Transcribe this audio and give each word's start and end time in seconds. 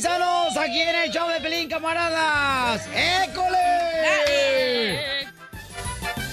Paisanos. 0.00 0.56
Aquí 0.58 0.80
en 0.82 0.94
el 0.94 1.10
show 1.10 1.26
de 1.28 1.40
Pelín, 1.40 1.68
camaradas. 1.70 2.86
¡École! 2.94 3.56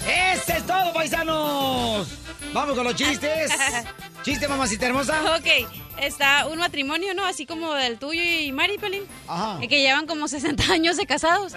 ¡Ese 0.05 0.57
es 0.57 0.65
todo, 0.67 0.91
paisanos! 0.93 2.07
Vamos 2.51 2.75
con 2.75 2.83
los 2.83 2.95
chistes. 2.95 3.51
Chiste, 4.23 4.47
mamacita 4.47 4.85
hermosa. 4.87 5.35
Ok, 5.37 5.67
está 5.99 6.45
un 6.47 6.57
matrimonio, 6.59 7.13
¿no? 7.13 7.25
Así 7.25 7.45
como 7.45 7.73
del 7.73 7.97
tuyo 7.99 8.21
y 8.21 8.51
Mari, 8.51 8.77
Pelín. 8.77 9.03
Ajá. 9.27 9.59
eh, 9.61 9.67
Que 9.67 9.81
llevan 9.81 10.07
como 10.07 10.27
60 10.27 10.63
años 10.71 10.97
de 10.97 11.05
casados. 11.05 11.53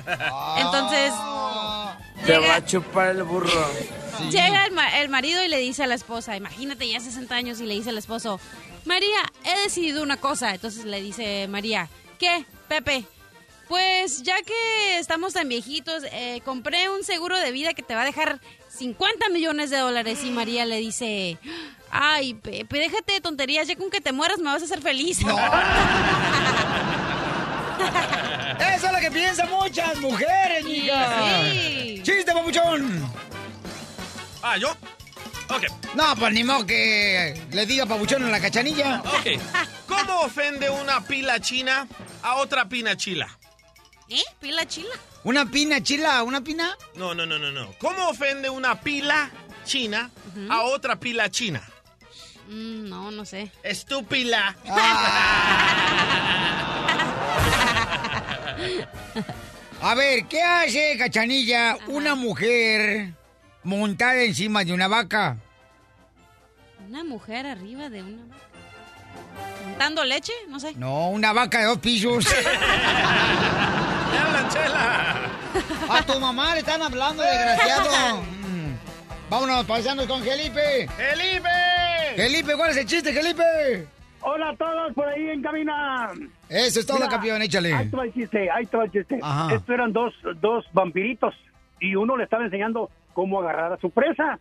Entonces, 0.58 1.12
Te 2.24 2.38
va 2.38 2.56
a 2.56 2.64
chupar 2.64 3.08
el 3.10 3.22
burro. 3.24 3.50
llega 4.30 4.64
el, 4.66 4.72
ma- 4.72 4.98
el 5.00 5.08
marido 5.08 5.44
y 5.44 5.48
le 5.48 5.58
dice 5.58 5.82
a 5.84 5.86
la 5.88 5.94
esposa, 5.94 6.36
imagínate 6.36 6.88
ya 6.88 6.98
60 7.00 7.34
años 7.34 7.60
y 7.60 7.66
le 7.66 7.74
dice 7.74 7.90
al 7.90 7.98
esposo, 7.98 8.40
María, 8.86 9.18
he 9.44 9.60
decidido 9.62 10.02
una 10.02 10.16
cosa. 10.16 10.54
Entonces 10.54 10.84
le 10.84 11.00
dice 11.02 11.46
María, 11.48 11.88
¿qué, 12.18 12.44
Pepe? 12.68 13.04
Pues 13.68 14.22
ya 14.22 14.36
que 14.42 14.98
estamos 14.98 15.32
tan 15.32 15.48
viejitos, 15.48 16.04
eh, 16.12 16.40
compré 16.44 16.88
un 16.88 17.02
seguro 17.02 17.36
de 17.36 17.50
vida 17.50 17.74
que 17.74 17.82
te 17.82 17.96
va 17.96 18.02
a 18.02 18.04
dejar 18.04 18.40
50 18.68 19.28
millones 19.30 19.70
de 19.70 19.78
dólares. 19.78 20.22
Y 20.24 20.30
María 20.30 20.64
le 20.64 20.76
dice, 20.78 21.36
ay, 21.90 22.34
Pepe, 22.34 22.78
déjate 22.78 23.14
de 23.14 23.20
tonterías, 23.20 23.66
ya 23.66 23.74
con 23.74 23.90
que 23.90 24.00
te 24.00 24.12
mueras 24.12 24.38
me 24.38 24.44
vas 24.44 24.62
a 24.62 24.66
hacer 24.66 24.80
feliz. 24.80 25.18
Eso 28.76 28.86
es 28.86 28.92
lo 28.92 28.98
que 29.00 29.10
piensan 29.10 29.50
muchas 29.50 29.98
mujeres, 29.98 30.64
mija. 30.64 31.42
sí. 31.52 32.00
¡Chiste, 32.04 32.32
papuchón! 32.32 33.04
Ah, 34.42 34.56
¿yo? 34.56 34.76
Ok, 35.48 35.64
No, 35.94 36.14
pues 36.16 36.32
ni 36.32 36.42
modo 36.44 36.66
que 36.66 37.40
le 37.52 37.66
diga 37.66 37.86
papuchón 37.86 38.22
en 38.24 38.32
la 38.32 38.40
cachanilla. 38.40 39.00
ok. 39.04 39.40
¿Cómo 39.86 40.20
ofende 40.22 40.68
una 40.70 41.00
pila 41.06 41.40
china 41.40 41.86
a 42.22 42.36
otra 42.36 42.68
pina 42.68 42.96
chila? 42.96 43.28
¿Eh? 44.08 44.22
¿Pila 44.40 44.66
chila? 44.66 44.94
¿Una 45.24 45.46
pina 45.46 45.80
chila? 45.82 46.22
¿Una 46.22 46.40
pina? 46.40 46.76
No, 46.94 47.14
no, 47.14 47.26
no, 47.26 47.38
no, 47.38 47.50
no. 47.50 47.72
¿Cómo 47.78 48.08
ofende 48.08 48.48
una 48.50 48.80
pila 48.80 49.30
china 49.64 50.10
a 50.50 50.62
otra 50.62 50.96
pila 50.98 51.30
china? 51.30 51.62
Mm, 52.48 52.88
no, 52.88 53.10
no 53.10 53.24
sé. 53.24 53.50
Estúpila. 53.62 54.54
A 59.82 59.94
ver, 59.94 60.26
¿qué 60.26 60.42
hace, 60.42 60.96
cachanilla, 60.98 61.76
una 61.88 62.14
mujer 62.14 63.12
montada 63.66 64.22
encima 64.22 64.64
de 64.64 64.72
una 64.72 64.88
vaca? 64.88 65.36
Una 66.88 67.04
mujer 67.04 67.46
arriba 67.46 67.90
de 67.90 68.02
una 68.02 68.22
vaca. 68.24 68.46
¿Montando 69.66 70.04
leche? 70.04 70.32
No 70.48 70.60
sé. 70.60 70.74
No, 70.76 71.10
una 71.10 71.32
vaca 71.32 71.58
de 71.58 71.64
dos 71.64 71.78
pisos. 71.78 72.24
¡Ya 74.12 74.26
hablan, 74.26 74.48
chela! 74.48 75.16
A 75.90 76.02
tu 76.02 76.20
mamá 76.20 76.54
le 76.54 76.60
están 76.60 76.80
hablando, 76.80 77.22
desgraciado. 77.22 78.22
Vámonos, 79.30 79.64
paisanos 79.64 80.06
con 80.06 80.22
Felipe. 80.22 80.88
¡Felipe! 80.96 81.48
Felipe, 82.14 82.56
¿cuál 82.56 82.70
es 82.70 82.76
el 82.76 82.86
chiste, 82.86 83.12
Felipe? 83.12 83.88
Hola 84.20 84.50
a 84.50 84.56
todos 84.56 84.94
por 84.94 85.08
ahí 85.08 85.28
en 85.30 85.42
cabina. 85.42 86.10
Eso 86.48 86.80
es 86.80 86.86
todo, 86.86 86.98
Mira, 86.98 87.08
campeón, 87.08 87.42
échale. 87.42 87.74
Ahí 87.74 87.88
te 87.88 87.96
va 87.96 88.04
el 88.04 88.14
chiste, 88.14 88.50
ahí 88.50 88.66
te 88.66 88.76
va 88.76 88.84
el 88.84 88.92
chiste. 88.92 89.18
Ajá. 89.22 89.54
Estos 89.54 89.74
eran 89.74 89.92
dos, 89.92 90.14
dos 90.40 90.64
vampiritos 90.72 91.34
y 91.80 91.94
uno 91.96 92.16
le 92.16 92.24
estaba 92.24 92.44
enseñando 92.44 92.90
cómo 93.16 93.40
agarrar 93.40 93.72
a 93.72 93.78
su 93.78 93.90
presa. 93.90 94.38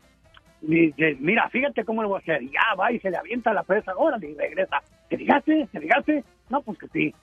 Y 0.62 0.88
dice, 0.88 1.16
mira, 1.22 1.47
fíjate 1.50 1.86
cómo 1.86 2.03
lo 2.03 2.09
voy 2.09 2.19
a 2.19 2.22
hacer. 2.22 2.44
Y 2.44 2.50
Ya 2.50 2.75
va 2.78 2.91
y 2.91 3.00
se 3.00 3.09
le 3.09 3.16
avienta 3.16 3.53
la 3.53 3.63
presa. 3.63 3.94
Órale, 3.96 4.30
y 4.30 4.36
regresa. 4.36 4.81
¿Te 5.09 5.18
fijaste? 5.18 5.69
¿Te 5.72 5.80
fijaste? 5.80 6.25
No, 6.50 6.62
pues 6.62 6.78
que 6.78 6.88
sí. 6.90 7.16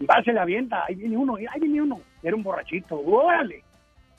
Y 0.00 0.06
va, 0.06 0.20
se 0.24 0.32
le 0.32 0.40
avienta. 0.40 0.84
Ahí 0.84 0.96
viene 0.96 1.16
uno, 1.16 1.36
ahí 1.36 1.60
viene 1.60 1.80
uno. 1.80 2.00
Era 2.24 2.34
un 2.34 2.42
borrachito. 2.42 2.98
Órale. 2.98 3.62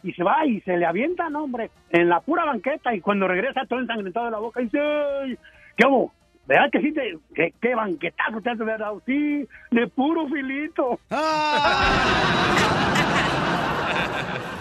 Y 0.02 0.14
se 0.14 0.24
va 0.24 0.46
y 0.46 0.62
se 0.62 0.78
le 0.78 0.86
avienta, 0.86 1.30
no, 1.30 1.44
hombre, 1.44 1.72
en 1.90 2.08
la 2.08 2.22
pura 2.22 2.46
banqueta. 2.46 2.96
Y 2.96 3.02
cuando 3.02 3.28
regresa 3.28 3.66
todo 3.68 3.82
ensangrentado 3.82 4.28
de 4.28 4.32
la 4.32 4.40
boca, 4.40 4.62
dice, 4.62 4.80
"Ay, 4.80 5.38
¿qué 5.76 5.86
hago? 5.86 6.14
¿Verdad 6.48 6.72
que 6.72 6.80
sí? 6.80 6.94
Te, 6.94 7.18
¿qué, 7.36 7.54
¿Qué 7.62 7.76
banquetazo 7.76 8.40
te 8.42 8.50
has 8.50 8.58
dado? 8.58 9.02
Sí, 9.06 9.46
de 9.72 9.88
puro 9.88 10.26
filito. 10.30 11.00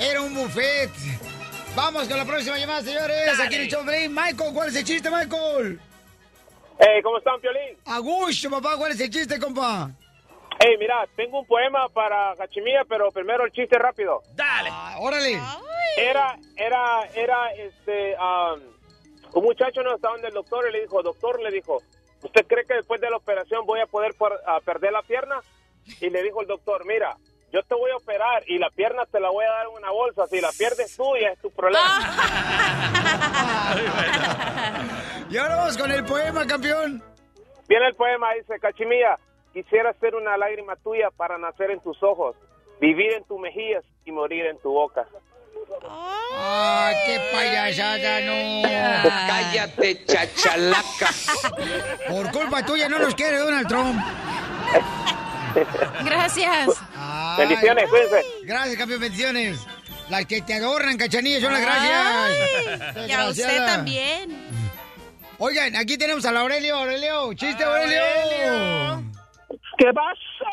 Era 0.00 0.22
un 0.22 0.34
buffet. 0.34 0.90
Vamos 1.76 2.08
con 2.08 2.16
la 2.16 2.24
próxima 2.24 2.56
llamada, 2.56 2.80
señores. 2.80 3.38
Aquí 3.38 3.56
en 3.56 3.60
el 3.60 3.68
show. 3.68 3.84
Michael, 3.84 4.54
¿cuál 4.54 4.68
es 4.68 4.76
el 4.76 4.84
chiste, 4.84 5.10
Michael? 5.10 5.78
Hey, 6.78 7.02
¿cómo 7.02 7.18
están, 7.18 7.38
Piolín? 7.38 7.76
Augusto, 7.84 8.48
papá, 8.48 8.78
¿cuál 8.78 8.92
es 8.92 9.00
el 9.00 9.10
chiste, 9.10 9.38
compa? 9.38 9.90
Hey, 10.58 10.76
mira, 10.78 11.06
tengo 11.14 11.40
un 11.40 11.46
poema 11.46 11.86
para 11.90 12.34
Cachimía, 12.36 12.86
pero 12.88 13.10
primero 13.10 13.44
el 13.44 13.52
chiste 13.52 13.78
rápido. 13.78 14.22
¡Dale! 14.34 14.70
Ah, 14.72 14.96
órale. 15.00 15.38
Era, 15.98 16.38
era, 16.56 17.04
era, 17.14 17.52
este, 17.52 18.16
um, 18.16 18.60
un 19.34 19.44
muchacho 19.44 19.82
no 19.82 19.94
estaba 19.94 20.14
donde 20.14 20.28
el 20.28 20.34
doctor 20.34 20.66
y 20.66 20.72
le 20.72 20.80
dijo, 20.80 21.02
doctor, 21.02 21.42
le 21.42 21.50
dijo, 21.50 21.82
¿usted 22.22 22.46
cree 22.46 22.64
que 22.64 22.74
después 22.74 23.02
de 23.02 23.10
la 23.10 23.18
operación 23.18 23.66
voy 23.66 23.80
a 23.80 23.86
poder 23.86 24.14
a 24.46 24.60
perder 24.60 24.92
la 24.92 25.02
pierna? 25.02 25.40
Y 26.00 26.08
le 26.08 26.22
dijo 26.22 26.40
el 26.40 26.46
doctor, 26.46 26.86
mira, 26.86 27.18
yo 27.52 27.62
te 27.62 27.74
voy 27.74 27.90
a 27.90 27.96
operar 27.96 28.42
y 28.46 28.58
la 28.58 28.70
pierna 28.70 29.04
te 29.06 29.20
la 29.20 29.30
voy 29.30 29.44
a 29.44 29.50
dar 29.50 29.66
en 29.66 29.74
una 29.74 29.90
bolsa. 29.90 30.26
Si 30.26 30.40
la 30.40 30.50
pierdes 30.56 30.96
tú, 30.96 31.16
ya 31.20 31.28
es 31.28 31.38
tu 31.40 31.50
problema. 31.50 31.80
Y 35.30 35.36
ahora 35.36 35.56
vamos 35.56 35.78
con 35.78 35.90
el 35.92 36.04
poema, 36.04 36.44
campeón. 36.44 37.00
Viene 37.68 37.86
el 37.86 37.94
poema, 37.94 38.34
dice, 38.34 38.58
Cachimía, 38.58 39.16
quisiera 39.52 39.92
ser 40.00 40.16
una 40.16 40.36
lágrima 40.36 40.74
tuya 40.74 41.08
para 41.16 41.38
nacer 41.38 41.70
en 41.70 41.78
tus 41.80 42.02
ojos, 42.02 42.34
vivir 42.80 43.12
en 43.12 43.22
tus 43.24 43.38
mejillas 43.38 43.84
y 44.04 44.10
morir 44.10 44.46
en 44.46 44.58
tu 44.58 44.72
boca. 44.72 45.06
¡Ah, 45.88 46.90
qué 47.06 47.20
payasada, 47.32 48.20
no! 48.22 48.62
Cállate, 49.28 50.04
chachalaca. 50.04 51.10
Por 52.08 52.32
culpa 52.32 52.66
tuya 52.66 52.88
no 52.88 52.98
nos 52.98 53.14
quiere 53.14 53.38
Donald 53.38 53.68
Trump. 53.68 54.00
Gracias. 56.04 56.68
Ay, 56.96 57.46
Bendiciones, 57.46 57.88
cuídense. 57.88 58.26
Gracias, 58.44 58.76
campeón, 58.76 59.00
bendiciones. 59.00 59.60
Las 60.08 60.26
que 60.26 60.42
te 60.42 60.54
adornan, 60.54 60.96
cachanilla, 60.96 61.40
son 61.40 61.52
las 61.52 61.62
gracias. 61.62 62.96
Ay, 62.96 63.06
y 63.08 63.12
a 63.12 63.28
usted 63.28 63.66
también. 63.66 64.50
Oigan, 65.38 65.74
aquí 65.76 65.96
tenemos 65.96 66.24
a 66.24 66.38
Aurelio, 66.38 66.76
Aurelio. 66.76 67.32
Chiste, 67.34 67.64
Aurelio. 67.64 69.02
¿Qué 69.78 69.86
pasó? 69.92 70.44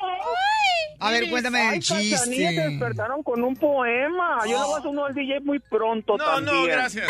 A 1.00 1.12
ver, 1.12 1.30
cuéntame 1.30 1.59
el 1.62 1.68
Ay, 1.74 1.80
Cachanilla, 1.80 2.18
te 2.24 2.30
chiste. 2.31 2.69
despertaron 2.69 3.22
con 3.24 3.44
un 3.44 3.56
poema. 3.56 4.40
Yo 4.46 4.58
le 4.59 4.63
voy 4.66 4.74
a 4.74 4.78
hacer 4.78 4.88
uno 4.90 5.06
al 5.06 5.13
DJ 5.13 5.40
muy 5.41 5.59
pronto 5.59 6.18
No, 6.18 6.25
también. 6.25 6.56
no, 6.56 6.63
gracias. 6.63 7.08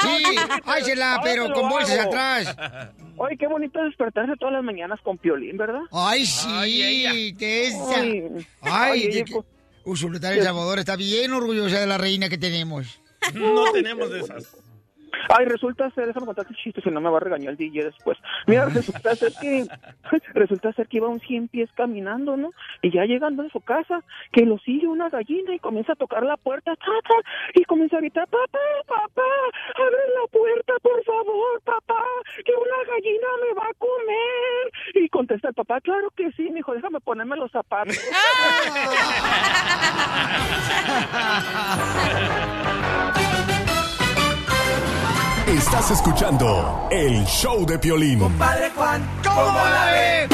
Sí, 0.00 0.24
hácela, 0.64 1.10
Ahora 1.12 1.22
pero 1.22 1.42
te 1.44 1.48
lo 1.50 1.54
con 1.54 1.68
bolsas 1.68 1.98
hago. 1.98 2.08
atrás. 2.10 2.56
Oye, 3.18 3.36
qué 3.36 3.46
bonito 3.46 3.82
despertarse 3.84 4.32
todas 4.38 4.54
las 4.54 4.64
mañanas 4.64 4.98
con 5.02 5.18
Piolín, 5.18 5.56
¿verdad? 5.58 5.82
Ay, 5.92 6.24
sí, 6.26 6.48
Ay, 6.50 7.34
que 7.34 7.66
es... 7.68 7.74
Ay, 7.94 8.24
Ay, 8.62 8.90
oye, 9.08 9.24
de- 9.24 9.24
pues- 9.32 9.44
Usulután 9.84 10.34
El 10.34 10.42
Salvador 10.42 10.78
está 10.78 10.96
bien 10.96 11.32
orgullosa 11.32 11.80
de 11.80 11.86
la 11.86 11.98
reina 11.98 12.28
que 12.28 12.38
tenemos. 12.38 13.00
No 13.34 13.70
tenemos 13.72 14.10
de 14.10 14.20
esas. 14.20 14.56
Ay, 15.28 15.44
resulta 15.46 15.90
ser, 15.90 16.06
déjame 16.06 16.26
contarte 16.26 16.52
el 16.52 16.58
chiste, 16.58 16.80
si 16.80 16.90
no 16.90 17.00
me 17.00 17.10
va 17.10 17.16
a 17.18 17.20
regañar 17.20 17.50
el 17.50 17.56
DJ 17.56 17.84
después. 17.84 18.18
Mira, 18.46 18.66
resulta 18.66 19.14
ser 19.14 19.32
que, 19.40 19.66
resulta 20.34 20.72
ser 20.72 20.88
que 20.88 20.96
iba 20.98 21.08
un 21.08 21.20
100 21.20 21.48
pies 21.48 21.70
caminando, 21.74 22.36
¿no? 22.36 22.50
Y 22.82 22.92
ya 22.92 23.04
llegando 23.04 23.42
a 23.42 23.48
su 23.50 23.60
casa, 23.60 24.02
que 24.32 24.44
lo 24.44 24.58
sigue 24.58 24.86
una 24.86 25.08
gallina 25.08 25.54
y 25.54 25.58
comienza 25.58 25.92
a 25.92 25.96
tocar 25.96 26.24
la 26.24 26.36
puerta, 26.36 26.76
ta, 26.76 26.84
ta, 26.84 27.14
y 27.54 27.64
comienza 27.64 27.96
a 27.96 28.00
gritar, 28.00 28.28
papá, 28.28 28.58
papá, 28.86 29.22
abre 29.76 29.96
la 30.20 30.26
puerta, 30.30 30.74
por 30.82 31.02
favor, 31.04 31.62
papá, 31.64 32.04
que 32.44 32.52
una 32.52 32.84
gallina 32.86 33.26
me 33.46 33.54
va 33.54 33.68
a 33.68 33.74
comer. 33.74 34.72
Y 34.94 35.08
contesta 35.08 35.48
el 35.48 35.54
papá, 35.54 35.80
claro 35.80 36.10
que 36.16 36.30
sí, 36.32 36.50
mijo, 36.50 36.74
déjame 36.74 37.00
ponerme 37.00 37.36
los 37.36 37.50
zapatos. 37.50 37.96
Estás 45.50 45.90
escuchando 45.90 46.86
el 46.92 47.24
show 47.24 47.66
de 47.66 47.76
Piolín. 47.76 48.20
Compadre 48.20 48.70
Juan, 48.70 49.02
¿cómo, 49.24 49.46
la 49.46 49.90
ve? 49.90 50.28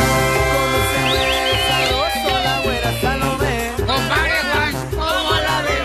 ¿Cómo 2.23 2.39
la 2.39 2.61
güera 2.61 3.01
Salomé. 3.01 3.73
Compadre 3.79 4.43
Juan, 4.53 4.75
¿cómo 4.91 5.31
la 5.33 5.63
ve? 5.63 5.77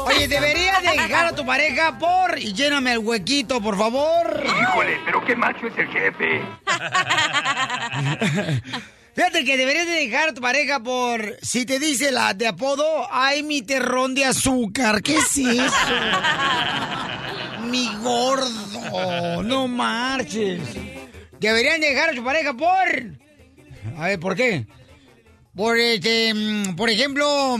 Oye, 0.00 0.26
deberías 0.26 0.82
dejar 0.82 1.26
a 1.26 1.32
tu 1.32 1.46
pareja 1.46 1.96
por... 1.96 2.40
Y 2.40 2.52
lléname 2.52 2.94
el 2.94 2.98
huequito, 2.98 3.60
por 3.60 3.78
favor. 3.78 4.42
Híjole, 4.44 5.00
pero 5.04 5.24
qué 5.24 5.36
macho 5.36 5.68
es 5.68 5.78
el 5.78 5.86
jefe. 5.86 6.42
Fíjate 9.14 9.44
que 9.44 9.56
deberías 9.56 9.86
de 9.86 9.92
dejar 9.92 10.28
a 10.30 10.34
tu 10.34 10.40
pareja 10.40 10.80
por 10.80 11.36
si 11.42 11.66
te 11.66 11.78
dice 11.78 12.10
la 12.12 12.32
de 12.34 12.46
apodo, 12.46 13.08
ay 13.10 13.42
mi 13.42 13.62
terrón 13.62 14.14
de 14.14 14.24
azúcar. 14.24 15.02
¿Qué 15.02 15.16
es 15.16 15.36
eso? 15.36 15.74
mi 17.70 17.88
gordo, 18.02 19.42
no 19.42 19.68
marches. 19.68 20.60
Deberían 21.40 21.80
dejar 21.80 22.10
a 22.10 22.14
su 22.14 22.22
pareja 22.22 22.54
por. 22.54 23.18
A 23.96 24.06
ver, 24.08 24.20
¿por 24.20 24.36
qué? 24.36 24.66
Por 25.54 25.78
este, 25.78 26.32
mm, 26.32 26.76
por 26.76 26.90
ejemplo, 26.90 27.58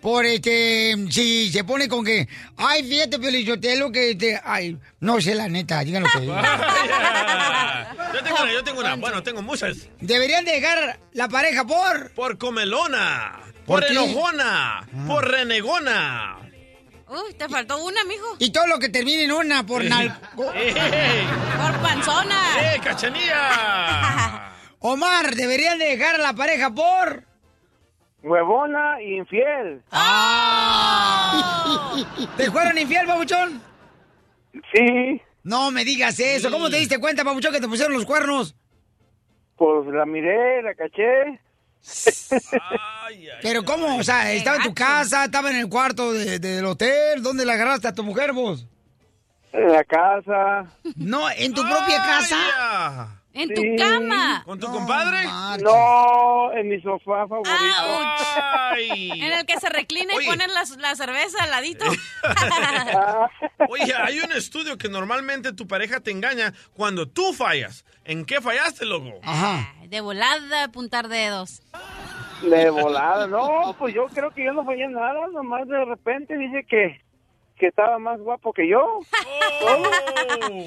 por 0.00 0.24
este, 0.26 0.94
si 1.10 1.50
se 1.50 1.64
pone 1.64 1.88
con 1.88 2.04
que, 2.04 2.28
ay, 2.56 2.84
fíjate, 2.84 3.18
Pelichotelo, 3.18 3.90
que 3.90 4.14
te, 4.14 4.40
ay, 4.44 4.76
no 5.00 5.20
sé 5.20 5.34
la 5.34 5.48
neta, 5.48 5.82
díganlo 5.82 6.08
que. 6.12 6.26
Yo 8.14 8.22
tengo 8.22 8.42
una, 8.42 8.52
yo 8.52 8.64
tengo 8.64 8.80
una. 8.80 8.96
Bueno, 8.96 9.22
tengo 9.22 9.42
muchas. 9.42 9.76
Deberían 10.00 10.44
dejar 10.44 10.98
la 11.12 11.28
pareja 11.28 11.66
por. 11.66 12.10
Por 12.12 12.38
comelona. 12.38 13.40
¿Por 13.66 13.84
enojona. 13.84 14.88
Por 15.06 15.28
renegona. 15.30 16.38
Uy, 17.08 17.34
te 17.34 17.48
faltó 17.48 17.82
una, 17.84 18.04
mijo. 18.04 18.36
Y 18.38 18.50
todo 18.50 18.66
lo 18.66 18.78
que 18.78 18.88
termine 18.88 19.24
en 19.24 19.32
una 19.32 19.64
por 19.64 19.84
nal... 19.84 20.18
Por 20.36 20.52
panzona. 21.82 22.74
¡Eh, 22.74 22.80
cachanilla! 22.82 24.52
Omar, 24.80 25.34
deberían 25.34 25.78
de 25.78 25.86
dejar 25.86 26.16
a 26.16 26.18
la 26.18 26.32
pareja 26.34 26.70
por. 26.70 27.24
Huevona 28.22 28.98
e 29.00 29.16
infiel. 29.16 29.82
¡Ah! 29.92 31.94
¿Te 32.36 32.50
fueron 32.50 32.76
infiel, 32.78 33.06
babuchón? 33.06 33.62
Sí, 34.74 35.20
No 35.44 35.70
me 35.70 35.84
digas 35.84 36.18
eso. 36.18 36.50
¿Cómo 36.50 36.68
te 36.70 36.76
diste 36.78 36.98
cuenta, 36.98 37.22
babuchón, 37.24 37.52
que 37.52 37.60
te 37.60 37.68
pusieron 37.68 37.94
los 37.94 38.04
cuernos? 38.04 38.54
pues 39.56 39.86
la 39.92 40.06
miré, 40.06 40.62
la 40.62 40.72
caché. 40.74 41.40
Ay, 42.30 42.60
ay, 43.28 43.38
Pero 43.42 43.64
¿cómo? 43.64 43.96
O 43.96 44.04
sea, 44.04 44.32
estaba 44.32 44.58
en 44.58 44.62
tu 44.62 44.74
casa, 44.74 45.24
estaba 45.24 45.50
en 45.50 45.56
el 45.56 45.68
cuarto 45.68 46.12
de- 46.12 46.38
del 46.38 46.64
hotel. 46.64 47.22
¿Dónde 47.22 47.44
la 47.44 47.54
agarraste 47.54 47.88
a 47.88 47.92
tu 47.94 48.04
mujer, 48.04 48.32
vos? 48.32 48.66
En 49.52 49.72
la 49.72 49.82
casa. 49.82 50.66
No, 50.94 51.28
en 51.30 51.52
tu 51.54 51.62
propia 51.62 51.96
casa. 52.04 53.17
En 53.38 53.48
Sí. 53.48 53.54
tu 53.54 53.62
cama. 53.82 54.42
¿Con 54.44 54.58
tu 54.58 54.66
compadre? 54.66 55.24
marches. 55.26 55.62
No, 55.64 56.52
en 56.52 56.68
mi 56.68 56.80
sofá 56.80 57.26
favorito. 57.28 57.50
Ay. 58.70 59.10
En 59.22 59.32
el 59.32 59.46
que 59.46 59.58
se 59.60 59.68
reclina 59.68 60.14
Oye. 60.14 60.26
y 60.26 60.28
ponen 60.28 60.52
la, 60.52 60.62
la 60.78 60.94
cerveza 60.94 61.42
al 61.44 61.50
ladito. 61.50 61.84
Ah, 62.24 63.28
Oye, 63.68 63.94
hay 63.96 64.20
un 64.20 64.32
estudio 64.32 64.76
que 64.78 64.88
normalmente 64.88 65.52
tu 65.52 65.66
pareja 65.66 66.00
te 66.00 66.10
engaña 66.10 66.52
cuando 66.74 67.06
tú 67.08 67.32
fallas. 67.32 67.84
¿En 68.04 68.24
qué 68.24 68.40
fallaste, 68.40 68.84
loco? 68.86 69.20
Ajá. 69.22 69.72
Ay, 69.80 69.88
De 69.88 70.00
volada, 70.00 70.64
apuntar 70.64 71.08
dedos. 71.08 71.62
de 72.42 72.70
volada. 72.70 73.26
No, 73.26 73.74
pues 73.78 73.94
yo 73.94 74.06
creo 74.06 74.30
que 74.30 74.44
yo 74.44 74.52
no 74.52 74.64
fallé 74.64 74.88
nada. 74.88 75.26
Nomás 75.32 75.66
de 75.68 75.84
repente 75.84 76.36
dice 76.38 76.64
que, 76.68 77.00
que 77.58 77.66
estaba 77.66 77.98
más 77.98 78.18
guapo 78.20 78.52
que 78.52 78.68
yo. 78.68 78.80
Oh. 79.60 79.82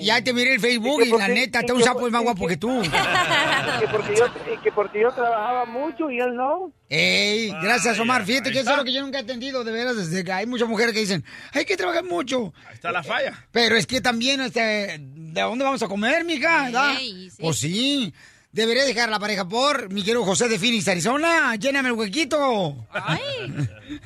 Ya 0.01 0.21
te 0.21 0.33
miré 0.33 0.55
el 0.55 0.59
Facebook 0.59 1.01
¿Y 1.01 1.07
y 1.07 1.17
la 1.17 1.29
neta, 1.29 1.59
¿Y 1.59 1.61
está 1.61 1.73
un 1.73 1.81
sapo 1.81 2.05
es 2.05 2.11
más 2.11 2.23
guapo 2.23 2.45
que 2.45 2.57
tú. 2.57 2.81
Y 2.83 3.79
que 3.79 3.87
porque 3.89 4.15
yo, 4.15 4.25
y 4.53 4.57
que 4.57 4.71
porque 4.73 5.01
yo 5.01 5.11
trabajaba 5.11 5.65
mucho 5.65 6.11
y 6.11 6.19
él 6.19 6.35
no. 6.35 6.73
Ey, 6.89 7.51
gracias 7.61 7.97
Omar. 7.99 8.25
Fíjate 8.25 8.49
ahí 8.49 8.53
que 8.53 8.59
eso 8.59 8.71
es 8.71 8.77
lo 8.77 8.83
que 8.83 8.91
yo 8.91 9.01
nunca 9.01 9.19
he 9.19 9.21
entendido, 9.21 9.63
de 9.63 9.71
veras, 9.71 9.95
desde 9.95 10.25
que 10.25 10.31
hay 10.33 10.45
muchas 10.45 10.67
mujeres 10.67 10.93
que 10.93 10.99
dicen, 10.99 11.23
hay 11.53 11.63
que 11.63 11.77
trabajar 11.77 12.03
mucho. 12.03 12.53
Ahí 12.67 12.73
está 12.73 12.91
la 12.91 13.01
falla. 13.01 13.47
Pero 13.51 13.77
es 13.77 13.87
que 13.87 14.01
también, 14.01 14.41
este, 14.41 14.97
¿de 14.99 15.41
dónde 15.41 15.63
vamos 15.63 15.81
a 15.81 15.87
comer, 15.87 16.25
mija? 16.25 16.65
¿verdad? 16.65 16.97
Ey, 16.99 17.29
sí. 17.29 17.41
Pues 17.41 17.57
sí. 17.57 18.13
Debería 18.51 18.83
dejar 18.83 19.07
la 19.07 19.19
pareja 19.19 19.47
por 19.47 19.89
mi 19.93 20.01
querido 20.03 20.25
José 20.25 20.49
de 20.49 20.59
Phoenix, 20.59 20.85
Arizona. 20.89 21.55
Lléname 21.55 21.87
el 21.87 21.95
huequito. 21.95 22.85
Ay, 22.91 23.21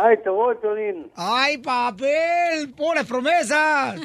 Ay, 0.00 0.16
te 0.22 0.30
voy, 0.30 0.54
Tolín. 0.62 1.10
¡Ay, 1.16 1.58
papel! 1.58 2.72
¡Puras 2.76 3.04
promesas! 3.04 4.00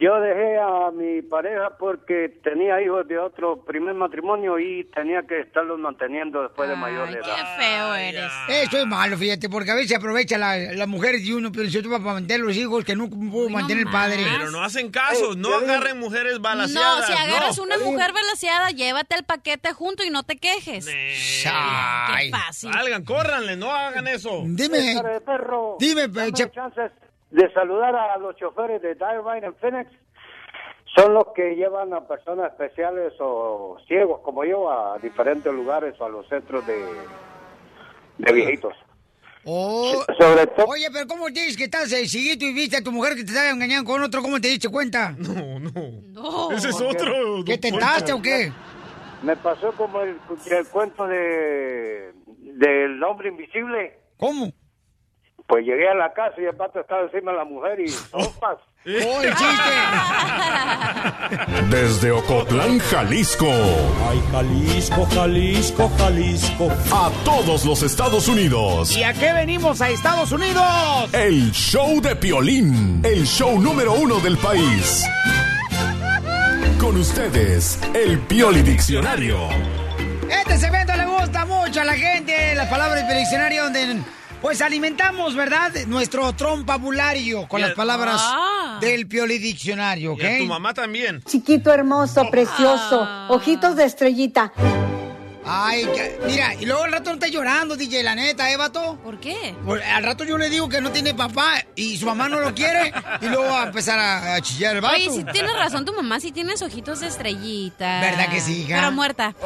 Yo 0.00 0.20
dejé 0.20 0.56
a 0.60 0.92
mi 0.92 1.22
pareja 1.22 1.76
porque 1.76 2.28
tenía 2.44 2.80
hijos 2.80 3.08
de 3.08 3.18
otro 3.18 3.64
primer 3.64 3.94
matrimonio 3.94 4.56
y 4.60 4.84
tenía 4.94 5.22
que 5.26 5.40
estarlos 5.40 5.76
manteniendo 5.80 6.40
después 6.42 6.68
de 6.68 6.76
mayor 6.76 7.08
ay, 7.08 7.14
edad. 7.14 7.24
qué 7.24 7.62
feo 7.64 7.94
eres. 7.96 8.32
Eso 8.48 8.78
es 8.78 8.86
malo, 8.86 9.16
fíjate, 9.16 9.48
porque 9.48 9.72
a 9.72 9.74
veces 9.74 9.96
aprovecha 9.98 10.38
la, 10.38 10.56
la 10.56 10.86
mujer 10.86 11.16
de 11.16 11.34
uno, 11.34 11.50
pero 11.50 11.68
si 11.68 11.82
para 11.82 11.98
mantener 11.98 12.42
los 12.46 12.56
hijos 12.56 12.84
que 12.84 12.94
no 12.94 13.10
pudo 13.10 13.48
mantener 13.48 13.86
el 13.86 13.90
padre. 13.92 14.24
Pero 14.38 14.52
no 14.52 14.62
hacen 14.62 14.92
caso. 14.92 15.34
No 15.34 15.58
Ey, 15.58 15.64
agarren 15.64 15.98
mujeres 15.98 16.34
No, 16.34 16.40
balaseadas. 16.42 17.06
si 17.08 17.12
agarras 17.14 17.58
no. 17.58 17.64
una 17.64 17.78
mujer 17.78 18.12
balaseada, 18.12 18.70
llévate 18.70 19.16
el 19.16 19.24
paquete 19.24 19.72
junto 19.72 20.04
y 20.04 20.10
no 20.10 20.22
te 20.22 20.36
quejes. 20.36 20.86
Ay. 21.44 22.30
Qué 22.30 22.36
fácil. 22.36 22.72
Salgan, 22.72 23.04
córranle, 23.04 23.56
no 23.56 23.72
hagan 23.72 24.06
eso. 24.06 24.42
Dime. 24.46 24.94
Dime, 25.80 26.08
chances 26.52 26.92
de 27.30 27.52
saludar 27.52 27.94
a 27.94 28.16
los 28.18 28.36
choferes 28.36 28.80
de 28.82 28.94
Direwine 28.94 29.46
en 29.46 29.54
Phoenix. 29.56 29.90
Son 30.96 31.12
los 31.14 31.28
que 31.34 31.54
llevan 31.54 31.92
a 31.92 32.06
personas 32.08 32.50
especiales 32.52 33.12
o 33.20 33.76
ciegos 33.86 34.20
como 34.22 34.44
yo 34.44 34.70
a 34.70 34.98
diferentes 34.98 35.52
lugares 35.52 35.94
o 36.00 36.04
a 36.04 36.08
los 36.08 36.26
centros 36.28 36.66
de, 36.66 36.82
de 38.18 38.32
viejitos. 38.32 38.74
Oh, 39.44 40.04
Sobre 40.18 40.46
todo, 40.48 40.66
Oye, 40.66 40.88
pero 40.92 41.06
¿cómo 41.06 41.28
dices 41.28 41.56
que 41.56 41.64
estás 41.64 41.92
eh, 41.92 42.06
ciguito 42.06 42.44
y 42.44 42.52
viste 42.52 42.78
a 42.78 42.82
tu 42.82 42.90
mujer 42.90 43.14
que 43.14 43.22
te 43.22 43.30
estaba 43.30 43.50
engañando 43.50 43.90
con 43.90 44.02
otro? 44.02 44.20
¿Cómo 44.20 44.40
te 44.40 44.48
diste 44.48 44.68
cuenta? 44.68 45.14
No, 45.18 45.58
no. 45.58 45.70
No. 46.08 46.50
Ese 46.50 46.70
es 46.70 46.80
otro. 46.80 47.44
¿Qué 47.46 47.58
tentaste 47.58 48.12
o 48.12 48.20
qué? 48.20 48.52
me 49.22 49.36
pasó 49.36 49.72
como 49.72 50.00
el, 50.02 50.16
el 50.50 50.66
cuento 50.68 51.06
de 51.06 52.12
del 52.36 53.02
hombre 53.02 53.28
invisible. 53.28 53.98
¿Cómo? 54.16 54.52
Pues 55.48 55.64
llegué 55.64 55.88
a 55.88 55.94
la 55.94 56.12
casa 56.12 56.34
y 56.38 56.44
el 56.44 56.54
pato 56.54 56.78
estaba 56.78 57.00
encima 57.04 57.32
de 57.32 57.38
la 57.38 57.44
mujer 57.44 57.80
y 57.80 57.88
sopas. 57.88 58.58
¡Oh, 58.84 59.22
el 59.22 59.34
chiste! 59.34 59.70
Desde 61.70 62.10
Ocotlán, 62.10 62.78
Jalisco. 62.78 63.46
Ay, 64.10 64.22
Jalisco, 64.30 65.06
Jalisco, 65.06 65.90
Jalisco. 65.96 66.68
A 66.92 67.10
todos 67.24 67.64
los 67.64 67.82
Estados 67.82 68.28
Unidos. 68.28 68.94
¿Y 68.94 69.02
a 69.02 69.14
qué 69.14 69.32
venimos 69.32 69.80
a 69.80 69.88
Estados 69.88 70.32
Unidos? 70.32 71.14
El 71.14 71.50
show 71.52 71.98
de 72.02 72.14
Piolín. 72.14 73.00
El 73.02 73.24
show 73.24 73.58
número 73.58 73.94
uno 73.94 74.20
del 74.20 74.36
país. 74.36 75.02
Con 76.78 76.94
ustedes, 76.98 77.80
el 77.94 78.18
Pioli 78.18 78.60
Diccionario. 78.60 79.48
Este 80.28 80.58
segmento 80.58 80.94
le 80.94 81.06
gusta 81.06 81.46
mucho 81.46 81.80
a 81.80 81.84
la 81.84 81.94
gente, 81.94 82.54
las 82.54 82.68
palabras 82.68 83.08
del 83.08 83.16
diccionario 83.16 83.64
donde 83.64 84.02
pues 84.40 84.62
alimentamos, 84.62 85.34
¿verdad? 85.34 85.72
Nuestro 85.86 86.32
trompabulario 86.32 87.46
con 87.48 87.60
las 87.60 87.72
palabras 87.72 88.20
Ah. 88.20 88.78
del 88.80 89.06
Pioli 89.08 89.38
Diccionario, 89.38 90.12
¿ok? 90.12 90.22
Y 90.22 90.26
a 90.26 90.38
tu 90.38 90.46
mamá 90.46 90.74
también. 90.74 91.22
Chiquito, 91.24 91.72
hermoso, 91.72 92.30
precioso, 92.30 93.08
ojitos 93.28 93.74
de 93.76 93.84
estrellita. 93.84 94.52
Ay, 95.50 95.84
que- 95.94 96.20
mira, 96.26 96.54
y 96.54 96.66
luego 96.66 96.84
al 96.84 96.92
rato 96.92 97.10
no 97.10 97.14
está 97.14 97.28
llorando, 97.28 97.74
DJ, 97.76 98.02
la 98.02 98.14
neta, 98.14 98.50
¿eh, 98.52 98.56
vato? 98.56 98.98
¿Por 99.02 99.18
qué? 99.18 99.54
Al 99.94 100.02
rato 100.04 100.24
yo 100.24 100.36
le 100.36 100.50
digo 100.50 100.68
que 100.68 100.80
no 100.80 100.90
tiene 100.90 101.14
papá 101.14 101.64
y 101.74 101.96
su 101.96 102.06
mamá 102.06 102.28
no 102.28 102.38
lo 102.40 102.54
quiere 102.54 102.92
y 103.20 103.26
luego 103.26 103.44
va 103.44 103.62
a 103.62 103.66
empezar 103.66 103.98
a, 103.98 104.34
a 104.34 104.40
chillar 104.40 104.76
el 104.76 104.82
vato. 104.82 104.96
Oye, 104.96 105.10
si 105.10 105.24
tienes 105.24 105.54
razón, 105.56 105.84
tu 105.84 105.92
mamá 105.94 106.20
sí 106.20 106.32
tienes 106.32 106.60
ojitos 106.62 107.00
de 107.00 107.06
estrellita. 107.08 108.00
¿Verdad 108.00 108.28
que 108.28 108.40
sí, 108.40 108.62
hija? 108.62 108.76
Pero 108.80 108.92
muerta. 108.92 109.34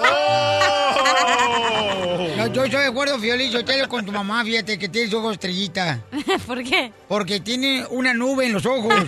No, 2.37 2.67
yo 2.67 2.79
de 2.79 2.87
acuerdo, 2.87 3.19
Fioli, 3.19 3.51
yo 3.51 3.65
te 3.65 3.87
con 3.89 4.05
tu 4.05 4.13
mamá, 4.13 4.45
fíjate 4.45 4.79
que 4.79 4.89
tienes 4.89 5.13
ojos 5.15 5.33
estrellita. 5.35 6.01
¿Por 6.47 6.63
qué? 6.63 6.93
Porque 7.09 7.41
tiene 7.41 7.85
una 7.91 8.15
nube 8.15 8.47
en 8.47 8.53
los 8.53 8.67
ojos. 8.67 8.93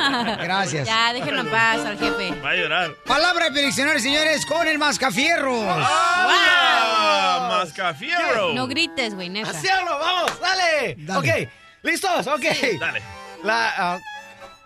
Gracias. 0.42 0.86
Ya, 0.86 1.12
déjenlo 1.12 1.40
en 1.42 1.50
paz 1.50 1.84
al 1.84 1.98
jefe. 1.98 2.32
Va 2.40 2.50
a 2.50 2.54
llorar. 2.54 2.94
Palabra 3.06 3.50
de 3.50 3.62
diccionario, 3.62 4.00
señores, 4.00 4.46
con 4.46 4.66
el 4.66 4.78
mascafierros. 4.78 5.64
¡Ah! 5.68 7.48
¡Mascafierro! 7.50 8.52
No 8.54 8.66
grites, 8.66 9.14
güey, 9.14 9.28
neta. 9.28 9.50
¡Hacerlo, 9.50 9.98
vamos! 9.98 10.40
¡Dale! 10.40 10.96
Dale. 10.98 11.18
Ok, 11.18 11.48
¿listos? 11.82 12.26
Ok. 12.26 12.44
Dale. 12.78 13.02
La, 13.42 13.74
ah, 13.76 13.98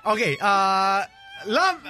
ok, 0.05 0.21
ah, 0.41 1.09
lam- 1.47 1.81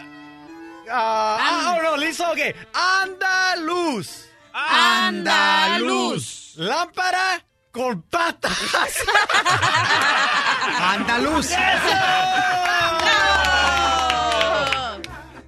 ah, 0.90 1.38
ah, 1.40 1.76
oh, 1.78 1.82
no, 1.82 1.96
listo, 1.96 2.24
ok. 2.30 2.38
Andaluz. 2.72 4.26
Andaluz. 4.52 6.52
Lámpara 6.56 7.44
con 7.74 8.00
patas. 8.02 8.56
Andaluz. 10.80 11.50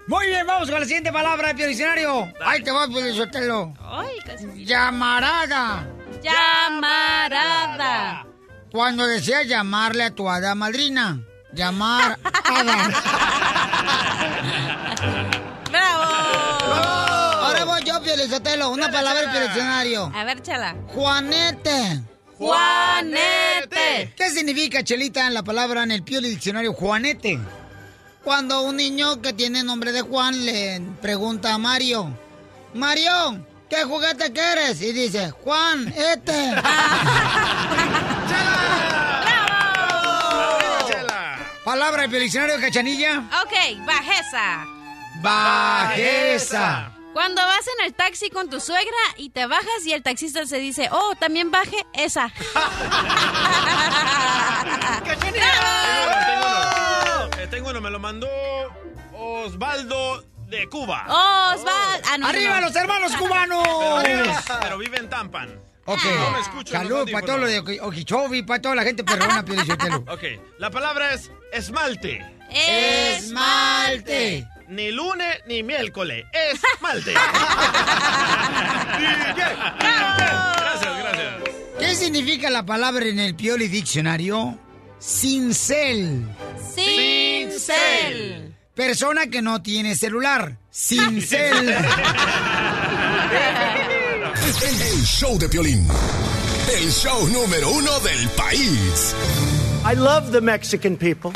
Muy 0.09 0.27
bien, 0.27 0.45
vamos 0.47 0.69
con 0.69 0.81
la 0.81 0.87
siguiente 0.87 1.13
palabra 1.13 1.53
del 1.53 1.69
diccionario. 1.69 2.33
Ahí 2.45 2.63
te 2.65 2.73
va, 2.73 2.89
Sotelo. 3.15 3.73
Ay, 3.81 4.19
casi. 4.27 4.65
Llamarada. 4.65 5.87
Llamarada. 6.21 8.27
Cuando 8.73 9.07
deseas 9.07 9.47
llamarle 9.47 10.03
a 10.05 10.11
tu 10.11 10.29
hada 10.29 10.57
madrina. 10.57 11.21
Llamar 11.53 12.19
hada. 12.45 12.91
¡Bravo! 15.71 16.03
Ahora 17.45 17.65
voy 17.65 17.85
yo, 17.85 18.03
Pielizotelo. 18.03 18.71
Una 18.71 18.91
palabra 18.91 19.23
en 19.23 19.31
el 19.31 19.43
diccionario. 19.45 20.11
A 20.13 20.25
ver, 20.25 20.43
chala. 20.43 20.75
Juanete. 20.89 22.03
Juanete. 22.39 24.13
¿Qué 24.17 24.31
significa, 24.31 24.85
Chelita, 24.85 25.29
la 25.31 25.43
palabra 25.43 25.83
en 25.83 25.91
el 25.91 26.03
Pioli 26.03 26.29
Diccionario 26.29 26.73
Juanete? 26.75 27.39
Cuando 28.23 28.63
un 28.63 28.77
niño 28.77 29.23
que 29.23 29.33
tiene 29.33 29.63
nombre 29.63 29.93
de 29.93 30.03
Juan 30.03 30.45
le 30.45 30.81
pregunta 31.01 31.55
a 31.55 31.59
Mario, 31.59 32.11
Mario, 32.75 33.47
¿qué 33.71 33.85
juguete 33.85 34.33
quieres? 34.33 34.83
Y 34.83 34.93
dice, 34.93 35.31
Juan, 35.31 35.89
este. 35.89 36.55
Palabra 41.65 42.05
en 42.05 42.15
el 42.15 42.21
diccionario 42.21 42.61
Cachanilla. 42.61 43.29
Ok, 43.43 43.85
bajeza. 43.85 44.65
Bajeza. 45.21 46.96
Cuando 47.17 47.41
vas 47.41 47.67
en 47.79 47.87
el 47.87 47.95
taxi 47.95 48.29
con 48.29 48.51
tu 48.51 48.61
suegra 48.61 48.93
y 49.17 49.31
te 49.31 49.47
bajas 49.47 49.87
y 49.87 49.93
el 49.95 50.03
taxista 50.03 50.45
se 50.45 50.59
dice, 50.59 50.91
oh, 50.93 51.15
también 51.19 51.51
baje 51.51 51.79
esa. 51.95 52.31
Eh, 57.39 57.47
tengo 57.51 57.71
uno, 57.71 57.81
me 57.81 57.89
lo 57.91 57.99
mandó 57.99 58.29
Osvaldo 59.15 60.27
de 60.49 60.69
Cuba. 60.69 61.05
Osvaldo. 61.55 62.07
Ah, 62.11 62.19
no, 62.19 62.27
¡Arriba 62.27 62.61
no. 62.61 62.67
los 62.67 62.77
hermanos 62.77 63.17
cubanos! 63.17 63.67
Pero 64.03 64.23
vive, 64.23 64.37
pero 64.61 64.79
vive 64.79 64.99
en 64.99 65.09
Tampan. 65.09 65.59
Ok, 65.87 66.05
No 66.05 66.31
me 66.33 66.41
escucho 66.41 66.73
los 66.75 66.83
salud 66.83 67.11
para 67.11 67.27
todo 67.27 67.39
lo 67.39 67.47
de 67.47 67.81
Okeechobee, 67.81 68.43
para 68.43 68.61
toda 68.61 68.75
la 68.75 68.83
gente 68.83 69.05
perrona, 69.05 69.43
Pielichotelo. 69.43 70.05
Ok, 70.09 70.23
la 70.59 70.71
palabra 70.71 71.15
es 71.15 71.31
esmalte. 71.53 72.25
Esmalte. 72.51 74.47
Ni 74.69 74.91
lunes 74.91 75.41
ni 75.47 75.63
miércoles. 75.63 76.25
Esmalte. 76.33 77.13
gracias, 79.79 80.99
gracias. 80.99 81.35
¿Qué 81.79 81.95
significa 81.95 82.51
la 82.51 82.65
palabra 82.65 83.07
en 83.07 83.19
el 83.19 83.35
Pioli 83.35 83.69
Diccionario? 83.69 84.59
Cincel. 84.99 86.25
Cincel. 86.75 88.55
Persona 88.75 89.29
que 89.29 89.41
no 89.41 89.63
tiene 89.63 89.95
celular. 89.95 90.59
Cincel. 90.71 91.75
El 94.47 95.05
show 95.05 95.39
de 95.39 95.49
Piolín. 95.49 95.89
El 96.73 96.91
show 96.91 97.27
número 97.29 97.71
uno 97.71 97.99
del 98.01 98.29
país. 98.31 99.15
I 99.85 99.95
love 99.95 100.31
the 100.31 100.41
Mexican 100.41 100.97
people. 100.97 101.33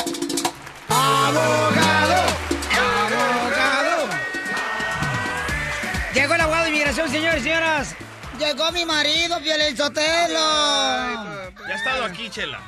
Señores 6.95 7.41
y 7.41 7.45
señoras. 7.45 7.95
Llegó 8.39 8.73
mi 8.73 8.85
marido, 8.85 9.39
Piolín 9.41 9.77
Sotelo. 9.77 10.39
Ya 10.39 11.51
ha 11.69 11.75
estado 11.75 12.05
aquí, 12.05 12.29
Chela. 12.31 12.61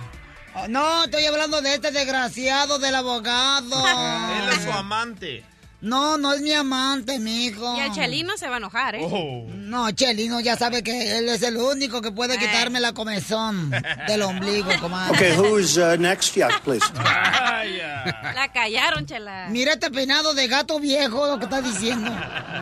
Oh, 0.54 0.68
No, 0.68 1.04
estoy 1.04 1.24
hablando 1.26 1.60
de 1.62 1.74
este 1.74 1.90
desgraciado 1.90 2.78
del 2.78 2.94
abogado. 2.94 3.76
Él 4.38 4.48
es 4.50 4.62
su 4.64 4.70
amante. 4.72 5.44
No, 5.82 6.16
no 6.16 6.32
es 6.32 6.40
mi 6.40 6.52
amante, 6.52 7.18
mijo. 7.18 7.76
Y 7.76 7.80
el 7.80 7.90
chelino 7.90 8.36
se 8.36 8.46
va 8.46 8.54
a 8.54 8.58
enojar, 8.58 8.94
¿eh? 8.94 9.00
Oh. 9.02 9.44
No, 9.48 9.90
Chelino 9.90 10.38
ya 10.38 10.56
sabe 10.56 10.84
que 10.84 11.18
él 11.18 11.28
es 11.28 11.42
el 11.42 11.56
único 11.56 12.00
que 12.00 12.12
puede 12.12 12.38
quitarme 12.38 12.78
la 12.78 12.92
comezón 12.92 13.72
del 14.06 14.22
ombligo, 14.22 14.70
comadre. 14.80 15.16
Okay, 15.16 15.36
who's 15.36 15.76
uh, 15.76 15.96
next? 15.98 16.36
Yeah, 16.36 16.50
please. 16.62 16.86
La 16.94 18.50
callaron, 18.52 19.06
chela. 19.06 19.48
Mira 19.50 19.72
este 19.72 19.90
peinado 19.90 20.34
de 20.34 20.46
gato 20.46 20.78
viejo, 20.78 21.26
lo 21.26 21.38
que 21.38 21.44
estás 21.44 21.64
diciendo. 21.64 22.12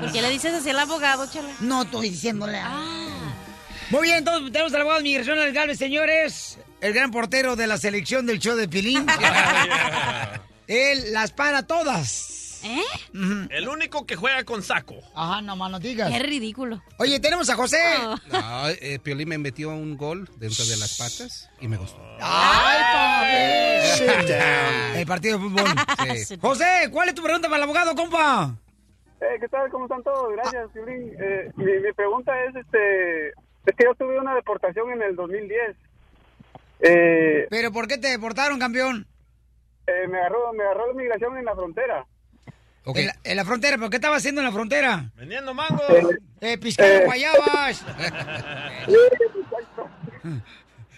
¿Por 0.00 0.12
qué 0.12 0.22
le 0.22 0.30
dices 0.30 0.54
así 0.54 0.70
al 0.70 0.78
abogado, 0.78 1.26
chela? 1.30 1.50
No 1.60 1.82
estoy 1.82 2.08
diciéndole. 2.08 2.58
Muy 3.90 4.02
bien, 4.02 4.18
entonces 4.18 4.50
tenemos 4.50 4.72
al 4.72 4.80
abogado 4.80 5.00
de 5.00 5.04
migración 5.04 5.38
al 5.38 5.52
Galvez, 5.52 5.78
señores. 5.78 6.58
El 6.80 6.94
gran 6.94 7.10
portero 7.10 7.54
de 7.54 7.66
la 7.66 7.76
selección 7.76 8.24
del 8.24 8.38
show 8.38 8.56
de 8.56 8.66
Pilín. 8.66 9.06
Él 10.66 11.12
las 11.12 11.32
para 11.32 11.66
todas. 11.66 12.39
¿Eh? 12.62 12.82
El 13.50 13.68
único 13.68 14.06
que 14.06 14.16
juega 14.16 14.44
con 14.44 14.62
saco. 14.62 14.96
Ajá, 15.14 15.40
no 15.42 15.56
más 15.56 15.70
no 15.70 15.78
digas. 15.80 16.10
Qué 16.10 16.18
ridículo. 16.18 16.82
Oye, 16.98 17.18
tenemos 17.20 17.48
a 17.50 17.56
José. 17.56 17.78
No, 18.30 18.68
eh, 18.68 18.98
Piolín 19.02 19.28
me 19.28 19.38
metió 19.38 19.70
un 19.70 19.96
gol 19.96 20.28
dentro 20.36 20.64
de 20.64 20.76
las 20.76 20.96
patas 20.98 21.50
y 21.60 21.68
me 21.68 21.76
gustó. 21.76 22.00
¡Ay, 22.20 22.82
papi! 23.98 24.26
Down. 24.28 24.96
El 24.96 25.06
partido 25.06 25.38
de 25.38 25.44
fútbol. 25.44 25.64
Sí. 26.26 26.36
José, 26.40 26.88
¿cuál 26.90 27.08
es 27.08 27.14
tu 27.14 27.22
pregunta 27.22 27.48
para 27.48 27.58
el 27.58 27.62
abogado, 27.64 27.94
compa? 27.94 28.54
Eh, 29.20 29.36
¿Qué 29.40 29.48
tal? 29.48 29.70
¿Cómo 29.70 29.84
están 29.84 30.02
todos? 30.02 30.32
Gracias, 30.32 30.70
Piolín. 30.72 31.14
Eh, 31.20 31.50
mi, 31.56 31.64
mi 31.80 31.92
pregunta 31.92 32.32
es, 32.44 32.56
este, 32.56 33.28
es 33.28 33.76
que 33.76 33.84
yo 33.84 33.94
tuve 33.94 34.18
una 34.18 34.34
deportación 34.34 34.90
en 34.92 35.02
el 35.02 35.16
2010. 35.16 35.76
Eh, 36.80 37.46
¿Pero 37.50 37.70
por 37.72 37.86
qué 37.86 37.98
te 37.98 38.08
deportaron, 38.08 38.58
campeón? 38.58 39.06
eh, 39.86 40.06
me 40.08 40.18
agarró, 40.18 40.52
me 40.52 40.62
agarró 40.64 40.86
la 40.88 40.94
migración 40.94 41.36
en 41.36 41.44
la 41.44 41.54
frontera. 41.54 42.06
En, 42.86 43.06
la, 43.06 43.16
en 43.24 43.36
la 43.36 43.44
frontera, 43.44 43.76
¿pero 43.76 43.90
qué 43.90 43.96
estaba 43.96 44.16
haciendo 44.16 44.40
en 44.40 44.46
la 44.46 44.52
frontera? 44.52 45.10
Vendiendo 45.16 45.52
mango. 45.54 45.82
Eh, 46.40 46.56
piscando 46.58 46.94
Eh. 46.94 47.04
guayabas. 47.04 47.84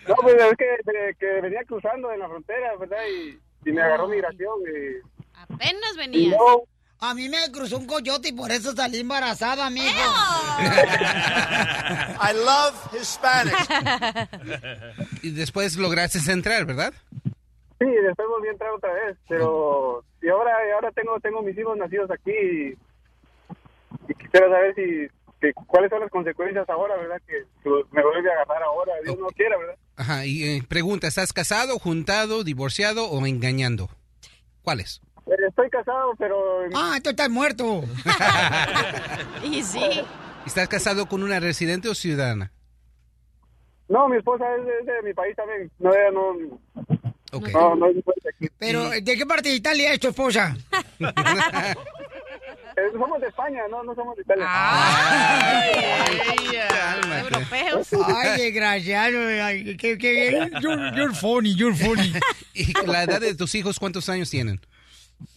No, 0.09 0.15
pues 0.21 0.35
es 0.35 0.57
que, 0.59 0.65
de- 0.91 1.15
que 1.19 1.41
venía 1.41 1.61
cruzando 1.67 2.11
en 2.11 2.19
la 2.19 2.27
frontera, 2.29 2.75
¿verdad? 2.79 2.97
Y, 3.09 3.39
y 3.69 3.73
me 3.73 3.81
agarró 3.83 4.09
migración. 4.09 4.49
Y, 4.67 5.01
Apenas 5.35 5.97
venía. 5.97 6.37
no, 6.37 6.62
A 6.99 7.15
mí 7.15 7.29
me 7.29 7.37
cruzó 7.53 7.79
un 7.79 7.87
coyote 7.87 8.31
y 8.31 8.33
por 8.33 8.51
eso 8.51 8.73
salí 8.75 8.99
embarazada, 8.99 9.65
amigo. 9.67 9.87
I 10.59 12.33
love 12.35 12.75
Hispanics. 13.01 13.69
Y 15.23 15.31
después 15.31 15.77
lograste 15.77 16.19
entrar, 16.33 16.65
¿verdad? 16.65 16.93
Sí, 17.85 17.91
después 18.03 18.29
volví 18.29 18.49
a 18.49 18.53
entrar 18.53 18.71
otra 18.71 18.93
vez, 18.93 19.17
pero 19.29 20.05
y 20.23 20.29
ahora, 20.29 20.53
y 20.69 20.71
ahora 20.73 20.91
tengo, 20.93 21.19
tengo 21.21 21.43
mis 21.43 21.57
hijos 21.59 21.77
nacidos 21.77 22.11
aquí 22.11 22.31
y, 22.31 22.77
y 24.09 24.15
quisiera 24.15 24.49
saber 24.49 24.75
si 24.75 25.09
que, 25.41 25.53
cuáles 25.67 25.91
son 25.91 26.01
las 26.01 26.11
consecuencias 26.11 26.69
ahora, 26.71 26.97
¿verdad? 26.97 27.21
Que, 27.27 27.45
que 27.62 27.71
me 27.91 28.03
vuelve 28.03 28.31
a 28.31 28.35
agarrar 28.35 28.62
ahora, 28.62 28.93
Dios 29.05 29.19
no 29.19 29.27
quiera, 29.29 29.57
¿verdad? 29.59 29.75
Ajá, 29.97 30.25
y 30.27 30.43
eh, 30.45 30.62
pregunta, 30.69 31.09
¿estás 31.09 31.33
casado, 31.33 31.79
juntado, 31.79 32.45
divorciado 32.45 33.07
o 33.11 33.27
engañando? 33.27 33.89
¿Cuáles? 34.62 35.01
Eh, 35.27 35.35
Estoy 35.49 35.69
casado, 35.71 36.12
pero 36.19 36.37
Ah, 36.75 36.99
tú 37.03 37.11
estás 37.11 37.29
muerto. 37.31 37.83
Y 39.45 39.62
sí. 39.62 40.03
¿Estás 40.47 40.69
casado 40.69 41.07
con 41.07 41.23
una 41.23 41.41
residente 41.41 41.89
o 41.89 41.95
ciudadana? 41.95 42.53
no, 43.89 44.09
mi 44.09 44.17
esposa 44.17 44.45
es 44.57 44.65
de, 44.65 44.79
es 44.81 44.87
de 44.87 45.03
mi 45.03 45.12
país 45.12 45.37
también. 45.37 45.71
No, 45.79 45.93
ella 45.93 46.11
no, 46.12 46.59
Ok. 47.33 47.49
no, 47.53 47.75
no 47.77 47.87
es 47.89 47.97
aquí. 48.35 48.49
Pero, 48.59 48.91
¿de 48.91 49.03
qué 49.17 49.27
parte 49.27 49.49
de 49.49 49.55
Italia 49.57 49.93
es 49.93 50.01
tu 50.01 50.09
esposa? 50.09 50.57
Eh, 52.75 52.89
somos 52.91 53.21
de 53.21 53.27
España, 53.29 53.61
no, 53.71 53.83
no 53.83 53.95
somos 53.95 54.17
de 54.17 54.23
Italia. 54.23 54.49
Europeos. 57.21 57.89
Ay, 58.07 58.41
desgraciado. 58.41 59.19
Ay, 59.45 59.77
qué, 59.77 59.99
qué, 59.99 60.49
you're, 60.62 60.91
you're 60.97 61.15
funny, 61.15 61.55
you're 61.55 61.77
funny. 61.77 62.15
¿Y 62.55 62.73
la 62.87 63.03
edad 63.03 63.21
de 63.21 63.35
tus 63.35 63.55
hijos 63.55 63.79
cuántos 63.79 64.09
años 64.09 64.31
tienen? 64.31 64.59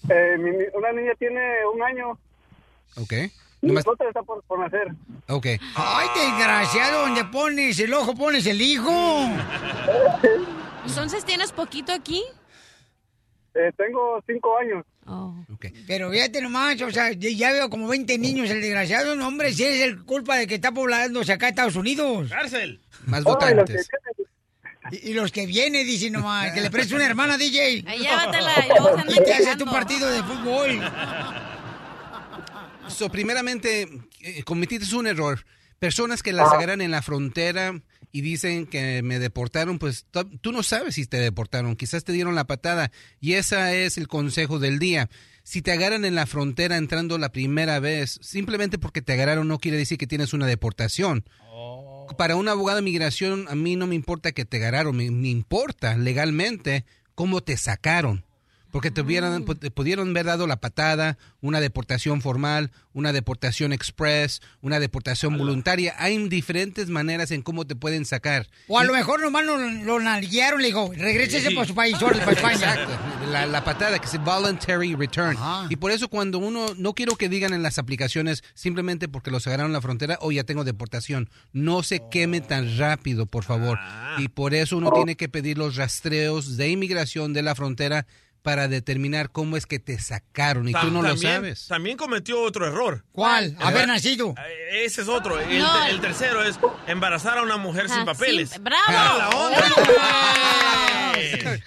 Eh, 0.10 0.38
mi- 0.40 0.50
una 0.74 0.94
niña 0.94 1.12
tiene 1.20 1.42
un 1.74 1.84
año 1.84 2.18
Ok. 2.96 3.14
Y 3.66 3.68
Nomás- 3.70 3.88
otra 3.88 4.08
está 4.08 4.22
por, 4.22 4.44
por 4.44 4.60
nacer. 4.60 4.88
Ok. 5.28 5.48
Ay, 5.76 6.08
desgraciado, 6.16 7.02
donde 7.02 7.26
pones 7.26 7.80
el 7.80 7.94
ojo, 7.94 8.14
pones 8.14 8.46
el 8.46 8.62
hijo. 8.62 8.92
Entonces, 10.88 11.26
¿tienes 11.26 11.52
poquito 11.52 11.92
aquí? 11.92 12.24
Eh, 13.56 13.72
tengo 13.76 14.22
cinco 14.28 14.58
años. 14.58 14.86
Oh. 15.08 15.34
Pero 15.88 16.12
fíjate 16.12 16.42
nomás, 16.42 16.80
o 16.82 16.92
sea, 16.92 17.12
ya 17.14 17.52
veo 17.52 17.70
como 17.70 17.88
20 17.88 18.18
niños, 18.18 18.50
el 18.50 18.62
desgraciado, 18.62 19.16
no, 19.16 19.28
hombre, 19.28 19.54
si 19.54 19.64
es 19.64 19.82
el 19.82 20.04
culpa 20.04 20.36
de 20.36 20.46
que 20.46 20.56
está 20.56 20.72
poblándose 20.72 21.34
acá 21.34 21.50
Estados 21.50 21.76
Unidos. 21.76 22.30
Cárcel. 22.30 22.82
Más 23.06 23.20
Ay, 23.20 23.24
los 23.24 23.38
que 23.40 23.46
votantes. 23.48 23.90
Y, 24.92 25.12
y 25.12 25.14
los 25.14 25.32
que 25.32 25.48
vienen, 25.48 25.86
dicen 25.88 26.14
nomás, 26.14 26.52
que 26.52 26.62
le 26.62 26.70
preste 26.70 26.94
una 26.94 27.06
hermana, 27.06 27.38
DJ. 27.38 27.84
Ahí 27.88 28.00
llévatela 28.00 28.54
y 28.66 28.70
luego 28.70 28.96
se 28.96 29.02
andan 29.02 29.10
Y 29.10 29.24
te 29.24 29.34
haces 29.34 29.62
un 29.62 29.70
partido 29.72 30.08
de 30.10 30.22
fútbol. 30.24 30.82
So, 32.88 33.10
primeramente, 33.10 33.88
eh, 34.22 34.44
cometiste 34.44 34.96
un 34.96 35.08
error. 35.08 35.46
Personas 35.80 36.24
que 36.24 36.34
las 36.34 36.52
agarran 36.52 36.82
en 36.82 36.92
la 36.92 37.02
frontera 37.02 37.82
y 38.12 38.22
dicen 38.22 38.66
que 38.66 39.02
me 39.04 39.20
deportaron, 39.20 39.78
pues 39.78 40.06
tú 40.42 40.52
no 40.52 40.64
sabes 40.64 40.96
si 40.96 41.06
te 41.06 41.18
deportaron. 41.18 41.76
Quizás 41.76 42.04
te 42.04 42.14
dieron 42.14 42.34
la 42.36 42.48
patada. 42.48 42.92
Y 43.20 43.34
ese 43.34 43.86
es 43.86 43.98
el 43.98 44.08
consejo 44.08 44.58
del 44.58 44.80
día. 44.80 45.10
Si 45.44 45.62
te 45.62 45.72
agarran 45.72 46.06
en 46.06 46.16
la 46.16 46.26
frontera 46.26 46.78
entrando 46.78 47.18
la 47.18 47.32
primera 47.32 47.80
vez, 47.80 48.20
simplemente 48.22 48.80
porque 48.80 49.02
te 49.02 49.14
agarraron 49.14 49.48
no 49.48 49.60
quiere 49.60 49.78
decir 49.78 49.98
que 49.98 50.08
tienes 50.08 50.34
una 50.34 50.48
deportación. 50.48 51.26
para 52.18 52.36
un 52.36 52.48
abogado 52.48 52.78
de 52.78 52.84
migración, 52.84 53.48
a 53.50 53.56
mí 53.56 53.76
no 53.76 53.88
me 53.88 53.96
importa 53.96 54.32
que 54.32 54.46
te 54.46 54.58
agarraron, 54.58 54.96
me, 54.96 55.12
me 55.12 55.30
importa 55.30 55.98
legalmente 55.98 56.86
cómo 57.16 57.42
te 57.42 57.58
sacaron. 57.58 58.25
Porque 58.76 58.92
te, 58.92 59.00
hubieran, 59.00 59.46
pu- 59.46 59.58
te 59.58 59.72
pudieron 59.72 60.10
haber 60.10 60.26
dado 60.26 60.48
la 60.48 60.58
patada, 60.58 61.18
una 61.40 61.62
deportación 61.62 62.20
formal, 62.22 62.72
una 62.92 63.14
deportación 63.14 63.72
express, 63.72 64.42
una 64.62 64.82
deportación 64.82 65.38
voluntaria. 65.38 65.96
Hay 65.98 66.18
diferentes 66.28 66.90
maneras 66.90 67.32
en 67.32 67.42
cómo 67.42 67.66
te 67.66 67.78
pueden 67.78 68.04
sacar. 68.04 68.50
O 68.68 68.78
a 68.78 68.84
lo 68.84 68.92
mejor 68.92 69.22
nomás 69.22 69.46
lo, 69.46 69.58
lo 69.58 70.02
nalguearon, 70.02 70.60
le 70.62 70.68
dijo, 70.68 70.92
regrésese 70.94 71.48
Sí. 71.52 71.56
para 71.56 71.66
su 71.66 71.74
país, 71.74 71.96
para 71.98 72.32
España. 72.34 72.54
Exacto. 72.74 72.92
La, 73.32 73.46
la 73.46 73.64
patada 73.64 73.98
que 73.98 74.08
es 74.08 74.22
voluntary 74.22 74.94
return. 74.94 75.38
Y 75.70 75.78
por 75.78 75.92
eso 75.92 76.10
cuando 76.10 76.40
uno, 76.40 76.66
no 76.78 76.94
quiero 76.94 77.16
que 77.16 77.30
digan 77.30 77.54
en 77.54 77.64
las 77.64 77.78
aplicaciones 77.80 78.44
simplemente 78.56 79.08
porque 79.08 79.32
los 79.32 79.48
agarraron 79.48 79.70
en 79.70 79.74
la 79.76 79.82
frontera 79.82 80.18
o 80.20 80.34
ya 80.34 80.44
tengo 80.44 80.66
deportación. 80.66 81.30
No 81.54 81.82
se 81.82 82.02
queme 82.12 82.42
tan 82.42 82.78
rápido, 82.78 83.26
por 83.26 83.46
favor. 83.46 83.80
Y 84.18 84.28
por 84.28 84.54
eso 84.54 84.76
uno 84.76 84.92
tiene 84.92 85.16
que 85.16 85.30
pedir 85.30 85.58
los 85.58 85.78
rastreos 85.78 86.58
de 86.58 86.68
inmigración 86.70 87.32
de 87.32 87.42
la 87.42 87.56
frontera 87.56 88.06
para 88.46 88.68
determinar 88.68 89.32
cómo 89.32 89.58
es 89.58 89.66
que 89.66 89.80
te 89.80 89.98
sacaron 90.00 90.70
y 90.70 90.74
tú 90.74 90.92
no 90.92 91.02
lo 91.02 91.10
también- 91.10 91.34
sabes. 91.34 91.68
También 91.68 91.98
cometió 91.98 92.40
otro 92.44 92.68
error. 92.68 93.04
¿Cuál? 93.12 93.58
Haber 93.60 93.88
nacido. 93.88 94.36
Eh, 94.38 94.86
Ese 94.86 95.02
es 95.02 95.08
otro. 95.08 95.40
El, 95.40 95.58
No. 95.60 95.86
el 95.88 96.00
tercero 96.00 96.44
es 96.44 96.60
embarazar 96.86 97.40
a 97.40 97.42
una 97.42 97.58
mujer 97.58 97.90
sin 97.90 98.02
Ah, 98.02 98.06
papeles. 98.06 98.52
sí, 98.52 98.60
¡Bravo! 98.62 98.84
¡Ah, 98.88 99.16
la 99.18 99.30
onda! 99.30 99.66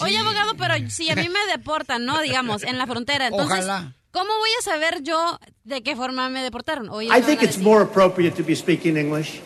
Oye, 0.00 0.18
abogado, 0.18 0.54
pero 0.56 0.74
si 0.88 1.10
a 1.10 1.16
mí 1.16 1.28
me 1.28 1.46
deportan, 1.50 2.04
¿no? 2.06 2.20
Digamos, 2.20 2.62
en 2.62 2.78
la 2.78 2.86
frontera. 2.86 3.26
Entonces, 3.26 3.64
Ojalá. 3.64 3.92
¿Cómo 4.10 4.30
voy 4.38 4.50
a 4.58 4.62
saber 4.62 5.02
yo 5.02 5.38
de 5.64 5.82
qué 5.82 5.96
forma 5.96 6.28
me 6.28 6.42
deportaron? 6.42 6.88
O 6.90 7.00
ellos 7.00 7.16
I 7.16 7.22
think 7.22 7.42
it's 7.42 7.58
more 7.58 7.82
appropriate 7.82 8.36
to 8.36 8.42
be 8.42 8.54
speaking 8.54 8.96
English. 8.96 9.40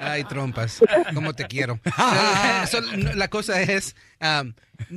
Ay, 0.00 0.24
trompas, 0.24 0.80
cómo 1.14 1.32
te 1.34 1.44
quiero. 1.46 1.78
So, 2.70 2.80
la 3.14 3.28
cosa 3.28 3.60
es, 3.60 3.94
um, 4.20 4.52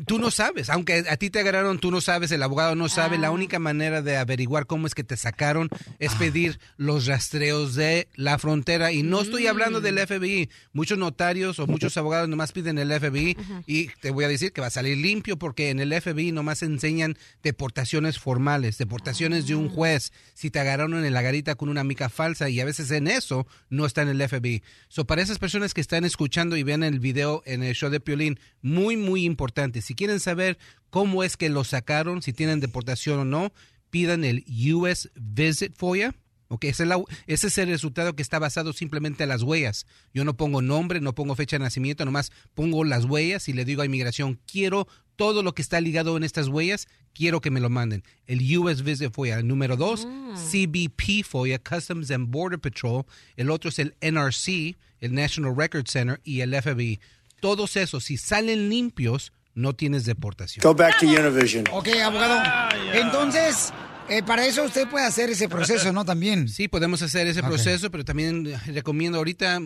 tú 0.05 0.19
no 0.19 0.31
sabes, 0.31 0.69
aunque 0.69 1.05
a 1.09 1.17
ti 1.17 1.29
te 1.29 1.39
agarraron, 1.39 1.79
tú 1.79 1.91
no 1.91 2.01
sabes, 2.01 2.31
el 2.31 2.43
abogado 2.43 2.75
no 2.75 2.89
sabe. 2.89 3.17
La 3.17 3.31
única 3.31 3.59
manera 3.59 4.01
de 4.01 4.17
averiguar 4.17 4.65
cómo 4.65 4.87
es 4.87 4.95
que 4.95 5.03
te 5.03 5.17
sacaron 5.17 5.69
es 5.99 6.13
pedir 6.15 6.59
los 6.77 7.05
rastreos 7.05 7.75
de 7.75 8.07
la 8.15 8.37
frontera. 8.37 8.91
Y 8.91 9.03
no 9.03 9.21
estoy 9.21 9.47
hablando 9.47 9.81
del 9.81 9.99
FBI. 9.99 10.49
Muchos 10.73 10.97
notarios 10.97 11.59
o 11.59 11.67
muchos 11.67 11.97
abogados 11.97 12.29
nomás 12.29 12.51
piden 12.51 12.77
el 12.77 12.91
FBI 12.91 13.37
y 13.65 13.87
te 14.01 14.11
voy 14.11 14.25
a 14.25 14.29
decir 14.29 14.51
que 14.51 14.61
va 14.61 14.67
a 14.67 14.71
salir 14.71 14.97
limpio 14.97 15.37
porque 15.37 15.69
en 15.69 15.79
el 15.79 15.93
FBI 15.99 16.31
nomás 16.31 16.63
enseñan 16.63 17.17
deportaciones 17.43 18.19
formales, 18.19 18.77
deportaciones 18.77 19.47
de 19.47 19.55
un 19.55 19.69
juez. 19.69 20.11
Si 20.33 20.49
te 20.49 20.59
agarraron 20.59 21.05
en 21.05 21.13
la 21.13 21.21
garita 21.21 21.55
con 21.55 21.69
una 21.69 21.83
mica 21.83 22.09
falsa 22.09 22.49
y 22.49 22.59
a 22.59 22.65
veces 22.65 22.91
en 22.91 23.07
eso 23.07 23.47
no 23.69 23.85
está 23.85 24.01
en 24.01 24.09
el 24.09 24.27
FBI. 24.27 24.63
So, 24.87 25.05
para 25.05 25.21
esas 25.21 25.39
personas 25.39 25.73
que 25.73 25.81
están 25.81 26.05
escuchando 26.05 26.57
y 26.57 26.63
ven 26.63 26.83
el 26.83 26.99
video 26.99 27.43
en 27.45 27.63
el 27.63 27.75
show 27.75 27.89
de 27.89 27.99
Piolín, 27.99 28.39
muy, 28.61 28.97
muy 28.97 29.06
importante. 29.15 29.81
Si 29.81 29.95
quieren 29.95 30.19
saber 30.19 30.57
cómo 30.89 31.23
es 31.23 31.37
que 31.37 31.49
lo 31.49 31.63
sacaron, 31.63 32.21
si 32.21 32.33
tienen 32.33 32.59
deportación 32.59 33.19
o 33.19 33.25
no, 33.25 33.53
pidan 33.89 34.23
el 34.25 34.43
US 34.73 35.09
Visit 35.15 35.73
FOIA. 35.77 36.13
Ok, 36.49 36.63
ese 36.65 36.83
es, 36.83 36.89
la- 36.89 37.03
ese 37.25 37.47
es 37.47 37.57
el 37.57 37.67
resultado 37.67 38.15
que 38.15 38.21
está 38.21 38.39
basado 38.39 38.71
simplemente 38.71 39.23
en 39.23 39.29
las 39.29 39.43
huellas. 39.43 39.85
Yo 40.13 40.23
no 40.23 40.37
pongo 40.37 40.61
nombre, 40.61 41.01
no 41.01 41.13
pongo 41.13 41.35
fecha 41.35 41.57
de 41.57 41.63
nacimiento, 41.63 42.05
nomás 42.05 42.31
pongo 42.53 42.83
las 42.85 43.03
huellas 43.03 43.49
y 43.49 43.53
le 43.53 43.65
digo 43.65 43.81
a 43.81 43.85
inmigración, 43.85 44.39
quiero 44.49 44.87
todo 45.17 45.43
lo 45.43 45.53
que 45.53 45.61
está 45.61 45.81
ligado 45.81 46.15
en 46.15 46.23
estas 46.23 46.47
huellas, 46.47 46.87
quiero 47.13 47.41
que 47.41 47.51
me 47.51 47.59
lo 47.59 47.69
manden. 47.69 48.03
El 48.27 48.57
US 48.59 48.81
Visit 48.83 49.11
FOIA. 49.13 49.39
El 49.39 49.47
número 49.47 49.75
dos, 49.75 50.07
CBP 50.51 51.23
FOIA, 51.25 51.59
Customs 51.59 52.11
and 52.11 52.29
Border 52.29 52.59
Patrol. 52.59 53.03
El 53.35 53.49
otro 53.49 53.69
es 53.69 53.79
el 53.79 53.95
NRC, 53.99 54.77
el 55.01 55.13
National 55.13 55.55
Record 55.55 55.87
Center 55.87 56.21
y 56.23 56.39
el 56.41 56.53
FBI. 56.53 56.99
Todos 57.39 57.75
esos, 57.75 58.05
si 58.05 58.17
salen 58.17 58.69
limpios, 58.69 59.31
no 59.53 59.73
tienes 59.73 60.05
deportación. 60.05 60.61
Go 60.63 60.73
back 60.73 60.99
to 60.99 61.05
Univision. 61.07 61.65
Ok, 61.71 61.87
abogado. 62.03 62.75
Entonces, 62.93 63.73
eh, 64.09 64.23
para 64.23 64.45
eso 64.45 64.63
usted 64.63 64.87
puede 64.87 65.05
hacer 65.05 65.29
ese 65.29 65.49
proceso, 65.49 65.91
¿no? 65.91 66.05
También. 66.05 66.47
Sí, 66.47 66.67
podemos 66.67 67.01
hacer 67.01 67.27
ese 67.27 67.43
proceso, 67.43 67.91
pero 67.91 68.05
también 68.05 68.47
eh, 68.47 68.57
recomiendo 68.67 69.17
ahorita, 69.17 69.59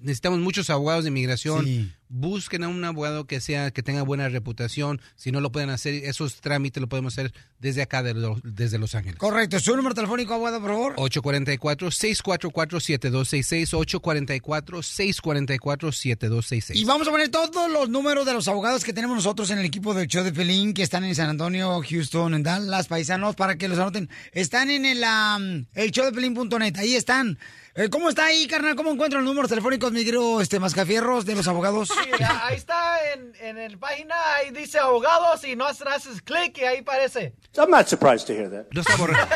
necesitamos 0.00 0.38
muchos 0.38 0.70
abogados 0.70 1.04
de 1.04 1.08
inmigración. 1.08 1.92
Busquen 2.16 2.62
a 2.62 2.68
un 2.68 2.84
abogado 2.84 3.26
que 3.26 3.40
sea 3.40 3.72
que 3.72 3.82
tenga 3.82 4.02
buena 4.02 4.28
reputación. 4.28 5.00
Si 5.16 5.32
no 5.32 5.40
lo 5.40 5.50
pueden 5.50 5.70
hacer, 5.70 5.94
esos 6.04 6.40
trámites 6.40 6.80
lo 6.80 6.88
podemos 6.88 7.14
hacer 7.14 7.32
desde 7.58 7.82
acá, 7.82 8.04
de 8.04 8.14
lo- 8.14 8.38
desde 8.44 8.78
Los 8.78 8.94
Ángeles. 8.94 9.18
Correcto. 9.18 9.58
¿Su 9.58 9.74
número 9.74 9.96
telefónico, 9.96 10.32
abogado, 10.34 10.60
por 10.60 10.70
favor? 10.70 10.94
844-644-7266, 10.96 13.72
844-644-7266. 13.74 16.74
Y 16.76 16.84
vamos 16.84 17.08
a 17.08 17.10
poner 17.10 17.28
todos 17.30 17.70
los 17.70 17.88
números 17.88 18.26
de 18.26 18.32
los 18.32 18.48
abogados 18.48 18.84
que 18.84 18.92
tenemos 18.92 19.16
nosotros 19.16 19.50
en 19.50 19.58
el 19.58 19.64
equipo 19.64 19.94
del 19.94 20.06
show 20.06 20.24
de 20.24 20.32
Pelín, 20.32 20.74
que 20.74 20.82
están 20.82 21.04
en 21.04 21.14
San 21.14 21.28
Antonio, 21.30 21.80
Houston, 21.88 22.34
en 22.34 22.42
Dallas, 22.42 22.88
paisanos, 22.88 23.36
para 23.36 23.56
que 23.56 23.68
los 23.68 23.78
anoten. 23.78 24.08
Están 24.32 24.70
en 24.70 24.84
el, 24.86 25.02
am, 25.04 25.66
el 25.74 25.90
show 25.90 26.04
de 26.04 26.12
Pelín.net, 26.12 26.76
ahí 26.76 26.94
están. 26.94 27.38
Eh, 27.76 27.88
¿Cómo 27.90 28.08
está 28.08 28.26
ahí, 28.26 28.46
carnal? 28.46 28.76
¿Cómo 28.76 28.92
encuentro 28.92 29.18
los 29.18 29.26
números 29.28 29.48
telefónicos, 29.48 29.90
mi 29.90 30.04
querido 30.04 30.40
este, 30.40 30.60
Mascafierros, 30.60 31.26
de 31.26 31.34
los 31.34 31.48
abogados? 31.48 31.88
Sí, 31.88 32.10
ahí 32.44 32.54
está 32.56 32.98
en, 33.12 33.32
en 33.58 33.72
la 33.72 33.78
página, 33.78 34.14
ahí 34.36 34.50
dice 34.52 34.78
abogados 34.78 35.42
y 35.44 35.56
no 35.56 35.64
haces 35.66 36.22
clic 36.22 36.56
y 36.58 36.64
ahí 36.64 36.82
parece. 36.82 37.34
I'm 37.56 37.70
not 37.70 37.88
surprised 37.88 38.28
to 38.28 38.32
hear 38.32 38.48
that. 38.48 38.66
No 38.72 38.80
está 38.82 38.94
borracho. 38.96 39.26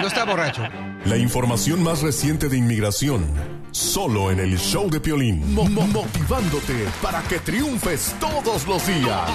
no 0.00 0.06
está 0.06 0.24
borracho. 0.24 0.62
La 1.06 1.16
información 1.16 1.82
más 1.82 2.02
reciente 2.02 2.48
de 2.48 2.56
inmigración, 2.56 3.26
solo 3.72 4.30
en 4.30 4.38
el 4.38 4.56
show 4.56 4.88
de 4.88 5.00
Piolín. 5.00 5.54
Mo- 5.54 5.64
mo- 5.68 5.88
motivándote 5.88 6.86
para 7.02 7.20
que 7.22 7.40
triunfes 7.40 8.14
todos 8.20 8.64
los 8.68 8.86
días. 8.86 9.28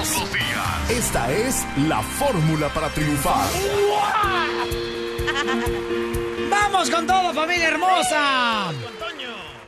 Esta 0.89 1.29
es 1.33 1.65
la 1.89 2.01
fórmula 2.01 2.69
para 2.69 2.87
triunfar. 2.89 3.49
¡Vamos 6.83 6.95
con 6.97 7.07
todo, 7.07 7.33
familia 7.33 7.69
hermosa! 7.69 8.73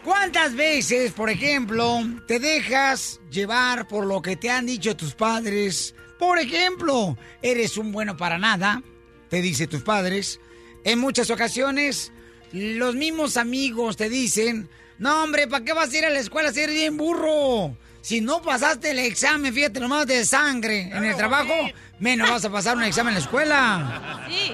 ¿Cuántas 0.03 0.53
veces, 0.53 1.13
por 1.13 1.29
ejemplo, 1.29 2.03
te 2.27 2.41
dejas 2.41 3.21
llevar 3.31 3.87
por 3.87 4.05
lo 4.05 4.21
que 4.21 4.35
te 4.35 4.49
han 4.49 4.65
dicho 4.65 4.97
tus 4.97 5.15
padres? 5.15 5.95
Por 6.19 6.39
ejemplo, 6.39 7.17
eres 7.41 7.77
un 7.77 7.93
bueno 7.93 8.17
para 8.17 8.37
nada, 8.37 8.83
te 9.29 9.41
dicen 9.41 9.69
tus 9.69 9.81
padres. 9.81 10.41
En 10.83 10.99
muchas 10.99 11.29
ocasiones, 11.29 12.11
los 12.51 12.95
mismos 12.95 13.37
amigos 13.37 13.95
te 13.95 14.09
dicen, 14.09 14.67
no 14.97 15.23
hombre, 15.23 15.47
¿para 15.47 15.63
qué 15.63 15.71
vas 15.71 15.93
a 15.93 15.97
ir 15.97 16.03
a 16.03 16.09
la 16.09 16.19
escuela 16.19 16.51
si 16.51 16.59
eres 16.59 16.75
bien 16.75 16.97
burro? 16.97 17.77
Si 18.01 18.19
no 18.19 18.41
pasaste 18.41 18.91
el 18.91 18.99
examen, 18.99 19.53
fíjate 19.53 19.79
nomás 19.79 20.05
de 20.05 20.25
sangre 20.25 20.91
en 20.93 21.05
el 21.05 21.15
trabajo, 21.15 21.53
menos 21.97 22.29
vas 22.29 22.43
a 22.43 22.49
pasar 22.51 22.75
un 22.75 22.83
examen 22.83 23.13
en 23.13 23.19
la 23.19 23.25
escuela. 23.25 24.25
Sí. 24.27 24.51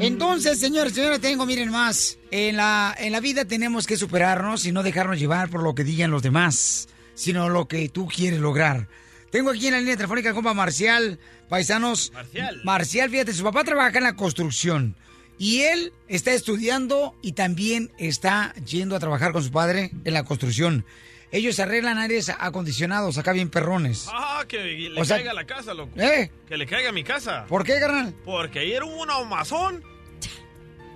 Entonces, 0.00 0.58
señores, 0.58 0.94
señores, 0.94 1.20
tengo, 1.20 1.46
miren 1.46 1.70
más. 1.70 2.18
En 2.30 2.56
la, 2.56 2.94
en 2.98 3.12
la 3.12 3.20
vida 3.20 3.44
tenemos 3.44 3.86
que 3.86 3.96
superarnos 3.96 4.64
y 4.66 4.72
no 4.72 4.82
dejarnos 4.82 5.18
llevar 5.18 5.48
por 5.50 5.62
lo 5.62 5.74
que 5.74 5.84
digan 5.84 6.10
los 6.10 6.22
demás, 6.22 6.88
sino 7.14 7.48
lo 7.48 7.68
que 7.68 7.88
tú 7.88 8.06
quieres 8.08 8.40
lograr. 8.40 8.88
Tengo 9.30 9.50
aquí 9.50 9.66
en 9.66 9.74
la 9.74 9.78
línea 9.80 9.96
telefónica 9.96 10.30
al 10.30 10.34
compa 10.34 10.54
Marcial, 10.54 11.18
paisanos. 11.48 12.12
Marcial. 12.12 12.60
Marcial, 12.64 13.10
fíjate, 13.10 13.32
su 13.32 13.44
papá 13.44 13.62
trabaja 13.64 13.98
en 13.98 14.04
la 14.04 14.16
construcción. 14.16 14.96
Y 15.38 15.60
él 15.62 15.92
está 16.08 16.32
estudiando 16.32 17.14
y 17.22 17.32
también 17.32 17.90
está 17.98 18.54
yendo 18.66 18.94
a 18.96 19.00
trabajar 19.00 19.32
con 19.32 19.42
su 19.42 19.50
padre 19.50 19.90
en 20.04 20.14
la 20.14 20.24
construcción. 20.24 20.84
Ellos 21.32 21.60
arreglan 21.60 21.96
aires 21.98 22.28
acondicionados, 22.40 23.16
acá 23.16 23.32
bien 23.32 23.50
perrones. 23.50 24.08
Ah, 24.12 24.44
que 24.48 24.58
le 24.90 25.00
O 25.00 25.04
sea- 25.04 25.16
caiga 25.18 25.30
a 25.30 25.34
la 25.34 25.46
casa, 25.46 25.72
loco. 25.74 25.92
¿Eh? 25.96 26.30
Que 26.48 26.56
le 26.56 26.66
caiga 26.66 26.88
a 26.88 26.92
mi 26.92 27.04
casa. 27.04 27.44
¿Por 27.48 27.64
qué, 27.64 27.78
carnal? 27.78 28.12
Porque 28.24 28.58
ayer 28.58 28.82
hubo 28.82 29.00
un 29.02 29.28
mazón. 29.28 29.82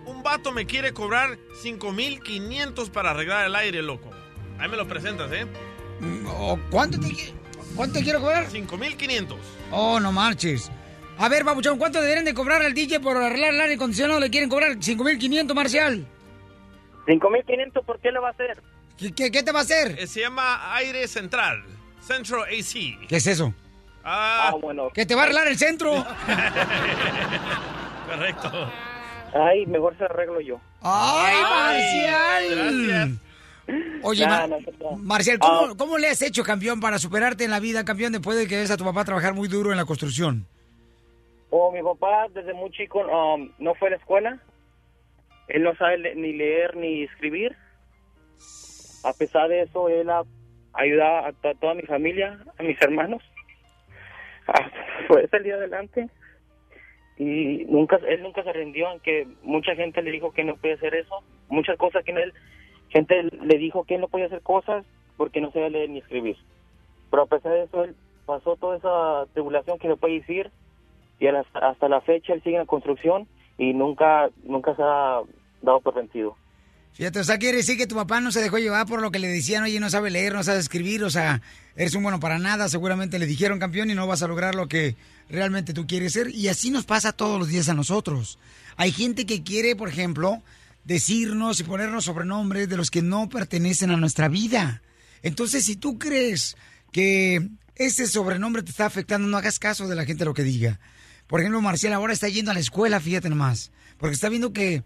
Un 0.06 0.22
vato 0.22 0.52
me 0.52 0.66
quiere 0.66 0.92
cobrar 0.92 1.38
5.500 1.62 2.90
para 2.90 3.10
arreglar 3.10 3.46
el 3.46 3.56
aire, 3.56 3.82
loco. 3.82 4.10
Ahí 4.58 4.68
me 4.68 4.76
lo 4.76 4.86
presentas, 4.86 5.30
¿eh? 5.32 5.46
¿O 6.26 6.58
¿Cuánto 6.70 6.98
te, 7.00 7.08
¿Cuánto 7.74 7.98
te 7.98 8.04
quiero 8.04 8.20
cobrar? 8.20 8.46
5.500. 8.48 9.36
Oh, 9.70 9.98
no 10.00 10.12
marches. 10.12 10.70
A 11.18 11.28
ver, 11.28 11.44
babuchón, 11.44 11.78
¿cuánto 11.78 12.00
deberían 12.00 12.24
de 12.24 12.34
cobrar 12.34 12.62
al 12.62 12.74
DJ 12.74 13.00
por 13.00 13.16
arreglar 13.16 13.54
el 13.54 13.60
aire 13.60 13.74
acondicionado? 13.74 14.20
¿Le 14.20 14.30
quieren 14.30 14.48
cobrar 14.50 14.72
5.500, 14.72 15.54
Marcial? 15.54 16.06
5.500, 17.06 17.84
¿por 17.84 18.00
qué 18.00 18.10
lo 18.10 18.22
va 18.22 18.28
a 18.28 18.32
hacer? 18.32 18.60
¿Qué, 18.98 19.12
qué, 19.12 19.30
qué 19.30 19.42
te 19.42 19.52
va 19.52 19.60
a 19.60 19.62
hacer? 19.62 19.96
Eh, 19.98 20.06
Se 20.06 20.20
llama 20.20 20.74
aire 20.76 21.06
central. 21.08 21.64
Central 22.00 22.42
AC. 22.42 23.06
¿Qué 23.08 23.16
es 23.16 23.26
eso? 23.26 23.54
Ah, 24.04 24.54
bueno. 24.60 24.90
Que 24.90 25.06
te 25.06 25.14
va 25.14 25.22
a 25.22 25.24
arreglar 25.24 25.48
el 25.48 25.56
centro. 25.56 25.92
correcto. 28.08 28.70
Ay, 29.34 29.66
mejor 29.66 29.96
se 29.98 30.04
arreglo 30.04 30.40
yo. 30.40 30.60
¡Ay, 30.82 31.34
Marcial! 31.42 32.44
Gracias. 32.86 33.20
Oye, 34.02 34.26
No, 34.26 34.30
Mar- 34.32 34.48
no, 34.48 34.58
no. 34.90 34.96
Marcial, 34.98 35.38
¿cómo, 35.38 35.60
Ah. 35.70 35.74
cómo 35.76 35.98
le 35.98 36.08
has 36.08 36.20
hecho, 36.22 36.44
campeón, 36.44 36.80
para 36.80 36.98
superarte 36.98 37.44
en 37.44 37.50
la 37.50 37.60
vida, 37.60 37.84
campeón, 37.84 38.12
después 38.12 38.36
de 38.36 38.46
que 38.46 38.56
ves 38.56 38.70
a 38.70 38.76
tu 38.76 38.84
papá 38.84 39.04
trabajar 39.04 39.32
muy 39.34 39.48
duro 39.48 39.70
en 39.72 39.76
la 39.78 39.84
construcción? 39.86 40.46
Oh, 41.50 41.72
mi 41.72 41.82
papá 41.82 42.26
desde 42.34 42.52
muy 42.52 42.70
chico 42.70 43.00
um, 43.00 43.50
no 43.58 43.74
fue 43.74 43.88
a 43.88 43.90
la 43.92 43.96
escuela 43.96 44.38
Él 45.48 45.62
no 45.62 45.74
sabe 45.76 45.98
le- 45.98 46.14
ni 46.14 46.32
leer 46.32 46.74
ni 46.76 47.02
escribir. 47.04 47.56
A 49.04 49.12
pesar 49.12 49.48
de 49.48 49.62
eso, 49.62 49.88
él 49.88 50.08
ha 50.10 50.22
ayudado 50.72 51.26
a 51.26 51.32
to- 51.32 51.54
toda 51.60 51.74
mi 51.74 51.82
familia, 51.82 52.38
a 52.58 52.62
mis 52.62 52.80
hermanos, 52.80 53.22
a 54.46 55.06
poder 55.06 55.28
salir 55.30 55.52
adelante. 55.54 56.08
Y 57.16 57.64
nunca, 57.68 57.96
él 58.08 58.22
nunca 58.22 58.42
se 58.42 58.52
rindió, 58.52 58.88
aunque 58.88 59.28
mucha 59.42 59.74
gente 59.76 60.02
le 60.02 60.10
dijo 60.10 60.32
que 60.32 60.44
no 60.44 60.56
puede 60.56 60.74
hacer 60.74 60.94
eso. 60.94 61.22
Muchas 61.48 61.76
cosas 61.78 62.04
que 62.04 62.12
él, 62.12 62.32
gente 62.88 63.22
le 63.22 63.58
dijo 63.58 63.84
que 63.84 63.94
él 63.94 64.00
no 64.00 64.08
podía 64.08 64.26
hacer 64.26 64.42
cosas 64.42 64.84
porque 65.16 65.40
no 65.40 65.52
sabía 65.52 65.68
leer 65.68 65.90
ni 65.90 65.98
escribir. 65.98 66.36
Pero 67.10 67.22
a 67.22 67.26
pesar 67.26 67.52
de 67.52 67.64
eso, 67.64 67.84
él 67.84 67.94
pasó 68.26 68.56
toda 68.56 68.76
esa 68.76 69.32
tribulación 69.32 69.78
que 69.78 69.88
se 69.88 69.96
puede 69.96 70.20
decir 70.20 70.50
y 71.20 71.26
hasta 71.26 71.88
la 71.88 72.00
fecha 72.00 72.32
él 72.32 72.42
sigue 72.42 72.56
en 72.56 72.62
la 72.62 72.66
construcción 72.66 73.28
y 73.56 73.72
nunca, 73.72 74.28
nunca 74.42 74.74
se 74.74 74.82
ha 74.82 75.20
dado 75.62 75.80
por 75.80 75.94
vencido. 75.94 76.36
Fíjate, 76.92 77.20
o 77.20 77.24
sea, 77.24 77.38
quiere 77.38 77.56
decir 77.56 77.76
que 77.76 77.86
tu 77.86 77.96
papá 77.96 78.20
no 78.20 78.30
se 78.30 78.40
dejó 78.40 78.58
llevar 78.58 78.86
por 78.86 79.02
lo 79.02 79.10
que 79.10 79.18
le 79.18 79.26
decían, 79.26 79.64
oye, 79.64 79.80
no 79.80 79.90
sabe 79.90 80.10
leer, 80.10 80.32
no 80.32 80.44
sabe 80.44 80.58
escribir, 80.58 81.02
o 81.02 81.10
sea, 81.10 81.40
eres 81.76 81.94
un 81.96 82.04
bueno 82.04 82.20
para 82.20 82.38
nada, 82.38 82.68
seguramente 82.68 83.18
le 83.18 83.26
dijeron 83.26 83.58
campeón 83.58 83.90
y 83.90 83.94
no 83.94 84.06
vas 84.06 84.22
a 84.22 84.28
lograr 84.28 84.54
lo 84.54 84.68
que 84.68 84.94
realmente 85.28 85.72
tú 85.72 85.86
quieres 85.86 86.12
ser. 86.12 86.30
Y 86.30 86.48
así 86.48 86.70
nos 86.70 86.84
pasa 86.84 87.12
todos 87.12 87.38
los 87.38 87.48
días 87.48 87.68
a 87.68 87.74
nosotros. 87.74 88.38
Hay 88.76 88.92
gente 88.92 89.26
que 89.26 89.42
quiere, 89.42 89.76
por 89.76 89.88
ejemplo, 89.88 90.42
decirnos 90.84 91.60
y 91.60 91.64
ponernos 91.64 92.04
sobrenombres 92.04 92.68
de 92.68 92.76
los 92.76 92.90
que 92.90 93.02
no 93.02 93.28
pertenecen 93.28 93.90
a 93.90 93.96
nuestra 93.96 94.28
vida. 94.28 94.82
Entonces, 95.22 95.64
si 95.64 95.76
tú 95.76 95.98
crees 95.98 96.56
que 96.92 97.48
ese 97.76 98.06
sobrenombre 98.06 98.62
te 98.62 98.70
está 98.70 98.86
afectando, 98.86 99.26
no 99.26 99.36
hagas 99.36 99.58
caso 99.58 99.88
de 99.88 99.96
la 99.96 100.04
gente 100.04 100.24
lo 100.24 100.34
que 100.34 100.44
diga. 100.44 100.80
Por 101.26 101.40
ejemplo, 101.40 101.60
Marcial 101.60 101.92
ahora 101.92 102.12
está 102.12 102.28
yendo 102.28 102.50
a 102.50 102.54
la 102.54 102.60
escuela, 102.60 103.00
fíjate 103.00 103.30
nomás, 103.30 103.72
porque 103.98 104.14
está 104.14 104.28
viendo 104.28 104.52
que 104.52 104.84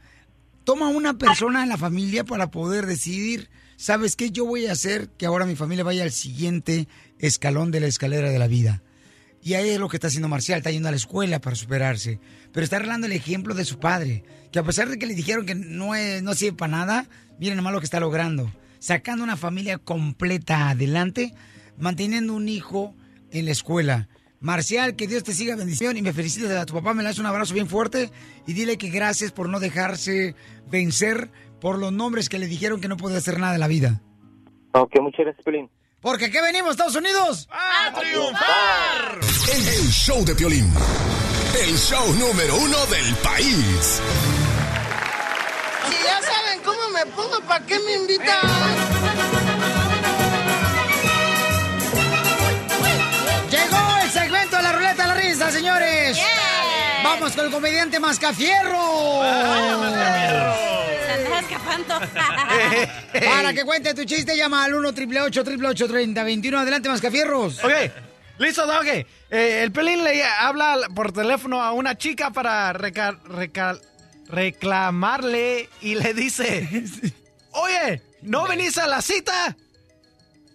toma 0.65 0.89
una 0.89 1.19
persona 1.19 1.63
en 1.63 1.69
la 1.69 1.77
familia 1.77 2.25
para 2.25 2.51
poder 2.51 2.87
decidir, 2.87 3.51
¿sabes 3.77 4.17
qué? 4.17 4.31
Yo 4.31 4.45
voy 4.45 4.67
a 4.67 4.73
hacer 4.73 5.09
que 5.09 5.27
ahora 5.27 5.47
mi 5.47 5.57
familia 5.57 5.85
vaya 5.85 6.05
al 6.05 6.13
siguiente 6.13 6.89
escalón 7.19 7.71
de 7.71 7.81
la 7.81 7.87
escalera 7.87 8.31
de 8.31 8.39
la 8.39 8.47
vida. 8.47 8.83
Y 9.43 9.55
ahí 9.55 9.71
es 9.71 9.79
lo 9.79 9.89
que 9.89 9.97
está 9.97 10.09
haciendo 10.09 10.29
Marcial, 10.29 10.59
está 10.59 10.71
yendo 10.71 10.89
a 10.89 10.93
la 10.93 10.97
escuela 10.97 11.41
para 11.41 11.57
superarse. 11.57 12.19
Pero 12.53 12.65
está 12.65 12.77
arreglando 12.77 13.07
el 13.07 13.13
ejemplo 13.13 13.55
de 13.55 13.65
su 13.65 13.79
padre, 13.79 14.25
que 14.53 14.59
a 14.59 14.63
pesar 14.65 14.89
de 14.89 14.99
que 14.99 15.07
le 15.07 15.15
dijeron 15.15 15.47
que 15.47 15.55
no, 15.55 15.95
es- 15.95 16.23
no 16.23 16.35
sirve 16.35 16.57
para 16.57 16.73
nada, 16.77 17.07
miren 17.39 17.57
nomás 17.57 17.73
lo 17.73 17.79
que 17.81 17.85
está 17.85 18.01
logrando. 18.01 18.51
Sacando 18.81 19.25
una 19.25 19.37
familia 19.37 19.79
completa 19.79 20.71
adelante, 20.71 21.35
manteniendo 21.79 22.35
un 22.35 22.49
hijo 22.49 22.95
en 23.31 23.45
la 23.47 23.53
escuela. 23.53 24.09
Marcial, 24.41 24.95
que 24.95 25.07
Dios 25.09 25.25
te 25.25 25.35
siga 25.35 25.57
bendición 25.57 25.97
y 25.97 26.03
me 26.03 26.13
felicitas 26.13 26.51
a 26.53 26.65
tu 26.67 26.75
papá, 26.75 26.95
me 26.95 27.03
das 27.03 27.19
un 27.19 27.27
abrazo 27.27 27.55
bien 27.55 27.67
fuerte 27.69 28.11
y 28.47 28.53
dile 28.53 28.79
que 28.79 28.89
gracias 28.89 29.33
por 29.33 29.49
no 29.49 29.59
dejarse 29.61 30.35
vencer 30.71 31.31
por 31.61 31.79
los 31.79 31.93
nombres 31.93 32.29
que 32.29 32.39
le 32.39 32.47
dijeron 32.47 32.81
que 32.81 32.87
no 32.89 32.97
podía 32.97 33.19
hacer 33.19 33.39
nada 33.41 33.55
en 33.55 33.61
la 33.61 33.67
vida. 33.69 34.01
Ok, 34.73 34.95
muchas 35.01 35.25
gracias, 35.25 35.45
Pelín. 35.45 35.69
Porque 36.01 36.27
aquí 36.27 36.39
venimos, 36.41 36.73
Estados 36.73 36.95
Unidos. 36.95 37.49
¡A 37.51 37.93
triunfar! 37.93 39.19
El, 39.53 39.69
el 39.69 39.91
show 39.91 40.25
de 40.25 40.35
Piolín. 40.35 40.73
El 41.61 41.77
show 41.77 42.15
número 42.15 42.55
uno 42.57 42.87
del 42.87 43.15
país. 43.17 44.01
Si 45.89 46.05
ya 46.05 46.21
saben 46.23 46.61
cómo 46.65 46.89
me 46.91 47.05
pongo, 47.07 47.41
¿para 47.41 47.67
qué 47.67 47.79
me 47.81 47.95
invitan? 47.95 48.47
Llegó 53.51 53.97
el 54.03 54.11
segmento 54.11 54.57
de 54.57 54.63
la 54.63 54.73
ruleta 54.73 55.03
de 55.03 55.09
la 55.09 55.15
risa, 55.15 55.51
señores. 55.51 56.19
Vamos 57.03 57.33
con 57.33 57.47
el 57.47 57.51
comediante 57.51 57.99
Mascafierro. 57.99 59.23
Se 59.23 60.88
escapando. 61.41 61.95
Para 63.13 63.53
que 63.55 63.65
cuente 63.65 63.95
tu 63.95 64.05
chiste, 64.05 64.37
llama 64.37 64.65
al 64.65 64.75
1 64.75 64.89
888 64.89 65.87
3021 65.89 66.59
Adelante, 66.59 66.89
Mascafierros. 66.89 67.63
Ok, 67.65 67.73
listo, 68.39 68.65
ok. 68.65 68.87
Eh, 69.31 69.63
el 69.63 69.73
pelín 69.73 70.03
le 70.05 70.23
habla 70.25 70.77
por 70.95 71.13
teléfono 71.13 71.63
a 71.63 71.73
una 71.73 71.97
chica 71.97 72.31
para 72.31 72.73
reca- 72.73 73.19
reca- 73.25 73.79
reclamarle 74.29 75.69
y 75.81 75.95
le 75.95 76.15
dice, 76.15 76.69
oye, 77.53 78.03
¿no 78.23 78.47
venís 78.47 78.79
a 78.79 78.87
la 78.87 79.03
cita? 79.03 79.57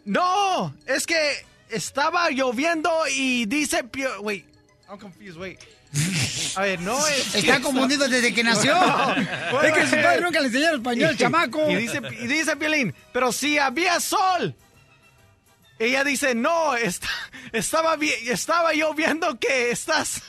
No, 0.06 0.76
es 0.86 1.06
que 1.06 1.46
estaba 1.70 2.30
lloviendo 2.30 2.92
y 3.16 3.46
dice... 3.46 3.84
Pio- 3.86 4.20
Wait, 4.22 4.46
I'm 4.90 5.00
confused, 5.00 5.38
wait. 5.40 5.60
A 6.58 6.62
ver, 6.62 6.80
no 6.82 7.06
es... 7.08 7.36
Está 7.36 7.60
confundido 7.62 8.08
desde 8.08 8.34
que 8.34 8.44
nació. 8.44 8.76
Es 9.64 9.72
que 9.74 9.88
su 9.88 9.96
padre 9.96 10.22
nunca 10.22 10.40
le 10.40 10.48
enseñó 10.48 10.76
español, 10.76 11.12
Y- 11.14 11.18
chamaco. 11.18 11.70
Y 11.70 11.76
dice, 11.76 12.02
y 12.22 12.28
dice 12.28 12.56
Piolín, 12.58 12.94
pero 13.12 13.32
si 13.32 13.58
había 13.58 14.00
sol. 14.00 14.56
Ella 15.80 16.04
dice, 16.04 16.36
no, 16.36 16.76
est- 16.76 17.04
estaba, 17.52 17.96
estaba 18.26 18.74
yo 18.74 18.94
viendo 18.94 19.38
que 19.40 19.72
estás... 19.72 20.22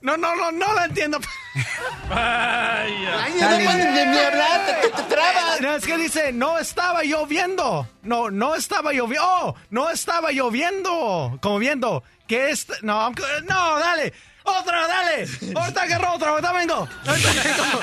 No, 0.00 0.16
no, 0.16 0.34
no, 0.36 0.52
no 0.52 0.72
la 0.74 0.84
entiendo. 0.84 1.18
Ay, 2.10 3.32
no 3.40 3.48
puedes 3.48 3.84
ni- 4.06 4.10
ni 4.12 4.18
hablar, 4.18 4.80
te- 4.80 4.88
te- 4.90 5.02
trabas. 5.02 5.60
No, 5.60 5.74
es 5.74 5.84
que 5.84 5.96
dice, 5.98 6.32
no 6.32 6.58
estaba 6.58 7.02
lloviendo. 7.02 7.88
No, 8.02 8.30
no 8.30 8.54
estaba 8.54 8.92
lloviendo. 8.92 9.26
Oh, 9.26 9.54
no 9.70 9.90
estaba 9.90 10.30
lloviendo. 10.32 11.38
Como 11.42 11.58
viendo 11.58 12.02
que 12.28 12.50
es... 12.50 12.66
No, 12.82 13.10
no, 13.48 13.78
dale. 13.78 14.12
Otra, 14.60 14.86
dale. 14.86 15.26
Ahorita 15.54 15.82
agarro 15.82 16.14
otra, 16.14 16.30
ahorita 16.30 16.52
vengo. 16.52 16.88
Ahorita 17.06 17.30
vengo. 17.32 17.80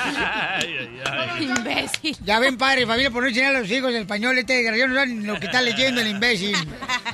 Imbécil. 1.40 2.16
Ya 2.24 2.38
ven, 2.38 2.56
padre, 2.58 2.86
familia, 2.86 3.10
por 3.10 3.22
no 3.22 3.28
enseñar 3.28 3.54
a 3.54 3.60
los 3.60 3.70
hijos 3.70 3.90
el 3.90 3.96
español. 3.96 4.36
Este 4.38 4.54
desgraciado 4.54 4.88
no 4.88 4.94
sabe 4.96 5.06
ni 5.08 5.26
lo 5.26 5.38
que 5.38 5.46
está 5.46 5.62
leyendo 5.62 6.00
el 6.00 6.08
imbécil. 6.08 6.56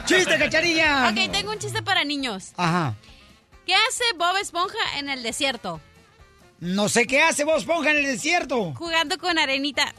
¡Chiste, 0.05 0.39
cacharilla! 0.39 1.09
Ok, 1.11 1.33
tengo 1.33 1.53
un 1.53 1.59
chiste 1.59 1.83
para 1.83 2.05
niños. 2.05 2.53
Ajá. 2.57 2.95
¿Qué 3.67 3.75
hace 3.75 4.05
Bob 4.17 4.37
Esponja 4.39 4.79
en 4.99 5.09
el 5.09 5.23
desierto? 5.23 5.81
No 6.61 6.89
sé 6.89 7.07
qué 7.07 7.23
hace 7.23 7.45
vos, 7.45 7.63
Esponja, 7.63 7.91
en 7.91 7.99
el 7.99 8.05
desierto. 8.05 8.73
Jugando 8.75 9.19
con 9.19 9.39
arenita. 9.39 9.93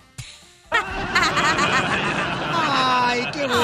Ay, 2.56 3.26
qué 3.32 3.42
bonito. 3.42 3.64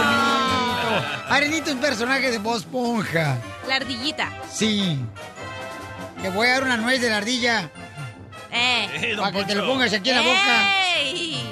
Arenito 1.29 1.69
es 1.69 1.75
un 1.75 1.81
personaje 1.81 2.31
de 2.31 2.37
voz 2.39 2.59
Esponja. 2.59 3.37
La 3.67 3.75
ardillita. 3.75 4.29
Sí. 4.51 4.99
Te 6.21 6.29
voy 6.29 6.47
a 6.47 6.51
dar 6.53 6.63
una 6.63 6.77
nuez 6.77 6.99
de 7.01 7.09
la 7.09 7.17
ardilla 7.17 7.69
Eh. 8.51 9.15
para 9.17 9.31
que 9.31 9.45
te 9.45 9.55
lo 9.55 9.65
pongas 9.67 9.93
aquí 9.93 10.09
en 10.09 10.15
la 10.15 10.21
boca. 10.21 10.97
¡Ey! 10.99 11.43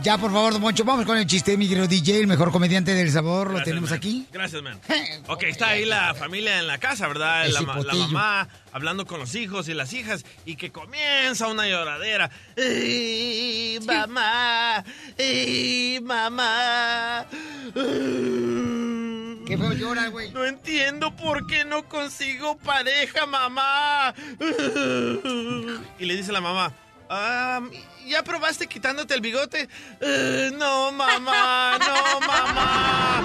Ya, 0.00 0.16
por 0.16 0.32
favor, 0.32 0.52
don 0.52 0.62
Moncho, 0.62 0.84
vamos 0.84 1.04
con 1.04 1.18
el 1.18 1.26
chiste, 1.26 1.56
mi 1.56 1.68
querido 1.68 1.88
DJ, 1.88 2.20
el 2.20 2.28
mejor 2.28 2.52
comediante 2.52 2.94
del 2.94 3.10
sabor. 3.10 3.50
Lo 3.52 3.62
tenemos 3.64 3.90
aquí. 3.90 4.26
Gracias, 4.32 4.62
man. 4.62 4.78
Ok, 5.26 5.42
está 5.42 5.68
ahí 5.70 5.84
la 5.84 6.14
familia 6.14 6.58
en 6.60 6.66
la 6.68 6.78
casa, 6.78 7.06
¿verdad? 7.08 7.46
La, 7.48 7.60
ma- 7.62 7.76
la 7.76 7.82
potillo. 7.82 8.08
mamá 8.08 8.48
hablando 8.72 9.06
con 9.06 9.18
los 9.20 9.34
hijos 9.34 9.68
y 9.68 9.74
las 9.74 9.92
hijas 9.92 10.24
y 10.46 10.54
que 10.56 10.70
comienza 10.70 11.48
una 11.48 11.66
lloradera. 11.68 12.30
¡Ay, 12.56 13.78
mamá! 13.84 14.84
¡Ay, 15.18 15.98
mamá! 16.02 17.26
¿Qué 19.48 19.56
feo 19.56 19.72
llora, 19.72 20.08
güey? 20.08 20.30
No 20.32 20.44
entiendo 20.44 21.16
por 21.16 21.46
qué 21.46 21.64
no 21.64 21.88
consigo 21.88 22.58
pareja, 22.58 23.24
mamá. 23.24 24.12
Y 25.98 26.04
le 26.04 26.16
dice 26.16 26.32
la 26.32 26.42
mamá, 26.42 26.70
"Ah, 27.08 27.62
¿ya 28.06 28.22
probaste 28.22 28.66
quitándote 28.66 29.14
el 29.14 29.22
bigote? 29.22 29.66
"Eh, 30.02 30.50
no, 30.54 30.92
mamá, 30.92 31.78
no, 31.78 32.20
mamá. 32.26 33.22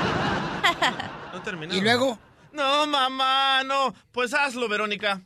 No 1.34 1.42
terminó. 1.42 1.74
¿Y 1.76 1.82
luego? 1.82 2.18
No, 2.54 2.88
mamá, 2.88 3.64
no. 3.66 3.94
Pues 4.14 4.34
hazlo, 4.34 4.70
Verónica. 4.70 5.20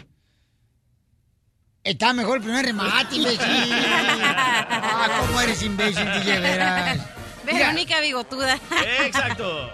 Está 1.83 2.11
mejor 2.13 2.37
el 2.37 2.43
primer 2.43 2.65
remate, 2.65 3.15
imbécil. 3.17 3.39
Ah, 3.71 5.09
¿cómo 5.27 5.41
eres 5.41 5.61
imbécil, 5.61 6.05
DJ, 6.11 6.39
veras? 6.39 6.99
Verónica 7.45 8.01
bigotuda. 8.01 8.57
Exacto. 9.05 9.71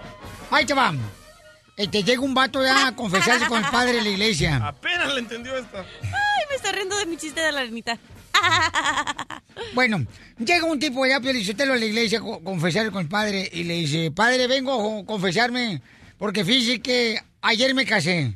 Ahí 0.54 0.66
te 0.66 0.74
va. 0.74 0.94
Este, 1.76 2.04
llega 2.04 2.22
un 2.22 2.34
vato 2.34 2.64
ya 2.64 2.88
a 2.88 2.96
confesarse 2.96 3.48
con 3.48 3.64
el 3.64 3.70
padre 3.72 3.94
de 3.94 4.02
la 4.04 4.10
iglesia. 4.10 4.58
Apenas 4.68 5.14
le 5.14 5.20
entendió 5.22 5.58
esta. 5.58 5.80
Ay, 5.80 6.44
me 6.50 6.56
está 6.56 6.72
riendo 6.72 6.96
de 6.98 7.06
mi 7.08 7.18
chiste 7.18 7.42
de 7.42 7.52
la 7.52 7.62
arenita. 7.62 7.98
Bueno, 9.76 10.04
llega 10.40 10.66
un 10.66 10.80
tipo 10.80 11.06
ya, 11.06 11.20
Piolichotelo, 11.20 11.74
a 11.74 11.78
la 11.78 11.86
iglesia 11.86 12.18
a 12.20 12.22
co- 12.22 12.44
confesar 12.44 12.92
con 12.92 13.02
el 13.04 13.08
padre 13.08 13.48
y 13.54 13.64
le 13.64 13.76
dice, 13.76 14.10
padre, 14.12 14.48
vengo 14.48 15.00
a 15.02 15.06
confesarme 15.06 15.80
porque 16.18 16.44
fíjese 16.44 16.80
que 16.82 17.20
ayer 17.42 17.74
me 17.76 17.86
casé. 17.86 18.34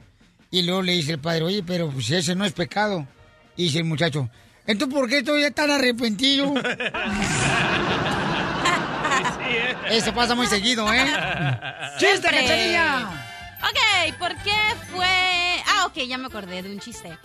Y 0.51 0.61
luego 0.61 0.83
le 0.83 0.93
dice 0.93 1.13
el 1.13 1.19
padre, 1.19 1.43
oye, 1.43 1.63
pero 1.63 1.89
pues 1.89 2.09
ese 2.11 2.35
no 2.35 2.45
es 2.45 2.53
pecado. 2.53 3.07
Y 3.55 3.63
dice 3.65 3.79
el 3.79 3.85
muchacho, 3.85 4.29
entonces 4.67 4.95
¿por 4.97 5.09
qué 5.09 5.19
estoy 5.19 5.49
tan 5.51 5.71
arrepentido? 5.71 6.53
Eso 9.89 10.13
pasa 10.13 10.35
muy 10.35 10.47
seguido, 10.47 10.91
¿eh? 10.93 11.05
¡Chiste, 11.97 12.29
cachanilla! 12.29 13.09
Ok, 13.61 14.17
¿por 14.19 14.35
qué 14.43 14.57
fue...? 14.91 15.63
Ah, 15.67 15.85
ok, 15.87 15.97
ya 16.07 16.17
me 16.17 16.27
acordé 16.27 16.61
de 16.61 16.71
un 16.71 16.79
chiste. 16.79 17.17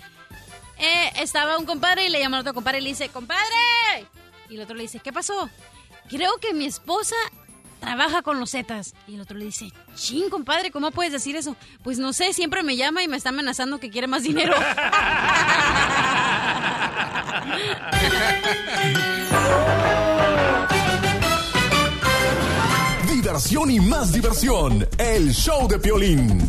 Eh, 0.78 1.12
estaba 1.16 1.58
un 1.58 1.66
compadre 1.66 2.06
y 2.06 2.08
le 2.08 2.20
llamó 2.20 2.36
a 2.36 2.40
otro 2.40 2.54
compadre 2.54 2.78
y 2.78 2.82
le 2.82 2.88
dice, 2.90 3.08
¡compadre! 3.08 4.06
Y 4.48 4.56
el 4.56 4.62
otro 4.62 4.74
le 4.74 4.82
dice, 4.82 5.00
¿qué 5.00 5.12
pasó? 5.12 5.50
Creo 6.08 6.38
que 6.38 6.54
mi 6.54 6.64
esposa 6.64 7.16
trabaja 7.80 8.22
con 8.22 8.40
los 8.40 8.52
Zetas. 8.52 8.94
Y 9.06 9.14
el 9.14 9.20
otro 9.20 9.36
le 9.36 9.44
dice, 9.44 9.70
ching, 9.94 10.30
compadre, 10.30 10.70
¿cómo 10.70 10.90
puedes 10.90 11.12
decir 11.12 11.36
eso? 11.36 11.56
Pues 11.82 11.98
no 11.98 12.12
sé, 12.12 12.32
siempre 12.32 12.62
me 12.62 12.76
llama 12.76 13.02
y 13.02 13.08
me 13.08 13.16
está 13.16 13.28
amenazando 13.28 13.78
que 13.78 13.90
quiere 13.90 14.06
más 14.06 14.22
dinero. 14.22 14.54
Y 23.34 23.80
más 23.80 24.12
diversión. 24.12 24.86
El 24.98 25.32
show 25.32 25.66
de 25.66 25.78
Piolín. 25.78 26.46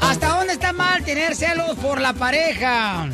¿Hasta 0.00 0.28
dónde 0.36 0.54
está 0.54 0.72
mal 0.72 1.04
tener 1.04 1.36
celos 1.36 1.76
por 1.76 2.00
la 2.00 2.12
pareja? 2.12 3.08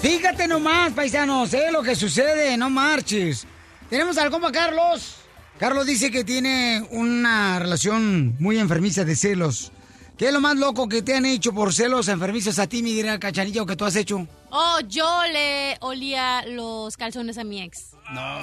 Fíjate 0.00 0.46
nomás, 0.46 0.92
paisanos, 0.92 1.52
¿eh? 1.52 1.72
lo 1.72 1.82
que 1.82 1.96
sucede, 1.96 2.56
no 2.56 2.70
marches. 2.70 3.44
Tenemos 3.90 4.18
al 4.18 4.30
compa 4.30 4.52
Carlos. 4.52 5.16
Carlos 5.58 5.84
dice 5.84 6.12
que 6.12 6.22
tiene 6.22 6.86
una 6.92 7.58
relación 7.58 8.36
muy 8.38 8.60
enfermiza 8.60 9.04
de 9.04 9.16
celos. 9.16 9.72
¿Qué 10.16 10.28
es 10.28 10.32
lo 10.32 10.40
más 10.40 10.56
loco 10.56 10.88
que 10.88 11.02
te 11.02 11.16
han 11.16 11.26
hecho 11.26 11.52
por 11.52 11.74
celos 11.74 12.06
enfermizos 12.08 12.58
a 12.60 12.68
ti, 12.68 12.82
mi 12.84 12.96
gran 12.96 13.18
cachanilla, 13.18 13.62
o 13.62 13.66
que 13.66 13.74
tú 13.74 13.84
has 13.84 13.96
hecho? 13.96 14.26
Oh, 14.50 14.78
yo 14.86 15.22
le 15.32 15.76
olía 15.80 16.44
los 16.46 16.96
calzones 16.96 17.36
a 17.38 17.42
mi 17.44 17.60
ex. 17.60 17.90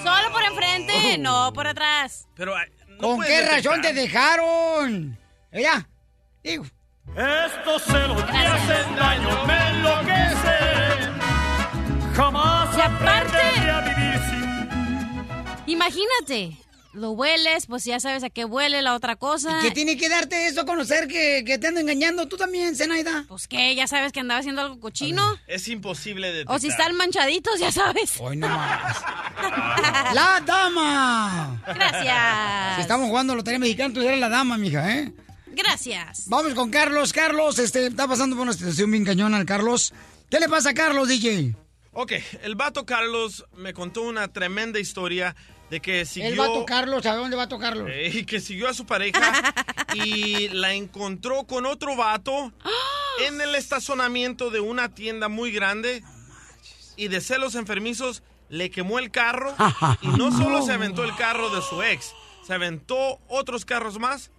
Solo 0.03 0.31
por 0.33 0.43
enfrente, 0.43 1.17
no 1.17 1.53
por 1.53 1.67
atrás. 1.67 2.27
Pero, 2.35 2.55
ay, 2.55 2.67
no 2.89 2.97
¿Con 2.97 3.21
qué 3.21 3.45
razón 3.49 3.81
te 3.81 3.93
detectar. 3.93 4.39
dejaron? 4.39 5.17
Ella, 5.51 5.87
digo. 6.43 6.65
Estos 7.15 7.83
celos 7.83 8.31
me 8.31 8.45
hacen 8.47 8.95
daño, 8.97 9.45
me 9.45 9.69
enloquecen. 9.69 11.19
Jamás 12.15 12.77
Y 12.77 12.81
aparte- 12.81 13.37
aprenderé 13.37 13.71
a 13.71 13.81
vivir 13.81 14.19
sin 14.29 15.73
Imagínate, 15.73 16.57
lo 16.93 17.11
hueles, 17.11 17.67
pues 17.67 17.85
ya 17.85 17.99
sabes 17.99 18.23
a 18.23 18.29
qué 18.29 18.45
huele 18.45 18.81
la 18.81 18.95
otra 18.95 19.15
cosa. 19.15 19.59
¿Qué 19.61 19.71
tiene 19.71 19.97
que 19.97 20.09
darte 20.09 20.47
eso 20.47 20.61
a 20.61 20.65
conocer 20.65 21.07
que, 21.07 21.43
que 21.45 21.57
te 21.57 21.67
ando 21.67 21.79
engañando? 21.79 22.27
¿Tú 22.27 22.37
también, 22.37 22.75
Zenaida? 22.75 23.25
Pues 23.27 23.47
que 23.47 23.75
ya 23.75 23.87
sabes 23.87 24.11
que 24.11 24.19
andaba 24.19 24.39
haciendo 24.39 24.61
algo 24.61 24.79
cochino. 24.79 25.37
Es 25.47 25.67
imposible 25.67 26.31
detectar. 26.31 26.55
O 26.55 26.59
si 26.59 26.67
están 26.67 26.95
manchaditos, 26.95 27.59
ya 27.59 27.71
sabes. 27.71 28.15
Hoy 28.19 28.37
no 28.37 28.49
más. 28.49 29.01
¡La 30.13 30.41
dama! 30.45 31.61
Gracias. 31.65 32.75
Si 32.75 32.81
estamos 32.81 33.07
jugando 33.07 33.35
lotería 33.35 33.59
mexicana, 33.59 33.93
tú 33.93 34.01
eres 34.01 34.19
la 34.19 34.29
dama, 34.29 34.57
mija, 34.57 34.97
¿eh? 34.97 35.11
Gracias. 35.47 36.25
Vamos 36.27 36.53
con 36.53 36.71
Carlos. 36.71 37.13
Carlos, 37.13 37.59
este, 37.59 37.87
está 37.87 38.07
pasando 38.07 38.35
por 38.35 38.43
una 38.43 38.53
situación 38.53 38.91
bien 38.91 39.05
cañona 39.05 39.37
al 39.37 39.45
Carlos. 39.45 39.93
¿Qué 40.29 40.39
le 40.39 40.47
pasa 40.47 40.69
a 40.69 40.73
Carlos, 40.73 41.07
DJ? 41.09 41.55
Ok, 41.93 42.13
el 42.43 42.55
vato 42.55 42.85
Carlos 42.85 43.45
me 43.57 43.73
contó 43.73 44.03
una 44.03 44.29
tremenda 44.29 44.79
historia 44.79 45.35
de 45.71 45.79
que 45.79 46.05
siguió... 46.05 46.35
Vato 46.35 46.65
Carlos, 46.65 47.05
¿a 47.05 47.15
dónde 47.15 47.37
va 47.37 47.43
a 47.43 47.47
Carlos? 47.47 47.89
Eh, 47.89 48.25
que 48.25 48.41
siguió 48.41 48.67
a 48.67 48.73
su 48.73 48.85
pareja 48.85 49.55
y 49.93 50.49
la 50.49 50.73
encontró 50.73 51.45
con 51.45 51.65
otro 51.65 51.95
vato 51.95 52.51
en 53.27 53.39
el 53.39 53.55
estacionamiento 53.55 54.49
de 54.49 54.59
una 54.59 54.93
tienda 54.93 55.29
muy 55.29 55.51
grande 55.51 56.03
y 56.97 57.07
de 57.07 57.21
celos 57.21 57.55
enfermizos 57.55 58.21
le 58.49 58.69
quemó 58.69 58.99
el 58.99 59.11
carro 59.11 59.55
y 60.01 60.07
no 60.09 60.31
solo 60.33 60.61
se 60.61 60.73
aventó 60.73 61.05
el 61.05 61.15
carro 61.15 61.49
de 61.55 61.61
su 61.61 61.81
ex, 61.81 62.13
se 62.45 62.53
aventó 62.53 63.21
otros 63.29 63.63
carros 63.63 63.97
más 63.97 64.29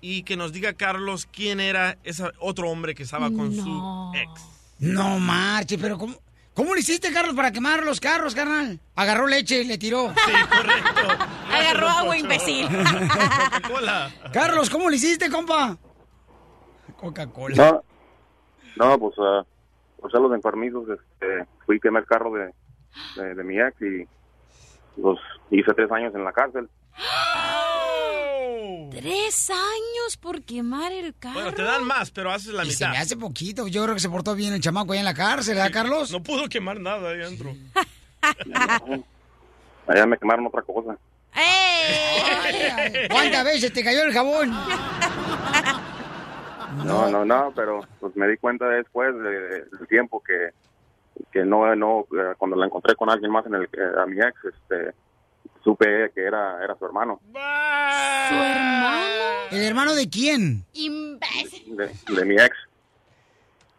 y 0.00 0.22
que 0.22 0.36
nos 0.36 0.52
diga 0.52 0.74
Carlos 0.74 1.26
quién 1.26 1.58
era 1.58 1.98
ese 2.04 2.30
otro 2.38 2.70
hombre 2.70 2.94
que 2.94 3.02
estaba 3.02 3.32
con 3.32 3.52
su 3.52 4.12
ex. 4.14 4.42
No 4.78 5.18
marche, 5.18 5.76
pero 5.76 5.98
¿cómo, 5.98 6.14
¿cómo 6.58 6.74
le 6.74 6.80
hiciste, 6.80 7.12
Carlos, 7.12 7.36
para 7.36 7.52
quemar 7.52 7.84
los 7.84 8.00
carros, 8.00 8.34
carnal? 8.34 8.80
Agarró 8.96 9.28
leche 9.28 9.62
y 9.62 9.64
le 9.64 9.78
tiró. 9.78 10.08
Sí, 10.08 10.32
correcto. 10.50 11.24
Agarró 11.52 11.86
agua, 11.88 12.18
imbécil. 12.18 12.66
Coca-Cola. 13.62 14.10
Carlos, 14.32 14.68
¿cómo 14.68 14.90
le 14.90 14.96
hiciste, 14.96 15.30
compa? 15.30 15.78
Coca-Cola. 16.96 17.80
No, 18.74 18.88
no 18.88 18.98
pues 18.98 19.16
uh, 19.18 19.44
por 20.00 20.10
celos 20.10 20.34
enfermizos 20.34 20.88
este, 20.88 21.46
fui 21.64 21.76
a 21.76 21.80
quemar 21.80 22.02
el 22.02 22.08
carro 22.08 22.32
de, 22.32 22.52
de, 23.14 23.34
de 23.36 23.44
mi 23.44 23.60
ex 23.60 23.80
y 23.80 24.08
los 25.00 25.16
hice 25.52 25.72
tres 25.74 25.92
años 25.92 26.12
en 26.12 26.24
la 26.24 26.32
cárcel. 26.32 26.68
Tres 28.90 29.50
años 29.50 30.16
por 30.20 30.42
quemar 30.42 30.92
el 30.92 31.14
carro. 31.18 31.34
Bueno, 31.34 31.52
te 31.52 31.62
dan 31.62 31.84
más, 31.84 32.10
pero 32.10 32.30
haces 32.30 32.52
la 32.54 32.64
Y 32.64 32.70
se 32.70 32.84
mitad. 32.84 32.90
me 32.92 32.98
hace 32.98 33.16
poquito. 33.16 33.66
Yo 33.68 33.82
creo 33.84 33.94
que 33.94 34.00
se 34.00 34.08
portó 34.08 34.34
bien 34.34 34.52
el 34.54 34.60
chamaco 34.60 34.92
ahí 34.92 34.98
en 34.98 35.04
la 35.04 35.14
cárcel, 35.14 35.56
¿verdad, 35.56 35.70
Carlos? 35.72 36.10
No 36.10 36.22
pudo 36.22 36.48
quemar 36.48 36.80
nada 36.80 37.10
ahí 37.10 37.20
adentro. 37.22 37.54
Allá 39.86 40.06
me 40.06 40.16
quemaron 40.18 40.46
otra 40.46 40.62
cosa. 40.62 40.96
¿Cuántas 43.10 43.44
veces 43.44 43.72
te 43.72 43.82
cayó 43.84 44.02
el 44.04 44.12
jabón? 44.12 44.52
No, 46.84 47.08
no, 47.10 47.24
no, 47.24 47.50
pero 47.56 47.80
pues 47.98 48.14
me 48.14 48.28
di 48.28 48.36
cuenta 48.36 48.68
después 48.68 49.12
de- 49.14 49.64
del 49.64 49.88
tiempo 49.88 50.22
que, 50.22 50.50
que 51.32 51.42
no, 51.44 51.74
no, 51.74 52.00
eh, 52.12 52.34
cuando 52.36 52.56
la 52.56 52.66
encontré 52.66 52.94
con 52.94 53.08
alguien 53.10 53.32
más 53.32 53.46
en 53.46 53.54
el, 53.54 53.64
eh, 53.64 53.68
a 54.00 54.06
mi 54.06 54.18
ex, 54.20 54.34
este, 54.44 54.92
supe 55.64 56.10
que 56.14 56.22
era, 56.24 56.62
era 56.62 56.76
su 56.78 56.84
hermano, 56.86 57.20
¿Su 57.32 58.34
hermano? 58.34 59.06
¿El 59.50 59.62
hermano 59.62 59.94
de 59.94 60.08
quién? 60.08 60.64
Imbécil. 60.74 61.76
de, 61.76 61.90
de 62.14 62.24
mi 62.24 62.34
ex. 62.36 62.54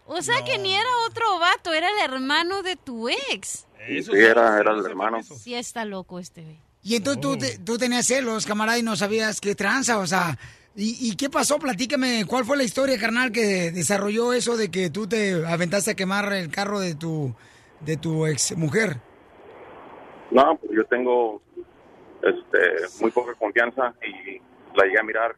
O 0.06 0.22
sea 0.22 0.44
que 0.44 0.58
ni 0.58 0.74
era 0.74 0.89
otro 1.08 1.38
vato, 1.39 1.72
era 1.74 1.88
el 1.89 2.12
hermano 2.12 2.63
de 2.63 2.76
tu 2.76 3.08
ex. 3.10 3.65
Sí, 3.88 4.04
era, 4.13 4.60
era 4.60 4.72
el 4.74 4.86
hermano. 4.86 5.20
Sí 5.24 5.54
está 5.56 5.86
loco 5.86 6.20
este 6.20 6.42
güey. 6.44 6.60
Y 6.82 6.96
entonces 6.96 7.22
tú, 7.22 7.38
te- 7.38 7.58
tú 7.60 7.78
tenías 7.78 8.08
celos, 8.08 8.46
camarada, 8.46 8.78
y 8.80 8.84
no 8.84 8.96
sabías 8.96 9.39
qué 9.42 9.54
tranza, 9.56 9.98
o 10.00 10.08
sea... 10.08 10.38
¿y, 10.76 11.10
y 11.12 11.15
qué 11.15 11.30
pasó? 11.30 11.60
Platícame, 11.60 12.24
¿cuál 12.26 12.46
fue 12.46 12.56
la 12.58 12.63
historia, 12.63 12.98
carnal, 12.98 13.32
que 13.32 13.70
desarrolló 13.72 14.32
eso 14.34 14.56
de 14.56 14.72
que 14.72 14.89
tú 14.89 15.08
te 15.08 15.46
aventaste 15.46 15.92
a 15.92 15.96
quemar 15.96 16.32
el 16.34 16.50
carro 16.50 16.80
de 16.80 16.96
tu, 16.96 17.36
de 17.82 17.98
tu 17.98 18.26
ex 18.26 18.56
mujer? 18.56 19.02
No, 20.32 20.58
pues 20.58 20.72
yo 20.74 20.84
tengo 20.86 21.42
este, 22.22 22.60
muy 23.02 23.12
poca 23.12 23.34
confianza 23.36 23.94
y 24.06 24.39
la 24.78 24.86
llegué 24.86 25.00
a 25.00 25.04
mirar 25.04 25.36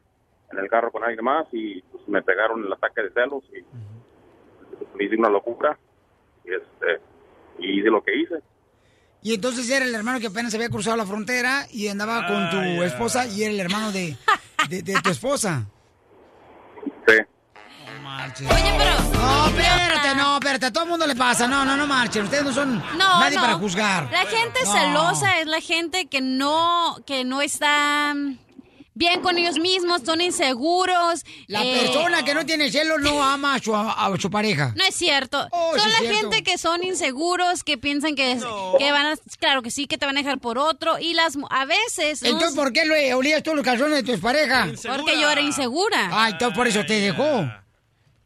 en 0.52 0.60
el 0.60 0.68
carro 0.70 0.92
con 0.92 1.04
alguien 1.04 1.24
más 1.24 1.48
y 1.54 1.82
pues, 1.82 2.08
me 2.08 2.22
pegaron 2.22 2.66
el 2.66 2.74
ataque 2.74 3.04
de 3.04 3.12
celos 3.12 3.44
y 3.54 3.64
me 4.98 5.06
hice 5.06 5.16
una 5.16 5.30
locura 5.30 5.78
y, 6.44 6.50
este, 6.54 7.02
y 7.60 7.80
hice 7.80 7.90
lo 7.90 8.04
que 8.04 8.16
hice. 8.20 8.36
Y 9.24 9.36
entonces 9.36 9.70
era 9.70 9.86
el 9.86 9.94
hermano 9.94 10.20
que 10.20 10.28
apenas 10.28 10.54
había 10.56 10.70
cruzado 10.70 10.98
la 10.98 11.06
frontera 11.06 11.68
y 11.72 11.88
andaba 11.88 12.26
con 12.28 12.50
tu 12.50 12.58
Ah, 12.58 12.86
esposa 12.86 13.28
y 13.28 13.44
era 13.44 13.54
el 13.54 13.60
hermano 13.60 13.92
de, 13.92 14.18
de, 14.70 14.82
de 14.82 14.94
tu 15.02 15.10
esposa. 15.12 15.68
Sí. 17.08 17.14
Oye, 18.40 18.74
pero... 18.78 19.00
No, 19.14 19.48
espérate, 19.48 20.16
no, 20.16 20.34
espérate, 20.38 20.66
a 20.68 20.72
todo 20.74 20.84
el 20.84 20.90
mundo 20.90 21.08
le 21.08 21.16
pasa. 21.16 21.48
No, 21.48 21.64
no, 21.66 21.78
no 21.78 21.88
marchen. 21.88 22.24
Ustedes 22.24 22.44
no 22.44 22.54
son 22.54 22.78
No, 22.98 23.20
nadie 23.20 23.36
no. 23.38 23.42
para 23.44 23.54
juzgar. 23.56 24.10
La 24.12 24.26
gente 24.26 24.60
No. 24.66 24.74
celosa 24.74 25.40
es 25.40 25.48
la 25.48 25.62
gente 25.62 26.08
que 26.08 26.22
no, 26.22 26.98
que 27.06 27.24
no 27.24 27.42
está 27.42 28.14
bien 28.94 29.22
con 29.22 29.38
ellos 29.38 29.58
mismos, 29.58 30.02
son 30.06 30.22
inseguros. 30.22 31.24
La 31.48 31.64
eh, 31.64 31.80
persona 31.82 32.24
que 32.24 32.34
no 32.36 32.46
tiene 32.46 32.70
celos 32.72 33.00
no 33.02 33.24
ama 33.24 33.56
a 33.56 33.60
su, 33.60 33.76
a 33.76 34.12
su 34.20 34.30
pareja. 34.30 34.74
No 34.76 34.84
es 34.84 34.94
cierto. 34.96 35.48
Oh, 35.52 35.72
Son 35.76 35.82
sí 35.86 35.90
la 35.90 35.98
cierto. 36.00 36.18
gente 36.20 36.44
que 36.44 36.58
son 36.58 36.84
inseguros, 36.84 37.64
que 37.64 37.78
piensan 37.78 38.16
que, 38.16 38.38
que 38.78 38.92
van 38.92 39.06
a, 39.08 39.16
claro 39.40 39.62
que 39.62 39.72
sí, 39.72 39.88
que 39.88 39.98
te 39.98 40.06
van 40.06 40.18
a 40.18 40.22
dejar 40.22 40.40
por 40.40 40.58
otro. 40.58 41.00
Y 41.00 41.14
las 41.14 41.38
a 41.50 41.66
veces. 41.66 42.22
¿no? 42.22 42.30
Entonces, 42.30 42.56
¿por 42.56 42.74
qué 42.74 42.86
le 42.86 43.14
olías 43.14 43.42
tú 43.42 43.56
los 43.56 43.64
calzones 43.64 44.04
de 44.04 44.14
tu 44.16 44.20
pareja? 44.20 44.68
Porque 44.98 45.20
yo 45.20 45.30
era 45.32 45.42
insegura. 45.42 46.10
Ay, 46.12 46.34
entonces 46.34 46.56
por 46.58 46.68
eso 46.68 46.86
te 46.86 47.00
dejó. 47.00 47.50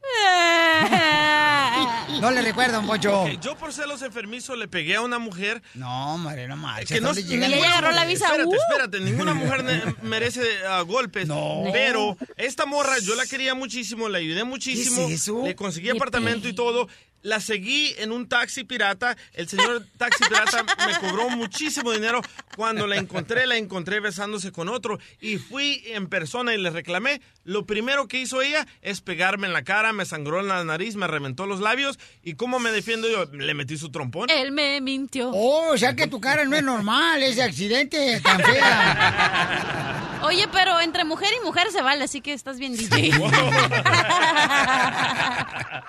No 2.21 2.31
le 2.31 2.41
recuerdo, 2.41 2.79
un 2.79 2.87
pocho. 2.87 3.27
Yo 3.41 3.55
por 3.57 3.73
celos 3.73 4.01
enfermizo 4.01 4.55
le 4.55 4.67
pegué 4.67 4.95
a 4.95 5.01
una 5.01 5.19
mujer. 5.19 5.61
No, 5.73 6.17
madre, 6.17 6.47
no 6.47 6.55
marches. 6.55 6.91
Que 6.91 7.01
no, 7.01 7.07
¿dónde 7.07 7.23
llegan 7.23 7.51
ninguna 7.51 7.67
esos? 7.67 7.81
mujer- 7.81 8.13
Espérate, 8.13 8.55
espérate. 8.55 8.99
Ninguna 9.01 9.33
mujer 9.33 9.95
merece 10.01 10.41
ah, 10.67 10.81
golpes. 10.81 11.27
Pero 11.73 12.17
esta 12.37 12.65
morra, 12.65 12.97
yo 12.99 13.15
la 13.15 13.25
quería 13.25 13.53
muchísimo, 13.53 14.07
la 14.09 14.19
ayudé 14.19 14.43
muchísimo. 14.43 15.07
¿Qué 15.07 15.13
es 15.13 15.21
eso? 15.21 15.43
Le 15.45 15.55
conseguí 15.55 15.89
apartamento 15.89 16.47
y 16.47 16.53
todo. 16.53 16.87
La 17.25 17.39
seguí 17.39 17.95
en 17.97 18.11
un 18.11 18.29
taxi 18.29 18.65
pirata. 18.65 19.17
El 19.33 19.49
señor 19.49 19.83
taxi 19.97 20.23
pirata 20.25 20.63
me 20.85 20.99
cobró 20.99 21.27
muchísimo 21.31 21.91
dinero. 21.91 22.21
Cuando 22.55 22.85
la 22.85 22.97
encontré, 22.97 23.47
la 23.47 23.57
encontré 23.57 23.99
besándose 23.99 24.51
con 24.51 24.69
otro. 24.69 24.99
Y 25.19 25.37
fui 25.37 25.81
en 25.87 26.05
persona 26.05 26.53
y 26.53 26.59
le 26.59 26.69
reclamé. 26.69 27.21
Lo 27.43 27.65
primero 27.65 28.07
que 28.07 28.19
hizo 28.19 28.43
ella 28.43 28.67
es 28.83 29.01
pegarme 29.01 29.47
en 29.47 29.53
la 29.53 29.63
cara, 29.63 29.91
me 29.91 30.05
sangró 30.05 30.39
en 30.39 30.49
la 30.49 30.63
nariz, 30.63 30.95
me 30.97 31.07
reventó 31.07 31.47
los 31.47 31.61
labios. 31.61 31.97
¿Y 32.23 32.35
cómo 32.35 32.59
me 32.59 32.69
defiendo 32.71 33.09
yo? 33.09 33.25
Le 33.25 33.55
metí 33.55 33.75
su 33.75 33.89
trompón. 33.89 34.29
Él 34.29 34.51
me 34.51 34.79
mintió. 34.79 35.31
Oh, 35.31 35.73
o 35.73 35.77
sea 35.79 35.95
que 35.95 36.05
tu 36.05 36.21
cara 36.21 36.45
no 36.45 36.55
es 36.55 36.61
normal, 36.63 37.23
ese 37.23 37.41
accidente 37.41 38.21
tan 38.21 38.39
fea. 38.39 40.19
Oye, 40.25 40.47
pero 40.51 40.79
entre 40.79 41.05
mujer 41.05 41.29
y 41.39 41.45
mujer 41.45 41.71
se 41.71 41.81
vale, 41.81 42.03
así 42.03 42.21
que 42.21 42.33
estás 42.33 42.57
bien, 42.57 42.75
DJ. 42.77 43.11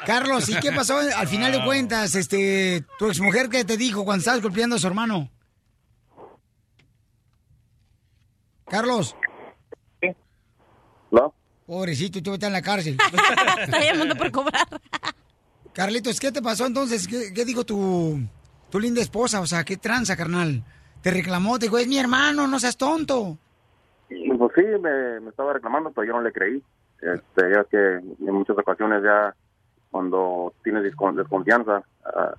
Carlos, 0.07 0.49
¿y 0.49 0.61
qué 0.61 0.71
pasó 0.71 0.99
al 0.99 1.27
final 1.27 1.51
de 1.51 1.65
cuentas? 1.65 2.15
Este, 2.15 2.85
tu 2.97 3.09
exmujer 3.09 3.49
que 3.49 3.65
te 3.65 3.77
dijo 3.77 4.05
cuando 4.05 4.21
estabas 4.21 4.41
golpeando 4.41 4.77
a 4.77 4.79
su 4.79 4.87
hermano. 4.87 5.29
Carlos. 8.67 9.17
¿No? 11.11 11.35
Pobrecito, 11.67 12.23
tú 12.23 12.35
estás 12.35 12.47
en 12.47 12.53
la 12.53 12.63
cárcel. 12.63 12.97
Está 13.59 13.81
llamando 13.81 14.15
por 14.15 14.31
cobrar. 14.31 14.67
Carlitos, 15.73 16.21
¿qué 16.21 16.31
te 16.31 16.41
pasó 16.41 16.67
entonces? 16.67 17.09
¿Qué, 17.09 17.33
qué 17.35 17.45
dijo 17.45 17.65
tu, 17.65 18.21
tu 18.71 18.79
linda 18.79 19.03
esposa? 19.03 19.41
O 19.41 19.47
sea, 19.47 19.65
¿qué 19.65 19.77
tranza, 19.77 20.17
carnal? 20.17 20.63
Te 21.03 21.11
reclamó, 21.11 21.59
te 21.59 21.67
dijo, 21.67 21.79
es 21.79 21.89
mi 21.89 21.99
hermano, 21.99 22.47
no 22.47 22.61
seas 22.61 22.77
tonto. 22.77 23.39
Pues 24.09 24.53
sí, 24.55 24.63
me, 24.81 25.21
me 25.21 25.31
estaba 25.31 25.53
reclamando, 25.53 25.91
pero 25.91 26.07
yo 26.07 26.13
no 26.13 26.23
le 26.23 26.33
creí. 26.33 26.63
Este, 27.03 27.53
ya 27.53 27.65
que 27.65 27.77
en 27.77 28.35
muchas 28.35 28.57
ocasiones 28.57 29.03
ya 29.03 29.35
cuando 29.97 30.53
tienes 30.63 30.83
descon- 30.85 31.17
desconfianza 31.17 31.83
ah, 32.05 32.35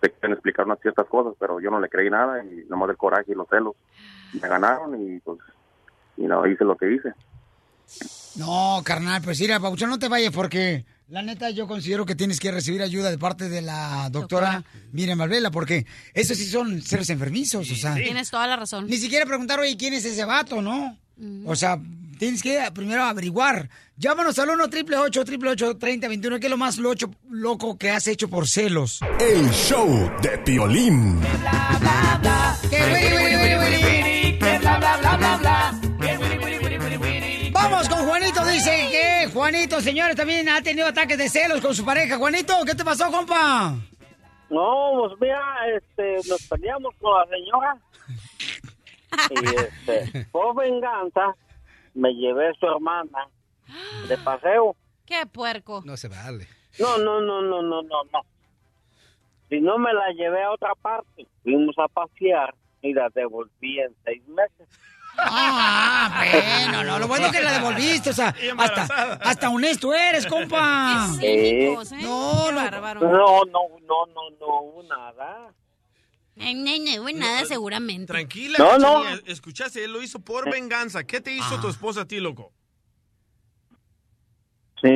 te 0.00 0.10
quieren 0.12 0.32
explicar 0.32 0.64
unas 0.64 0.80
ciertas 0.80 1.06
cosas, 1.08 1.34
pero 1.38 1.60
yo 1.60 1.70
no 1.70 1.78
le 1.78 1.90
creí 1.90 2.08
nada 2.08 2.42
y 2.42 2.64
nomás 2.70 2.88
el 2.88 2.96
coraje 2.96 3.32
y 3.32 3.34
los 3.34 3.46
celos 3.50 3.74
me 4.40 4.48
ganaron 4.48 4.98
y 4.98 5.20
pues 5.20 5.38
y 6.16 6.22
no 6.22 6.46
hice 6.46 6.64
lo 6.64 6.74
que 6.74 6.90
hice. 6.94 7.12
No, 8.36 8.80
carnal, 8.82 9.20
pues 9.22 9.38
mira, 9.40 9.60
Pauchón, 9.60 9.90
no 9.90 9.98
te 9.98 10.08
vayas 10.08 10.32
porque 10.32 10.86
la 11.08 11.20
neta 11.20 11.50
yo 11.50 11.66
considero 11.66 12.06
que 12.06 12.14
tienes 12.14 12.40
que 12.40 12.50
recibir 12.50 12.80
ayuda 12.80 13.10
de 13.10 13.18
parte 13.18 13.50
de 13.50 13.60
la 13.60 14.08
doctora 14.10 14.64
Miriam 14.92 15.18
Valvela 15.18 15.50
porque 15.50 15.84
esos 16.14 16.38
sí 16.38 16.46
son 16.46 16.80
seres 16.80 17.10
enfermizos, 17.10 17.70
o 17.70 17.74
sea. 17.74 17.94
Tienes 17.94 18.30
toda 18.30 18.46
la 18.46 18.56
razón. 18.56 18.86
Ni 18.86 18.96
siquiera 18.96 19.26
preguntar, 19.26 19.60
oye, 19.60 19.76
¿quién 19.76 19.92
es 19.92 20.06
ese 20.06 20.24
vato, 20.24 20.62
no? 20.62 20.96
O 21.44 21.54
sea, 21.54 21.78
tienes 22.22 22.40
que 22.40 22.56
primero 22.72 23.02
averiguar. 23.02 23.68
Llámanos 23.96 24.38
al 24.38 24.50
1 24.50 24.62
888 24.66 25.20
888 25.22 25.76
3021 25.76 26.38
¿qué 26.38 26.46
es 26.46 26.50
lo 26.52 26.56
más 26.56 26.78
locho, 26.78 27.10
loco 27.28 27.76
que 27.76 27.90
has 27.90 28.06
hecho 28.06 28.28
por 28.28 28.46
celos? 28.46 29.00
El 29.18 29.50
show 29.50 29.88
de 30.22 30.38
Piolín. 30.38 31.20
Vamos 37.50 37.88
con 37.88 38.06
Juanito, 38.06 38.46
dice 38.46 38.88
que 38.92 39.28
Juanito, 39.32 39.80
señores, 39.80 40.14
también 40.14 40.48
ha 40.48 40.62
tenido 40.62 40.86
ataques 40.86 41.18
de 41.18 41.28
celos 41.28 41.60
con 41.60 41.74
su 41.74 41.84
pareja. 41.84 42.18
Juanito, 42.18 42.54
¿qué 42.64 42.76
te 42.76 42.84
pasó, 42.84 43.10
compa? 43.10 43.74
No, 44.48 45.08
pues 45.08 45.20
mira, 45.20 45.42
este, 45.76 46.28
nos 46.28 46.40
peleamos 46.42 46.94
con 47.00 47.18
la 47.18 47.26
señora. 47.26 47.76
Y 49.28 49.44
este, 49.56 50.26
por 50.30 50.54
venganza, 50.54 51.34
me 51.94 52.12
llevé 52.14 52.48
a 52.48 52.54
su 52.54 52.66
hermana 52.66 53.28
de 54.08 54.18
paseo. 54.18 54.76
Qué 55.06 55.26
puerco. 55.26 55.82
No 55.84 55.96
se 55.96 56.08
vale. 56.08 56.46
No, 56.78 56.98
no, 56.98 57.20
no, 57.20 57.42
no, 57.42 57.62
no, 57.62 57.82
no, 57.82 58.04
no. 58.04 58.20
Si 59.48 59.60
no 59.60 59.76
me 59.78 59.92
la 59.92 60.10
llevé 60.16 60.42
a 60.42 60.50
otra 60.52 60.74
parte, 60.80 61.26
fuimos 61.42 61.76
a 61.78 61.86
pasear 61.88 62.54
y 62.80 62.94
la 62.94 63.10
devolví 63.14 63.80
en 63.80 63.94
seis 64.04 64.26
meses. 64.28 64.68
Ah, 65.18 66.24
bueno, 66.30 66.84
no, 66.84 66.98
lo 66.98 67.06
bueno 67.06 67.26
es 67.26 67.32
que 67.32 67.42
la 67.42 67.52
devolviste, 67.52 68.10
o 68.10 68.12
sea, 68.14 68.34
hasta, 68.56 69.12
hasta 69.20 69.50
honesto 69.50 69.92
eres, 69.92 70.26
compa. 70.26 71.06
Sí. 71.20 71.68
No, 72.02 72.50
no. 72.50 72.70
No, 72.70 73.44
no, 73.44 73.44
no, 73.44 74.06
no, 74.06 74.30
no, 74.40 74.82
nada. 74.88 75.52
Ay, 76.38 76.54
no, 76.54 76.70
no, 76.78 77.10
no, 77.12 77.18
nada 77.18 77.44
seguramente. 77.44 78.06
Tranquila, 78.12 78.58
No, 78.58 78.78
no. 78.78 79.08
Escuchaste, 79.26 79.84
él 79.84 79.92
lo 79.92 80.02
hizo 80.02 80.18
por 80.20 80.50
venganza. 80.50 81.04
¿Qué 81.04 81.20
te 81.20 81.32
hizo 81.32 81.60
tu 81.60 81.68
esposa 81.68 82.02
a 82.02 82.04
ti, 82.06 82.20
loco? 82.20 82.52
Sí. 84.80 84.88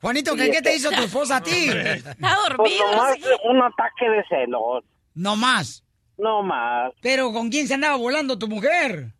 Juanito, 0.00 0.36
¿qué, 0.36 0.50
qué 0.50 0.62
te 0.62 0.76
hizo 0.76 0.90
tu 0.90 1.02
esposa 1.02 1.36
a 1.38 1.42
ti? 1.42 1.68
Está 1.68 2.36
Pues 2.56 2.72
nomás 2.78 3.18
un 3.44 3.62
ataque 3.62 4.08
de 4.10 4.24
celos. 4.28 4.84
No 5.14 5.36
más. 5.36 5.84
No 6.16 6.42
más. 6.42 6.92
Pero 7.00 7.32
¿con 7.32 7.48
quién 7.48 7.66
se 7.66 7.74
andaba 7.74 7.96
volando 7.96 8.38
tu 8.38 8.46
mujer? 8.48 9.12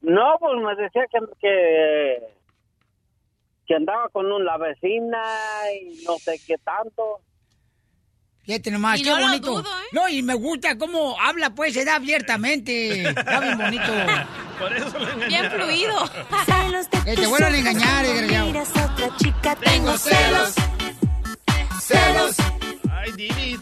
No, 0.00 0.36
pues 0.40 0.52
me 0.64 0.74
decía 0.82 1.02
que, 1.12 1.18
que, 1.40 2.18
que 3.66 3.74
andaba 3.74 4.08
con 4.08 4.32
un, 4.32 4.44
la 4.44 4.56
vecina 4.56 5.22
y 5.80 6.02
no 6.04 6.16
sé 6.18 6.40
qué 6.46 6.56
tanto. 6.58 7.20
Fíjate 8.44 8.70
nomás, 8.70 8.98
Y 8.98 9.02
qué 9.04 9.10
no 9.10 9.18
lo 9.18 9.26
bonito. 9.26 9.50
dudo, 9.50 9.62
¿eh? 9.78 9.86
No, 9.92 10.08
y 10.08 10.22
me 10.22 10.34
gusta 10.34 10.76
cómo 10.78 11.16
habla, 11.20 11.50
pues, 11.54 11.74
se 11.74 11.84
da 11.84 11.96
abiertamente. 11.96 13.08
Está 13.08 13.40
bien 13.40 13.58
bonito. 13.58 13.92
Por 14.58 14.72
eso 14.76 14.98
lo 14.98 15.08
engañaron. 15.12 15.28
Bien 15.28 15.50
fluido. 15.50 16.10
Que 17.04 17.14
te 17.16 17.26
vuelvan 17.26 17.54
a 17.54 17.58
engañar, 17.58 18.06
desgraciado. 18.06 18.92
otra 18.92 19.16
chica, 19.18 19.56
tengo 19.56 19.96
celos. 19.98 20.54
Celos. 21.80 22.36
Ay, 22.90 23.12
Didi. 23.12 23.58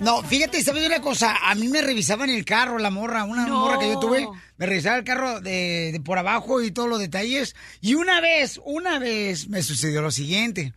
No, 0.00 0.22
fíjate, 0.24 0.60
¿sabes 0.62 0.84
una 0.84 1.00
cosa? 1.00 1.36
A 1.48 1.54
mí 1.54 1.68
me 1.68 1.80
revisaban 1.80 2.28
el 2.28 2.44
carro, 2.44 2.78
la 2.78 2.90
morra, 2.90 3.22
una 3.24 3.46
No. 3.46 3.60
morra 3.60 3.78
que 3.78 3.88
yo 3.88 4.00
tuve, 4.00 4.26
me 4.56 4.66
revisaba 4.66 4.96
el 4.96 5.04
carro 5.04 5.40
de, 5.40 5.90
de 5.92 6.00
por 6.00 6.18
abajo 6.18 6.60
y 6.60 6.72
todos 6.72 6.88
los 6.88 6.98
detalles. 6.98 7.54
Y 7.80 7.94
una 7.94 8.20
vez, 8.20 8.60
una 8.64 8.98
vez 8.98 9.48
me 9.48 9.62
sucedió 9.62 10.02
lo 10.02 10.10
siguiente. 10.10 10.72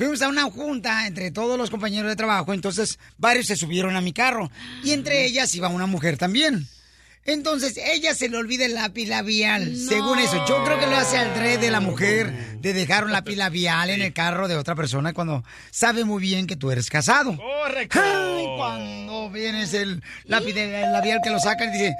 Fuimos 0.00 0.22
a 0.22 0.28
una 0.28 0.44
junta 0.44 1.06
entre 1.06 1.30
todos 1.30 1.58
los 1.58 1.68
compañeros 1.68 2.08
de 2.08 2.16
trabajo, 2.16 2.54
entonces 2.54 2.98
varios 3.18 3.46
se 3.48 3.54
subieron 3.54 3.96
a 3.96 4.00
mi 4.00 4.14
carro 4.14 4.50
y 4.82 4.92
entre 4.92 5.26
ellas 5.26 5.54
iba 5.54 5.68
una 5.68 5.84
mujer 5.84 6.16
también. 6.16 6.66
Entonces 7.26 7.76
ella 7.76 8.14
se 8.14 8.30
le 8.30 8.38
olvida 8.38 8.64
el 8.64 8.72
lápiz 8.72 9.06
labial, 9.06 9.76
según 9.76 10.18
eso. 10.18 10.42
Yo 10.48 10.64
creo 10.64 10.80
que 10.80 10.86
lo 10.86 10.96
hace 10.96 11.18
al 11.18 11.34
red 11.34 11.60
de 11.60 11.70
la 11.70 11.80
mujer 11.80 12.32
de 12.62 12.72
dejar 12.72 13.04
un 13.04 13.12
lápiz 13.12 13.36
labial 13.36 13.90
en 13.90 14.00
el 14.00 14.14
carro 14.14 14.48
de 14.48 14.56
otra 14.56 14.74
persona 14.74 15.12
cuando 15.12 15.44
sabe 15.70 16.06
muy 16.06 16.22
bien 16.22 16.46
que 16.46 16.56
tú 16.56 16.70
eres 16.70 16.88
casado. 16.88 17.36
Correcto. 17.36 18.00
Ay, 18.02 18.46
cuando 18.56 19.28
vienes 19.30 19.74
el 19.74 20.02
lápiz 20.24 20.54
de- 20.54 20.82
el 20.82 20.92
labial 20.94 21.20
que 21.22 21.28
lo 21.28 21.38
sacan 21.40 21.68
y 21.68 21.72
dice, 21.72 21.94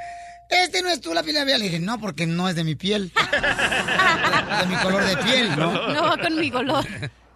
este 0.49 0.81
no 0.81 0.89
es 0.89 1.03
tu 1.03 1.13
lápiz 1.13 1.35
labial. 1.35 1.59
Le 1.59 1.67
dije, 1.67 1.81
no, 1.81 2.01
porque 2.01 2.27
no 2.27 2.49
es 2.49 2.55
de 2.57 2.65
mi 2.65 2.77
piel. 2.77 3.13
de 3.13 4.67
mi 4.69 4.77
color 4.77 5.05
de 5.05 5.17
piel, 5.19 5.51
¿no? 5.55 5.71
No 5.93 6.03
va 6.05 6.17
con 6.17 6.35
mi 6.41 6.51
color. 6.51 6.87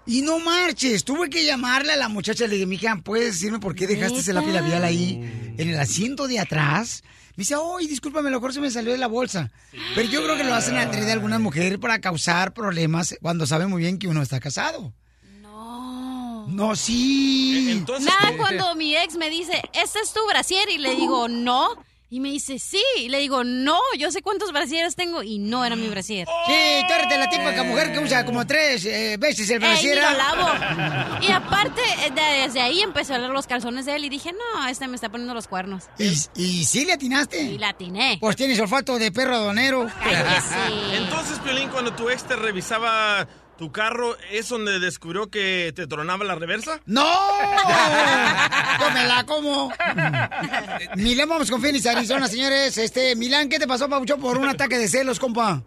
Y 0.07 0.23
no 0.23 0.39
marches, 0.39 1.05
tuve 1.05 1.31
que 1.31 1.45
llamarle 1.45 1.93
a 1.93 1.97
la 1.97 2.09
muchacha. 2.09 2.47
Le 2.47 2.55
dije, 2.55 2.67
mija, 2.67 2.97
¿puedes 3.03 3.35
decirme 3.35 3.59
por 3.59 3.75
qué 3.75 3.87
dejaste 3.87 4.19
ese 4.19 4.33
lápiz 4.33 4.53
labial 4.53 4.85
ahí 4.85 5.55
en 5.57 5.71
el 5.71 5.79
asiento 5.79 6.29
de 6.29 6.39
atrás? 6.39 7.03
Me 7.37 7.43
dice, 7.43 7.55
ay, 7.55 7.87
discúlpame, 7.87 8.29
a 8.29 8.33
lo 8.33 8.39
mejor 8.39 8.53
se 8.53 8.61
me 8.61 8.71
salió 8.71 8.93
de 8.93 8.99
la 8.99 9.07
bolsa. 9.07 9.51
Pero 9.95 10.09
yo 10.09 10.23
creo 10.23 10.37
que 10.37 10.45
lo 10.45 10.55
hacen 10.55 10.77
al 10.77 10.91
de 10.91 11.11
algunas 11.11 11.41
mujeres 11.41 11.79
para 11.79 12.01
causar 12.01 12.53
problemas 12.53 13.17
cuando 13.23 13.47
saben 13.47 13.71
muy 13.71 13.83
bien 13.83 13.99
que 13.99 14.07
uno 14.07 14.23
está 14.23 14.39
casado. 14.41 14.93
No. 15.41 16.47
No, 16.49 16.77
sí. 16.77 17.83
Nada, 18.01 18.37
cuando 18.37 18.75
mi 18.77 18.97
ex 18.97 19.17
me 19.17 19.31
dice, 19.31 19.63
¿este 19.73 20.01
es 20.01 20.13
tu 20.13 20.21
brasier? 20.29 20.69
Y 20.69 20.79
le 20.79 20.95
digo, 20.95 21.29
no. 21.29 21.83
Y 22.11 22.21
me 22.21 22.31
dice, 22.31 22.59
sí. 22.61 22.83
Y 22.99 23.09
le 23.09 23.19
digo, 23.19 23.43
no, 23.43 23.79
yo 23.99 24.13
sé 24.13 24.23
cuántos 24.23 24.53
brasieres 24.53 24.95
tengo. 24.95 25.23
Y 25.25 25.39
no 25.39 25.65
era 25.65 25.75
mi 25.75 25.89
brasier. 25.89 26.29
Sí, 26.47 26.85
tú 26.87 26.93
eres 26.95 27.09
de 27.09 27.19
la 27.19 27.29
típica 27.29 27.65
mujer 27.65 27.93
que 27.93 27.99
usa 27.99 28.25
como 28.25 28.47
tres 28.47 28.85
eh, 28.85 29.17
veces 29.19 29.51
el 29.51 29.59
brasier. 29.59 29.97
lo 30.01 30.11
lavo. 30.17 31.19
Y 31.27 31.33
aparte, 31.33 31.81
eh, 32.07 32.11
de- 32.11 32.43
desde 32.47 32.61
ahí 32.61 32.83
empecé 32.83 33.15
a 33.15 33.19
leer 33.19 33.31
los 33.31 33.47
calzones 33.47 33.87
de 33.87 33.97
él 33.97 34.05
y 34.05 34.09
dije, 34.11 34.31
no, 34.33 34.69
este 34.69 34.87
me 34.87 34.95
está 34.95 35.09
poniendo 35.09 35.35
los 35.35 35.49
cuernos. 35.49 35.85
¿Y, 35.99 36.13
y 36.37 36.65
sí 36.65 36.85
le 36.85 36.93
atinaste? 36.93 37.41
Y 37.43 37.59
la 37.59 37.71
atiné. 37.71 38.19
Pues 38.21 38.37
tienes 38.37 38.61
olfato 38.61 38.99
de 38.99 39.11
perro 39.11 39.35
adonero. 39.37 39.89
Entonces, 40.93 41.39
Piolín, 41.41 41.69
cuando 41.71 41.93
tu 41.95 42.11
ex 42.11 42.25
te 42.25 42.37
revisaba 42.37 43.27
tu 43.57 43.71
carro, 43.71 44.17
¿es 44.31 44.49
donde 44.49 44.81
descubrió 44.81 45.31
que 45.31 45.73
te 45.75 45.87
tronaba 45.87 46.25
la 46.25 46.35
reversa? 46.35 46.81
¡No! 46.87 47.05
Yo 48.81 48.91
me 48.91 49.07
la 49.07 49.25
como. 49.27 49.71
Milán, 50.97 51.29
vamos 51.29 51.51
con 51.51 51.61
Phoenix, 51.61 51.87
Arizona, 51.87 52.27
señores. 52.27 52.77
Este, 52.79 53.15
Milán, 53.17 53.49
¿qué 53.49 53.59
te 53.59 53.67
pasó, 53.67 53.89
Paucho, 53.89 54.19
por 54.19 54.39
un 54.39 54.49
ataque 54.49 54.79
de 54.79 54.89
celos, 54.89 55.21
compa? 55.21 55.63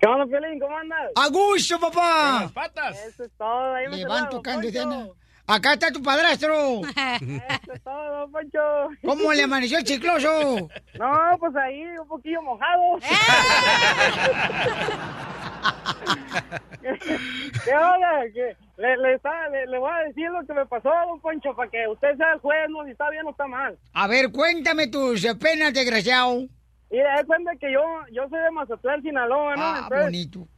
¿Qué 0.00 0.08
onda, 0.08 0.26
Piolín? 0.26 0.58
¿Cómo 0.58 0.76
andas? 0.76 1.10
¡A 1.16 1.28
gusto, 1.28 1.78
papá! 1.80 2.50
patas! 2.52 2.98
Eso 3.06 3.24
es 3.24 3.30
todo. 3.38 3.74
Ahí 3.74 3.86
me 3.88 3.96
Levanto, 3.98 4.30
saluda, 4.30 4.42
Cando, 4.42 4.60
Poncho. 4.62 4.72
Diana. 4.72 5.06
Acá 5.46 5.74
está 5.74 5.92
tu 5.92 6.02
padrastro. 6.02 6.80
Eso 6.86 7.72
es 7.72 7.82
todo, 7.82 8.28
Poncho. 8.30 8.60
¿Cómo 9.04 9.32
le 9.32 9.42
amaneció 9.44 9.78
el 9.78 9.84
chicloso? 9.84 10.68
No, 10.98 11.38
pues 11.38 11.54
ahí, 11.56 11.82
un 11.98 12.08
poquillo 12.08 12.42
mojado. 12.42 12.98
¿Qué 16.82 17.74
onda? 17.74 18.08
¿Qué? 18.32 18.56
Le, 18.76 18.96
le, 18.96 19.14
está- 19.14 19.48
le, 19.50 19.66
le 19.66 19.78
voy 19.78 19.90
a 19.90 20.04
decir 20.08 20.28
lo 20.30 20.44
que 20.46 20.52
me 20.52 20.66
pasó, 20.66 20.90
don 21.08 21.20
Poncho, 21.20 21.54
para 21.54 21.70
que 21.70 21.86
usted 21.88 22.16
sea 22.16 22.32
el 22.34 22.40
juez, 22.40 22.68
no 22.68 22.84
si 22.84 22.90
está 22.90 23.08
bien 23.10 23.26
o 23.26 23.30
está 23.30 23.46
mal. 23.46 23.78
A 23.92 24.06
ver, 24.06 24.30
cuéntame 24.32 24.88
tus 24.88 25.24
penas, 25.36 25.72
desgraciado. 25.72 26.40
Y 26.90 26.96
de 26.98 27.24
cuenta 27.26 27.52
que 27.60 27.72
yo, 27.72 27.82
yo 28.12 28.28
soy 28.28 28.40
de 28.40 28.50
Mazatlán, 28.50 29.02
Sinaloa, 29.02 29.56
¿no? 29.56 29.62
Ah, 29.62 29.78
entonces, 29.84 30.04
bonito. 30.04 30.48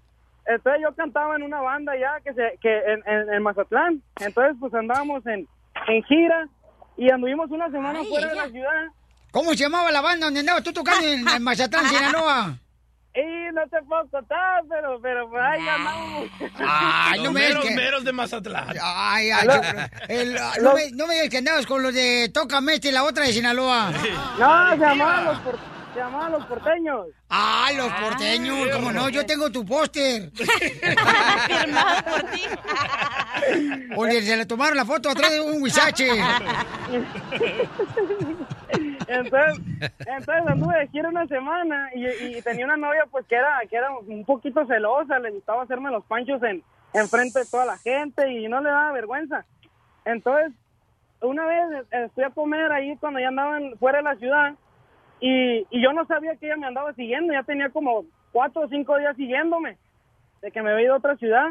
entonces 0.46 0.82
yo 0.82 0.94
cantaba 0.94 1.36
en 1.36 1.42
una 1.44 1.60
banda 1.60 1.92
ya 1.98 2.20
que 2.22 2.34
se, 2.34 2.58
que 2.60 2.78
en, 2.78 3.02
en, 3.06 3.34
en 3.34 3.42
Mazatlán. 3.42 4.02
Entonces 4.20 4.56
pues 4.60 4.74
andábamos 4.74 5.24
en, 5.26 5.46
en 5.88 6.02
gira 6.04 6.48
y 6.96 7.10
anduvimos 7.10 7.50
una 7.50 7.70
semana 7.70 8.02
fuera 8.04 8.28
de 8.28 8.34
la 8.34 8.48
ciudad. 8.48 8.84
¿Cómo 9.30 9.50
se 9.50 9.56
llamaba 9.56 9.90
la 9.92 10.00
banda 10.00 10.26
donde 10.26 10.40
andabas 10.40 10.62
tú 10.62 10.72
tocando 10.72 11.06
en, 11.06 11.26
en 11.28 11.42
Mazatlán, 11.42 11.86
Sinaloa? 11.86 12.58
Y 13.16 13.52
no 13.54 13.62
te 13.70 13.82
puedo 13.88 14.06
contar, 14.10 14.62
pero, 14.68 15.00
pero 15.00 15.28
por 15.30 15.40
ahí 15.40 15.66
andamos. 15.66 16.28
Ay, 16.58 17.18
no 17.20 17.24
Los 17.24 17.32
me 17.32 17.40
digas 17.40 17.54
meros, 17.54 17.64
que... 17.64 17.74
meros 17.74 18.04
de 18.04 18.12
Mazatlán. 18.12 18.76
Ay, 18.82 19.30
ay, 19.30 19.48
el- 20.08 20.34
no, 20.62 20.74
me, 20.74 20.90
no 20.92 21.06
me 21.06 21.14
digas 21.14 21.30
que 21.30 21.38
andabas 21.38 21.64
con 21.66 21.82
los 21.82 21.94
de 21.94 22.30
Tócame 22.34 22.74
este 22.74 22.88
y 22.88 22.92
la 22.92 23.04
otra 23.04 23.24
de 23.24 23.32
Sinaloa. 23.32 23.90
No, 24.38 24.76
los, 24.76 25.38
por- 25.38 25.58
se 25.94 26.00
llamaban 26.02 26.32
los 26.32 26.44
porteños. 26.44 27.06
Ah, 27.30 27.70
los 27.74 27.90
porteños, 27.94 28.68
cómo 28.74 28.92
no, 28.92 29.08
yo 29.08 29.24
tengo 29.24 29.50
tu 29.50 29.64
póster. 29.64 30.30
Firmado 31.46 32.02
por 32.04 32.22
ti. 32.30 32.42
Oye, 33.96 34.20
se 34.22 34.36
le 34.36 34.44
tomaron 34.44 34.76
la 34.76 34.84
foto 34.84 35.08
atrás 35.08 35.30
de 35.30 35.40
un 35.40 35.62
huizache. 35.62 36.10
Entonces, 39.08 39.64
entonces 40.00 40.46
anduve 40.46 40.78
de 40.78 40.88
gira 40.88 41.08
una 41.08 41.26
semana 41.26 41.90
y, 41.94 42.40
tenía 42.42 42.64
una 42.64 42.76
novia 42.76 43.06
pues 43.10 43.26
que 43.26 43.36
era, 43.36 43.60
que 43.68 43.76
era 43.76 43.90
un 43.90 44.24
poquito 44.24 44.66
celosa, 44.66 45.18
le 45.18 45.30
gustaba 45.30 45.62
hacerme 45.62 45.90
los 45.90 46.04
panchos 46.04 46.42
en, 46.42 46.62
en 46.92 47.08
frente 47.08 47.40
de 47.40 47.46
toda 47.46 47.64
la 47.64 47.78
gente 47.78 48.30
y 48.30 48.48
no 48.48 48.60
le 48.60 48.70
daba 48.70 48.92
vergüenza. 48.92 49.44
Entonces, 50.04 50.52
una 51.20 51.46
vez 51.46 52.12
fui 52.14 52.24
a 52.24 52.30
comer 52.30 52.72
ahí 52.72 52.96
cuando 52.96 53.20
ya 53.20 53.28
andaban 53.28 53.76
fuera 53.78 53.98
de 53.98 54.04
la 54.04 54.16
ciudad 54.16 54.54
y, 55.20 55.66
y 55.70 55.82
yo 55.82 55.92
no 55.92 56.04
sabía 56.06 56.36
que 56.36 56.46
ella 56.46 56.56
me 56.56 56.66
andaba 56.66 56.92
siguiendo, 56.94 57.32
ya 57.32 57.42
tenía 57.42 57.70
como 57.70 58.04
cuatro 58.32 58.62
o 58.62 58.68
cinco 58.68 58.98
días 58.98 59.16
siguiéndome, 59.16 59.78
de 60.42 60.50
que 60.50 60.62
me 60.62 60.72
había 60.72 60.86
ido 60.86 60.94
a 60.94 60.98
otra 60.98 61.16
ciudad 61.16 61.48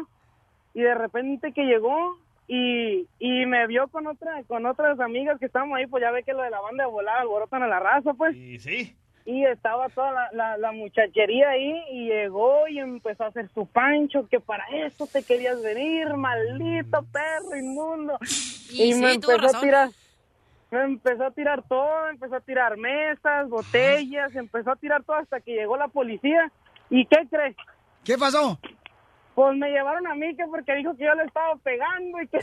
y 0.72 0.82
de 0.82 0.94
repente 0.94 1.52
que 1.52 1.64
llegó 1.64 2.18
y, 2.48 3.06
y 3.18 3.46
me 3.46 3.66
vio 3.66 3.88
con 3.88 4.06
otra 4.06 4.42
con 4.44 4.66
otras 4.66 5.00
amigas 5.00 5.38
que 5.38 5.46
estábamos 5.46 5.78
ahí, 5.78 5.86
pues 5.86 6.00
ya 6.02 6.10
ve 6.10 6.22
que 6.22 6.32
lo 6.32 6.42
de 6.42 6.50
la 6.50 6.60
banda 6.60 6.84
de 6.84 6.90
volar 6.90 7.18
alborotan 7.18 7.62
a 7.62 7.66
la 7.66 7.80
raza, 7.80 8.14
pues. 8.14 8.36
Y 8.36 8.58
sí. 8.58 8.96
Y 9.24 9.44
estaba 9.44 9.88
toda 9.88 10.12
la, 10.12 10.28
la, 10.32 10.56
la 10.56 10.70
muchachería 10.70 11.48
ahí 11.50 11.82
y 11.90 12.06
llegó 12.06 12.68
y 12.68 12.78
empezó 12.78 13.24
a 13.24 13.28
hacer 13.28 13.48
su 13.52 13.66
pancho, 13.66 14.28
que 14.28 14.38
para 14.38 14.64
eso 14.70 15.08
te 15.08 15.24
querías 15.24 15.60
venir, 15.60 16.14
maldito 16.14 17.04
perro 17.10 17.56
inmundo. 17.56 18.18
Y 18.70 18.92
Y, 18.92 18.94
me 18.94 19.10
sí, 19.10 19.14
empezó 19.16 19.56
a 19.56 19.60
tirar, 19.60 19.88
me 20.70 20.82
empezó 20.84 21.24
a 21.24 21.30
tirar 21.32 21.62
todo, 21.68 22.08
empezó 22.08 22.36
a 22.36 22.40
tirar 22.40 22.76
mesas, 22.76 23.48
botellas, 23.48 24.34
empezó 24.36 24.70
a 24.70 24.76
tirar 24.76 25.02
todo 25.02 25.16
hasta 25.16 25.40
que 25.40 25.54
llegó 25.54 25.76
la 25.76 25.88
policía. 25.88 26.52
¿Y 26.88 27.04
qué 27.06 27.26
crees? 27.28 27.56
¿Qué 28.04 28.16
pasó? 28.16 28.60
Pues 29.36 29.56
me 29.58 29.68
llevaron 29.68 30.04
a 30.06 30.14
mí 30.14 30.34
que 30.34 30.44
porque 30.50 30.74
dijo 30.76 30.96
que 30.96 31.04
yo 31.04 31.14
le 31.14 31.24
estaba 31.24 31.54
pegando 31.56 32.22
y 32.22 32.28
que... 32.28 32.38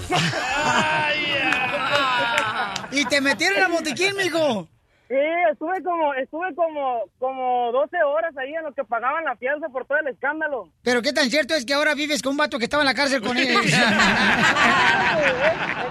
Y 2.91 3.03
te 3.05 3.19
metieron 3.19 3.63
al 3.63 3.71
botiquín, 3.71 4.15
mijo. 4.15 4.67
Sí, 5.07 5.15
estuve 5.51 5.81
como, 5.81 6.13
estuve 6.13 6.53
como, 6.53 7.05
como 7.17 7.71
12 7.71 7.97
horas 8.03 8.37
ahí 8.37 8.53
en 8.53 8.63
lo 8.63 8.71
que 8.73 8.83
pagaban 8.83 9.25
la 9.25 9.35
fianza 9.37 9.69
por 9.69 9.87
todo 9.87 9.97
el 9.97 10.09
escándalo. 10.09 10.69
Pero 10.83 11.01
qué 11.01 11.13
tan 11.13 11.31
cierto 11.31 11.55
es 11.55 11.65
que 11.65 11.73
ahora 11.73 11.95
vives 11.95 12.21
con 12.21 12.33
un 12.33 12.37
vato 12.37 12.59
que 12.59 12.65
estaba 12.65 12.83
en 12.83 12.87
la 12.87 12.93
cárcel 12.93 13.23
con 13.23 13.39
él. 13.39 13.49
Es 13.49 13.59
que 13.63 13.69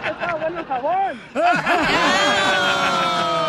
estaba 0.09 0.35
bueno 0.41 0.61
el 0.61 0.67
jabón. 0.67 1.21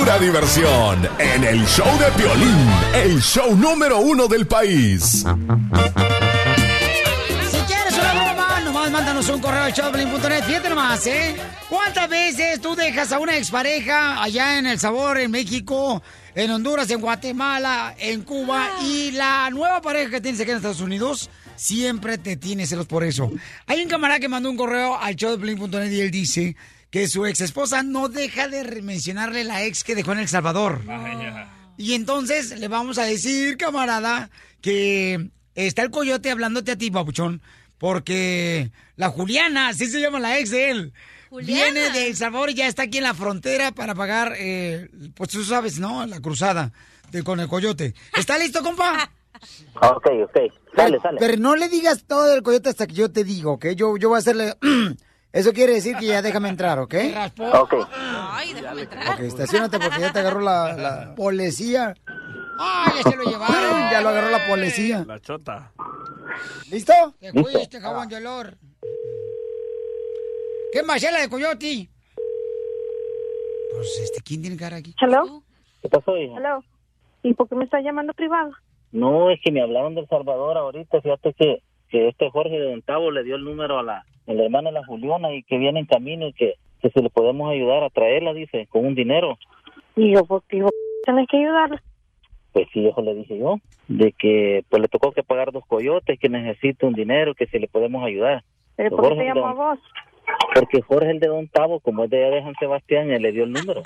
Pura 0.00 0.18
diversión 0.18 1.06
en 1.18 1.44
el 1.44 1.66
show 1.66 1.86
de 1.98 2.10
Piolín, 2.12 2.70
el 2.94 3.20
show 3.20 3.54
número 3.54 3.98
uno 3.98 4.28
del 4.28 4.46
país. 4.46 5.26
Si 7.50 7.58
quieres 7.66 7.98
una 7.98 8.14
broma, 8.14 8.60
nomás 8.64 8.90
mándanos 8.90 9.28
un 9.28 9.42
correo 9.42 9.64
al 9.64 9.74
showblin.net. 9.74 10.44
Fíjate 10.44 10.70
nomás, 10.70 11.06
¿eh? 11.06 11.36
¿Cuántas 11.68 12.08
veces 12.08 12.62
tú 12.62 12.74
dejas 12.74 13.12
a 13.12 13.18
una 13.18 13.36
expareja 13.36 14.22
allá 14.22 14.58
en 14.58 14.64
El 14.64 14.78
Sabor, 14.78 15.18
en 15.18 15.30
México, 15.30 16.02
en 16.34 16.50
Honduras, 16.50 16.90
en 16.90 17.02
Guatemala, 17.02 17.94
en 17.98 18.22
Cuba, 18.22 18.70
y 18.82 19.10
la 19.10 19.50
nueva 19.50 19.82
pareja 19.82 20.12
que 20.12 20.22
tienes 20.22 20.40
aquí 20.40 20.50
en 20.50 20.56
Estados 20.56 20.80
Unidos 20.80 21.28
siempre 21.56 22.16
te 22.16 22.38
tiene 22.38 22.66
celos 22.66 22.86
por 22.86 23.04
eso? 23.04 23.30
Hay 23.66 23.82
un 23.82 23.88
camarada 23.90 24.18
que 24.18 24.30
mandó 24.30 24.48
un 24.48 24.56
correo 24.56 24.96
al 24.98 25.14
showblin.net 25.14 25.90
y 25.90 26.00
él 26.00 26.10
dice 26.10 26.56
que 26.90 27.06
su 27.08 27.24
ex 27.26 27.40
esposa 27.40 27.82
no 27.82 28.08
deja 28.08 28.48
de 28.48 28.82
mencionarle 28.82 29.44
la 29.44 29.64
ex 29.64 29.84
que 29.84 29.94
dejó 29.94 30.12
en 30.12 30.18
El 30.18 30.28
Salvador. 30.28 30.80
Y 31.76 31.94
entonces 31.94 32.58
le 32.58 32.68
vamos 32.68 32.98
a 32.98 33.04
decir, 33.04 33.56
camarada, 33.56 34.30
que 34.60 35.30
está 35.54 35.82
el 35.82 35.90
coyote 35.90 36.30
hablándote 36.30 36.72
a 36.72 36.76
ti, 36.76 36.90
papuchón, 36.90 37.40
porque 37.78 38.70
la 38.96 39.08
Juliana, 39.08 39.68
así 39.68 39.86
se 39.86 40.00
llama 40.00 40.18
la 40.20 40.38
ex 40.38 40.50
de 40.50 40.70
él, 40.70 40.92
Juliana. 41.30 41.72
viene 41.72 41.90
de 41.90 42.08
El 42.08 42.16
Salvador 42.16 42.50
y 42.50 42.54
ya 42.54 42.66
está 42.66 42.82
aquí 42.82 42.98
en 42.98 43.04
la 43.04 43.14
frontera 43.14 43.72
para 43.72 43.94
pagar, 43.94 44.34
eh, 44.36 44.90
pues 45.14 45.30
tú 45.30 45.44
sabes, 45.44 45.78
¿no? 45.78 46.04
La 46.06 46.20
cruzada 46.20 46.72
de, 47.12 47.22
con 47.22 47.38
el 47.40 47.48
coyote. 47.48 47.94
¿Está 48.16 48.36
listo, 48.36 48.62
compa? 48.62 49.10
Ok, 49.80 50.06
ok. 50.24 50.36
Sale, 50.76 50.98
pero, 51.02 51.16
pero 51.18 51.36
no 51.38 51.56
le 51.56 51.70
digas 51.70 52.04
todo 52.06 52.26
del 52.26 52.42
coyote 52.42 52.68
hasta 52.68 52.86
que 52.86 52.92
yo 52.92 53.10
te 53.10 53.24
digo, 53.24 53.52
¿ok? 53.52 53.68
Yo, 53.68 53.96
yo 53.96 54.10
voy 54.10 54.16
a 54.16 54.18
hacerle... 54.18 54.54
Eso 55.32 55.52
quiere 55.52 55.74
decir 55.74 55.96
que 55.96 56.06
ya 56.06 56.22
déjame 56.22 56.48
entrar, 56.48 56.78
¿ok? 56.80 56.94
Ok. 57.54 57.74
Ay, 57.92 58.52
déjame 58.52 58.82
entrar. 58.82 59.14
Ok, 59.14 59.20
estacionate 59.20 59.78
porque 59.78 60.00
ya 60.00 60.12
te 60.12 60.18
agarró 60.18 60.40
la, 60.40 60.74
la 60.74 61.14
policía. 61.14 61.94
¡Ah, 62.58 62.92
ya 62.96 63.10
se 63.10 63.16
lo 63.16 63.24
llevaron! 63.24 63.80
Ya 63.90 64.00
lo 64.00 64.10
agarró 64.10 64.30
la 64.30 64.46
policía. 64.46 65.04
La 65.06 65.18
chota. 65.20 65.72
¿Listo? 66.70 66.92
Que 67.20 67.32
cuide 67.32 67.62
este 67.62 67.80
jabón 67.80 68.08
de 68.08 68.16
olor. 68.16 68.56
¿Qué 70.72 70.82
más 70.82 71.02
es 71.02 71.12
la 71.12 71.20
de 71.20 71.28
coyote? 71.28 71.88
Pues, 73.72 74.00
este, 74.02 74.20
¿quién 74.20 74.42
tiene 74.42 74.56
cara 74.56 74.76
aquí? 74.76 74.94
¿Hello? 75.00 75.42
¿Qué 75.82 75.88
pasó, 75.88 76.16
hija? 76.16 76.36
¿Hello? 76.38 76.62
¿Y 77.22 77.34
por 77.34 77.48
qué 77.48 77.56
me 77.56 77.64
está 77.64 77.80
llamando 77.80 78.12
privado? 78.14 78.52
No, 78.92 79.30
es 79.30 79.40
que 79.42 79.50
me 79.50 79.62
hablaron 79.62 79.94
del 79.94 80.06
Salvador 80.08 80.56
ahorita. 80.56 81.00
Fíjate 81.00 81.34
que, 81.34 81.62
que 81.88 82.08
este 82.08 82.30
Jorge 82.30 82.58
de 82.58 82.70
Don 82.70 82.82
Tavo 82.82 83.10
le 83.10 83.24
dio 83.24 83.36
el 83.36 83.44
número 83.44 83.78
a 83.78 83.82
la, 83.82 84.04
a 84.26 84.32
la 84.32 84.44
hermana 84.44 84.70
de 84.70 84.74
la 84.74 84.86
Juliana 84.86 85.32
y 85.32 85.42
que 85.42 85.58
viene 85.58 85.80
en 85.80 85.86
camino 85.86 86.28
y 86.28 86.32
que, 86.32 86.54
que 86.80 86.90
si 86.90 87.00
le 87.00 87.10
podemos 87.10 87.50
ayudar 87.50 87.82
a 87.82 87.90
traerla, 87.90 88.32
dice, 88.32 88.66
con 88.70 88.86
un 88.86 88.94
dinero. 88.94 89.38
Y 89.96 90.12
yo, 90.12 90.24
pues, 90.24 90.42
digo, 90.50 90.70
tenés 91.04 91.26
que 91.28 91.38
ayudarla. 91.38 91.82
Pues 92.52 92.66
sí, 92.72 92.86
eso 92.86 93.00
le 93.00 93.14
dije 93.14 93.38
yo, 93.38 93.60
de 93.86 94.12
que 94.12 94.64
pues 94.68 94.82
le 94.82 94.88
tocó 94.88 95.12
que 95.12 95.22
pagar 95.22 95.52
dos 95.52 95.64
coyotes, 95.66 96.18
que 96.18 96.28
necesita 96.28 96.86
un 96.86 96.94
dinero, 96.94 97.34
que 97.34 97.46
si 97.46 97.58
le 97.60 97.68
podemos 97.68 98.04
ayudar. 98.04 98.42
¿Pero 98.74 98.96
por 98.96 99.10
qué 99.10 99.20
te 99.20 99.24
llamó 99.26 99.46
a 99.46 99.52
vos? 99.52 99.78
Porque 100.54 100.82
Jorge, 100.82 101.10
el 101.10 101.20
de 101.20 101.28
Don 101.28 101.46
Tavo, 101.48 101.80
como 101.80 102.04
es 102.04 102.10
de 102.10 102.24
allá 102.24 102.36
de 102.36 102.42
San 102.42 102.54
Sebastián, 102.58 103.10
él 103.10 103.22
le 103.22 103.32
dio 103.32 103.44
el 103.44 103.52
número. 103.52 103.82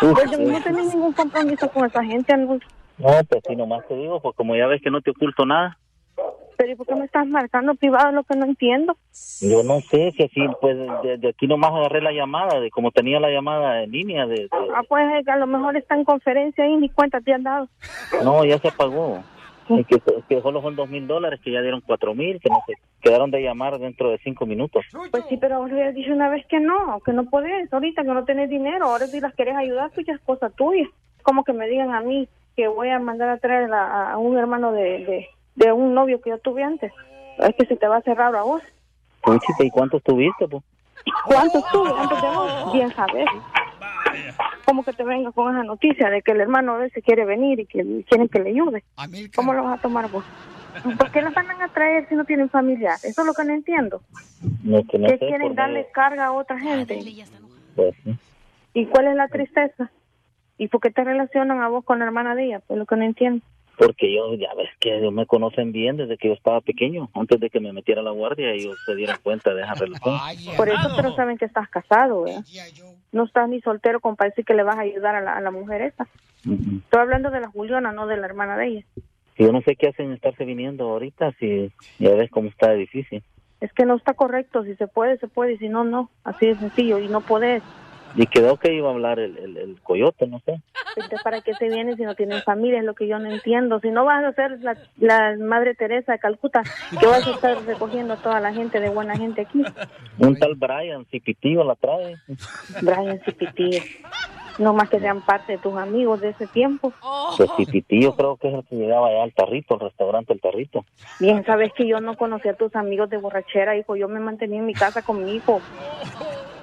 Pues 0.00 0.30
yo 0.30 0.38
no 0.38 0.62
tengo 0.62 0.82
ningún 0.82 1.12
compromiso 1.12 1.70
con 1.70 1.86
esa 1.86 2.04
gente. 2.04 2.36
No. 2.36 2.58
no, 2.98 3.24
pues 3.28 3.42
sí, 3.46 3.56
nomás 3.56 3.86
te 3.86 3.96
digo, 3.96 4.20
pues 4.20 4.36
como 4.36 4.54
ya 4.56 4.66
ves 4.66 4.82
que 4.82 4.90
no 4.90 5.00
te 5.00 5.12
oculto 5.12 5.46
nada. 5.46 5.78
Pero 6.56 6.72
¿y 6.72 6.74
por 6.76 6.86
qué 6.86 6.94
me 6.94 7.04
estás 7.04 7.26
marcando 7.26 7.74
privado? 7.74 8.12
Lo 8.12 8.24
que 8.24 8.36
no 8.36 8.46
entiendo. 8.46 8.96
Yo 9.40 9.62
no 9.62 9.80
sé, 9.90 10.12
que 10.16 10.28
sí, 10.28 10.40
pues 10.60 10.76
de, 11.02 11.18
de 11.18 11.28
aquí 11.28 11.46
nomás 11.46 11.72
agarré 11.72 12.00
la 12.00 12.12
llamada, 12.12 12.60
de 12.60 12.70
como 12.70 12.90
tenía 12.92 13.20
la 13.20 13.30
llamada 13.30 13.82
en 13.82 13.90
línea, 13.90 14.26
de, 14.26 14.34
de- 14.44 14.48
Ah, 14.52 14.82
pues 14.88 15.04
eh, 15.26 15.30
a 15.30 15.36
lo 15.36 15.46
mejor 15.46 15.76
está 15.76 15.96
en 15.96 16.04
conferencia 16.04 16.66
y 16.66 16.76
ni 16.76 16.88
cuenta 16.88 17.20
te 17.20 17.32
han 17.34 17.42
dado. 17.42 17.68
no, 18.22 18.44
ya 18.44 18.58
se 18.58 18.70
pagó. 18.72 19.22
Es 19.68 19.86
que, 19.86 19.98
que 20.28 20.40
solo 20.42 20.60
son 20.60 20.76
dos 20.76 20.88
mil 20.88 21.06
dólares, 21.06 21.40
que 21.42 21.50
ya 21.50 21.62
dieron 21.62 21.80
cuatro 21.80 22.14
mil, 22.14 22.38
que 22.40 22.50
no 22.50 22.62
se 22.66 22.74
quedaron 23.00 23.30
de 23.30 23.42
llamar 23.42 23.78
dentro 23.78 24.10
de 24.10 24.18
cinco 24.18 24.46
minutos. 24.46 24.84
Pues 25.10 25.24
sí, 25.28 25.36
pero 25.38 25.62
habías 25.62 25.94
dicho 25.94 26.12
una 26.12 26.28
vez 26.28 26.46
que 26.46 26.60
no, 26.60 27.00
que 27.04 27.12
no 27.12 27.24
podés, 27.30 27.72
ahorita 27.72 28.02
que 28.02 28.08
no 28.08 28.24
tenés 28.24 28.50
dinero, 28.50 28.86
ahora 28.86 29.08
si 29.08 29.20
las 29.20 29.34
querés 29.34 29.56
ayudar, 29.56 29.90
pues 29.94 30.06
ya 30.06 30.12
es 30.14 30.20
cosa 30.20 30.50
tuya. 30.50 30.86
Como 31.22 31.44
que 31.44 31.52
me 31.54 31.66
digan 31.66 31.92
a 31.94 32.00
mí 32.02 32.28
que 32.56 32.68
voy 32.68 32.90
a 32.90 32.98
mandar 32.98 33.30
a 33.30 33.38
traer 33.38 33.72
a, 33.72 34.12
a 34.12 34.18
un 34.18 34.36
hermano 34.36 34.72
de, 34.72 34.82
de, 35.04 35.28
de 35.54 35.72
un 35.72 35.94
novio 35.94 36.20
que 36.20 36.30
yo 36.30 36.38
tuve 36.38 36.62
antes. 36.62 36.92
Es 37.38 37.54
que 37.56 37.66
se 37.66 37.76
te 37.76 37.86
va 37.86 37.96
a 37.96 37.98
hacer 37.98 38.16
raro 38.16 38.38
a 38.38 38.42
vos. 38.42 38.62
¿y 39.60 39.70
cuántos 39.70 40.02
tuviste, 40.02 40.46
pues? 40.48 40.62
¿Cuántos 41.26 41.64
tuve 41.70 41.90
antes 41.98 42.20
de 42.20 42.28
vos? 42.28 42.72
Bien 42.72 42.94
sabes. 42.94 43.26
Como 44.64 44.84
que 44.84 44.92
te 44.92 45.02
venga 45.04 45.32
con 45.32 45.54
esa 45.54 45.64
noticia 45.64 46.10
de 46.10 46.22
que 46.22 46.32
el 46.32 46.40
hermano 46.40 46.78
de 46.78 46.86
ese 46.86 47.02
quiere 47.02 47.24
venir 47.24 47.60
y 47.60 47.66
que 47.66 48.04
quieren 48.08 48.28
que 48.28 48.38
le 48.40 48.50
ayude. 48.50 48.84
¿Cómo 49.34 49.52
lo 49.52 49.64
vas 49.64 49.78
a 49.78 49.82
tomar 49.82 50.10
vos? 50.10 50.24
¿Por 50.98 51.10
qué 51.10 51.22
los 51.22 51.32
van 51.34 51.50
a 51.50 51.68
traer 51.68 52.08
si 52.08 52.14
no 52.14 52.24
tienen 52.24 52.50
familia? 52.50 52.94
Eso 52.94 53.20
es 53.20 53.26
lo 53.26 53.34
que 53.34 53.44
no 53.44 53.54
entiendo. 53.54 54.02
No, 54.62 54.82
que 54.84 54.98
no 54.98 55.08
que 55.08 55.18
sé, 55.18 55.26
quieren 55.26 55.54
darle 55.54 55.88
carga 55.92 56.26
a 56.26 56.32
otra 56.32 56.58
gente. 56.58 57.00
pues, 57.76 57.94
sí. 58.02 58.16
¿Y 58.74 58.86
cuál 58.86 59.06
es 59.06 59.16
la 59.16 59.28
tristeza? 59.28 59.90
¿Y 60.58 60.68
por 60.68 60.80
qué 60.80 60.90
te 60.90 61.04
relacionan 61.04 61.60
a 61.60 61.68
vos 61.68 61.84
con 61.84 62.00
la 62.00 62.06
hermana 62.06 62.34
de 62.34 62.46
ella? 62.46 62.60
Pues 62.66 62.78
lo 62.78 62.86
que 62.86 62.96
no 62.96 63.04
entiendo. 63.04 63.44
Porque 63.76 64.14
yo, 64.14 64.34
ya 64.34 64.54
ves 64.54 64.70
que 64.78 64.96
ellos 64.96 65.12
me 65.12 65.26
conocen 65.26 65.72
bien 65.72 65.96
desde 65.96 66.16
que 66.16 66.28
yo 66.28 66.34
estaba 66.34 66.60
pequeño, 66.60 67.10
antes 67.14 67.40
de 67.40 67.50
que 67.50 67.60
me 67.60 67.72
metiera 67.72 68.00
a 68.00 68.04
la 68.04 68.10
guardia, 68.10 68.50
ellos 68.52 68.76
se 68.86 68.94
dieron 68.94 69.16
cuenta 69.22 69.52
de 69.52 69.62
esa 69.62 69.74
relación. 69.74 70.18
Por 70.56 70.68
eso, 70.68 70.90
pero 70.96 71.14
saben 71.14 71.38
que 71.38 71.44
estás 71.44 71.68
casado, 71.68 72.26
¿eh? 72.26 72.38
No 73.12 73.24
estás 73.24 73.48
ni 73.48 73.60
soltero 73.60 74.00
con 74.00 74.16
para 74.16 74.30
decir 74.30 74.44
que 74.44 74.54
le 74.54 74.62
vas 74.62 74.76
a 74.76 74.82
ayudar 74.82 75.16
a 75.16 75.20
la, 75.20 75.36
a 75.36 75.40
la 75.40 75.50
mujer 75.50 75.82
esa. 75.82 76.06
Estoy 76.44 77.00
hablando 77.00 77.30
de 77.30 77.40
la 77.40 77.48
Juliana, 77.48 77.92
no 77.92 78.06
de 78.06 78.16
la 78.16 78.26
hermana 78.26 78.56
de 78.56 78.66
ella. 78.66 78.84
Yo 79.36 79.50
no 79.50 79.60
sé 79.62 79.74
qué 79.76 79.88
hacen 79.88 80.12
estarse 80.12 80.44
viniendo 80.44 80.88
ahorita, 80.90 81.32
si 81.40 81.72
ya 81.98 82.14
ves 82.14 82.30
cómo 82.30 82.48
está 82.48 82.72
difícil. 82.72 83.22
Es 83.60 83.72
que 83.72 83.86
no 83.86 83.96
está 83.96 84.12
correcto. 84.12 84.62
Si 84.64 84.74
se 84.76 84.86
puede, 84.86 85.16
se 85.18 85.26
puede. 85.26 85.54
Y 85.54 85.58
si 85.58 85.68
no, 85.68 85.84
no. 85.84 86.10
Así 86.22 86.46
de 86.46 86.56
sencillo. 86.56 86.98
Y 86.98 87.08
no 87.08 87.22
podés. 87.22 87.62
Y 88.16 88.26
quedó 88.26 88.56
que 88.56 88.72
iba 88.72 88.88
a 88.88 88.92
hablar 88.92 89.18
el, 89.18 89.36
el, 89.38 89.56
el 89.56 89.80
coyote, 89.82 90.26
no 90.26 90.40
sé. 90.40 90.60
Entonces, 90.94 91.20
¿para 91.24 91.40
qué 91.40 91.54
se 91.54 91.68
vienen 91.68 91.96
si 91.96 92.04
no 92.04 92.14
tienen 92.14 92.42
familia? 92.42 92.78
Es 92.78 92.84
lo 92.84 92.94
que 92.94 93.08
yo 93.08 93.18
no 93.18 93.28
entiendo. 93.30 93.80
Si 93.80 93.90
no 93.90 94.04
vas 94.04 94.24
a 94.24 94.32
ser 94.32 94.60
la, 94.60 94.76
la 94.98 95.36
Madre 95.36 95.74
Teresa 95.74 96.12
de 96.12 96.18
Calcuta, 96.20 96.62
que 96.98 97.06
vas 97.06 97.26
a 97.26 97.32
estar 97.32 97.60
recogiendo 97.64 98.14
a 98.14 98.16
toda 98.18 98.38
la 98.40 98.52
gente 98.52 98.78
de 98.78 98.88
buena 98.88 99.16
gente 99.16 99.42
aquí. 99.42 99.64
Un 100.18 100.38
tal 100.38 100.54
Brian 100.54 101.04
Cipitío 101.06 101.64
la 101.64 101.74
trae. 101.74 102.16
Brian 102.82 103.20
Cipitío. 103.24 103.82
No 104.58 104.72
más 104.72 104.88
que 104.88 105.00
sean 105.00 105.20
parte 105.22 105.54
de 105.54 105.58
tus 105.58 105.76
amigos 105.76 106.20
de 106.20 106.28
ese 106.28 106.46
tiempo. 106.46 106.92
Pues 107.36 107.50
Cipitío 107.56 108.14
creo 108.14 108.36
que 108.36 108.46
es 108.46 108.54
el 108.54 108.64
que 108.64 108.76
llegaba 108.76 109.08
allá 109.08 109.24
al 109.24 109.32
Tarrito, 109.32 109.74
al 109.74 109.80
restaurante 109.80 110.32
El 110.32 110.40
Tarrito. 110.40 110.84
Bien, 111.18 111.44
sabes 111.44 111.72
que 111.72 111.88
yo 111.88 112.00
no 112.00 112.16
conocía 112.16 112.52
a 112.52 112.56
tus 112.56 112.76
amigos 112.76 113.10
de 113.10 113.16
borrachera, 113.16 113.76
hijo. 113.76 113.96
Yo 113.96 114.06
me 114.06 114.20
mantenía 114.20 114.60
en 114.60 114.66
mi 114.66 114.74
casa 114.74 115.02
con 115.02 115.24
mi 115.24 115.34
hijo. 115.34 115.60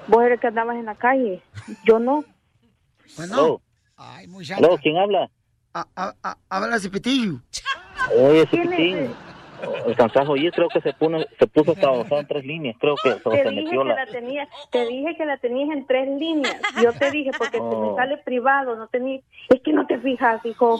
Vos 0.08 0.22
eres 0.22 0.34
el 0.34 0.40
que 0.40 0.46
andabas 0.48 0.76
en 0.76 0.86
la 0.86 0.94
calle. 0.94 1.42
Yo 1.84 1.98
no. 1.98 2.24
Aló. 3.18 3.60
Ay, 3.96 4.26
muy 4.26 4.44
¿quién 4.82 4.96
habla? 4.96 5.30
A- 5.74 5.86
a- 5.96 6.14
a- 6.22 6.36
Habla 6.48 6.78
Cipitillo. 6.80 7.40
Oye, 8.18 8.46
¿Quién 8.48 8.64
Cipitín. 8.70 9.14
Alcanzás 9.86 10.26
a 10.26 10.30
oír, 10.30 10.50
creo 10.52 10.68
que 10.68 10.80
se, 10.80 10.92
puso 10.92 11.18
se 11.38 11.46
puso 11.46 11.72
hasta 11.72 11.86
avanzado 11.88 12.20
en 12.20 12.26
tres 12.26 12.44
líneas. 12.44 12.76
Creo 12.80 12.94
que 13.02 13.10
solo 13.22 13.36
Te 13.36 13.42
se 13.44 13.50
dije 13.50 13.62
metió 13.64 13.82
que 13.82 13.88
la... 13.88 13.94
la 13.94 14.06
tenía, 14.06 14.48
te 14.70 14.86
dije 14.86 15.16
que 15.16 15.24
la 15.24 15.36
tenías 15.38 15.70
en 15.70 15.86
tres 15.86 16.08
líneas. 16.08 16.56
Yo 16.82 16.92
te 16.92 17.10
dije 17.10 17.30
porque 17.38 17.58
se 17.58 17.62
Oh. 17.62 17.90
me 17.90 17.94
sale 17.96 18.16
privado, 18.18 18.76
no 18.76 18.86
tenía, 18.88 19.20
es 19.48 19.60
que 19.62 19.72
no 19.72 19.86
te 19.86 19.98
fijas, 19.98 20.44
hijo. 20.44 20.78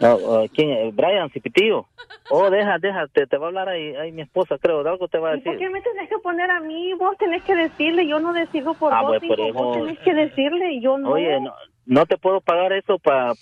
No, 0.00 0.14
uh, 0.16 0.48
¿Quién 0.54 0.70
es? 0.70 0.94
Brian 0.94 1.30
Cipitío. 1.30 1.86
Oh, 2.30 2.50
deja, 2.50 2.78
deja, 2.78 3.06
te, 3.08 3.26
te 3.26 3.36
va 3.36 3.46
a 3.46 3.48
hablar 3.48 3.68
ahí, 3.68 3.94
ahí 3.96 4.12
mi 4.12 4.22
esposa, 4.22 4.56
creo, 4.58 4.82
de 4.82 4.90
algo 4.90 5.08
te 5.08 5.18
va 5.18 5.30
a 5.30 5.36
¿Y 5.36 5.40
por 5.40 5.52
decir. 5.52 5.66
qué 5.66 5.72
me 5.72 5.80
tenés 5.82 6.08
que 6.08 6.18
poner 6.18 6.50
a 6.50 6.60
mí? 6.60 6.92
Vos 6.94 7.16
tenés 7.18 7.42
que 7.44 7.54
decirle, 7.54 8.06
yo 8.06 8.18
no 8.20 8.32
decido 8.32 8.74
por 8.74 8.92
Ah, 8.92 9.02
vos, 9.02 9.18
pues, 9.26 9.38
hijo. 9.38 9.52
Vos 9.52 9.76
tenés 9.78 9.98
que 10.00 10.14
decirle 10.14 10.72
y 10.72 10.80
yo 10.80 10.98
no. 10.98 11.10
Oye, 11.12 11.40
no, 11.40 11.52
no 11.86 12.06
te 12.06 12.16
puedo 12.16 12.40
pagar 12.40 12.72
eso 12.72 12.98
para 12.98 13.34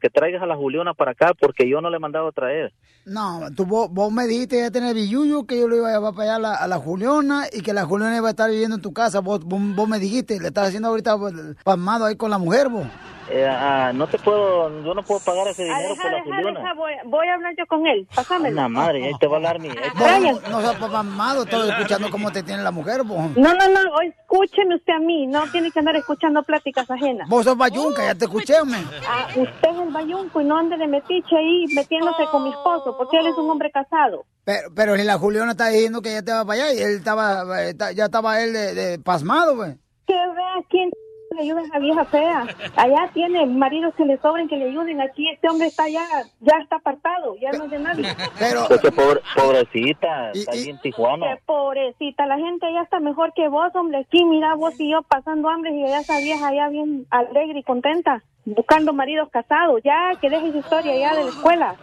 que 0.00 0.10
traigas 0.10 0.42
a 0.42 0.46
la 0.46 0.56
Juliona 0.56 0.94
para 0.94 1.12
acá 1.12 1.32
porque 1.38 1.68
yo 1.68 1.80
no 1.80 1.90
le 1.90 1.96
he 1.96 2.00
mandado 2.00 2.28
a 2.28 2.32
traer. 2.32 2.72
No, 3.04 3.40
tú, 3.56 3.66
vos, 3.66 3.90
vos 3.90 4.12
me 4.12 4.26
dijiste 4.26 4.58
ya 4.58 4.70
tener 4.70 4.94
billuyo 4.94 5.46
que 5.46 5.58
yo 5.58 5.66
lo 5.66 5.76
iba 5.76 5.88
a 5.88 5.94
llevar 5.94 6.14
para 6.14 6.22
allá 6.24 6.36
a 6.36 6.38
la, 6.38 6.54
a 6.54 6.68
la 6.68 6.78
Juliona 6.78 7.46
y 7.52 7.62
que 7.62 7.72
la 7.72 7.84
Juliona 7.84 8.16
iba 8.16 8.28
a 8.28 8.30
estar 8.30 8.50
viviendo 8.50 8.76
en 8.76 8.82
tu 8.82 8.92
casa. 8.92 9.20
Vos, 9.20 9.44
vos, 9.44 9.60
vos 9.74 9.88
me 9.88 9.98
dijiste, 9.98 10.38
le 10.38 10.48
estás 10.48 10.68
haciendo 10.68 10.88
ahorita 10.88 11.18
pues, 11.18 11.34
pasmado 11.64 12.04
ahí 12.04 12.16
con 12.16 12.30
la 12.30 12.38
mujer, 12.38 12.68
vos. 12.68 12.86
Eh, 13.30 13.46
ah, 13.46 13.92
no 13.94 14.06
te 14.06 14.18
puedo, 14.18 14.82
yo 14.82 14.94
no 14.94 15.02
puedo 15.02 15.20
pagar 15.20 15.48
ese 15.48 15.64
dinero 15.64 15.90
deja, 15.90 16.02
por 16.02 16.10
la 16.10 16.16
deja, 16.18 16.36
Juliona. 16.36 16.60
deja, 16.60 16.74
voy, 16.74 16.92
voy 17.04 17.28
a 17.28 17.34
hablar 17.34 17.54
yo 17.58 17.66
con 17.66 17.86
él. 17.86 18.08
Pásamelo. 18.14 18.56
La 18.56 18.68
madre, 18.68 19.04
ahí 19.04 19.12
te 19.20 19.26
va 19.26 19.34
a 19.34 19.36
hablar 19.36 19.60
mi... 19.60 19.68
No, 19.68 20.40
no 20.50 20.60
seas 20.60 20.76
pasmado, 20.76 21.42
estoy 21.42 21.68
escuchando 21.70 22.10
cómo 22.10 22.30
te 22.32 22.42
tiene 22.42 22.62
la 22.62 22.70
mujer, 22.70 23.02
vos. 23.04 23.18
No, 23.36 23.52
no, 23.52 23.68
no, 23.68 23.94
o 23.94 24.00
escúcheme 24.00 24.76
usted 24.76 24.94
a 24.94 24.98
mí, 24.98 25.26
no 25.26 25.42
tiene 25.50 25.70
que 25.70 25.78
andar 25.78 25.96
escuchando 25.96 26.42
pláticas 26.42 26.90
ajenas. 26.90 27.28
Vos 27.28 27.44
sos 27.44 27.56
bayunca, 27.56 28.04
ya 28.04 28.14
te 28.14 28.24
escuché, 28.24 28.60
hombre. 28.60 28.80
Ah, 29.06 29.26
usted 29.36 29.70
es 29.70 29.78
el 29.78 29.90
bayunco 29.90 30.40
y 30.40 30.44
no 30.44 30.56
ande 30.56 30.76
de 30.76 30.86
metiche 30.86 31.36
ahí 31.36 31.66
metiéndose 31.74 32.24
con 32.30 32.44
mi 32.44 32.50
esposo, 32.50 32.96
porque 32.96 33.18
él 33.18 33.26
es 33.26 33.36
un 33.36 33.50
hombre 33.50 33.70
casado. 33.70 34.24
Pero, 34.44 34.70
pero 34.74 34.96
si 34.96 35.04
la 35.04 35.18
Juliona 35.18 35.50
está 35.50 35.68
diciendo 35.68 36.00
que 36.00 36.12
ya 36.12 36.22
te 36.22 36.32
va 36.32 36.44
para 36.46 36.62
allá 36.64 36.72
y 36.72 36.78
él 36.78 36.96
estaba, 36.96 37.62
eh, 37.62 37.74
ya 37.94 38.06
estaba 38.06 38.40
él 38.40 38.54
de, 38.54 38.74
de 38.74 38.98
pasmado, 38.98 39.56
güey. 39.56 39.74
Que 40.06 40.14
vea 40.14 40.54
quién 40.70 40.90
le 41.38 41.44
ayuda 41.44 41.62
a 41.72 41.78
vieja 41.78 42.04
fea. 42.06 42.46
Allá 42.76 43.10
tiene 43.14 43.46
maridos 43.46 43.94
que 43.94 44.04
le 44.04 44.18
sobren, 44.18 44.48
que 44.48 44.56
le 44.56 44.66
ayuden. 44.70 45.00
Aquí 45.00 45.28
este 45.28 45.48
hombre 45.48 45.68
está 45.68 45.88
ya, 45.88 46.04
ya 46.40 46.56
está 46.62 46.76
apartado, 46.76 47.36
ya 47.36 47.52
no 47.52 47.64
es 47.64 47.70
de 47.70 47.78
nadie. 47.78 48.04
Pero... 48.38 48.64
Pues 48.68 48.80
que 48.80 48.90
pobre- 48.92 49.22
pobrecita, 49.36 50.30
está 50.32 50.52
ahí 50.52 50.68
en 50.70 50.78
Tijuana. 50.80 51.26
Qué 51.36 51.42
pobrecita, 51.46 52.26
la 52.26 52.38
gente 52.38 52.66
allá 52.66 52.82
está 52.82 53.00
mejor 53.00 53.32
que 53.34 53.48
vos, 53.48 53.74
hombre. 53.74 53.98
Aquí, 53.98 54.24
mira, 54.24 54.54
vos 54.54 54.78
y 54.78 54.90
yo 54.90 55.02
pasando 55.02 55.48
hambre 55.48 55.72
y 55.72 55.84
allá 55.84 56.00
esa 56.00 56.18
vieja 56.18 56.48
allá 56.48 56.68
bien 56.68 57.06
alegre 57.10 57.60
y 57.60 57.62
contenta, 57.62 58.22
buscando 58.54 58.92
maridos 58.92 59.28
casados. 59.30 59.80
Ya, 59.84 60.12
que 60.20 60.30
deje 60.30 60.52
su 60.52 60.58
historia 60.58 60.96
ya 60.96 61.14
de 61.14 61.24
la 61.24 61.30
escuela. 61.30 61.74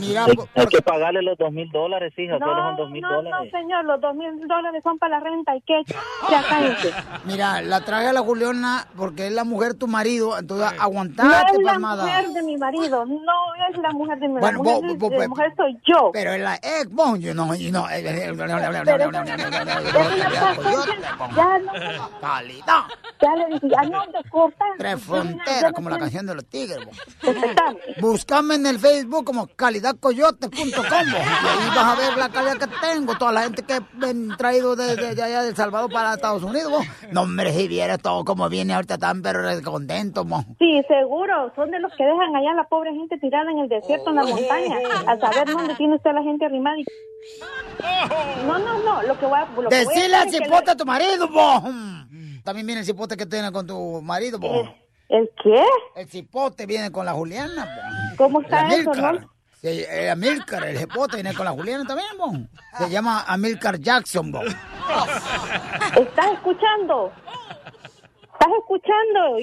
Mira, 0.00 0.24
Hay, 0.24 0.32
hay 0.56 0.66
que 0.66 0.82
pagarle 0.82 1.22
los 1.22 1.36
dos 1.38 1.52
mil 1.52 1.70
dólares, 1.70 2.12
hija, 2.16 2.38
solo 2.38 2.54
son 2.54 2.70
No, 2.72 2.76
dos 2.76 2.90
mil 2.90 3.02
no, 3.02 3.08
no, 3.10 3.16
dólares. 3.22 3.52
señor, 3.52 3.84
los 3.84 4.00
dos 4.00 4.14
mil 4.14 4.46
dólares 4.46 4.82
son 4.82 4.98
para 4.98 5.18
la 5.18 5.24
renta 5.24 5.56
y 5.56 5.60
qué, 5.62 5.82
ya 6.30 6.42
cállense. 6.48 6.92
Mira, 7.24 7.62
la 7.62 7.80
traje 7.84 8.08
a 8.08 8.12
la 8.12 8.20
Juliona 8.20 8.86
porque 8.96 9.26
es 9.26 9.32
la 9.32 9.44
mujer 9.44 9.72
de 9.72 9.78
tu 9.78 9.86
marido, 9.86 10.38
entonces 10.38 10.72
No 10.76 10.82
aguantate, 10.82 11.52
es 11.56 11.62
la 11.62 11.72
pasmada. 11.72 12.04
mujer 12.04 12.28
de 12.30 12.42
mi 12.42 12.56
marido, 12.56 13.04
no 13.06 13.54
es 13.70 13.76
la 13.78 13.90
mujer 13.92 14.18
de 14.18 14.28
mi 14.28 14.40
Bueno, 14.40 14.62
marido, 14.62 14.62
vos- 14.62 14.80
la 14.82 14.86
mujer, 14.86 14.98
vos- 14.98 15.10
de- 15.10 15.16
vos- 15.16 15.22
la 15.24 15.28
mujer 15.28 15.52
soy 15.56 15.78
yo. 15.84 16.10
Pero 16.12 16.32
es 16.32 16.40
la 16.40 16.54
ex, 16.56 16.90
bon, 16.90 17.20
yo 17.20 17.34
no, 17.34 17.54
yo 17.54 17.70
no. 17.72 17.88
eh, 17.90 18.02
eh, 18.04 18.32
ya 18.36 18.46
no, 21.58 21.72
Calidad. 22.20 22.82
ya 23.20 23.36
le 23.36 23.46
dije, 23.54 23.68
ya 23.68 23.82
no 23.88 24.04
te 24.06 24.28
cortas. 24.30 24.68
Tres 24.78 25.02
fronteras, 25.04 25.62
no 25.62 25.72
como 25.72 25.90
la 25.90 25.98
canción 26.04 26.26
de 26.26 26.34
los 26.34 26.44
tigres. 26.46 26.78
Búscame 28.00 28.54
en 28.56 28.66
el 28.66 28.78
Facebook 28.78 29.24
como 29.24 29.46
calidadcoyote.com 29.46 30.68
y 30.68 31.14
ahí 31.16 31.68
vas 31.74 31.78
a 31.78 31.94
ver 31.96 32.16
la 32.16 32.28
calidad 32.28 32.58
que 32.58 32.66
tengo. 32.80 33.16
Toda 33.16 33.32
la 33.32 33.42
gente 33.42 33.62
que 33.62 33.74
he 33.76 34.36
traído 34.36 34.76
desde 34.76 35.14
de, 35.14 35.22
allá 35.22 35.42
de 35.42 35.48
El 35.50 35.56
Salvador 35.56 35.90
para 35.92 36.14
Estados 36.14 36.42
Unidos. 36.42 36.70
bo. 36.70 36.78
No, 37.12 37.22
hombre, 37.22 37.52
si 37.52 37.68
vieras 37.68 37.98
todo 38.00 38.24
como 38.24 38.48
viene 38.48 38.74
ahorita 38.74 38.98
tan 38.98 39.22
pero 39.22 39.40
contento. 39.62 40.24
bo. 40.24 40.44
Sí, 40.58 40.82
seguro, 40.88 41.52
son 41.54 41.70
de 41.70 41.80
los 41.80 41.92
que 41.96 42.04
dejan 42.04 42.34
allá 42.36 42.52
a 42.52 42.54
la 42.54 42.68
pobre 42.68 42.92
gente 42.92 43.18
tirada 43.18 43.50
en 43.50 43.58
el 43.58 43.68
desierto, 43.68 44.10
en 44.10 44.16
la 44.16 44.24
montaña, 44.24 44.76
a 45.06 45.18
saber 45.18 45.48
dónde 45.50 45.74
tiene 45.76 45.96
usted 45.96 46.10
la 46.12 46.22
gente 46.22 46.44
arrimada. 46.44 46.78
y- 46.78 46.84
No, 48.46 48.58
no, 48.58 48.78
no, 48.82 49.02
lo 49.02 49.18
que 49.18 49.26
voy 49.26 49.38
a... 49.38 49.44
Lo 49.46 49.68
que 49.70 49.84
voy 49.84 50.12
a 50.12 50.24
que 50.24 50.30
cipote 50.30 50.70
a 50.70 50.76
tu 50.76 50.84
marido, 50.84 51.28
bo. 51.28 51.62
También 52.44 52.66
viene 52.66 52.80
el 52.80 52.86
cipote 52.86 53.16
que 53.16 53.24
tiene 53.26 53.50
con 53.52 53.66
tu 53.66 54.02
marido, 54.02 54.38
bo. 54.38 54.74
¿El 55.08 55.30
qué? 55.42 55.62
El 55.96 56.08
cipote 56.08 56.66
viene 56.66 56.90
con 56.90 57.06
la 57.06 57.12
Juliana. 57.12 57.68
¿Cómo 58.16 58.40
está 58.40 58.66
El 58.68 58.80
eso, 58.80 58.94
no? 58.94 59.30
Sí, 59.60 59.82
el 59.88 60.10
Amílcar, 60.10 60.64
el 60.64 60.78
cipote 60.78 61.16
viene 61.16 61.34
con 61.34 61.44
la 61.46 61.52
Juliana 61.52 61.84
también, 61.86 62.08
bo. 62.18 62.32
Se 62.78 62.90
llama 62.90 63.24
Amílcar 63.26 63.78
Jackson, 63.78 64.30
bo. 64.32 64.40
¿Estás 64.42 66.32
escuchando? 66.32 67.12
¿Estás 68.22 68.52
escuchando? 68.58 69.36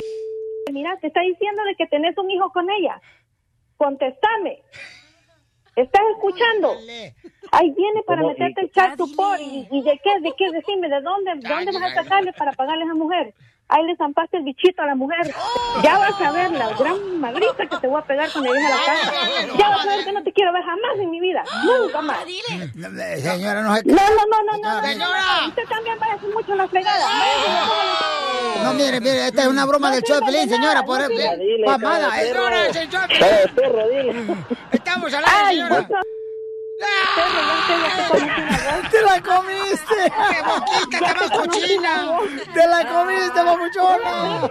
Mira, 0.72 0.95
te 1.01 1.07
está 1.07 1.22
diciendo 1.22 1.64
de 1.64 1.76
que 1.76 1.88
tenés 1.88 2.18
un 2.18 2.30
hijo 2.30 2.51
con 2.51 2.70
ella. 2.70 3.01
Contestame. 3.78 4.62
¿Estás 5.76 6.01
escuchando? 6.16 6.74
Ahí 7.51 7.72
viene 7.72 8.03
para 8.05 8.22
¿Cómo? 8.22 8.34
meterte 8.34 8.62
¿Y- 8.62 8.66
el 8.66 8.72
chat 8.72 8.99
por 9.16 9.39
y, 9.39 9.68
y 9.72 9.82
de 9.84 9.99
qué, 10.03 10.20
de 10.22 10.34
qué, 10.38 10.51
decime, 10.51 10.89
¿de 10.89 11.01
dónde, 11.01 11.32
de 11.36 11.49
dónde 11.49 11.72
vas 11.72 11.91
a 11.91 12.03
sacarle 12.03 12.34
para 12.34 12.51
pagarle 12.53 12.84
a 12.84 12.86
esa 12.88 12.95
mujer? 12.95 13.34
Ahí 13.72 13.86
le 13.86 13.96
zampaste 13.96 14.36
el 14.36 14.44
bichito 14.44 14.82
a 14.82 14.86
la 14.86 14.96
mujer. 14.96 15.34
Ya 15.82 15.98
vas 15.98 16.20
a 16.20 16.32
ver 16.34 16.52
la 16.52 16.74
gran 16.74 17.20
madriza 17.22 17.66
que 17.70 17.78
te 17.78 17.88
voy 17.88 18.02
a 18.02 18.06
pegar 18.06 18.30
cuando 18.30 18.54
llegues 18.54 18.70
a 18.70 18.76
la 18.76 18.84
casa. 18.86 19.14
Ya 19.58 19.70
vas 19.70 19.86
a 19.86 19.90
ver 19.90 20.04
que 20.04 20.12
no 20.12 20.24
te 20.24 20.34
quiero 20.34 20.52
ver 20.52 20.62
jamás 20.62 21.00
en 21.00 21.10
mi 21.10 21.22
vida. 21.22 21.42
Nunca 21.64 22.02
más. 22.02 22.18
Señora, 23.22 23.62
no 23.62 23.76
sé 23.78 23.84
No, 23.86 23.96
no, 23.96 24.26
no, 24.28 24.58
no, 24.62 24.82
no. 24.82 24.88
Señora. 24.88 25.48
Usted 25.48 25.64
también 25.70 25.98
va 26.02 26.06
a 26.06 26.16
hacer 26.16 26.30
mucho 26.34 26.56
la 26.56 26.68
fregada. 26.68 27.08
No, 28.62 28.74
mire, 28.74 29.00
mire, 29.00 29.28
esta 29.28 29.44
es 29.44 29.48
una 29.48 29.66
broma 29.66 29.90
del 29.92 30.04
show 30.04 30.20
de 30.20 30.26
Pelín, 30.26 30.50
señora, 30.50 30.84
por. 30.84 31.02
Pamada, 31.66 32.10
perro, 33.56 33.88
dile. 33.88 34.38
Estamos 34.74 35.14
al 35.14 35.24
aire, 35.26 35.64
señora. 35.64 35.88
Te 37.16 37.22
conocí 37.38 37.74
una 37.74 38.10
vez. 38.10 38.92
¡Te 38.92 39.02
la 39.02 39.22
comiste! 39.22 39.96
¡Qué 40.30 40.42
boquita, 40.44 40.90
qué 40.92 40.98
te 40.98 41.14
más 41.16 41.32
cochina! 41.32 42.18
¡Te 42.54 42.68
la 42.68 42.88
comiste, 42.88 43.44
mamuchona! 43.44 44.50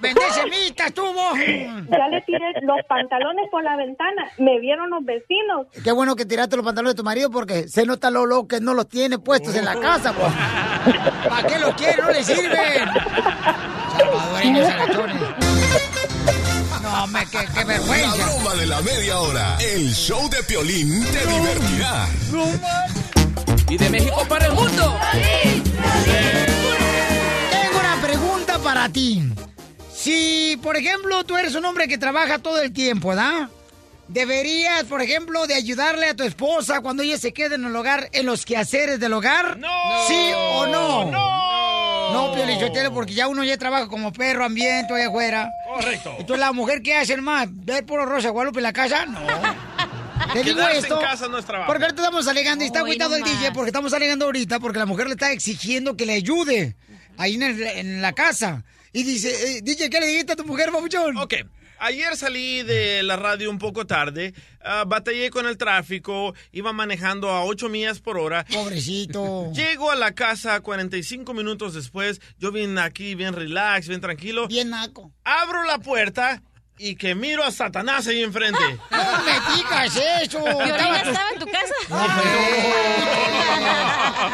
¡Vende 0.00 0.20
semitas, 0.32 0.92
tú, 0.92 1.12
vos! 1.12 1.38
Ya 1.38 2.08
le 2.08 2.20
tiré 2.22 2.52
los 2.62 2.84
pantalones 2.88 3.48
por 3.50 3.62
la 3.62 3.76
ventana. 3.76 4.28
Me 4.38 4.58
vieron 4.58 4.90
los 4.90 5.04
vecinos. 5.04 5.66
Qué 5.82 5.92
bueno 5.92 6.16
que 6.16 6.24
tiraste 6.24 6.56
los 6.56 6.64
pantalones 6.64 6.94
de 6.94 6.98
tu 6.98 7.04
marido 7.04 7.30
porque 7.30 7.68
se 7.68 7.86
nota 7.86 8.10
lo 8.10 8.26
loco 8.26 8.48
que 8.48 8.60
no 8.60 8.74
los 8.74 8.88
tiene 8.88 9.18
puestos 9.18 9.54
en 9.54 9.64
la 9.64 9.78
casa, 9.78 10.12
vos. 10.12 10.32
¿Para 11.28 11.46
qué 11.46 11.58
los 11.58 11.74
quiere? 11.74 12.02
No 12.02 12.10
le 12.10 12.24
sirven. 12.24 12.88
Salvadoreños 13.96 14.68
agachones. 14.68 15.22
No, 16.92 17.06
me, 17.06 17.20
qué, 17.26 17.38
qué 17.54 17.60
La 17.60 17.64
vergüenza. 17.64 18.16
broma 18.16 18.54
de 18.54 18.66
la 18.66 18.80
media 18.82 19.18
hora. 19.18 19.56
El 19.60 19.92
show 19.94 20.28
de 20.28 20.42
Piolín 20.42 21.04
te 21.06 21.26
divertirá. 21.26 22.06
Y 23.68 23.76
de 23.78 23.90
México 23.90 24.24
para 24.28 24.46
el 24.46 24.52
mundo. 24.52 24.98
Tengo 27.50 27.78
una 27.80 28.02
pregunta 28.02 28.58
para 28.58 28.88
ti. 28.90 29.22
Si, 29.94 30.58
por 30.62 30.76
ejemplo, 30.76 31.24
tú 31.24 31.36
eres 31.36 31.54
un 31.54 31.64
hombre 31.64 31.88
que 31.88 31.96
trabaja 31.96 32.38
todo 32.38 32.60
el 32.60 32.72
tiempo, 32.72 33.08
¿verdad? 33.08 33.48
¿Deberías, 34.08 34.84
por 34.84 35.00
ejemplo, 35.00 35.46
de 35.46 35.54
ayudarle 35.54 36.08
a 36.10 36.14
tu 36.16 36.24
esposa 36.24 36.80
cuando 36.82 37.02
ella 37.02 37.16
se 37.16 37.32
quede 37.32 37.54
en 37.54 37.64
el 37.64 37.74
hogar, 37.74 38.10
en 38.12 38.26
los 38.26 38.44
quehaceres 38.44 39.00
del 39.00 39.14
hogar? 39.14 39.56
¡No! 39.56 39.68
¿Sí 40.06 40.30
o 40.36 40.66
no? 40.66 41.10
¡No! 41.10 41.81
No, 42.12 42.34
Pio 42.34 42.44
Lichotelo, 42.46 42.92
porque 42.92 43.14
ya 43.14 43.28
uno 43.28 43.42
ya 43.44 43.56
trabaja 43.56 43.88
como 43.88 44.12
perro 44.12 44.44
ambiente 44.44 44.92
allá 44.94 45.08
afuera. 45.08 45.50
Correcto. 45.74 46.14
Entonces, 46.18 46.40
¿la 46.40 46.52
mujer 46.52 46.82
qué 46.82 46.94
hace, 46.96 47.16
más? 47.16 47.48
¿Ver 47.50 47.84
puro 47.86 48.04
Rosa 48.06 48.30
Guadalupe 48.30 48.58
en 48.60 48.64
la 48.64 48.72
casa? 48.72 49.06
No. 49.06 49.20
Te 50.32 50.42
digo 50.44 50.60
esto. 50.68 51.00
en 51.00 51.06
casa 51.06 51.28
no 51.28 51.38
es 51.38 51.44
trabajo. 51.44 51.70
Porque 51.70 51.84
ahorita 51.84 52.02
estamos 52.02 52.28
alegando 52.28 52.62
y 52.64 52.68
está 52.68 52.78
agüitado 52.80 53.16
el. 53.16 53.22
DJ 53.24 53.52
porque 53.52 53.68
estamos 53.70 53.92
alegando 53.92 54.24
ahorita 54.26 54.60
porque 54.60 54.78
la 54.78 54.86
mujer 54.86 55.06
le 55.06 55.12
está 55.12 55.32
exigiendo 55.32 55.96
que 55.96 56.06
le 56.06 56.12
ayude 56.14 56.76
ahí 57.18 57.34
en, 57.34 57.42
el- 57.42 57.62
en 57.62 58.02
la 58.02 58.12
casa. 58.12 58.64
Y 58.92 59.02
dice, 59.02 59.56
eh, 59.58 59.60
DJ, 59.62 59.90
¿qué 59.90 60.00
le 60.00 60.06
dijiste 60.06 60.32
a 60.34 60.36
tu 60.36 60.44
mujer, 60.44 60.70
papuchón? 60.70 61.16
Ok. 61.16 61.34
Ayer 61.84 62.16
salí 62.16 62.62
de 62.62 63.02
la 63.02 63.16
radio 63.16 63.50
un 63.50 63.58
poco 63.58 63.84
tarde, 63.88 64.34
ah, 64.60 64.84
batallé 64.86 65.30
con 65.30 65.48
el 65.48 65.56
tráfico, 65.56 66.32
iba 66.52 66.72
manejando 66.72 67.28
a 67.28 67.44
8 67.44 67.68
millas 67.68 67.98
por 67.98 68.18
hora. 68.18 68.44
Pobrecito. 68.44 69.50
Llego 69.56 69.90
a 69.90 69.96
la 69.96 70.14
casa 70.14 70.60
45 70.60 71.34
minutos 71.34 71.74
después, 71.74 72.20
yo 72.38 72.52
bien 72.52 72.78
aquí, 72.78 73.16
bien 73.16 73.34
relax, 73.34 73.88
bien 73.88 74.00
tranquilo. 74.00 74.46
Bien 74.46 74.70
naco. 74.70 75.10
Abro 75.24 75.64
la 75.64 75.78
puerta 75.78 76.40
y 76.90 76.96
que 76.96 77.14
miro 77.14 77.44
a 77.44 77.50
Satanás 77.52 78.06
ahí 78.06 78.22
enfrente. 78.22 78.58
No 78.90 79.24
me 79.24 79.32
digas 79.56 79.96
eso. 80.22 80.42
¿Violín 80.42 80.74
Estaba 80.74 81.02
tu- 81.02 81.08
estaba 81.10 81.30
en 81.30 81.38
tu 81.38 81.46
casa? 81.46 81.74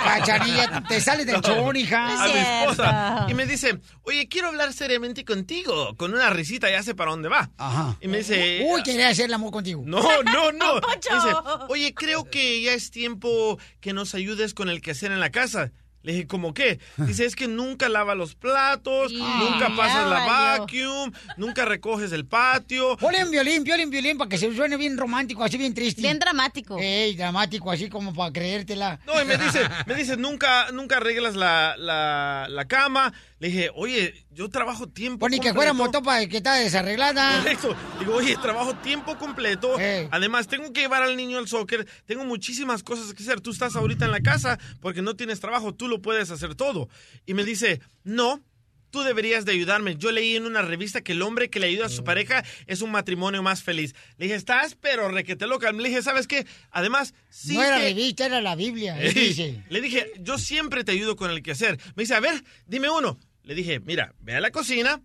Cachanilla, 0.04 0.82
te 0.88 1.00
sales 1.00 1.26
del 1.26 1.40
chón, 1.40 1.76
hija. 1.76 2.24
a 2.24 2.28
mi 2.28 2.38
esposa 2.38 3.26
y 3.28 3.34
me 3.34 3.46
dice, 3.46 3.78
oye, 4.02 4.28
quiero 4.28 4.48
hablar 4.48 4.72
seriamente 4.72 5.24
contigo, 5.24 5.94
con 5.96 6.12
una 6.14 6.30
risita, 6.30 6.70
ya 6.70 6.82
sé 6.82 6.94
para 6.94 7.10
dónde 7.10 7.28
va. 7.28 7.50
Ajá. 7.58 7.96
Y 8.00 8.08
me 8.08 8.18
dice, 8.18 8.66
Uy, 8.68 8.82
quería 8.82 9.08
hacer 9.08 9.26
el 9.26 9.34
amor 9.34 9.50
contigo. 9.52 9.82
no, 9.84 10.00
no, 10.22 10.52
no. 10.58 10.74
Dice, 10.76 11.36
oye, 11.68 11.94
creo 11.94 12.24
que 12.24 12.62
ya 12.62 12.72
es 12.72 12.90
tiempo 12.90 13.58
que 13.80 13.92
nos 13.92 14.14
ayudes 14.14 14.54
con 14.54 14.68
el 14.68 14.80
quehacer 14.80 15.12
en 15.12 15.20
la 15.20 15.30
casa. 15.30 15.70
Le 16.02 16.12
dije, 16.12 16.26
¿cómo 16.26 16.54
qué? 16.54 16.78
Dice, 16.96 17.24
es 17.24 17.34
que 17.34 17.48
nunca 17.48 17.88
lava 17.88 18.14
los 18.14 18.34
platos, 18.34 19.12
nunca 19.12 19.74
pasas 19.76 20.08
la 20.08 20.24
vacuum, 20.24 21.12
nunca 21.36 21.64
recoges 21.64 22.12
el 22.12 22.24
patio. 22.24 22.96
Ponle 22.96 23.24
un 23.24 23.30
violín, 23.30 23.64
violín, 23.64 23.90
violín, 23.90 24.16
para 24.16 24.28
que 24.28 24.38
se 24.38 24.54
suene 24.54 24.76
bien 24.76 24.96
romántico, 24.96 25.42
así 25.42 25.58
bien 25.58 25.74
triste. 25.74 26.00
Bien 26.00 26.18
dramático. 26.18 26.78
Ey, 26.78 27.16
dramático, 27.16 27.70
así 27.70 27.88
como 27.88 28.14
para 28.14 28.32
creértela. 28.32 29.00
No, 29.06 29.20
y 29.20 29.24
me 29.24 29.36
dice, 29.36 29.68
me 29.86 29.94
dice, 29.94 30.16
nunca, 30.16 30.70
nunca 30.72 30.98
arreglas 30.98 31.34
la, 31.34 31.76
la, 31.76 32.46
la 32.48 32.64
cama. 32.66 33.12
Le 33.40 33.48
dije, 33.48 33.70
oye, 33.74 34.26
yo 34.30 34.48
trabajo 34.48 34.88
tiempo 34.88 35.20
Pues 35.20 35.30
ni 35.30 35.38
que 35.38 35.54
fuera 35.54 35.72
motopa 35.72 36.26
que 36.26 36.38
está 36.38 36.54
desarreglada. 36.56 37.38
Correcto. 37.38 37.76
Digo, 38.00 38.14
oye, 38.16 38.36
trabajo 38.42 38.74
tiempo 38.78 39.16
completo. 39.16 39.76
Además, 40.10 40.48
tengo 40.48 40.72
que 40.72 40.80
llevar 40.80 41.02
al 41.02 41.16
niño 41.16 41.38
al 41.38 41.46
soccer. 41.46 41.86
Tengo 42.04 42.24
muchísimas 42.24 42.82
cosas 42.82 43.14
que 43.14 43.22
hacer. 43.22 43.40
Tú 43.40 43.52
estás 43.52 43.76
ahorita 43.76 44.06
en 44.06 44.10
la 44.10 44.20
casa 44.20 44.58
porque 44.80 45.02
no 45.02 45.14
tienes 45.14 45.38
trabajo. 45.38 45.72
Tú 45.72 45.86
lo 45.86 46.02
puedes 46.02 46.30
hacer 46.32 46.56
todo. 46.56 46.88
Y 47.26 47.34
me 47.34 47.44
dice, 47.44 47.80
no. 48.02 48.42
Tú 48.90 49.02
deberías 49.02 49.44
de 49.44 49.52
ayudarme. 49.52 49.96
Yo 49.96 50.10
leí 50.12 50.34
en 50.34 50.46
una 50.46 50.62
revista 50.62 51.02
que 51.02 51.12
el 51.12 51.20
hombre 51.20 51.50
que 51.50 51.60
le 51.60 51.66
ayuda 51.66 51.84
a 51.84 51.90
su 51.90 52.04
pareja 52.04 52.42
es 52.66 52.80
un 52.80 52.90
matrimonio 52.90 53.42
más 53.42 53.62
feliz. 53.62 53.94
Le 54.16 54.24
dije, 54.24 54.34
estás 54.34 54.78
pero 54.80 55.08
requete 55.10 55.46
loca. 55.46 55.70
Le 55.72 55.90
dije, 55.90 56.00
¿sabes 56.00 56.26
qué? 56.26 56.46
Además, 56.70 57.12
sí 57.28 57.52
no 57.52 57.62
era 57.62 57.76
que- 57.76 57.82
revista, 57.82 58.24
era 58.24 58.40
la 58.40 58.56
Biblia. 58.56 58.96
Le 59.68 59.80
dije, 59.82 60.10
yo 60.20 60.38
siempre 60.38 60.84
te 60.84 60.92
ayudo 60.92 61.16
con 61.16 61.30
el 61.30 61.42
quehacer. 61.42 61.78
Me 61.96 62.04
dice, 62.04 62.14
a 62.14 62.20
ver, 62.20 62.42
dime 62.66 62.88
uno. 62.88 63.18
Le 63.48 63.54
dije, 63.54 63.80
mira, 63.80 64.14
ve 64.20 64.36
a 64.36 64.40
la 64.40 64.50
cocina, 64.50 65.00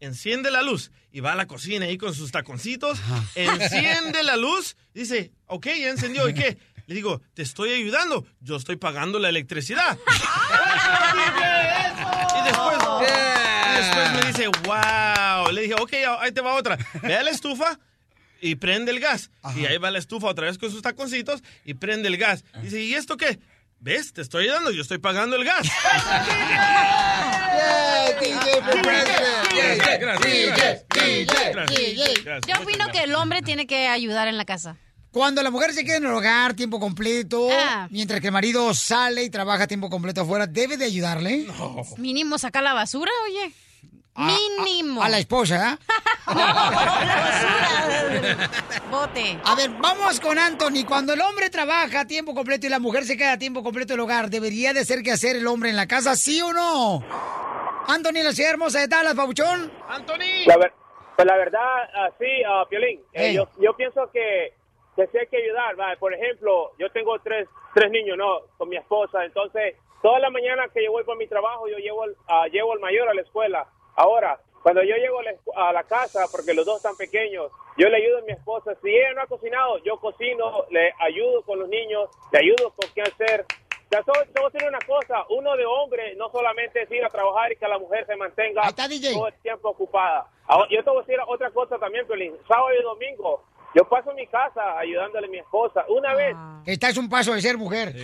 enciende 0.00 0.50
la 0.50 0.62
luz. 0.62 0.90
Y 1.12 1.20
va 1.20 1.34
a 1.34 1.36
la 1.36 1.46
cocina 1.46 1.86
ahí 1.86 1.96
con 1.96 2.12
sus 2.12 2.32
taconcitos, 2.32 2.98
enciende 3.36 4.24
la 4.24 4.36
luz. 4.36 4.76
Dice, 4.92 5.30
ok, 5.46 5.66
ya 5.66 5.90
encendió. 5.90 6.28
¿Y 6.28 6.34
qué? 6.34 6.58
Le 6.88 6.94
digo, 6.96 7.22
te 7.34 7.42
estoy 7.42 7.70
ayudando. 7.70 8.26
Yo 8.40 8.56
estoy 8.56 8.74
pagando 8.78 9.20
la 9.20 9.28
electricidad. 9.28 9.96
y 12.36 12.42
después, 12.44 12.78
y 13.70 13.76
después 13.76 14.12
me 14.12 14.22
dice, 14.26 14.48
wow. 14.64 15.52
Le 15.52 15.62
dije, 15.62 15.74
ok, 15.74 15.92
ahí 16.18 16.32
te 16.32 16.40
va 16.40 16.54
otra. 16.54 16.76
Ve 17.00 17.14
a 17.14 17.22
la 17.22 17.30
estufa 17.30 17.78
y 18.40 18.56
prende 18.56 18.90
el 18.90 18.98
gas. 18.98 19.30
Y 19.54 19.66
ahí 19.66 19.78
va 19.78 19.92
la 19.92 20.00
estufa 20.00 20.26
otra 20.26 20.46
vez 20.46 20.58
con 20.58 20.72
sus 20.72 20.82
taconcitos 20.82 21.44
y 21.64 21.74
prende 21.74 22.08
el 22.08 22.16
gas. 22.16 22.44
Dice, 22.60 22.82
¿y 22.82 22.94
esto 22.94 23.16
qué? 23.16 23.38
¿Ves? 23.84 24.14
Te 24.14 24.22
estoy 24.22 24.44
ayudando, 24.44 24.70
yo 24.70 24.80
estoy 24.80 24.96
pagando 24.96 25.36
el 25.36 25.44
gas. 25.44 25.68
Yo 32.46 32.54
opino 32.62 32.86
que 32.92 33.00
el 33.04 33.14
hombre 33.14 33.42
tiene 33.42 33.66
que 33.66 33.88
ayudar 33.88 34.28
en 34.28 34.36
la 34.36 34.44
casa. 34.44 34.76
Cuando 35.10 35.42
la 35.42 35.50
mujer 35.50 35.72
se 35.72 35.84
queda 35.84 35.96
en 35.96 36.06
el 36.06 36.12
hogar 36.12 36.54
tiempo 36.54 36.80
completo, 36.80 37.48
Ah. 37.52 37.86
mientras 37.90 38.20
que 38.20 38.26
el 38.28 38.32
marido 38.32 38.74
sale 38.74 39.22
y 39.22 39.30
trabaja 39.30 39.66
tiempo 39.66 39.88
completo 39.88 40.22
afuera, 40.22 40.46
¿debe 40.46 40.76
de 40.76 40.86
ayudarle? 40.86 41.46
Mínimo 41.98 42.36
sacar 42.38 42.62
la 42.64 42.72
basura, 42.72 43.12
oye. 43.28 43.52
Mínimo. 44.16 45.02
A 45.02 45.08
la 45.08 45.18
esposa, 45.18 45.76
¿eh? 46.28 48.36
Bote. 48.90 49.38
A 49.44 49.54
ver, 49.54 49.70
vamos 49.80 50.20
con 50.20 50.38
Anthony. 50.38 50.84
Cuando 50.86 51.12
el 51.14 51.20
hombre 51.20 51.50
trabaja 51.50 52.00
a 52.00 52.06
tiempo 52.06 52.34
completo 52.34 52.66
y 52.66 52.70
la 52.70 52.78
mujer 52.78 53.04
se 53.04 53.16
queda 53.16 53.32
a 53.32 53.38
tiempo 53.38 53.62
completo 53.62 53.94
en 53.94 54.00
el 54.00 54.04
hogar, 54.04 54.30
¿debería 54.30 54.72
de 54.72 54.84
ser 54.84 55.02
que 55.02 55.12
hacer 55.12 55.36
el 55.36 55.46
hombre 55.46 55.70
en 55.70 55.76
la 55.76 55.86
casa, 55.86 56.16
sí 56.16 56.40
o 56.42 56.52
no? 56.52 57.02
Anthony, 57.88 58.22
la 58.22 58.32
ciudad 58.32 58.52
hermosa 58.52 58.80
de 58.80 58.88
Dallas, 58.88 59.14
Pabuchón. 59.14 59.70
¡Anthony! 59.88 60.46
La 60.46 60.56
ver- 60.56 60.72
pues 61.16 61.26
la 61.26 61.36
verdad, 61.36 62.06
así, 62.08 62.26
ah, 62.48 62.64
Piolín, 62.68 62.98
eh, 63.12 63.26
Ey. 63.28 63.34
yo, 63.36 63.48
yo 63.60 63.76
pienso 63.76 64.10
que, 64.12 64.52
que 64.96 65.06
sí 65.08 65.18
hay 65.18 65.26
que 65.28 65.36
ayudar. 65.36 65.76
¿vale? 65.76 65.96
Por 65.98 66.12
ejemplo, 66.14 66.72
yo 66.78 66.90
tengo 66.90 67.18
tres, 67.20 67.46
tres 67.74 67.90
niños, 67.92 68.16
¿no? 68.18 68.40
Con 68.56 68.68
mi 68.68 68.76
esposa. 68.76 69.24
Entonces, 69.24 69.76
toda 70.02 70.18
la 70.18 70.30
mañana 70.30 70.64
que 70.72 70.84
yo 70.84 70.90
voy 70.90 71.04
por 71.04 71.16
mi 71.16 71.28
trabajo, 71.28 71.68
yo 71.68 71.76
llevo 71.78 72.02
al, 72.04 72.16
ah, 72.28 72.46
llevo 72.50 72.72
al 72.72 72.80
mayor 72.80 73.08
a 73.08 73.14
la 73.14 73.22
escuela. 73.22 73.66
Ahora, 73.96 74.40
cuando 74.62 74.82
yo 74.82 74.96
llego 74.96 75.18
a 75.56 75.72
la, 75.72 75.84
casa, 75.84 76.24
porque 76.32 76.54
los 76.54 76.64
dos 76.64 76.78
están 76.78 76.96
pequeños, 76.96 77.52
yo 77.76 77.88
le 77.88 77.98
ayudo 77.98 78.18
a 78.18 78.22
mi 78.22 78.32
esposa. 78.32 78.74
Si 78.82 78.88
ella 78.88 79.12
no 79.14 79.20
ha 79.20 79.26
cocinado, 79.26 79.76
yo 79.84 79.98
cocino, 79.98 80.64
le 80.70 80.94
ayudo 81.00 81.42
con 81.42 81.58
los 81.58 81.68
niños, 81.68 82.08
le 82.32 82.38
ayudo 82.38 82.70
con 82.70 82.88
qué 82.94 83.02
hacer. 83.02 83.44
Ya 83.90 84.00
voy 84.06 84.16
a 84.16 84.22
decir 84.50 84.66
una 84.66 84.78
cosa, 84.80 85.26
uno 85.28 85.54
de 85.56 85.66
hombre 85.66 86.14
no 86.16 86.30
solamente 86.30 86.82
es 86.82 86.90
ir 86.90 87.04
a 87.04 87.10
trabajar 87.10 87.52
y 87.52 87.56
que 87.56 87.68
la 87.68 87.78
mujer 87.78 88.06
se 88.06 88.16
mantenga 88.16 88.62
todo 88.72 89.28
el 89.28 89.34
tiempo 89.42 89.68
ocupada. 89.68 90.26
Ahora, 90.46 90.66
yo 90.70 90.82
te 90.82 90.90
voy 90.90 90.98
a 90.98 91.02
decir 91.02 91.18
otra 91.26 91.50
cosa 91.50 91.78
también, 91.78 92.06
Pelín. 92.06 92.34
Sábado 92.48 92.72
y 92.72 92.82
domingo, 92.82 93.44
yo 93.74 93.86
paso 93.86 94.08
en 94.10 94.16
mi 94.16 94.26
casa 94.26 94.78
ayudándole 94.78 95.26
a 95.26 95.30
mi 95.30 95.38
esposa. 95.38 95.84
Una 95.88 96.14
vez, 96.14 96.34
Estás 96.64 96.96
un 96.96 97.10
paso 97.10 97.34
de 97.34 97.42
ser 97.42 97.58
mujer. 97.58 97.92
te 97.92 97.98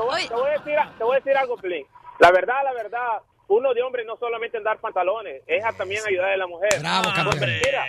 voy, 0.00 0.26
te 0.26 0.34
voy 0.34 0.48
a 0.48 0.58
decir, 0.58 0.76
te 0.98 1.04
voy 1.04 1.14
a 1.14 1.20
decir 1.20 1.36
algo, 1.36 1.56
Pelín. 1.56 1.86
La 2.18 2.32
verdad, 2.32 2.64
la 2.64 2.72
verdad, 2.72 3.22
uno 3.48 3.74
de 3.74 3.82
hombre 3.82 4.04
no 4.04 4.16
solamente 4.16 4.56
en 4.56 4.64
dar 4.64 4.78
pantalones, 4.78 5.42
es 5.46 5.64
a 5.64 5.72
también 5.72 6.02
ayudar 6.06 6.32
a 6.32 6.36
la 6.36 6.46
mujer. 6.46 6.70
Bravo, 6.80 7.04
campeón. 7.14 7.26
Porque 7.30 7.60
mira, 7.64 7.84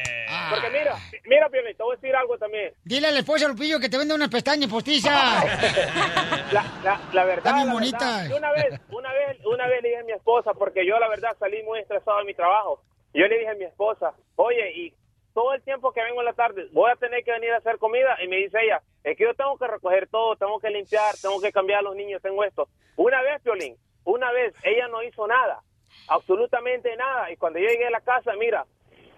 porque 0.49 0.69
mira, 0.69 0.95
mira, 1.25 1.49
Pelín, 1.49 1.75
te 1.75 1.83
voy 1.83 1.93
a 1.93 1.99
decir 1.99 2.15
algo 2.15 2.37
también. 2.37 2.73
Dile 2.83 3.07
a 3.07 3.11
la 3.11 3.19
esposa 3.19 3.47
Lupillo 3.47 3.79
que 3.79 3.89
te 3.89 3.97
vende 3.97 4.13
unas 4.13 4.29
pestañas 4.29 4.69
postizas. 4.69 5.11
La, 6.51 6.63
la, 6.81 7.01
la 7.11 7.25
verdad, 7.25 7.65
verdad, 7.65 8.29
yo 8.29 8.37
una 8.37 8.51
vez, 8.53 8.79
una 8.89 9.11
vez, 9.11 9.37
una 9.45 9.67
vez 9.67 9.81
le 9.83 9.89
dije 9.89 10.01
a 10.01 10.03
mi 10.05 10.13
esposa, 10.13 10.53
porque 10.53 10.85
yo 10.85 10.97
la 10.97 11.09
verdad 11.09 11.35
salí 11.37 11.61
muy 11.63 11.79
estresado 11.79 12.19
de 12.19 12.23
mi 12.23 12.33
trabajo. 12.33 12.81
Yo 13.13 13.27
le 13.27 13.37
dije 13.37 13.49
a 13.49 13.55
mi 13.55 13.65
esposa, 13.65 14.13
oye, 14.37 14.71
y 14.73 14.93
todo 15.33 15.53
el 15.53 15.61
tiempo 15.61 15.91
que 15.91 16.01
vengo 16.01 16.21
en 16.21 16.25
la 16.25 16.33
tarde, 16.33 16.67
voy 16.71 16.89
a 16.89 16.95
tener 16.95 17.23
que 17.23 17.31
venir 17.31 17.51
a 17.51 17.57
hacer 17.57 17.77
comida. 17.79 18.17
Y 18.23 18.27
me 18.27 18.37
dice 18.37 18.57
ella, 18.63 18.81
es 19.03 19.17
que 19.17 19.23
yo 19.25 19.33
tengo 19.33 19.57
que 19.57 19.67
recoger 19.67 20.07
todo, 20.07 20.35
tengo 20.35 20.59
que 20.59 20.69
limpiar, 20.69 21.15
tengo 21.21 21.41
que 21.41 21.51
cambiar 21.51 21.79
a 21.79 21.83
los 21.83 21.95
niños, 21.95 22.21
tengo 22.21 22.43
esto. 22.43 22.69
Una 22.95 23.21
vez, 23.21 23.41
Piolín, 23.41 23.75
una 24.07 24.31
vez, 24.31 24.55
ella 24.63 24.87
no 24.87 25.03
hizo 25.03 25.27
nada, 25.27 25.61
absolutamente 26.07 26.95
nada. 26.95 27.29
Y 27.31 27.35
cuando 27.37 27.59
yo 27.59 27.67
llegué 27.67 27.87
a 27.87 27.91
la 27.91 28.01
casa, 28.01 28.33
mira, 28.39 28.65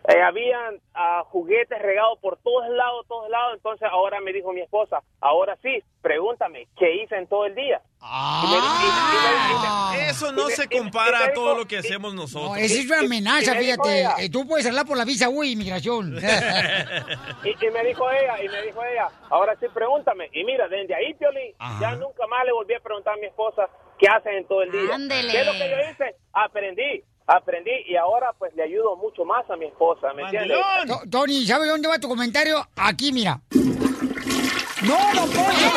eh, 0.08 0.22
habían 0.22 0.80
ah, 0.94 1.24
juguetes 1.28 1.80
regados 1.82 2.18
por 2.20 2.38
todos 2.38 2.68
lados, 2.70 3.06
todos 3.08 3.30
lados. 3.30 3.54
Entonces 3.56 3.88
ahora 3.92 4.20
me 4.22 4.32
dijo 4.34 4.52
mi 4.54 4.62
esposa, 4.62 5.02
ahora 5.22 5.58
sí, 5.62 5.84
pregúntame, 6.02 6.68
¿qué 6.78 7.04
hice 7.04 7.16
en 7.18 7.28
todo 7.28 7.46
el 7.46 7.56
día? 7.56 7.82
Y 8.02 8.48
me- 8.48 8.58
y- 8.58 8.60
y- 8.60 9.96
y 9.96 10.00
me- 10.02 10.10
Eso 10.10 10.32
no 10.32 10.48
se 10.50 10.68
compara 10.70 11.26
a 11.26 11.34
todo 11.34 11.56
lo 11.58 11.66
que 11.68 11.78
hacemos 11.78 12.14
nosotros. 12.14 12.52
No, 12.52 12.56
esa 12.56 12.80
es 12.80 12.86
una 12.86 13.00
amenaza, 13.00 13.54
fíjate. 13.56 14.00
ella- 14.00 14.16
Tú 14.32 14.48
puedes 14.48 14.66
hablar 14.66 14.86
por 14.86 14.98
la 14.98 15.06
visa 15.06 15.30
U 15.30 15.44
inmigración. 15.44 16.16
Y, 17.44 17.50
y 17.66 17.70
me 17.72 17.84
dijo 17.86 18.10
ella, 18.12 18.44
y 18.44 18.48
me 18.50 18.62
dijo 18.64 18.84
ella, 18.84 19.08
ahora 19.30 19.56
sí 19.60 19.66
pregúntame. 19.74 20.30
Y 20.34 20.44
mira, 20.44 20.68
desde 20.68 20.96
ahí, 20.96 21.14
Piolín, 21.14 21.54
ya 21.80 21.92
nunca 21.96 22.26
más 22.28 22.46
le 22.46 22.52
volví 22.54 22.74
a 22.74 22.80
preguntar 22.80 23.14
a 23.14 23.18
mi 23.18 23.28
esposa 23.28 23.70
qué 23.98 24.08
hacen 24.08 24.34
en 24.36 24.46
todo 24.48 24.62
el 24.64 24.72
día. 24.72 24.96
Ándele. 24.96 25.32
¿Qué 25.32 25.40
es 25.42 25.46
lo 25.46 25.52
que 25.54 25.70
yo 25.70 25.92
hice? 25.92 26.16
Aprendí, 26.34 27.04
aprendí, 27.36 27.72
y 27.88 27.96
ahora 27.96 28.34
pues 28.38 28.54
le 28.56 28.64
ayudo 28.64 28.96
mucho 28.98 29.24
más 29.26 29.50
a 29.50 29.56
mi 29.56 29.66
esposa, 29.66 30.14
¿me 30.16 30.24
entiendes? 30.24 30.58
To- 30.88 31.02
Tony, 31.10 31.46
¿sabes 31.46 31.70
dónde 31.70 31.88
va 31.88 32.00
tu 32.00 32.08
comentario? 32.10 32.68
Aquí, 32.76 33.12
mira. 33.12 33.42
¡No, 34.82 34.98
don 35.14 35.30
Poncho! 35.30 35.70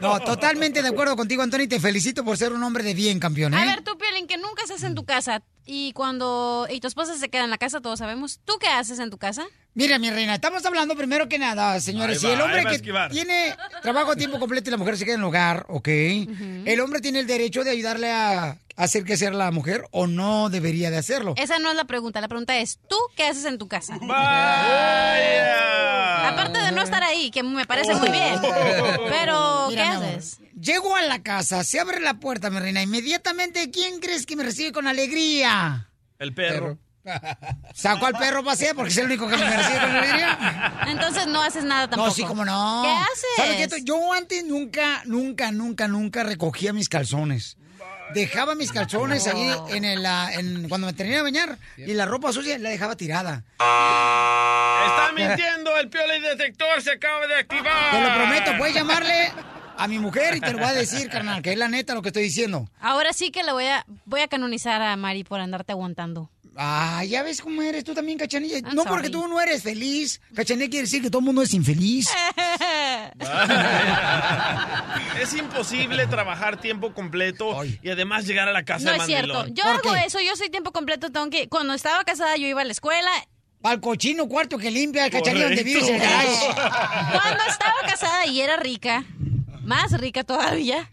No, 0.00 0.20
totalmente 0.20 0.82
de 0.82 0.88
acuerdo 0.88 1.16
contigo, 1.16 1.42
Antonio. 1.42 1.68
Te 1.68 1.80
felicito 1.80 2.24
por 2.24 2.36
ser 2.36 2.52
un 2.52 2.62
hombre 2.62 2.82
de 2.84 2.94
bien, 2.94 3.18
campeón. 3.20 3.54
¿eh? 3.54 3.58
A 3.58 3.64
ver, 3.64 3.82
tú, 3.82 3.96
Piolín, 3.96 4.26
que 4.26 4.36
nunca 4.36 4.62
estás 4.62 4.82
en 4.82 4.94
tu 4.94 5.04
casa 5.04 5.42
y 5.68 5.92
cuando 5.92 6.66
y 6.70 6.80
tu 6.80 6.88
esposa 6.88 7.16
se 7.18 7.28
queda 7.28 7.44
en 7.44 7.50
la 7.50 7.58
casa, 7.58 7.82
todos 7.82 7.98
sabemos. 7.98 8.40
¿Tú 8.46 8.54
qué 8.58 8.68
haces 8.68 8.98
en 8.98 9.10
tu 9.10 9.18
casa? 9.18 9.44
Mira, 9.74 9.98
mi 9.98 10.08
reina, 10.10 10.34
estamos 10.34 10.64
hablando 10.64 10.96
primero 10.96 11.28
que 11.28 11.38
nada, 11.38 11.78
señores. 11.78 12.20
Si 12.20 12.26
el 12.26 12.40
hombre 12.40 12.64
que 12.64 12.78
tiene 13.10 13.54
trabajo 13.82 14.12
a 14.12 14.16
tiempo 14.16 14.40
completo 14.40 14.70
y 14.70 14.72
la 14.72 14.78
mujer 14.78 14.96
se 14.96 15.04
queda 15.04 15.16
en 15.16 15.20
el 15.20 15.26
hogar, 15.26 15.66
¿ok? 15.68 15.88
El 15.88 16.80
hombre 16.80 17.00
tiene 17.00 17.20
el 17.20 17.26
derecho 17.26 17.62
de 17.64 17.70
ayudarle 17.70 18.10
a 18.10 18.56
hacer 18.76 19.04
que 19.04 19.18
sea 19.18 19.30
la 19.30 19.50
mujer 19.50 19.84
o 19.90 20.06
no 20.06 20.48
debería 20.48 20.90
de 20.90 20.96
hacerlo. 20.96 21.34
Esa 21.36 21.58
no 21.58 21.68
es 21.70 21.76
la 21.76 21.84
pregunta. 21.84 22.20
La 22.22 22.28
pregunta 22.28 22.56
es, 22.58 22.78
¿tú 22.88 22.96
qué 23.14 23.26
haces 23.26 23.44
en 23.44 23.58
tu 23.58 23.68
casa? 23.68 23.98
¡Vaya! 24.02 25.58
Aparte 26.28 26.58
de 26.60 26.72
no 26.72 26.82
estar 26.82 27.02
ahí, 27.02 27.30
que 27.30 27.42
me 27.42 27.66
parece 27.66 27.94
muy 27.94 28.08
bien. 28.10 28.40
Pero, 29.10 29.68
¿qué 29.70 29.82
amor, 29.82 30.04
haces? 30.06 30.40
Llego 30.60 30.96
a 30.96 31.02
la 31.02 31.22
casa, 31.22 31.62
se 31.64 31.78
abre 31.80 32.00
la 32.00 32.14
puerta, 32.14 32.50
mi 32.50 32.58
reina. 32.58 32.82
Inmediatamente, 32.82 33.70
¿quién 33.70 34.00
crees 34.00 34.26
que 34.26 34.36
me 34.36 34.42
recibe 34.42 34.72
con 34.72 34.86
alegría? 34.86 35.88
El 36.18 36.34
perro. 36.34 36.78
Saco 37.74 38.04
al 38.06 38.12
perro 38.14 38.40
a 38.40 38.42
pasear 38.44 38.74
porque 38.74 38.90
es 38.90 38.96
el 38.98 39.06
único 39.06 39.28
que 39.28 39.36
me 39.36 39.56
recibe 39.56 39.78
con 39.80 39.90
alegría. 39.90 40.84
Entonces 40.88 41.26
no 41.26 41.40
haces 41.42 41.64
nada 41.64 41.88
tampoco. 41.88 42.08
No, 42.08 42.14
sí, 42.14 42.24
como 42.24 42.44
no. 42.44 42.82
¿Qué 42.84 42.90
haces? 42.90 43.24
¿Sabes 43.36 43.68
qué? 43.68 43.84
Yo 43.84 44.12
antes 44.12 44.44
nunca, 44.44 45.02
nunca, 45.06 45.50
nunca, 45.52 45.88
nunca 45.88 46.22
recogía 46.24 46.72
mis 46.72 46.88
calzones. 46.88 47.56
Dejaba 48.14 48.54
mis 48.54 48.72
calzones 48.72 49.26
No. 49.26 49.32
ahí 49.32 49.76
en 49.76 49.84
el, 49.84 50.04
ah, 50.06 50.30
en- 50.32 50.68
cuando 50.68 50.86
me 50.86 50.92
terminaba 50.92 51.24
de 51.24 51.30
bañar 51.30 51.58
y 51.76 51.92
la 51.94 52.04
ropa 52.06 52.32
sucia 52.32 52.58
la 52.58 52.70
dejaba 52.70 52.96
tirada. 52.96 53.44
Está 54.86 55.12
mintiendo, 55.14 55.76
el 55.76 55.88
piole 55.88 56.20
detector 56.20 56.80
se 56.82 56.92
acaba 56.92 57.26
de 57.26 57.34
activar. 57.36 57.90
Te 57.90 58.00
lo 58.00 58.14
prometo, 58.14 58.58
puedes 58.58 58.74
llamarle 58.74 59.30
a 59.78 59.88
mi 59.88 59.98
mujer 59.98 60.36
y 60.36 60.40
te 60.40 60.52
lo 60.52 60.58
voy 60.58 60.66
a 60.68 60.72
decir, 60.72 61.08
carnal, 61.12 61.40
que 61.40 61.52
es 61.52 61.58
la 61.58 61.68
neta 61.68 61.94
lo 61.94 62.02
que 62.02 62.08
estoy 62.08 62.24
diciendo. 62.24 62.68
Ahora 62.80 63.12
sí 63.12 63.30
que 63.30 63.42
le 63.44 63.52
voy 63.52 63.66
a, 63.66 63.86
voy 64.04 64.20
a 64.20 64.28
canonizar 64.28 64.82
a 64.82 64.96
Mari 64.96 65.24
por 65.24 65.40
andarte 65.40 65.72
aguantando. 65.72 66.30
Ah, 66.60 67.04
ya 67.04 67.22
ves 67.22 67.40
cómo 67.40 67.62
eres 67.62 67.84
tú 67.84 67.94
también, 67.94 68.18
Cachanilla. 68.18 68.60
no 68.60 68.82
sorry. 68.82 68.88
porque 68.88 69.10
tú 69.10 69.28
no 69.28 69.40
eres 69.40 69.62
feliz. 69.62 70.20
Cachanilla 70.34 70.68
quiere 70.68 70.82
decir 70.86 71.00
que 71.00 71.08
todo 71.08 71.20
el 71.20 71.26
mundo 71.26 71.42
es 71.42 71.54
infeliz. 71.54 72.08
Es 75.20 75.34
imposible 75.34 76.06
trabajar 76.06 76.60
tiempo 76.60 76.94
completo 76.94 77.64
y 77.64 77.90
además 77.90 78.24
llegar 78.26 78.48
a 78.48 78.52
la 78.52 78.64
casa 78.64 78.84
No 78.84 78.92
de 78.92 78.98
es 78.98 79.06
cierto. 79.06 79.46
Yo 79.48 79.64
hago 79.64 79.94
eso, 79.96 80.20
yo 80.20 80.36
soy 80.36 80.48
tiempo 80.48 80.72
completo, 80.72 81.10
tengo 81.10 81.28
que... 81.28 81.48
Cuando 81.48 81.74
estaba 81.74 82.04
casada 82.04 82.36
yo 82.36 82.46
iba 82.46 82.60
a 82.62 82.64
la 82.64 82.72
escuela. 82.72 83.10
Al 83.62 83.80
cochino 83.80 84.28
cuarto 84.28 84.58
que 84.58 84.70
limpia 84.70 85.06
el 85.06 85.10
cachanilla 85.10 85.46
donde 85.46 85.62
vives 85.64 85.88
en 85.88 85.94
el 85.96 86.00
garage. 86.00 86.46
Cuando 86.54 87.44
estaba 87.48 87.74
casada 87.86 88.26
y 88.26 88.40
era 88.40 88.56
rica, 88.56 89.04
más 89.68 89.92
rica 89.92 90.24
todavía, 90.24 90.90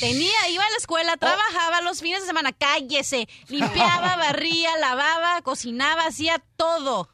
tenía, 0.00 0.48
iba 0.50 0.64
a 0.64 0.70
la 0.70 0.76
escuela, 0.76 1.16
trabajaba 1.16 1.80
los 1.82 2.00
fines 2.00 2.22
de 2.22 2.26
semana, 2.26 2.52
cállese, 2.52 3.28
limpiaba, 3.48 4.16
barría, 4.18 4.76
lavaba, 4.78 5.40
cocinaba, 5.42 6.06
hacía 6.06 6.42
todo. 6.56 7.08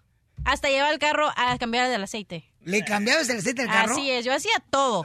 Hasta 0.45 0.68
llevaba 0.68 0.91
el 0.91 0.99
carro 0.99 1.30
a 1.36 1.59
cambiar 1.59 1.91
el 1.91 2.03
aceite. 2.03 2.51
¿Le 2.64 2.84
cambiabas 2.84 3.28
el 3.28 3.39
aceite 3.39 3.62
del 3.62 3.70
carro? 3.70 3.93
Así 3.93 4.11
es, 4.11 4.24
yo 4.24 4.32
hacía 4.32 4.62
todo. 4.70 5.05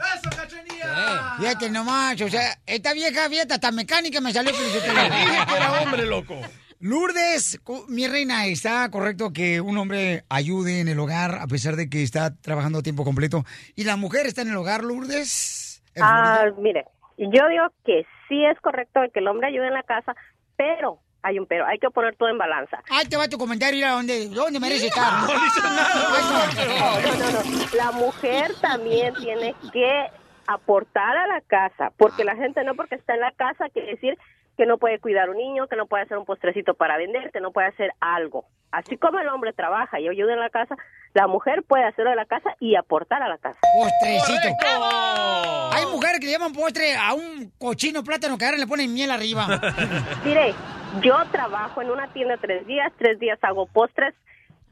Fíjate 1.38 1.68
nomás, 1.68 2.18
o 2.20 2.30
sea, 2.30 2.58
esta 2.64 2.94
vieja 2.94 3.28
fiesta, 3.28 3.56
hasta 3.56 3.70
mecánica 3.70 4.22
me 4.22 4.32
salió 4.32 4.52
Dije 4.56 4.80
que 4.80 5.56
era 5.56 5.82
hombre, 5.82 6.06
loco. 6.06 6.40
Lourdes, 6.80 7.60
mi 7.88 8.06
reina, 8.06 8.46
¿está 8.46 8.90
correcto 8.90 9.32
que 9.32 9.60
un 9.60 9.76
hombre 9.78 10.24
ayude 10.28 10.80
en 10.80 10.88
el 10.88 10.98
hogar 10.98 11.36
a 11.40 11.46
pesar 11.46 11.76
de 11.76 11.88
que 11.88 12.02
está 12.02 12.34
trabajando 12.36 12.78
a 12.78 12.82
tiempo 12.82 13.04
completo? 13.04 13.44
¿Y 13.74 13.84
la 13.84 13.96
mujer 13.96 14.26
está 14.26 14.42
en 14.42 14.48
el 14.48 14.56
hogar, 14.56 14.84
Lourdes? 14.84 15.63
¿En 15.94 16.02
Ah, 16.02 16.46
mire, 16.58 16.84
yo 17.18 17.48
digo 17.48 17.66
que 17.84 18.06
sí 18.28 18.44
es 18.44 18.60
correcto 18.60 19.00
que 19.12 19.20
el 19.20 19.28
hombre 19.28 19.48
ayude 19.48 19.68
en 19.68 19.74
la 19.74 19.82
casa, 19.82 20.14
pero 20.56 20.98
hay 21.22 21.38
un 21.38 21.46
pero, 21.46 21.66
hay 21.66 21.78
que 21.78 21.90
poner 21.90 22.16
todo 22.16 22.28
en 22.28 22.38
balanza. 22.38 22.82
Ahí 22.90 23.06
te 23.06 23.16
va 23.16 23.26
tu 23.28 23.38
comentario, 23.38 23.76
mira 23.76 23.92
dónde, 23.92 24.28
dónde 24.28 24.60
merece 24.60 24.88
estar. 24.88 25.10
No 25.22 25.28
nada. 25.28 25.94
No, 27.02 27.16
no, 27.16 27.30
no. 27.32 27.76
La 27.76 27.92
mujer 27.92 28.52
también 28.60 29.14
tiene 29.14 29.54
que 29.72 30.06
aportar 30.46 31.16
a 31.16 31.26
la 31.26 31.40
casa, 31.40 31.92
porque 31.96 32.24
la 32.24 32.36
gente 32.36 32.62
no 32.64 32.74
porque 32.74 32.96
está 32.96 33.14
en 33.14 33.20
la 33.20 33.32
casa 33.32 33.70
quiere 33.70 33.92
decir 33.92 34.18
que 34.56 34.66
no 34.66 34.78
puede 34.78 35.00
cuidar 35.00 35.30
un 35.30 35.36
niño, 35.36 35.66
que 35.66 35.76
no 35.76 35.86
puede 35.86 36.04
hacer 36.04 36.18
un 36.18 36.26
postrecito 36.26 36.74
para 36.74 36.96
vender, 36.96 37.30
que 37.32 37.40
no 37.40 37.50
puede 37.50 37.68
hacer 37.68 37.90
algo. 38.00 38.44
Así 38.70 38.96
como 38.96 39.18
el 39.18 39.28
hombre 39.28 39.52
trabaja 39.52 40.00
y 40.00 40.08
ayuda 40.08 40.34
en 40.34 40.40
la 40.40 40.50
casa, 40.50 40.76
la 41.14 41.28
mujer 41.28 41.62
puede 41.66 41.84
hacerlo 41.84 42.10
en 42.10 42.16
la 42.16 42.26
casa 42.26 42.56
y 42.58 42.74
aportar 42.74 43.22
a 43.22 43.28
la 43.28 43.38
casa. 43.38 43.58
Postrecito. 43.74 44.48
Hay 45.72 45.86
mujeres 45.86 46.18
que 46.18 46.26
le 46.26 46.32
llaman 46.32 46.52
postre 46.52 46.96
a 46.96 47.14
un 47.14 47.52
cochino 47.56 48.02
plátano 48.02 48.36
que 48.36 48.44
ahora 48.44 48.58
le 48.58 48.66
ponen 48.66 48.92
miel 48.92 49.12
arriba. 49.12 49.46
Mire, 50.24 50.54
yo 51.02 51.16
trabajo 51.30 51.80
en 51.82 51.90
una 51.90 52.12
tienda 52.12 52.36
tres 52.40 52.66
días, 52.66 52.92
tres 52.98 53.18
días 53.20 53.38
hago 53.42 53.66
postres, 53.66 54.12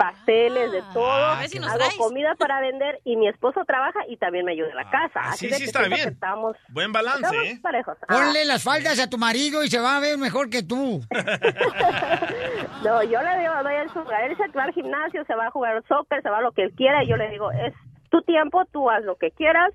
pasteles, 0.03 0.73
de 0.73 0.83
todo, 0.93 1.25
a 1.27 1.39
ver 1.41 1.49
si 1.49 1.59
nos 1.59 1.69
hago 1.71 1.79
traes. 1.79 1.95
comida 1.97 2.35
para 2.39 2.61
vender 2.61 3.01
y 3.05 3.17
mi 3.17 3.29
esposo 3.29 3.65
trabaja 3.67 4.01
y 4.09 4.17
también 4.17 4.45
me 4.45 4.53
ayuda 4.53 4.71
en 4.71 4.77
la 4.77 4.91
casa. 4.91 5.21
Así 5.31 5.47
de 5.47 5.55
sí 5.55 5.61
que 5.61 5.67
está 5.67 5.83
que 5.85 5.89
bien. 5.91 6.09
Estamos, 6.09 6.57
Buen 6.69 6.93
balance, 6.93 7.21
estamos 7.25 7.45
¿eh? 7.47 7.59
parejos. 7.63 7.97
Ah, 8.09 8.15
Ponle 8.17 8.45
las 8.45 8.63
faldas 8.65 8.99
a 8.99 9.09
tu 9.09 9.19
marido 9.19 9.63
y 9.63 9.69
se 9.69 9.79
va 9.79 9.97
a 9.97 10.01
ver 10.01 10.19
mejor 10.19 10.51
que 10.51 10.63
tú. 10.63 11.01
no, 12.85 13.03
yo 13.05 13.23
le 13.23 13.39
digo, 13.39 13.53
doy 13.63 13.75
el 13.75 13.91
su- 13.91 14.01
él 14.01 14.37
se 14.37 14.49
va 14.57 14.65
al 14.65 14.73
gimnasio, 14.73 15.25
se 15.25 15.35
va 15.35 15.47
a 15.47 15.51
jugar 15.51 15.83
soccer, 15.89 16.23
se 16.23 16.31
va 16.31 16.39
a 16.39 16.43
lo 16.43 16.53
que 16.53 16.63
él 16.65 16.73
quiera 16.77 17.05
y 17.05 17.09
yo 17.09 17.17
le 17.17 17.29
digo, 17.31 17.51
es 17.53 17.73
tu 18.11 18.23
tiempo, 18.23 18.65
tú 18.73 18.91
haz 18.91 19.03
lo 19.05 19.17
que 19.17 19.31
quieras 19.31 19.73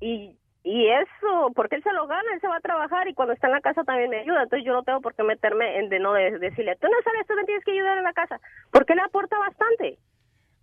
y 0.00 0.36
y 0.68 0.88
eso, 0.90 1.52
porque 1.54 1.76
él 1.76 1.82
se 1.84 1.92
lo 1.92 2.08
gana, 2.08 2.24
él 2.34 2.40
se 2.40 2.48
va 2.48 2.56
a 2.56 2.60
trabajar 2.60 3.06
y 3.06 3.14
cuando 3.14 3.34
está 3.34 3.46
en 3.46 3.52
la 3.52 3.60
casa 3.60 3.84
también 3.84 4.10
me 4.10 4.18
ayuda, 4.18 4.42
entonces 4.42 4.66
yo 4.66 4.72
no 4.72 4.82
tengo 4.82 5.00
por 5.00 5.14
qué 5.14 5.22
meterme 5.22 5.78
en 5.78 5.88
de 5.88 6.00
no 6.00 6.12
de- 6.12 6.40
decirle, 6.40 6.74
tú 6.80 6.88
no 6.88 6.96
sabes, 7.04 7.24
tú 7.28 7.34
me 7.34 7.44
tienes 7.44 7.64
que 7.64 7.70
ayudar 7.70 7.96
en 7.98 8.02
la 8.04 8.12
casa, 8.12 8.40
porque 8.72 8.94
él 8.94 8.98
aporta 8.98 9.38
bastante. 9.38 9.96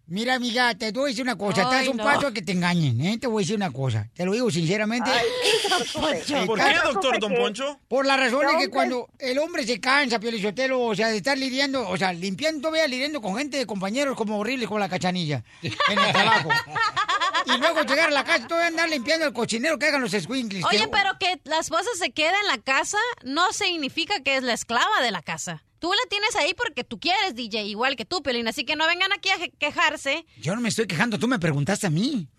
Mira, 0.06 0.34
amiga, 0.36 0.76
te 0.76 0.92
voy 0.92 1.04
a 1.04 1.08
decir 1.08 1.24
una 1.24 1.38
cosa. 1.38 1.62
Estás 1.62 1.84
Ay, 1.84 1.88
un 1.88 1.96
no. 1.96 2.04
paso 2.04 2.28
a 2.28 2.34
que 2.34 2.42
te 2.42 2.52
engañen, 2.52 3.00
¿eh? 3.00 3.18
Te 3.18 3.26
voy 3.26 3.42
a 3.42 3.44
decir 3.44 3.56
una 3.56 3.72
cosa. 3.72 4.10
Te 4.14 4.26
lo 4.26 4.34
digo 4.34 4.52
sinceramente. 4.52 5.10
¿Por 6.46 6.60
qué, 6.60 6.76
doctor 6.84 7.20
Don 7.20 7.34
Poncho? 7.34 7.80
Por 7.88 8.06
la 8.06 8.18
razón 8.18 8.46
de 8.46 8.58
que 8.58 8.70
cuando 8.70 9.08
el 9.18 9.40
hombre 9.40 9.64
se 9.64 9.80
cansa, 9.80 10.20
Pielichotelo, 10.20 10.82
o 10.82 10.94
sea, 10.94 11.08
de 11.08 11.18
estar 11.18 11.38
lidiando, 11.38 11.88
o 11.88 11.96
sea, 11.96 12.12
limpiando, 12.12 12.60
todavía 12.68 12.86
lidiando 12.88 13.22
con 13.22 13.38
gente 13.38 13.56
de 13.58 13.66
compañeros 13.66 14.18
como 14.18 14.38
horribles 14.38 14.68
como 14.68 14.80
la 14.80 14.90
cachanilla 14.90 15.42
en 15.62 15.72
el 15.98 16.12
trabajo. 16.12 16.50
y 17.46 17.58
luego 17.58 17.82
llegar 17.84 18.10
a 18.10 18.12
la 18.12 18.24
casa, 18.24 18.48
todavía 18.48 18.68
andar 18.68 18.90
limpiando 18.90 19.26
el 19.26 19.34
cochinero 19.34 19.78
que 19.80 19.88
hagan 19.88 20.02
los 20.02 20.12
squinkles. 20.12 20.64
Oye, 20.66 20.88
pero 20.88 21.18
que 21.20 21.40
la 21.44 21.60
esposa 21.60 21.90
se 21.98 22.12
quede 22.12 22.34
en 22.42 22.48
la 22.48 22.58
casa 22.58 22.98
no 23.24 23.52
significa 23.54 24.22
que 24.22 24.38
es 24.38 24.44
la 24.44 24.54
esclava 24.54 25.02
de 25.02 25.12
la 25.12 25.22
casa. 25.22 25.64
Tú 25.84 25.92
la 25.92 26.10
tienes 26.10 26.34
ahí 26.38 26.54
porque 26.54 26.86
tú 26.86 26.98
quieres, 26.98 27.36
DJ, 27.36 27.64
igual 27.66 27.98
que 27.98 28.06
tú, 28.06 28.24
Pelín. 28.24 28.48
Así 28.48 28.64
que 28.64 28.78
no 28.78 28.88
vengan 28.88 29.12
aquí 29.12 29.28
a 29.32 29.36
quejarse. 29.60 30.26
Yo 30.38 30.56
no 30.56 30.62
me 30.62 30.70
estoy 30.70 30.88
quejando, 30.88 31.20
tú 31.20 31.28
me 31.28 31.40
preguntaste 31.40 31.88
a 31.88 31.90
mí. 31.90 32.30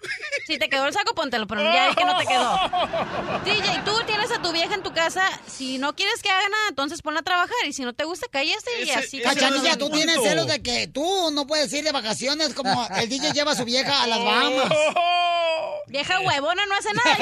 Si 0.47 0.57
te 0.57 0.70
quedó 0.70 0.86
el 0.86 0.95
saco, 0.95 1.14
póntelo, 1.14 1.47
pero 1.47 1.62
ya 1.62 1.90
vi 1.90 1.95
que 1.95 2.07
no 2.07 2.16
te 2.16 2.24
quedó. 2.24 2.59
DJ, 3.45 3.82
tú 3.84 3.92
tienes 4.07 4.30
a 4.30 4.40
tu 4.40 4.51
vieja 4.51 4.74
en 4.74 4.82
tu 4.82 4.95
casa. 4.95 5.28
Si 5.47 5.76
no 5.76 5.95
quieres 5.95 6.22
que 6.22 6.30
haga 6.30 6.49
nada, 6.49 6.68
entonces 6.70 7.03
ponla 7.03 7.20
a 7.20 7.22
trabajar. 7.22 7.55
Y 7.66 7.74
si 7.74 7.82
no 7.82 7.92
te 7.92 8.05
gusta, 8.05 8.28
cállate 8.30 8.82
y 8.82 8.88
así. 8.88 9.20
Cachanilla, 9.20 9.76
tú 9.76 9.90
tienes 9.90 10.22
celos 10.22 10.47
de 10.47 10.62
que 10.62 10.86
tú 10.86 11.30
no 11.30 11.47
puedes 11.47 11.70
ir 11.74 11.84
de 11.84 11.92
vacaciones 11.92 12.55
como 12.55 12.88
el 12.97 13.11
DJ 13.11 13.32
lleva 13.32 13.53
a 13.53 13.57
su 13.57 13.66
vieja 13.66 14.05
a 14.05 14.07
las 14.07 14.24
Bahamas. 14.24 14.72
Vieja 15.88 16.18
huevona 16.18 16.64
no 16.64 16.74
hace 16.76 16.88
nada. 16.95 17.14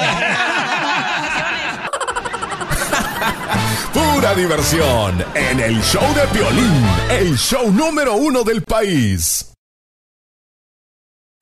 Pura 3.93 4.35
diversión 4.35 5.25
en 5.35 5.61
el 5.61 5.83
show 5.83 6.03
de 6.15 6.27
Piolín, 6.29 6.85
el 7.11 7.37
show 7.37 7.71
número 7.71 8.15
uno 8.17 8.43
del 8.43 8.63
país. 8.63 9.53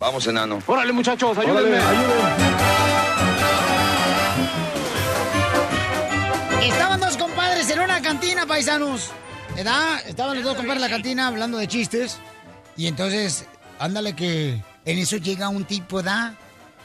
Vamos, 0.00 0.26
enano. 0.26 0.62
Órale, 0.66 0.92
muchachos, 0.92 1.36
ayúdenme. 1.36 1.78
Estaban 6.62 7.00
dos 7.00 7.16
compadres 7.18 7.70
en 7.70 7.80
una 7.80 8.00
cantina, 8.00 8.46
paisanos. 8.46 9.10
¿Verdad? 9.54 10.00
Estaban 10.06 10.36
los 10.36 10.44
dos 10.44 10.56
compadres 10.56 10.82
en 10.82 10.90
la 10.90 10.96
cantina 10.96 11.26
hablando 11.26 11.58
de 11.58 11.68
chistes. 11.68 12.18
Y 12.76 12.86
entonces, 12.86 13.44
ándale 13.78 14.16
que 14.16 14.62
en 14.84 14.98
eso 14.98 15.18
llega 15.18 15.48
un 15.50 15.64
tipo, 15.64 15.96
¿verdad? 15.96 16.34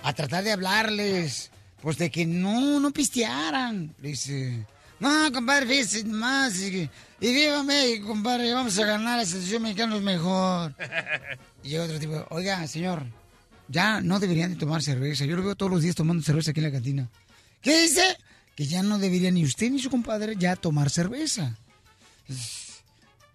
A 0.04 0.12
tratar 0.14 0.44
de 0.44 0.52
hablarles. 0.52 1.52
Pues 1.82 1.98
de 1.98 2.12
que 2.12 2.26
no, 2.26 2.80
no 2.80 2.92
pistearan. 2.92 3.96
Dice, 4.00 4.66
no, 5.00 5.32
compadre, 5.32 5.66
fíjese 5.68 6.06
más. 6.06 6.58
Y, 6.60 6.90
y 7.20 7.28
dígame, 7.34 8.02
compadre, 8.02 8.54
vamos 8.54 8.78
a 8.80 8.86
ganar. 8.86 9.20
La 9.20 9.26
selección 9.26 9.64
mexicana 9.64 9.98
mejor. 10.00 10.76
Y 11.64 11.70
llega 11.70 11.86
otro 11.86 12.00
tipo, 12.00 12.26
oiga, 12.30 12.66
señor, 12.68 13.04
ya 13.68 14.02
no 14.02 14.20
deberían 14.20 14.54
de 14.54 14.60
tomar 14.60 14.82
cerveza. 14.84 15.26
Yo 15.26 15.36
lo 15.36 15.44
veo 15.44 15.56
todos 15.56 15.72
los 15.72 15.82
días 15.82 15.96
tomando 15.96 16.24
cerveza 16.24 16.52
aquí 16.52 16.60
en 16.60 16.66
la 16.66 16.72
cantina. 16.72 17.10
¿Qué 17.62 17.82
dice? 17.82 18.18
Que 18.56 18.66
ya 18.68 18.84
no 18.84 19.00
debería 19.00 19.32
ni 19.32 19.44
usted 19.44 19.72
ni 19.72 19.80
su 19.80 19.90
compadre 19.90 20.36
ya 20.38 20.56
tomar 20.56 20.90
cerveza. 20.90 21.58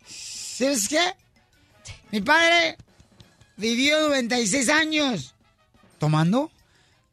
¿Sabes 0.06 0.88
qué? 0.88 1.14
Mi 2.12 2.20
padre 2.20 2.76
vivió 3.56 4.08
96 4.08 4.68
años. 4.68 5.34
¿Tomando? 5.98 6.50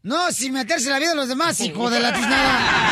No, 0.03 0.31
sin 0.31 0.53
meterse 0.53 0.89
la 0.89 0.99
vida 0.99 1.09
de 1.09 1.15
los 1.15 1.27
demás, 1.27 1.59
hijo 1.59 1.89
de 1.89 1.99
la 1.99 2.13
tiznada. 2.13 2.86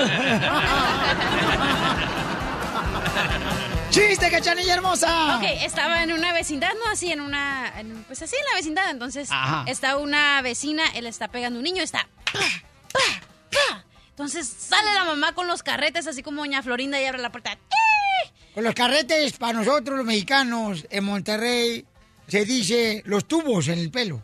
¡Chiste, 3.90 4.30
cachanilla 4.30 4.74
hermosa! 4.74 5.36
Ok, 5.38 5.44
estaba 5.62 6.02
en 6.04 6.12
una 6.12 6.32
vecindad, 6.32 6.70
¿no? 6.84 6.90
Así 6.92 7.10
en 7.10 7.20
una. 7.20 7.72
en- 7.80 8.04
pues 8.04 8.22
así 8.22 8.36
en 8.36 8.44
la 8.50 8.54
vecindad. 8.56 8.90
Entonces, 8.90 9.28
Ajá. 9.32 9.64
está 9.66 9.96
una 9.96 10.40
vecina, 10.42 10.84
él 10.94 11.06
está 11.06 11.28
pegando 11.28 11.58
un 11.58 11.64
niño, 11.64 11.82
está. 11.82 12.06
¡pa, 12.32 12.38
pa, 12.92 13.00
pa! 13.50 13.84
Entonces 14.10 14.46
sale 14.48 14.92
la 14.94 15.04
mamá 15.04 15.32
con 15.34 15.46
los 15.48 15.62
carretes, 15.62 16.06
así 16.06 16.22
como 16.22 16.42
Doña 16.42 16.62
Florinda, 16.62 17.00
y 17.00 17.04
abre 17.06 17.20
la 17.20 17.32
puerta. 17.32 17.58
Con 18.54 18.62
los 18.64 18.74
carretes, 18.74 19.32
para 19.38 19.54
nosotros 19.54 19.96
los 19.96 20.06
mexicanos, 20.06 20.86
en 20.90 21.04
Monterrey, 21.04 21.84
se 22.28 22.44
dice 22.44 23.02
los 23.06 23.26
tubos 23.26 23.66
en 23.68 23.78
el 23.80 23.90
pelo. 23.90 24.22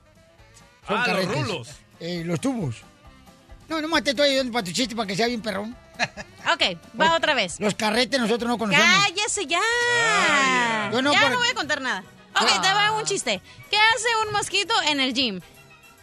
Son 0.86 0.96
Ah, 0.98 0.98
los 0.98 1.06
carretes. 1.06 1.36
rulos. 1.48 1.68
Eh, 1.98 2.22
los 2.24 2.40
tubos. 2.40 2.76
No, 3.68 3.80
no 3.82 4.02
te 4.02 4.10
estoy 4.10 4.30
ayudando 4.30 4.52
para 4.52 4.64
tu 4.64 4.72
chiste 4.72 4.94
para 4.94 5.06
que 5.06 5.16
sea 5.16 5.26
bien 5.26 5.42
perrón. 5.42 5.76
Ok, 6.52 6.62
va 7.00 7.16
otra 7.16 7.34
vez. 7.34 7.58
Los 7.58 7.74
carretes 7.74 8.20
nosotros 8.20 8.48
no 8.48 8.56
conocemos. 8.56 8.86
¡Cállese 9.02 9.46
ya! 9.46 9.58
Yo 10.92 11.02
no, 11.02 11.12
ya 11.12 11.22
por- 11.22 11.30
no 11.32 11.38
voy 11.38 11.48
a 11.48 11.54
contar 11.54 11.80
nada. 11.80 12.04
Ok, 12.40 12.62
te 12.62 12.72
va 12.72 12.92
un 12.92 13.04
chiste. 13.04 13.42
¿Qué 13.68 13.76
hace 13.76 14.06
un 14.24 14.32
mosquito 14.32 14.72
en 14.86 15.00
el 15.00 15.12
gym? 15.12 15.40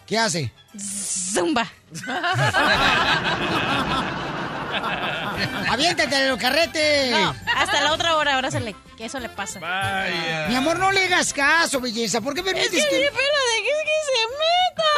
¿Qué 0.05 0.19
hace? 0.19 0.51
Zumba. 0.77 1.65
¡Aviéntate 5.69 6.27
los 6.29 6.37
carretes! 6.39 7.11
No, 7.11 7.35
hasta 7.55 7.81
la 7.81 7.93
otra 7.93 8.15
hora, 8.17 8.35
ahora 8.35 8.51
se 8.51 8.59
le, 8.59 8.75
que 8.97 9.05
eso 9.05 9.19
le 9.19 9.29
pasa. 9.29 9.59
Mi 10.49 10.55
amor, 10.55 10.77
no 10.79 10.91
le 10.91 11.05
hagas 11.05 11.33
caso, 11.33 11.79
belleza. 11.79 12.21
¿Por 12.21 12.33
qué 12.33 12.43
permites 12.43 12.73
Es 12.73 12.85
que 12.85 12.89
que... 12.89 12.95
mi 12.97 13.05
pelo 13.07 13.15
de 13.17 13.63
que, 13.63 13.69
que 13.83 13.99
se 14.07 14.19
meta. 14.39 14.89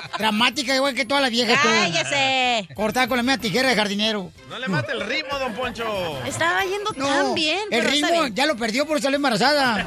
Dramática 0.18 0.74
igual 0.74 0.94
que 0.94 1.04
toda 1.06 1.20
la 1.22 1.28
vieja. 1.30 1.60
tú. 1.62 1.68
¡Cállese! 1.68 2.68
Cortada 2.74 3.08
con 3.08 3.16
la 3.16 3.22
misma 3.22 3.38
tijera 3.38 3.68
de 3.70 3.74
jardinero. 3.76 4.30
No 4.48 4.58
le 4.58 4.68
mate 4.68 4.92
el 4.92 5.00
ritmo, 5.00 5.38
don 5.38 5.54
Poncho. 5.54 6.20
Estaba 6.26 6.62
yendo 6.64 6.92
tan 6.92 7.34
bien. 7.34 7.60
El 7.70 7.80
pero 7.80 7.90
ritmo 7.90 8.10
bien. 8.22 8.34
ya 8.34 8.46
lo 8.46 8.56
perdió 8.56 8.86
por 8.86 9.00
salir 9.00 9.16
embarazada. 9.16 9.86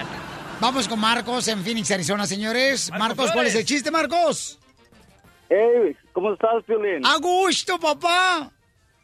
Vamos 0.60 0.88
con 0.88 0.98
Marcos 0.98 1.46
en 1.48 1.62
Phoenix, 1.62 1.90
Arizona, 1.90 2.26
señores. 2.26 2.90
Marcos, 2.98 3.30
¿cuál 3.32 3.46
es 3.46 3.54
el 3.54 3.64
chiste, 3.64 3.90
Marcos? 3.90 4.58
Hey, 5.50 5.96
¿cómo 6.12 6.32
estás, 6.34 6.62
Piolín? 6.66 7.04
A 7.06 7.16
gusto, 7.16 7.78
papá. 7.78 8.52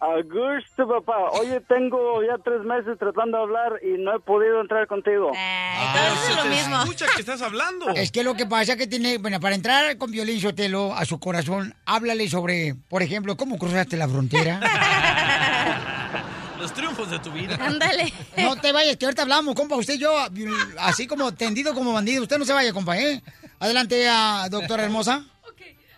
A 0.00 0.20
gusto, 0.22 0.86
papá. 0.86 1.30
Oye, 1.40 1.60
tengo 1.62 2.22
ya 2.22 2.36
tres 2.44 2.60
meses 2.64 2.98
tratando 2.98 3.38
de 3.38 3.42
hablar 3.44 3.80
y 3.82 3.96
no 3.96 4.14
he 4.14 4.20
podido 4.20 4.60
entrar 4.60 4.86
contigo. 4.86 5.32
Entonces 5.32 6.28
es 6.28 6.36
lo 6.36 6.44
mismo. 6.50 6.82
Escucha 6.82 7.06
que 7.14 7.20
estás 7.20 7.40
hablando. 7.40 7.88
Es 7.90 8.12
que 8.12 8.22
lo 8.22 8.34
que 8.34 8.44
pasa 8.44 8.76
que 8.76 8.86
tiene, 8.86 9.16
bueno, 9.16 9.40
para 9.40 9.54
entrar 9.54 9.96
con 9.96 10.10
Violín 10.10 10.40
Sotelo 10.40 10.92
a 10.92 11.06
su 11.06 11.18
corazón, 11.18 11.74
háblale 11.86 12.28
sobre, 12.28 12.74
por 12.88 13.02
ejemplo, 13.02 13.36
cómo 13.38 13.56
cruzaste 13.56 13.96
la 13.96 14.06
frontera. 14.08 14.60
Los 16.60 16.72
triunfos 16.74 17.10
de 17.10 17.18
tu 17.20 17.30
vida. 17.30 17.58
Ándale. 17.60 18.12
No 18.36 18.56
te 18.56 18.72
vayas, 18.72 18.96
que 18.96 19.06
ahorita 19.06 19.22
hablamos, 19.22 19.54
compa. 19.54 19.76
Usted 19.76 19.94
y 19.94 19.98
yo, 19.98 20.14
así 20.78 21.06
como 21.06 21.32
tendido 21.32 21.72
como 21.74 21.94
bandido. 21.94 22.22
Usted 22.22 22.38
no 22.38 22.44
se 22.44 22.52
vaya, 22.52 22.72
compa, 22.72 22.98
¿eh? 22.98 23.22
Adelante, 23.58 24.06
a 24.08 24.48
doctora 24.50 24.84
hermosa. 24.84 25.24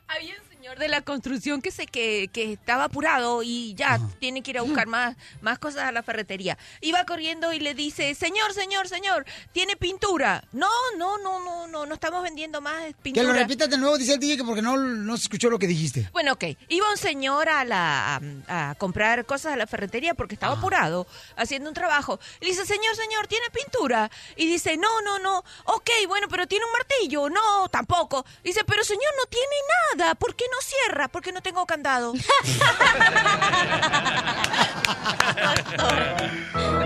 Había 0.09 0.35
un 0.35 0.46
señor 0.67 0.79
de 0.81 0.89
la 0.89 1.01
construcción 1.03 1.63
que 1.63 1.71
se 1.71 1.87
que, 1.87 2.29
que 2.33 2.55
estaba 2.55 2.85
apurado 2.85 3.45
y 3.45 3.73
ya 3.75 4.01
tiene 4.19 4.43
que 4.43 4.51
ir 4.51 4.59
a 4.59 4.63
buscar 4.63 4.89
más, 4.89 5.15
más 5.41 5.61
cosas 5.61 5.85
a 5.85 5.93
la 5.93 6.03
ferretería. 6.03 6.59
Iba 6.81 7.05
corriendo 7.05 7.53
y 7.53 7.61
le 7.61 7.73
dice, 7.73 8.17
señor, 8.17 8.53
señor, 8.53 8.89
señor, 8.89 9.25
¿tiene 9.53 9.77
pintura? 9.77 10.43
No, 10.51 10.69
no, 10.99 11.19
no, 11.19 11.39
no, 11.39 11.69
no, 11.69 11.87
no 11.87 11.95
estamos 11.95 12.21
vendiendo 12.25 12.61
más 12.61 12.83
Que 12.87 12.95
pintura. 13.01 13.29
lo 13.29 13.33
repitas 13.35 13.71
de 13.71 13.79
nuevo, 13.79 13.97
dice 13.97 14.15
el 14.15 14.19
DJ, 14.19 14.39
que 14.39 14.43
porque 14.45 14.61
no, 14.61 14.77
no 14.77 15.17
se 15.17 15.23
escuchó 15.23 15.51
lo 15.51 15.59
que 15.61 15.69
dijiste. 15.69 16.09
Bueno, 16.13 16.33
ok. 16.33 16.45
Iba 16.69 16.91
un 16.91 16.97
señor 16.97 17.49
a 17.49 17.65
la 17.65 18.17
a, 18.49 18.71
a 18.71 18.75
comprar 18.75 19.25
cosas 19.25 19.53
a 19.53 19.57
la 19.57 19.69
ferretería 19.69 20.15
porque 20.15 20.35
estaba 20.35 20.55
apurado 20.55 21.07
haciendo 21.37 21.69
un 21.69 21.75
trabajo. 21.75 22.19
Y 22.41 22.47
le 22.47 22.51
dice, 22.51 22.67
señor, 22.67 22.97
señor, 22.97 23.29
¿tiene 23.29 23.47
pintura? 23.51 24.11
Y 24.35 24.49
dice, 24.49 24.77
no, 24.77 25.01
no, 25.03 25.21
no. 25.21 25.45
Ok, 25.67 25.91
bueno, 26.09 26.27
pero 26.29 26.49
¿tiene 26.49 26.65
un 26.65 26.73
martillo? 26.73 27.31
No, 27.31 27.69
tampoco. 27.69 28.27
Dice, 28.43 28.65
pero 28.67 28.83
señor, 28.83 29.13
no 29.17 29.27
tiene 29.27 29.57
nada. 29.97 30.17
¿Por 30.17 30.35
qué 30.35 30.45
no 30.51 30.56
cierra? 30.63 31.09
Porque 31.09 31.33
no 31.33 31.43
tengo 31.43 31.67
candado. 31.67 32.13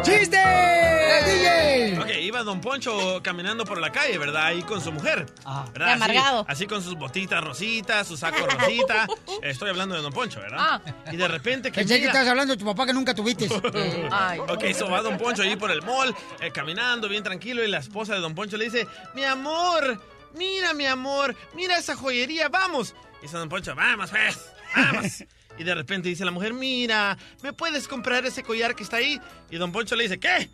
¡Chiste! 0.02 0.38
DJ! 1.26 1.98
Ok, 2.00 2.08
iba 2.22 2.42
Don 2.42 2.60
Poncho 2.60 3.20
caminando 3.22 3.64
por 3.64 3.80
la 3.80 3.92
calle, 3.92 4.16
¿verdad? 4.18 4.46
Ahí 4.46 4.62
con 4.62 4.80
su 4.80 4.90
mujer. 4.92 5.26
¿verdad? 5.72 5.86
Qué 5.86 5.92
amargado. 5.92 6.40
Así, 6.40 6.52
así 6.52 6.66
con 6.66 6.82
sus 6.82 6.96
botitas 6.96 7.42
rositas, 7.42 8.06
su 8.06 8.16
saco 8.16 8.46
rosita. 8.46 9.06
Estoy 9.42 9.70
hablando 9.70 9.94
de 9.94 10.02
Don 10.02 10.12
Poncho, 10.12 10.40
¿verdad? 10.40 10.80
Y 11.12 11.16
de 11.16 11.28
repente 11.28 11.70
que 11.70 11.80
Pensé 11.80 12.00
que 12.00 12.06
estabas 12.06 12.28
hablando 12.28 12.54
de 12.54 12.58
tu 12.58 12.64
papá 12.64 12.86
que 12.86 12.92
nunca 12.92 13.14
tuviste. 13.14 13.48
Ok, 14.48 14.64
eso 14.64 14.88
va 14.88 15.02
Don 15.02 15.18
Poncho 15.18 15.42
ahí 15.42 15.56
por 15.56 15.70
el 15.70 15.82
mall, 15.82 16.14
eh, 16.40 16.50
caminando 16.50 17.08
bien 17.08 17.22
tranquilo, 17.22 17.62
y 17.64 17.68
la 17.68 17.78
esposa 17.78 18.14
de 18.14 18.20
Don 18.20 18.34
Poncho 18.34 18.56
le 18.56 18.64
dice, 18.64 18.86
mi 19.14 19.24
amor, 19.24 20.00
mira 20.34 20.72
mi 20.74 20.86
amor, 20.86 21.34
mira 21.54 21.78
esa 21.78 21.96
joyería, 21.96 22.48
vamos. 22.48 22.94
Y 23.20 23.22
dice 23.22 23.36
Don 23.36 23.48
Poncho, 23.48 23.74
vamos 23.74 24.10
pues, 24.10 24.52
vamos. 24.74 25.24
Y 25.58 25.64
de 25.64 25.74
repente 25.74 26.08
dice 26.08 26.24
la 26.24 26.30
mujer, 26.30 26.54
mira, 26.54 27.18
¿me 27.42 27.52
puedes 27.52 27.86
comprar 27.86 28.24
ese 28.24 28.42
collar 28.42 28.74
que 28.74 28.82
está 28.82 28.96
ahí? 28.96 29.20
Y 29.50 29.56
Don 29.56 29.72
Poncho 29.72 29.94
le 29.94 30.04
dice, 30.04 30.18
¿qué? 30.18 30.48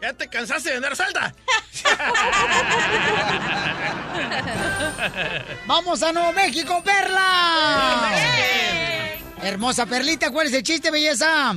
¿Ya 0.00 0.12
te 0.12 0.28
cansaste 0.28 0.68
de 0.68 0.76
vender 0.76 0.94
salta? 0.94 1.34
¡Vamos 5.66 6.00
a 6.02 6.12
Nuevo 6.12 6.32
México, 6.32 6.80
Perla! 6.84 8.10
Hermosa 9.42 9.86
Perlita, 9.86 10.30
¿cuál 10.30 10.46
es 10.46 10.54
el 10.54 10.62
chiste, 10.62 10.92
belleza? 10.92 11.54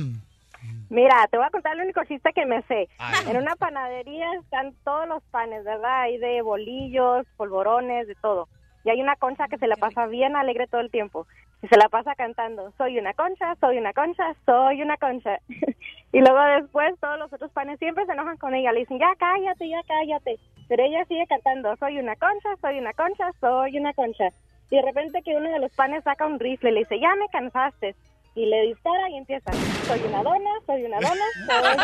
Mira, 0.88 1.28
te 1.30 1.36
voy 1.36 1.46
a 1.46 1.50
contar 1.50 1.74
el 1.74 1.82
único 1.82 2.02
chiste 2.04 2.32
que 2.32 2.46
me 2.46 2.62
sé. 2.62 2.88
Ay. 2.98 3.26
En 3.28 3.36
una 3.36 3.54
panadería 3.56 4.26
están 4.42 4.74
todos 4.84 5.06
los 5.08 5.22
panes, 5.30 5.64
¿verdad? 5.64 6.02
Hay 6.02 6.18
de 6.18 6.42
bolillos, 6.42 7.26
polvorones, 7.36 8.08
de 8.08 8.14
todo. 8.16 8.48
Y 8.86 8.90
hay 8.90 9.02
una 9.02 9.16
concha 9.16 9.48
que 9.48 9.58
se 9.58 9.66
la 9.66 9.74
pasa 9.74 10.06
bien 10.06 10.36
alegre 10.36 10.68
todo 10.68 10.80
el 10.80 10.92
tiempo. 10.92 11.26
Y 11.60 11.66
se 11.66 11.76
la 11.76 11.88
pasa 11.88 12.14
cantando, 12.14 12.72
soy 12.78 13.00
una 13.00 13.14
concha, 13.14 13.56
soy 13.58 13.78
una 13.78 13.92
concha, 13.92 14.32
soy 14.46 14.80
una 14.80 14.96
concha. 14.96 15.40
y 16.12 16.20
luego 16.20 16.40
después 16.60 16.94
todos 17.00 17.18
los 17.18 17.32
otros 17.32 17.50
panes 17.50 17.80
siempre 17.80 18.06
se 18.06 18.12
enojan 18.12 18.36
con 18.36 18.54
ella. 18.54 18.70
Le 18.70 18.80
dicen, 18.80 19.00
ya 19.00 19.12
cállate, 19.18 19.68
ya 19.68 19.82
cállate. 19.88 20.38
Pero 20.68 20.84
ella 20.84 21.04
sigue 21.06 21.26
cantando, 21.26 21.74
soy 21.78 21.98
una 21.98 22.14
concha, 22.14 22.50
soy 22.60 22.78
una 22.78 22.92
concha, 22.92 23.32
soy 23.40 23.76
una 23.76 23.92
concha. 23.92 24.28
Y 24.70 24.76
de 24.76 24.82
repente 24.82 25.20
que 25.24 25.34
uno 25.34 25.50
de 25.50 25.58
los 25.58 25.72
panes 25.72 26.04
saca 26.04 26.24
un 26.24 26.38
rifle 26.38 26.70
y 26.70 26.74
le 26.74 26.80
dice, 26.80 27.00
ya 27.00 27.12
me 27.16 27.26
cansaste. 27.32 27.96
Y 28.36 28.46
le 28.46 28.66
dispara 28.68 29.10
y 29.10 29.16
empieza, 29.16 29.52
soy 29.88 30.00
una 30.02 30.22
dona, 30.22 30.50
soy 30.64 30.84
una 30.84 31.00
dona, 31.00 31.24
soy 31.44 31.58
una 31.58 31.80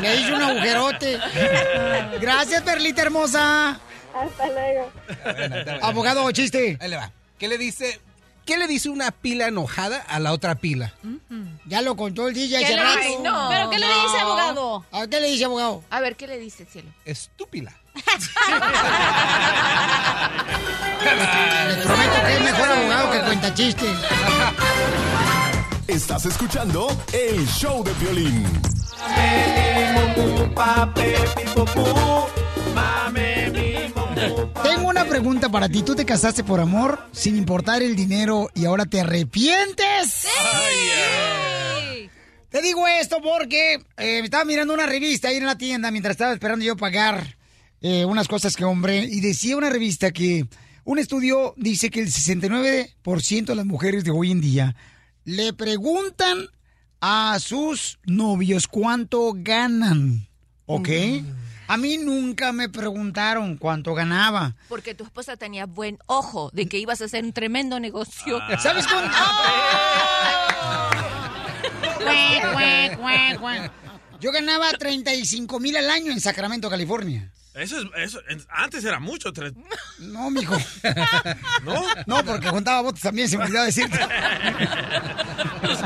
Le 0.00 0.14
hizo 0.16 0.34
un 0.34 0.42
agujerote. 0.42 1.18
Gracias, 2.20 2.62
Perlita 2.62 3.02
hermosa. 3.02 3.78
Hasta 4.14 4.46
luego. 4.48 4.90
Abogado, 5.82 6.30
chiste. 6.32 6.78
Ahí 6.80 6.88
le 6.88 6.96
va. 6.96 7.12
¿Qué 7.38 7.48
le 7.48 7.58
dice? 7.58 8.00
¿Qué 8.46 8.56
le 8.58 8.66
dice 8.68 8.88
una 8.88 9.10
pila 9.10 9.48
enojada 9.48 9.98
a 9.98 10.20
la 10.20 10.32
otra 10.32 10.54
pila? 10.54 10.94
Ya 11.66 11.82
lo 11.82 11.96
contó 11.96 12.28
el 12.28 12.34
DJ 12.34 12.58
¿Qué 12.60 12.64
hace 12.64 12.76
le 12.76 12.82
rato. 12.82 12.98
dice? 12.98 13.18
No, 13.22 13.48
¿Pero 13.50 13.70
qué 13.70 13.78
le 13.78 13.86
dice, 13.86 14.18
abogado? 14.20 14.84
¿A 14.92 15.06
qué 15.08 15.20
le 15.20 15.26
dice, 15.28 15.44
abogado? 15.46 15.82
A 15.90 16.00
ver, 16.00 16.14
¿qué 16.14 16.28
le 16.28 16.38
dice, 16.38 16.64
cielo? 16.64 16.88
Estúpila. 17.04 17.72
Les 17.96 18.04
prometo 21.84 22.14
que 22.24 22.32
es 22.34 22.40
mejor 22.42 22.68
abogado 22.70 23.10
que 23.10 23.18
cuenta 23.20 23.52
chistes. 23.54 23.96
Estás 25.88 26.24
escuchando 26.26 26.86
el 27.12 27.44
show 27.48 27.82
de 27.82 27.92
violín. 27.94 28.46
Tengo 34.62 34.88
una 34.88 35.04
pregunta 35.04 35.50
para 35.50 35.68
ti. 35.68 35.82
¿Tú 35.82 35.94
te 35.94 36.06
casaste 36.06 36.42
por 36.42 36.60
amor, 36.60 36.98
sin 37.12 37.36
importar 37.36 37.82
el 37.82 37.94
dinero, 37.94 38.48
y 38.54 38.64
ahora 38.64 38.86
te 38.86 39.00
arrepientes? 39.00 40.26
Te 42.48 42.62
digo 42.62 42.86
esto 42.88 43.18
porque 43.22 43.74
eh, 43.98 44.20
estaba 44.24 44.44
mirando 44.44 44.72
una 44.72 44.86
revista 44.86 45.28
ahí 45.28 45.36
en 45.36 45.44
la 45.44 45.58
tienda 45.58 45.90
mientras 45.90 46.12
estaba 46.12 46.32
esperando 46.32 46.64
yo 46.64 46.76
pagar 46.76 47.36
eh, 47.82 48.06
unas 48.06 48.28
cosas 48.28 48.56
que 48.56 48.64
hombre 48.64 49.04
y 49.04 49.20
decía 49.20 49.56
una 49.56 49.68
revista 49.68 50.10
que 50.10 50.46
un 50.84 50.98
estudio 50.98 51.52
dice 51.58 51.90
que 51.90 52.00
el 52.00 52.06
69% 52.06 53.44
de 53.44 53.54
las 53.54 53.66
mujeres 53.66 54.04
de 54.04 54.10
hoy 54.10 54.30
en 54.30 54.40
día 54.40 54.76
le 55.24 55.52
preguntan 55.52 56.46
a 57.00 57.36
sus 57.40 57.98
novios 58.06 58.68
cuánto 58.68 59.32
ganan, 59.36 60.28
¿ok? 60.64 60.88
A 61.68 61.76
mí 61.76 61.98
nunca 61.98 62.52
me 62.52 62.68
preguntaron 62.68 63.56
cuánto 63.56 63.94
ganaba. 63.94 64.54
Porque 64.68 64.94
tu 64.94 65.04
esposa 65.04 65.36
tenía 65.36 65.66
buen 65.66 65.98
ojo 66.06 66.50
de 66.52 66.68
que 66.68 66.78
ibas 66.78 67.00
a 67.02 67.06
hacer 67.06 67.24
un 67.24 67.32
tremendo 67.32 67.80
negocio. 67.80 68.38
Ah. 68.40 68.58
¿Sabes 68.58 68.86
cuánto? 68.92 69.16
Yo 74.20 74.32
ganaba 74.32 74.70
35 74.72 75.60
mil 75.60 75.76
al 75.76 75.90
año 75.90 76.12
en 76.12 76.20
Sacramento, 76.20 76.70
California. 76.70 77.30
Eso 77.56 77.78
es, 77.80 77.86
eso, 77.96 78.20
es- 78.28 78.46
antes 78.50 78.84
era 78.84 79.00
mucho. 79.00 79.32
tres- 79.32 79.54
No, 79.98 80.30
mijo. 80.30 80.56
¿No? 81.64 81.82
No, 82.06 82.24
porque 82.24 82.48
juntaba 82.50 82.82
votos 82.82 83.00
también, 83.00 83.28
se 83.28 83.38
me 83.38 83.44
olvidó 83.44 83.62
decirte. 83.64 83.98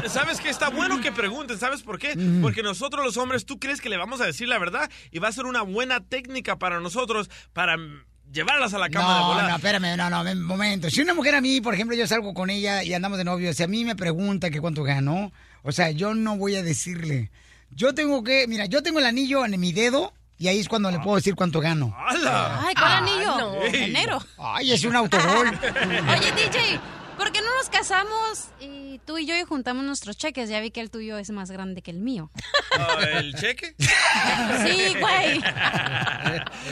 ¿Sabes 0.09 0.41
qué? 0.41 0.49
Está 0.51 0.69
bueno 0.71 1.01
que 1.01 1.13
pregunten. 1.13 1.59
¿Sabes 1.59 1.83
por 1.83 1.99
qué? 1.99 2.15
Porque 2.43 2.63
nosotros 2.63 3.05
los 3.05 3.17
hombres, 3.17 3.45
tú 3.47 3.59
crees 3.59 3.81
que 3.81 3.89
le 3.89 3.97
vamos 3.97 4.21
a 4.21 4.27
decir 4.27 4.49
la 4.49 4.59
verdad 4.59 4.91
y 5.11 5.19
va 5.19 5.29
a 5.29 5.33
ser 5.33 5.47
una 5.47 5.63
buena 5.63 6.01
técnica 6.01 6.59
para 6.59 6.81
nosotros 6.81 7.31
para 7.53 7.77
mm, 7.77 8.05
llevarlas 8.33 8.75
a 8.75 8.79
la 8.79 8.89
cama 8.91 9.15
de 9.15 9.21
No, 9.21 9.27
volada. 9.29 9.49
no, 9.51 9.57
espérame, 9.57 9.97
no, 9.97 10.11
no, 10.11 10.23
un 10.31 10.43
momento. 10.43 10.91
Si 10.91 11.01
una 11.01 11.15
mujer 11.15 11.35
a 11.37 11.41
mí, 11.41 11.61
por 11.61 11.75
ejemplo, 11.75 11.97
yo 11.97 12.07
salgo 12.07 12.35
con 12.35 12.51
ella 12.51 12.83
y 12.83 12.95
andamos 12.95 13.19
de 13.19 13.25
novio, 13.25 13.53
si 13.55 13.63
a 13.63 13.69
mí 13.69 13.85
me 13.85 13.97
pregunta 13.97 14.51
que 14.51 14.61
cuánto 14.61 14.83
ganó, 14.83 15.33
o 15.63 15.73
sea, 15.73 15.91
yo 15.91 16.15
no 16.15 16.37
voy 16.37 16.57
a 16.57 16.63
decirle. 16.63 17.31
Yo 17.71 17.95
tengo 17.95 18.25
que, 18.25 18.47
mira, 18.49 18.67
yo 18.67 18.83
tengo 18.83 18.99
el 18.99 19.07
anillo 19.07 19.45
en 19.45 19.59
mi 19.61 19.73
dedo 19.73 20.13
y 20.41 20.49
ahí 20.49 20.59
es 20.59 20.71
cuando 20.71 20.91
le 20.91 20.99
puedo 21.01 21.17
decir 21.17 21.35
cuánto 21.35 21.61
gano. 21.61 21.95
Ay, 22.09 22.75
¿cuál 22.75 22.93
anillo? 22.93 23.37
no. 23.37 23.63
Enero. 23.63 24.23
Ay, 24.39 24.73
es 24.73 24.83
un 24.85 24.97
autogol. 24.97 25.49
Oye, 25.49 26.33
DJ, 26.33 26.81
¿por 27.21 27.33
qué 27.33 27.41
no 27.43 27.55
nos 27.59 27.69
casamos 27.69 28.47
y 28.61 28.99
tú 29.05 29.19
y 29.19 29.27
yo 29.27 29.37
y 29.37 29.43
juntamos 29.45 29.85
nuestros 29.85 30.17
cheques? 30.17 30.49
Ya 30.49 30.59
vi 30.61 30.71
que 30.71 30.81
el 30.81 30.91
tuyo 30.91 31.19
es 31.19 31.29
más 31.31 31.51
grande 31.51 31.83
que 31.83 31.91
el 31.91 32.01
mío. 32.01 32.31
Ah, 32.79 32.97
¿El 33.13 33.35
cheque? 33.35 33.75
Sí, 33.79 34.95
güey. 34.99 35.41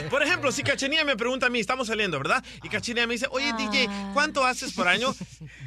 Por 0.09 0.23
ejemplo, 0.23 0.51
si 0.51 0.63
Cachenía 0.63 1.03
me 1.05 1.15
pregunta 1.15 1.45
a 1.45 1.49
mí, 1.49 1.59
estamos 1.59 1.87
saliendo, 1.87 2.17
¿verdad? 2.17 2.43
Y 2.63 2.69
Cachenía 2.69 3.05
me 3.05 3.13
dice, 3.13 3.27
oye, 3.31 3.53
DJ, 3.57 3.87
¿cuánto 4.13 4.43
haces 4.45 4.73
por 4.73 4.87
año? 4.87 5.13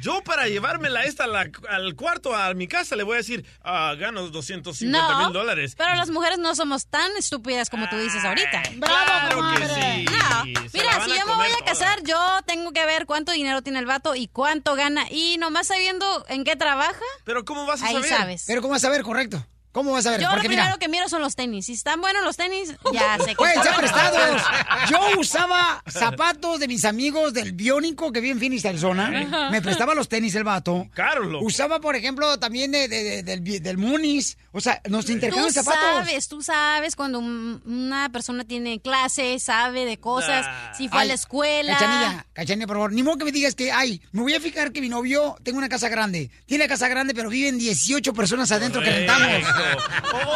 Yo 0.01 0.21
para 0.23 0.47
llevármela 0.47 1.03
esta 1.05 1.27
la- 1.27 1.49
al 1.69 1.95
cuarto, 1.95 2.35
a 2.35 2.53
mi 2.53 2.67
casa, 2.67 2.95
le 2.95 3.03
voy 3.03 3.13
a 3.15 3.17
decir, 3.17 3.45
ah, 3.63 3.93
gano 3.97 4.27
250 4.29 5.19
mil 5.19 5.31
dólares. 5.33 5.75
pero 5.77 5.95
las 5.95 6.09
mujeres 6.09 6.39
no 6.39 6.55
somos 6.55 6.87
tan 6.87 7.09
estúpidas 7.17 7.69
como 7.69 7.87
tú 7.89 7.97
dices 7.97 8.23
ahorita. 8.25 8.63
Claro 8.81 9.53
que 9.57 9.67
sí. 9.67 10.05
No, 10.05 10.43
mira, 10.73 11.05
si 11.05 11.11
yo 11.17 11.25
me 11.25 11.35
voy 11.35 11.47
a 11.61 11.65
casar, 11.65 12.01
yo 12.03 12.17
tengo 12.45 12.71
que 12.71 12.85
ver 12.85 13.05
cuánto 13.05 13.31
dinero 13.31 13.61
tiene 13.61 13.79
el 13.79 13.85
vato 13.85 14.15
y 14.15 14.27
cuánto 14.27 14.72
gana. 14.75 15.05
Y 15.09 15.37
nomás 15.37 15.67
sabiendo 15.67 16.25
en 16.29 16.43
qué 16.43 16.55
trabaja, 16.55 16.99
Pero 17.23 17.45
¿cómo 17.45 17.65
vas 17.65 17.81
a 17.81 17.87
ahí 17.87 17.93
saber? 17.95 18.09
sabes. 18.09 18.43
Pero 18.47 18.61
¿cómo 18.61 18.73
vas 18.73 18.83
a 18.83 18.89
ver, 18.89 19.03
correcto? 19.03 19.45
¿Cómo 19.71 19.91
vas 19.91 20.05
a 20.05 20.11
ver? 20.11 20.21
Yo 20.21 20.27
lo 20.29 20.39
primero 20.39 20.61
mira, 20.63 20.77
que 20.77 20.87
miro 20.87 21.09
son 21.09 21.21
los 21.23 21.35
tenis. 21.35 21.65
Si 21.65 21.73
están 21.73 21.99
buenos 21.99 22.23
los 22.23 22.37
tenis, 22.37 22.75
ya 22.93 23.17
sé 23.17 23.33
que 23.35 23.43
ser 23.43 23.55
bueno. 23.57 23.77
prestados. 23.77 24.41
Yo 24.91 25.19
usaba 25.19 25.81
zapatos 25.89 26.59
de 26.59 26.67
mis 26.67 26.85
amigos 26.85 27.33
del 27.33 27.53
Biónico 27.53 28.11
que 28.11 28.21
vi 28.21 28.29
en 28.29 28.37
Phoenix, 28.39 28.63
Arizona. 28.65 29.09
Me 29.51 29.63
prestaba 29.63 29.95
los 29.95 30.07
tenis 30.09 30.35
el 30.35 30.43
vato. 30.43 30.87
Caros, 30.93 31.25
loco. 31.25 31.43
Usaba, 31.45 31.79
por 31.81 31.95
ejemplo, 31.95 32.37
también 32.37 32.71
de- 32.71 32.87
de- 32.87 33.03
de- 33.03 33.23
del, 33.23 33.63
del 33.63 33.77
Munis. 33.79 34.37
O 34.55 34.61
sea, 34.61 34.79
nos 34.87 35.05
Tú 35.05 35.13
intercambian 35.13 35.51
zapatos. 35.51 35.81
sabes, 36.05 36.27
tú 36.27 36.43
sabes 36.43 36.95
cuando 36.95 37.17
un- 37.17 37.59
una 37.65 38.09
persona 38.09 38.43
tiene 38.45 38.79
clases, 38.79 39.41
sabe 39.43 39.83
de 39.85 39.97
cosas, 39.97 40.45
si 40.77 40.87
fue 40.89 41.01
a 41.01 41.05
la 41.05 41.13
escuela. 41.15 41.73
Cachanilla, 41.73 42.25
Cachanilla, 42.33 42.67
por 42.67 42.75
favor. 42.75 42.91
Ni 42.93 43.01
modo 43.01 43.17
que 43.17 43.25
me 43.25 43.31
digas 43.31 43.55
que, 43.55 43.71
ay, 43.71 43.99
me 44.11 44.21
voy 44.21 44.35
a 44.35 44.39
fijar 44.39 44.71
que 44.71 44.79
mi 44.79 44.89
novio 44.89 45.35
tengo 45.41 45.57
una 45.57 45.69
casa 45.69 45.89
grande. 45.89 46.29
Tiene 46.45 46.67
casa 46.67 46.87
grande, 46.87 47.15
pero 47.15 47.29
viven 47.29 47.57
18 47.57 48.13
personas 48.13 48.51
adentro 48.51 48.81
que 48.83 48.91
rentamos. 48.91 49.27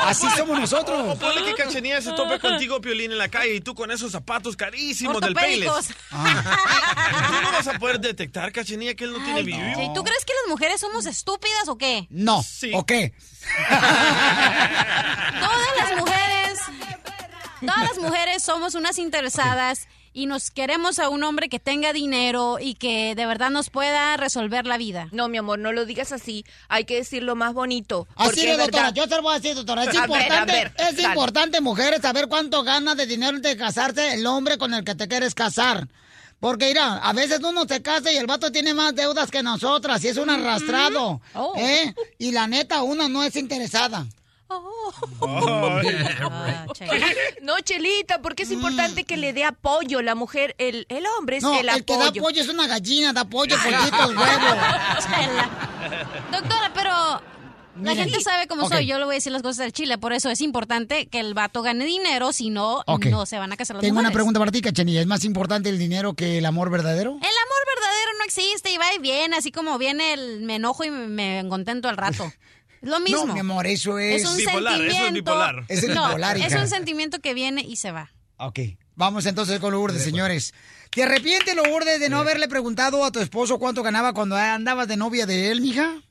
Así 0.06 0.28
somos 0.36 0.60
nosotros. 0.60 1.16
O 1.16 1.20
ponle 1.20 1.44
que 1.46 1.54
Cachenía 1.64 2.02
se 2.02 2.12
tope 2.14 2.40
contigo, 2.40 2.82
Piolín, 2.82 3.12
en 3.12 3.18
la 3.20 3.30
calle 3.30 3.56
y 3.56 3.62
tú 3.62 3.76
con 3.76 3.92
esos 3.92 4.12
zapatos 4.12 4.56
carísimos 4.58 5.22
del 5.22 5.34
Payless. 5.36 5.90
Ah. 6.12 7.28
Tú 7.28 7.42
no 7.44 7.52
vas 7.52 7.68
a 7.68 7.78
poder 7.80 8.00
detectar, 8.00 8.52
Cachenía, 8.52 8.96
que 8.96 9.04
él 9.04 9.12
no 9.14 9.24
tiene 9.24 9.44
vivo. 9.44 9.60
¿Y 9.60 9.94
tú 9.94 10.04
crees 10.04 10.26
que 10.26 10.34
las 10.42 10.50
mujeres 10.50 10.82
somos 10.82 11.06
estúpidas 11.06 11.68
o 11.68 11.78
qué? 11.78 12.08
No. 12.10 12.44
¿O 12.74 12.86
qué? 12.86 13.14
Todas 15.40 15.68
las 15.78 16.00
mujeres, 16.00 16.60
todas 17.62 17.88
las 17.90 17.98
mujeres 18.00 18.44
somos 18.44 18.76
unas 18.76 18.98
interesadas 19.00 19.88
y 20.14 20.26
nos 20.26 20.50
queremos 20.50 20.98
a 21.00 21.10
un 21.10 21.24
hombre 21.24 21.48
que 21.48 21.60
tenga 21.60 21.94
dinero 21.94 22.58
y 22.60 22.74
que 22.74 23.14
de 23.16 23.26
verdad 23.28 23.52
nos 23.52 23.70
pueda 23.70 24.18
resolver 24.18 24.66
la 24.66 24.78
vida. 24.78 25.10
No, 25.12 25.28
mi 25.28 25.38
amor, 25.38 25.60
no 25.60 25.72
lo 25.74 25.86
digas 25.86 26.12
así. 26.12 26.44
Hay 26.70 26.86
que 26.86 26.96
decirlo 26.96 27.36
más 27.36 27.54
bonito. 27.54 28.08
Así 28.16 28.48
es, 28.48 28.58
doctora. 28.58 28.86
verdad. 28.86 28.96
Yo 28.96 29.04
se 29.08 29.16
lo 29.16 29.22
voy 29.22 29.34
a 29.36 29.40
decir, 29.40 29.56
doctora. 29.56 29.84
Es 29.84 29.90
A 29.96 30.08
ver, 30.08 30.10
importante, 30.10 30.52
a 30.52 30.56
ver, 30.56 30.74
es 30.78 30.96
dale. 30.96 31.08
importante, 31.10 31.62
mujeres, 31.62 32.02
saber 32.02 32.28
cuánto 32.28 32.64
gana 32.64 32.96
de 32.96 33.06
dinero 33.06 33.36
antes 33.36 33.52
de 33.52 33.58
casarse 33.58 34.14
el 34.16 34.26
hombre 34.26 34.58
con 34.58 34.74
el 34.74 34.84
que 34.84 34.96
te 34.96 35.08
quieres 35.08 35.36
casar. 35.36 35.88
Porque, 36.40 36.68
mira, 36.68 36.98
a 36.98 37.14
veces 37.14 37.40
uno 37.44 37.66
se 37.68 37.82
casa 37.82 38.12
y 38.12 38.18
el 38.18 38.28
vato 38.28 38.52
tiene 38.52 38.74
más 38.74 38.94
deudas 38.96 39.32
que 39.32 39.42
nosotras 39.42 40.04
y 40.04 40.10
es 40.10 40.18
un 40.18 40.30
arrastrado. 40.30 41.20
Oh. 41.34 41.54
¿eh? 41.58 41.94
Y 42.20 42.32
la 42.32 42.48
neta, 42.48 42.84
una 42.84 43.08
no 43.10 43.24
es 43.24 43.36
interesada. 43.36 44.06
No, 47.42 47.60
Chelita, 47.62 48.22
porque 48.22 48.44
es 48.44 48.52
importante 48.52 49.04
que 49.04 49.18
le 49.18 49.34
dé 49.34 49.44
apoyo 49.46 50.02
la 50.02 50.16
mujer, 50.16 50.56
el, 50.58 50.86
el 50.90 51.06
hombre 51.18 51.38
es 51.38 51.44
No, 51.44 51.58
el 51.60 51.70
el, 51.70 51.86
que 51.86 51.98
da 51.98 52.08
apoyo. 52.08 52.42
es 52.42 52.50
una 52.50 52.68
gallina, 52.68 53.14
da 53.14 53.26
pollo, 53.26 53.56
pollitos, 53.64 54.16
huevos. 54.16 54.58
Doctora, 56.32 56.72
pero 56.74 57.22
la 57.78 57.92
Miren. 57.92 58.10
gente 58.10 58.22
sabe 58.22 58.48
cómo 58.48 58.68
soy. 58.68 58.86
Yo 58.86 59.00
le 59.00 59.06
voy 59.06 59.14
a 59.14 59.18
decir 59.18 59.32
las 59.32 59.42
cosas 59.42 59.58
del 59.58 59.74
chile. 59.74 59.98
Por 59.98 60.14
eso 60.14 60.30
es 60.30 60.42
importante 60.42 61.08
que 61.08 61.20
el 61.20 61.34
vato 61.34 61.62
gane 61.62 61.86
dinero. 61.86 62.34
Si 62.34 62.50
no, 62.50 62.84
no 62.88 63.26
se 63.26 63.38
van 63.38 63.52
a 63.52 63.58
casar 63.58 63.76
las 63.76 63.82
Tengo 63.82 64.00
una 64.00 64.12
pregunta 64.12 64.40
para 64.40 64.52
ti, 64.52 64.62
Cachanilla. 64.62 65.02
¿Es 65.02 65.08
más 65.08 65.24
importante 65.24 65.70
el 65.70 65.78
dinero 65.78 66.14
que 66.14 66.38
el 66.38 66.46
amor 66.46 66.70
verdadero? 66.70 67.12
El 67.12 67.16
amor 67.16 67.62
verdadero 67.76 68.12
no 68.20 68.26
existe 68.26 68.72
y 68.72 68.78
va 68.78 68.86
y 68.96 69.00
viene, 69.00 69.36
así 69.36 69.52
como 69.52 69.78
viene 69.78 70.14
el 70.14 70.42
me 70.42 70.56
enojo 70.56 70.84
y 70.84 70.92
me, 70.92 71.46
contento 71.50 71.90
al 71.90 71.98
rato. 71.98 72.26
Es 72.82 72.90
lo 72.90 73.00
mismo. 73.00 73.26
No, 73.26 73.34
mi 73.34 73.40
amor, 73.40 73.68
eso 73.68 74.00
es... 74.00 74.24
Es 74.24 74.30
un 74.30 74.38
Bipolar, 74.38 74.74
eso 74.74 74.84
es 74.84 74.94
sentimiento. 74.94 75.32
bipolar. 75.32 75.66
Es 75.68 75.84
el 75.84 75.94
no, 75.94 76.08
bipolar, 76.08 76.38
es 76.38 76.54
un 76.56 76.68
sentimiento 76.68 77.20
que 77.20 77.34
viene 77.34 77.62
y 77.62 77.76
se 77.76 77.92
va. 77.92 78.12
Ok. 78.38 78.60
Vamos 78.96 79.28
entonces 79.28 79.60
con 79.60 79.74
Lourdes, 79.74 80.04
señores. 80.04 80.54
¿Te 80.90 81.04
arrepientes, 81.04 81.56
Lourdes, 81.56 82.00
de 82.00 82.10
no 82.10 82.18
haberle 82.18 82.48
preguntado 82.48 83.04
a 83.04 83.12
tu 83.12 83.20
esposo 83.20 83.60
cuánto 83.60 83.84
ganaba 83.84 84.14
cuando 84.14 84.36
andabas 84.36 84.88
de 84.88 84.98
novia 84.98 85.28
de 85.28 85.52
él, 85.52 85.62
mija? 85.62 86.02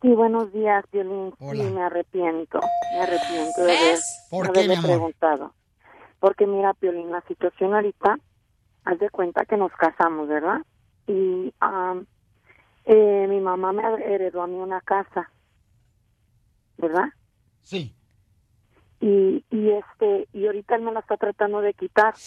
Sí, 0.00 0.08
buenos 0.08 0.52
días, 0.52 0.84
Violín. 0.92 1.34
Hola. 1.38 1.64
Sí, 1.64 1.70
me 1.70 1.82
arrepiento, 1.82 2.60
me 2.90 3.02
arrepiento 3.02 3.60
de 3.62 3.72
haber- 3.72 4.02
¿Por 4.30 4.46
qué, 4.46 4.58
haberle 4.60 4.68
mi 4.68 4.74
amor? 4.78 4.90
preguntado. 4.90 5.54
Porque 6.20 6.46
mira, 6.46 6.72
Piolín, 6.74 7.10
la 7.10 7.20
situación 7.22 7.74
ahorita, 7.74 8.18
haz 8.84 8.98
de 8.98 9.10
cuenta 9.10 9.44
que 9.44 9.56
nos 9.56 9.72
casamos, 9.72 10.28
¿verdad? 10.28 10.62
Y 11.06 11.52
am, 11.60 12.06
eh, 12.84 13.26
mi 13.28 13.40
mamá 13.40 13.72
me 13.72 13.82
heredó 14.04 14.42
a 14.42 14.46
mí 14.46 14.56
una 14.56 14.80
casa, 14.80 15.30
¿verdad? 16.76 17.08
Sí. 17.62 17.94
Y, 19.00 19.44
y 19.50 19.70
este, 19.70 20.28
y 20.32 20.46
ahorita 20.46 20.76
él 20.76 20.82
me 20.82 20.92
la 20.92 21.00
está 21.00 21.16
tratando 21.16 21.60
de 21.60 21.74
quitar. 21.74 22.14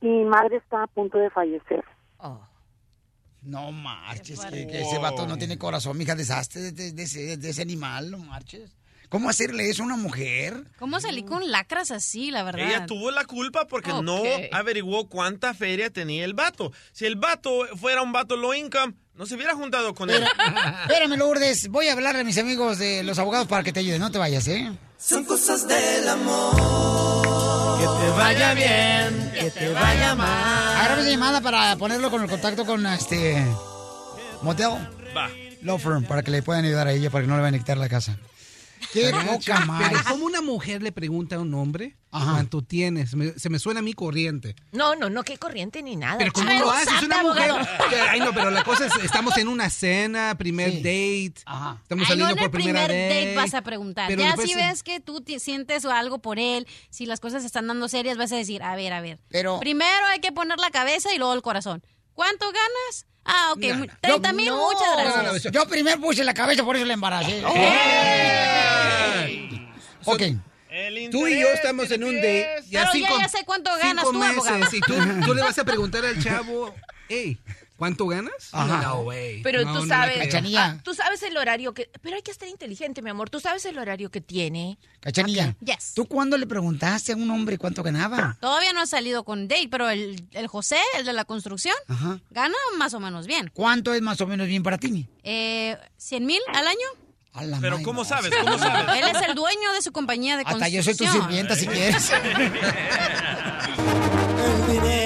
Y 0.00 0.06
mi 0.08 0.24
madre 0.24 0.56
está 0.56 0.82
a 0.82 0.86
punto 0.88 1.18
de 1.18 1.30
fallecer. 1.30 1.84
No 3.42 3.72
marches, 3.72 4.40
que, 4.40 4.66
que 4.68 4.82
ese 4.82 4.98
vato 4.98 5.26
no 5.26 5.36
tiene 5.36 5.58
corazón, 5.58 5.98
mija, 5.98 6.14
deshazte 6.14 6.60
de, 6.60 6.72
de- 6.72 6.92
de 6.92 7.02
ese, 7.02 7.36
de 7.36 7.50
ese 7.50 7.62
animal, 7.62 8.10
no 8.10 8.18
marches. 8.18 8.70
¿Cómo 9.08 9.28
hacerle 9.28 9.68
eso 9.68 9.82
a 9.82 9.86
una 9.86 9.96
mujer? 9.96 10.64
¿Cómo 10.78 10.98
salí 10.98 11.22
con 11.22 11.50
lacras 11.50 11.90
así, 11.90 12.30
la 12.30 12.44
verdad? 12.44 12.66
Ella 12.66 12.86
tuvo 12.86 13.10
la 13.10 13.24
culpa 13.26 13.66
porque 13.66 13.92
no 14.02 14.22
averiguó 14.52 15.06
cuánta 15.08 15.52
feria 15.52 15.90
tenía 15.90 16.24
el 16.24 16.32
vato. 16.32 16.72
Si 16.92 17.04
el 17.04 17.16
vato 17.16 17.66
fuera 17.76 18.00
un 18.00 18.12
vato 18.12 18.36
low 18.36 18.54
income, 18.54 18.94
no 19.14 19.26
se 19.26 19.34
hubiera 19.34 19.54
juntado 19.54 19.92
con 19.92 20.08
él. 20.08 20.24
Espérame, 20.88 21.18
Lourdes, 21.18 21.68
voy 21.68 21.88
a 21.88 21.92
hablarle 21.92 22.22
a 22.22 22.24
mis 22.24 22.38
amigos 22.38 22.78
de 22.78 23.02
los 23.02 23.18
abogados 23.18 23.48
para 23.48 23.62
que 23.62 23.72
te 23.72 23.80
ayuden, 23.80 24.00
no 24.00 24.10
te 24.10 24.16
vayas, 24.18 24.48
¿eh? 24.48 24.72
Son 24.96 25.24
cosas 25.24 25.68
del 25.68 26.08
amor. 26.08 27.78
Que 27.80 27.84
te 27.84 28.10
vaya 28.16 28.54
bien, 28.54 29.32
que 29.38 29.50
te 29.50 29.68
vaya 29.74 30.14
mal. 30.14 30.51
Agarramos 30.82 31.04
la 31.04 31.10
llamada 31.12 31.40
para 31.40 31.76
ponerlo 31.76 32.10
con 32.10 32.22
el 32.22 32.28
contacto 32.28 32.66
con 32.66 32.84
este 32.86 33.40
motel 34.42 34.70
Va. 35.16 35.30
law 35.62 35.78
firm 35.78 36.02
para 36.02 36.24
que 36.24 36.32
le 36.32 36.42
puedan 36.42 36.64
ayudar 36.64 36.88
a 36.88 36.92
ella 36.92 37.08
para 37.08 37.22
que 37.22 37.28
no 37.28 37.36
le 37.36 37.42
vayan 37.42 37.54
a 37.54 37.58
quitar 37.58 37.76
la 37.76 37.88
casa. 37.88 38.16
Qué 38.92 39.12
poca 39.26 39.60
más. 39.66 39.88
Pero 39.90 40.02
¿cómo 40.08 40.24
una 40.26 40.40
mujer 40.40 40.82
le 40.82 40.92
pregunta 40.92 41.36
a 41.36 41.40
un 41.40 41.52
hombre 41.54 41.96
cuánto 42.10 42.62
tienes? 42.62 43.14
Me- 43.14 43.38
se 43.38 43.48
me 43.50 43.58
suena 43.58 43.80
a 43.80 43.82
mí 43.82 43.92
corriente. 43.94 44.54
No, 44.72 44.94
no, 44.96 45.08
no, 45.10 45.22
qué 45.22 45.38
corriente 45.38 45.82
ni 45.82 45.96
nada. 45.96 46.18
Pero 46.18 46.32
¿cómo 46.32 46.50
lo 46.52 46.70
haces? 46.70 47.02
Una 47.02 47.22
mujer... 47.22 47.50
abogado. 47.50 47.68
Ay, 48.10 48.20
no, 48.20 48.32
pero 48.34 48.50
la 48.50 48.64
cosa 48.64 48.86
es, 48.86 48.92
estamos 49.04 49.36
en 49.38 49.48
una 49.48 49.70
cena, 49.70 50.34
primer 50.36 50.70
date. 50.76 51.34
Estamos 51.36 51.80
Ay, 51.88 51.96
no 51.96 52.04
saliendo 52.06 52.32
en 52.32 52.38
el 52.38 52.44
por 52.44 52.50
primera 52.50 52.86
primer 52.86 53.08
vez. 53.08 53.24
date 53.26 53.36
vas 53.36 53.54
a 53.54 53.62
preguntar. 53.62 54.08
Pero 54.08 54.20
ya 54.22 54.26
después- 54.28 54.48
si 54.50 54.54
ves 54.54 54.82
que 54.82 55.00
tú 55.00 55.20
ti- 55.20 55.38
sientes 55.38 55.84
algo 55.84 56.18
por 56.20 56.38
él, 56.38 56.66
si 56.90 57.06
las 57.06 57.20
cosas 57.20 57.42
se 57.42 57.46
están 57.46 57.66
dando 57.66 57.88
serias, 57.88 58.16
vas 58.18 58.32
a 58.32 58.36
decir, 58.36 58.62
a 58.62 58.74
ver, 58.76 58.92
a 58.92 59.00
ver. 59.00 59.18
Pero- 59.28 59.60
Primero 59.60 60.06
hay 60.10 60.20
que 60.20 60.32
poner 60.32 60.58
la 60.58 60.70
cabeza 60.70 61.12
y 61.14 61.18
luego 61.18 61.34
el 61.34 61.42
corazón. 61.42 61.82
¿Cuánto 62.14 62.46
ganas? 62.46 63.06
Ah, 63.24 63.52
ok, 63.52 63.60
No, 63.62 63.74
mu- 63.76 63.86
no. 63.86 63.92
30 64.00 64.32
mil, 64.32 64.46
No, 64.48 64.56
muchas 64.56 64.88
gracias. 64.96 65.24
no, 65.24 65.32
no, 65.32 65.38
Yo 65.64 65.68
primero 65.68 66.00
puse 66.00 66.24
la 66.24 66.34
cabeza, 66.34 66.64
por 66.64 66.76
eso 66.76 66.84
la 66.84 66.94
embaracé. 66.94 67.42
Ok. 70.04 70.22
Tú 71.10 71.28
y 71.28 71.38
yo 71.40 71.48
estamos 71.48 71.90
en 71.90 72.02
un 72.04 72.16
date. 72.16 72.48
Pero 72.70 72.92
ya- 72.94 73.18
ya 73.20 73.28
sé 73.28 73.44
cuánto 73.44 73.70
ganas 73.76 74.04
tú, 74.04 74.12
meses, 74.14 74.36
abogado. 74.36 74.64
Y 74.76 74.80
tú, 74.80 74.94
tú 75.26 75.34
le 75.34 75.42
vas 75.42 75.58
a 75.58 75.64
preguntar 75.64 76.04
al 76.04 76.22
chavo, 76.22 76.74
hey, 77.08 77.38
¿cuánto 77.76 78.06
ganas? 78.06 78.32
Ajá. 78.52 78.82
No, 78.82 79.02
güey. 79.02 79.42
Pero 79.42 79.62
No, 79.64 79.72
tú 79.74 79.80
no 79.80 79.86
sabes. 79.86 80.18
Cachanilla. 80.18 80.64
ah, 80.66 80.78
tú 80.82 80.94
sabes 80.94 81.22
el 81.22 81.36
horario 81.36 81.74
que, 81.74 81.90
pero 82.00 82.16
hay 82.16 82.22
que 82.22 82.30
estar 82.30 82.48
inteligente, 82.48 83.02
mi 83.02 83.10
amor. 83.10 83.30
Tú 83.30 83.40
sabes 83.40 83.64
el 83.64 83.78
horario 83.78 84.10
que 84.10 84.20
tiene. 84.20 84.78
Cachanilla, 85.00 85.56
Yes. 85.64 85.92
¿tú 85.94 86.06
cuándo 86.06 86.36
le 86.38 86.46
preguntaste 86.46 87.12
a 87.12 87.16
un 87.16 87.30
hombre 87.30 87.58
cuánto 87.58 87.82
ganaba? 87.82 88.36
Todavía 88.40 88.72
no 88.72 88.80
ha 88.80 88.86
salido 88.86 89.24
con 89.24 89.48
date, 89.48 89.68
pero 89.70 89.90
el, 89.90 90.24
el 90.32 90.46
José, 90.46 90.78
el 90.98 91.04
de 91.04 91.12
la 91.12 91.24
construcción, 91.24 91.74
Ajá. 91.88 92.20
gana 92.30 92.54
más 92.78 92.94
o 92.94 93.00
menos 93.00 93.26
bien. 93.26 93.50
¿Cuánto 93.54 93.92
es 93.94 94.02
más 94.02 94.20
o 94.20 94.26
menos 94.26 94.46
bien 94.46 94.62
para 94.62 94.78
ti? 94.78 95.08
Eh, 95.24 95.76
¿100 95.98 96.20
mil 96.20 96.40
al 96.54 96.66
año? 96.66 96.86
Pero 97.62 97.82
¿cómo 97.82 98.02
no. 98.02 98.04
sabes? 98.04 98.30
¿Cómo 98.44 98.58
sabes? 98.58 98.96
Él 99.02 99.16
es 99.16 99.22
el 99.28 99.34
dueño 99.34 99.72
de 99.72 99.80
su 99.80 99.90
compañía 99.90 100.36
de 100.36 100.42
Hasta 100.46 100.68
yo 100.68 100.82
construcción. 100.84 101.10
soy 101.12 101.18
tu 101.20 101.24
sirvienta 101.26 101.56
si 101.56 101.66
quieres. 101.68 102.12
El 104.44 104.66
dinero 104.72 105.01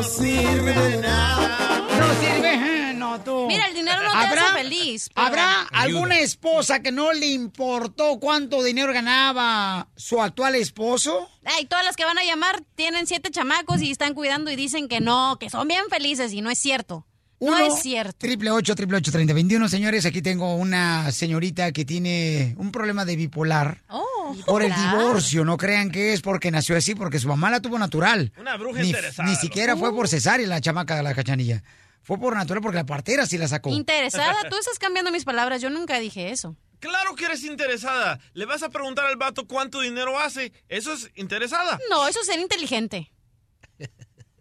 no 0.00 0.06
sirve 0.08 0.72
de 0.72 0.96
nada. 1.02 1.78
No 1.98 2.14
sirve, 2.20 2.54
eh, 2.54 2.94
no. 2.94 3.20
Tú. 3.20 3.46
Mira, 3.48 3.66
el 3.66 3.74
dinero 3.74 4.00
no 4.02 4.12
te 4.12 4.16
hace 4.38 4.62
feliz, 4.62 5.10
pero- 5.14 5.26
¿Habrá 5.26 5.62
alguna 5.72 6.20
esposa 6.20 6.80
que 6.80 6.90
no 6.90 7.12
le 7.12 7.26
importó 7.26 8.18
cuánto 8.18 8.62
dinero 8.62 8.94
ganaba 8.94 9.88
su 9.96 10.22
actual 10.22 10.54
esposo? 10.54 11.28
Ay, 11.44 11.66
todas 11.66 11.84
las 11.84 11.96
que 11.96 12.06
van 12.06 12.16
a 12.18 12.24
llamar 12.24 12.62
tienen 12.76 13.06
siete 13.06 13.30
chamacos 13.30 13.82
y 13.82 13.90
están 13.90 14.14
cuidando 14.14 14.50
y 14.50 14.56
dicen 14.56 14.88
que 14.88 15.00
no, 15.00 15.36
que 15.38 15.50
son 15.50 15.68
bien 15.68 15.84
felices 15.90 16.32
y 16.32 16.40
no 16.40 16.48
es 16.50 16.58
cierto. 16.58 17.06
No 17.38 17.56
es 17.58 17.80
cierto. 17.80 18.18
Triple 18.18 18.50
ocho, 18.50 18.74
triple 18.74 18.98
ocho, 18.98 19.10
treinta, 19.12 19.32
veintiuno. 19.32 19.66
Señores, 19.68 20.04
aquí 20.04 20.20
tengo 20.20 20.54
una 20.56 21.10
señorita 21.10 21.72
que 21.72 21.86
tiene 21.86 22.54
un 22.58 22.70
problema 22.70 23.06
de 23.06 23.16
bipolar. 23.16 23.82
Oh, 23.88 24.06
Por 24.46 24.62
el 24.62 24.72
divorcio, 24.74 25.44
no 25.44 25.56
crean 25.56 25.90
que 25.90 26.12
es 26.12 26.22
porque 26.22 26.50
nació 26.50 26.76
así, 26.76 26.94
porque 26.94 27.18
su 27.18 27.28
mamá 27.28 27.50
la 27.50 27.60
tuvo 27.60 27.78
natural. 27.78 28.32
Una 28.38 28.56
bruja 28.56 28.80
ni, 28.80 28.88
interesada, 28.88 29.28
Ni 29.28 29.36
siquiera 29.36 29.76
fue 29.76 29.94
por 29.94 30.08
cesárea 30.08 30.46
la 30.46 30.60
chamaca 30.60 30.96
de 30.96 31.02
la 31.02 31.14
cachanilla. 31.14 31.62
Fue 32.02 32.18
por 32.18 32.34
natural 32.34 32.62
porque 32.62 32.76
la 32.76 32.86
partera 32.86 33.26
sí 33.26 33.38
la 33.38 33.48
sacó. 33.48 33.70
Interesada, 33.70 34.36
tú 34.50 34.56
estás 34.56 34.78
cambiando 34.78 35.12
mis 35.12 35.24
palabras, 35.24 35.60
yo 35.60 35.70
nunca 35.70 35.98
dije 36.00 36.30
eso. 36.30 36.56
Claro 36.80 37.14
que 37.14 37.26
eres 37.26 37.44
interesada. 37.44 38.18
Le 38.32 38.46
vas 38.46 38.62
a 38.62 38.70
preguntar 38.70 39.04
al 39.04 39.16
vato 39.16 39.46
cuánto 39.46 39.80
dinero 39.80 40.18
hace. 40.18 40.52
Eso 40.68 40.94
es 40.94 41.10
interesada. 41.14 41.78
No, 41.90 42.08
eso 42.08 42.20
es 42.20 42.26
ser 42.26 42.40
inteligente. 42.40 43.12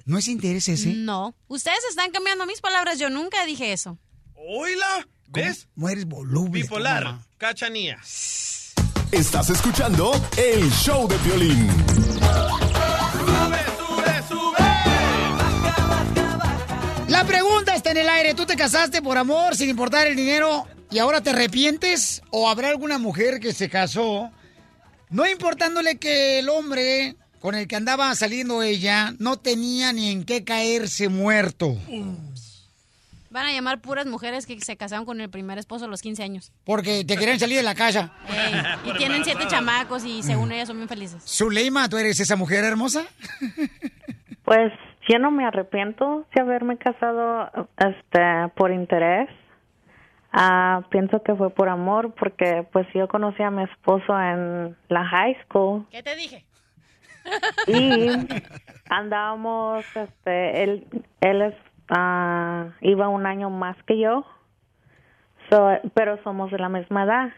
¿No 0.05 0.17
es 0.17 0.27
interés 0.27 0.67
ese? 0.69 0.93
No, 0.93 1.35
ustedes 1.47 1.83
están 1.89 2.11
cambiando 2.11 2.45
mis 2.47 2.61
palabras, 2.61 2.97
yo 2.97 3.11
nunca 3.11 3.45
dije 3.45 3.73
eso. 3.73 3.99
Oíla, 4.33 5.07
¿ves? 5.27 5.67
¿Cómo 5.75 5.89
eres 5.89 6.05
voluble? 6.05 6.63
Bipolar, 6.63 7.19
cachanía. 7.37 7.99
Estás 9.11 9.49
escuchando 9.49 10.11
el 10.37 10.69
show 10.69 11.07
de 11.07 11.17
violín. 11.17 11.67
La 17.07 17.25
pregunta 17.25 17.75
está 17.75 17.89
en 17.89 17.97
el 17.97 18.07
aire. 18.07 18.35
¿Tú 18.35 18.45
te 18.45 18.55
casaste 18.55 19.01
por 19.01 19.17
amor 19.17 19.55
sin 19.55 19.67
importar 19.67 20.05
el 20.05 20.15
dinero 20.15 20.67
y 20.91 20.99
ahora 20.99 21.21
te 21.21 21.31
arrepientes? 21.31 22.21
¿O 22.29 22.47
habrá 22.47 22.69
alguna 22.69 22.99
mujer 22.99 23.39
que 23.39 23.51
se 23.51 23.67
casó 23.67 24.29
no 25.09 25.27
importándole 25.27 25.97
que 25.97 26.37
el 26.37 26.47
hombre 26.47 27.15
con 27.39 27.55
el 27.55 27.67
que 27.67 27.77
andaba 27.77 28.13
saliendo 28.13 28.61
ella 28.61 29.15
no 29.17 29.37
tenía 29.37 29.91
ni 29.91 30.11
en 30.11 30.23
qué 30.23 30.43
caerse 30.43 31.09
muerto? 31.09 31.75
Van 33.31 33.45
a 33.45 33.51
llamar 33.51 33.79
puras 33.79 34.05
mujeres 34.07 34.45
que 34.47 34.59
se 34.59 34.75
casaron 34.75 35.05
con 35.05 35.21
el 35.21 35.29
primer 35.29 35.57
esposo 35.59 35.85
a 35.85 35.87
los 35.87 36.01
15 36.01 36.23
años. 36.23 36.51
Porque 36.65 37.03
te 37.05 37.15
querían 37.15 37.39
salir 37.39 37.57
de 37.57 37.63
la 37.63 37.75
casa. 37.75 38.11
Ey, 38.27 38.91
y 38.91 38.97
tienen 38.97 39.23
siete 39.23 39.45
chamacos 39.47 40.03
y 40.03 40.23
según 40.23 40.51
ellas 40.51 40.67
son 40.67 40.77
bien 40.77 40.89
felices. 40.89 41.23
Zuleima, 41.25 41.87
¿tú 41.89 41.97
eres 41.97 42.19
esa 42.19 42.35
mujer 42.35 42.63
hermosa? 42.63 43.03
Pues 44.43 44.73
yo 45.07 45.19
no 45.19 45.29
me 45.29 45.45
arrepiento 45.45 46.25
de 46.33 46.41
haberme 46.41 46.79
casado 46.79 47.51
este 47.77 48.19
por 48.55 48.71
interés. 48.71 49.29
Ah, 50.31 50.81
pienso 50.89 51.21
que 51.21 51.35
fue 51.35 51.51
por 51.51 51.69
amor 51.69 52.15
porque 52.19 52.65
pues 52.71 52.87
yo 52.95 53.07
conocí 53.07 53.43
a 53.43 53.51
mi 53.51 53.61
esposo 53.63 54.19
en 54.19 54.75
la 54.87 55.05
high 55.05 55.37
school 55.43 55.85
¿Qué 55.91 56.01
te 56.01 56.15
dije? 56.15 56.45
y 57.67 58.09
andábamos 58.89 59.85
este 59.95 60.63
él 60.63 60.87
él 61.21 61.41
es 61.43 61.55
ah, 61.89 62.69
iba 62.81 63.09
un 63.09 63.25
año 63.25 63.49
más 63.49 63.77
que 63.85 63.99
yo. 63.99 64.25
So, 65.49 65.69
pero 65.93 66.21
somos 66.23 66.51
de 66.51 66.59
la 66.59 66.69
misma 66.69 67.03
edad. 67.03 67.29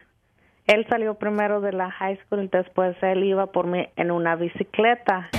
Él 0.68 0.86
salió 0.90 1.16
primero 1.16 1.62
de 1.62 1.74
la 1.74 1.92
high 1.92 2.20
school 2.26 2.44
y 2.44 2.48
después 2.48 2.96
él 3.02 3.24
iba 3.24 3.48
por 3.48 3.68
mí 3.68 3.88
en 3.96 4.12
una 4.12 4.36
bicicleta. 4.36 5.30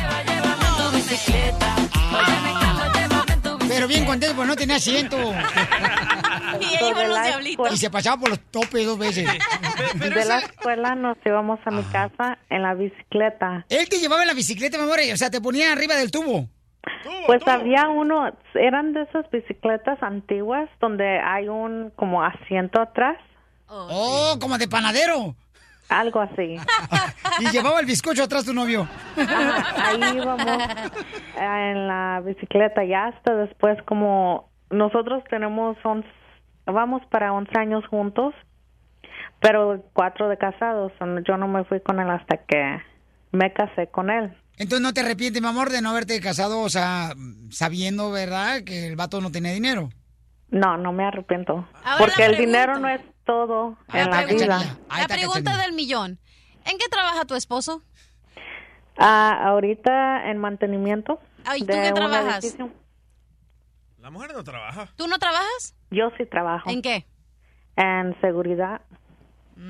Pero 3.69 3.89
bien 3.89 4.05
contento, 4.05 4.35
porque 4.37 4.49
no 4.49 4.57
tenía 4.57 4.77
asiento. 4.77 5.17
Y 6.61 6.65
ahí 6.65 6.91
iban 6.91 7.09
los 7.09 7.23
diablitos. 7.23 7.73
Y 7.73 7.77
se 7.79 7.91
pasaba 7.91 8.19
por 8.19 8.29
los 8.29 8.39
topes 8.51 8.85
dos 8.85 8.99
veces. 8.99 9.27
de 9.95 10.25
la 10.27 10.41
escuela 10.41 10.95
nos 10.95 11.17
íbamos 11.25 11.59
a 11.65 11.71
mi 11.71 11.83
casa 11.85 12.39
en 12.51 12.63
la 12.63 12.75
bicicleta. 12.75 13.65
Él 13.71 13.89
te 13.89 13.99
llevaba 13.99 14.23
en 14.23 14.29
la 14.29 14.35
bicicleta, 14.35 14.77
mi 14.77 14.85
amor, 14.85 14.99
o 15.13 15.17
sea, 15.17 15.31
te 15.31 15.41
ponía 15.41 15.73
arriba 15.73 15.97
del 15.97 16.11
tubo. 16.11 16.49
Pues 17.27 17.47
había 17.47 17.89
uno, 17.89 18.33
eran 18.55 18.93
de 18.93 19.03
esas 19.03 19.31
bicicletas 19.31 20.03
antiguas 20.03 20.69
donde 20.81 21.19
hay 21.21 21.49
un 21.49 21.91
como 21.95 22.23
asiento 22.23 22.81
atrás. 22.81 23.19
Oh, 23.69 24.37
como 24.41 24.59
de 24.59 24.69
panadero. 24.69 25.35
Algo 25.89 26.21
así. 26.21 26.57
Y 27.41 27.49
llevaba 27.51 27.81
el 27.81 27.87
bizcocho 27.87 28.25
atrás 28.25 28.45
tu 28.45 28.53
novio. 28.53 28.87
Ajá, 29.17 29.89
ahí 29.89 30.01
íbamos 30.17 30.47
en 31.37 31.89
la 31.89 32.21
bicicleta 32.23 32.85
ya 32.85 33.07
hasta 33.07 33.35
después 33.35 33.83
como 33.85 34.51
nosotros 34.71 35.25
tenemos 35.31 35.77
11, 35.83 36.07
vamos 36.67 37.03
para 37.11 37.33
11 37.33 37.59
años 37.59 37.87
juntos, 37.87 38.35
pero 39.41 39.83
cuatro 39.95 40.29
de 40.29 40.37
casados. 40.37 40.93
Yo 41.27 41.37
no 41.39 41.49
me 41.49 41.65
fui 41.65 41.81
con 41.81 42.01
él 42.01 42.11
hasta 42.11 42.37
que 42.39 42.83
me 43.33 43.53
casé 43.53 43.87
con 43.89 44.11
él. 44.11 44.37
Entonces 44.57 44.81
no 44.81 44.93
te 44.93 45.01
arrepientes, 45.01 45.41
mi 45.41 45.49
amor, 45.49 45.71
de 45.71 45.81
no 45.83 45.91
haberte 45.91 46.21
casado, 46.21 46.61
o 46.61 46.69
sea, 46.69 47.15
sabiendo, 47.51 48.11
¿verdad?, 48.11 48.63
que 48.65 48.87
el 48.87 48.97
vato 48.97 49.21
no 49.21 49.33
tenía 49.33 49.53
dinero. 49.53 49.91
No, 50.51 50.77
no 50.77 50.93
me 50.93 51.05
arrepiento. 51.05 51.67
Ahora 51.83 51.99
porque 51.99 52.27
el 52.27 52.37
dinero 52.37 52.79
no 52.79 52.89
es 52.89 53.01
todo 53.25 53.79
en 53.93 54.11
la 54.11 54.25
pregunta. 54.25 54.59
vida. 54.59 54.79
La 54.99 55.09
pregunta 55.09 55.57
del 55.57 55.73
millón. 55.73 56.19
¿En 56.67 56.79
qué 56.79 56.89
trabaja 56.91 57.25
tu 57.25 57.35
esposo? 57.35 57.83
Ah, 58.99 59.49
ahorita 59.49 60.31
en 60.31 60.39
mantenimiento. 60.39 61.19
Ay, 61.45 61.61
¿tú 61.61 61.67
de 61.67 61.83
qué 61.83 61.93
trabajas? 61.93 62.57
La 63.99 64.11
mujer 64.11 64.33
no 64.35 64.45
trabaja. 64.45 64.89
¿Tú 64.97 65.07
no 65.07 65.19
trabajas? 65.19 65.75
Yo 65.91 66.11
sí 66.19 66.27
trabajo. 66.27 66.69
¿En 66.69 66.83
qué? 66.83 67.07
En 67.77 68.21
seguridad. 68.21 68.83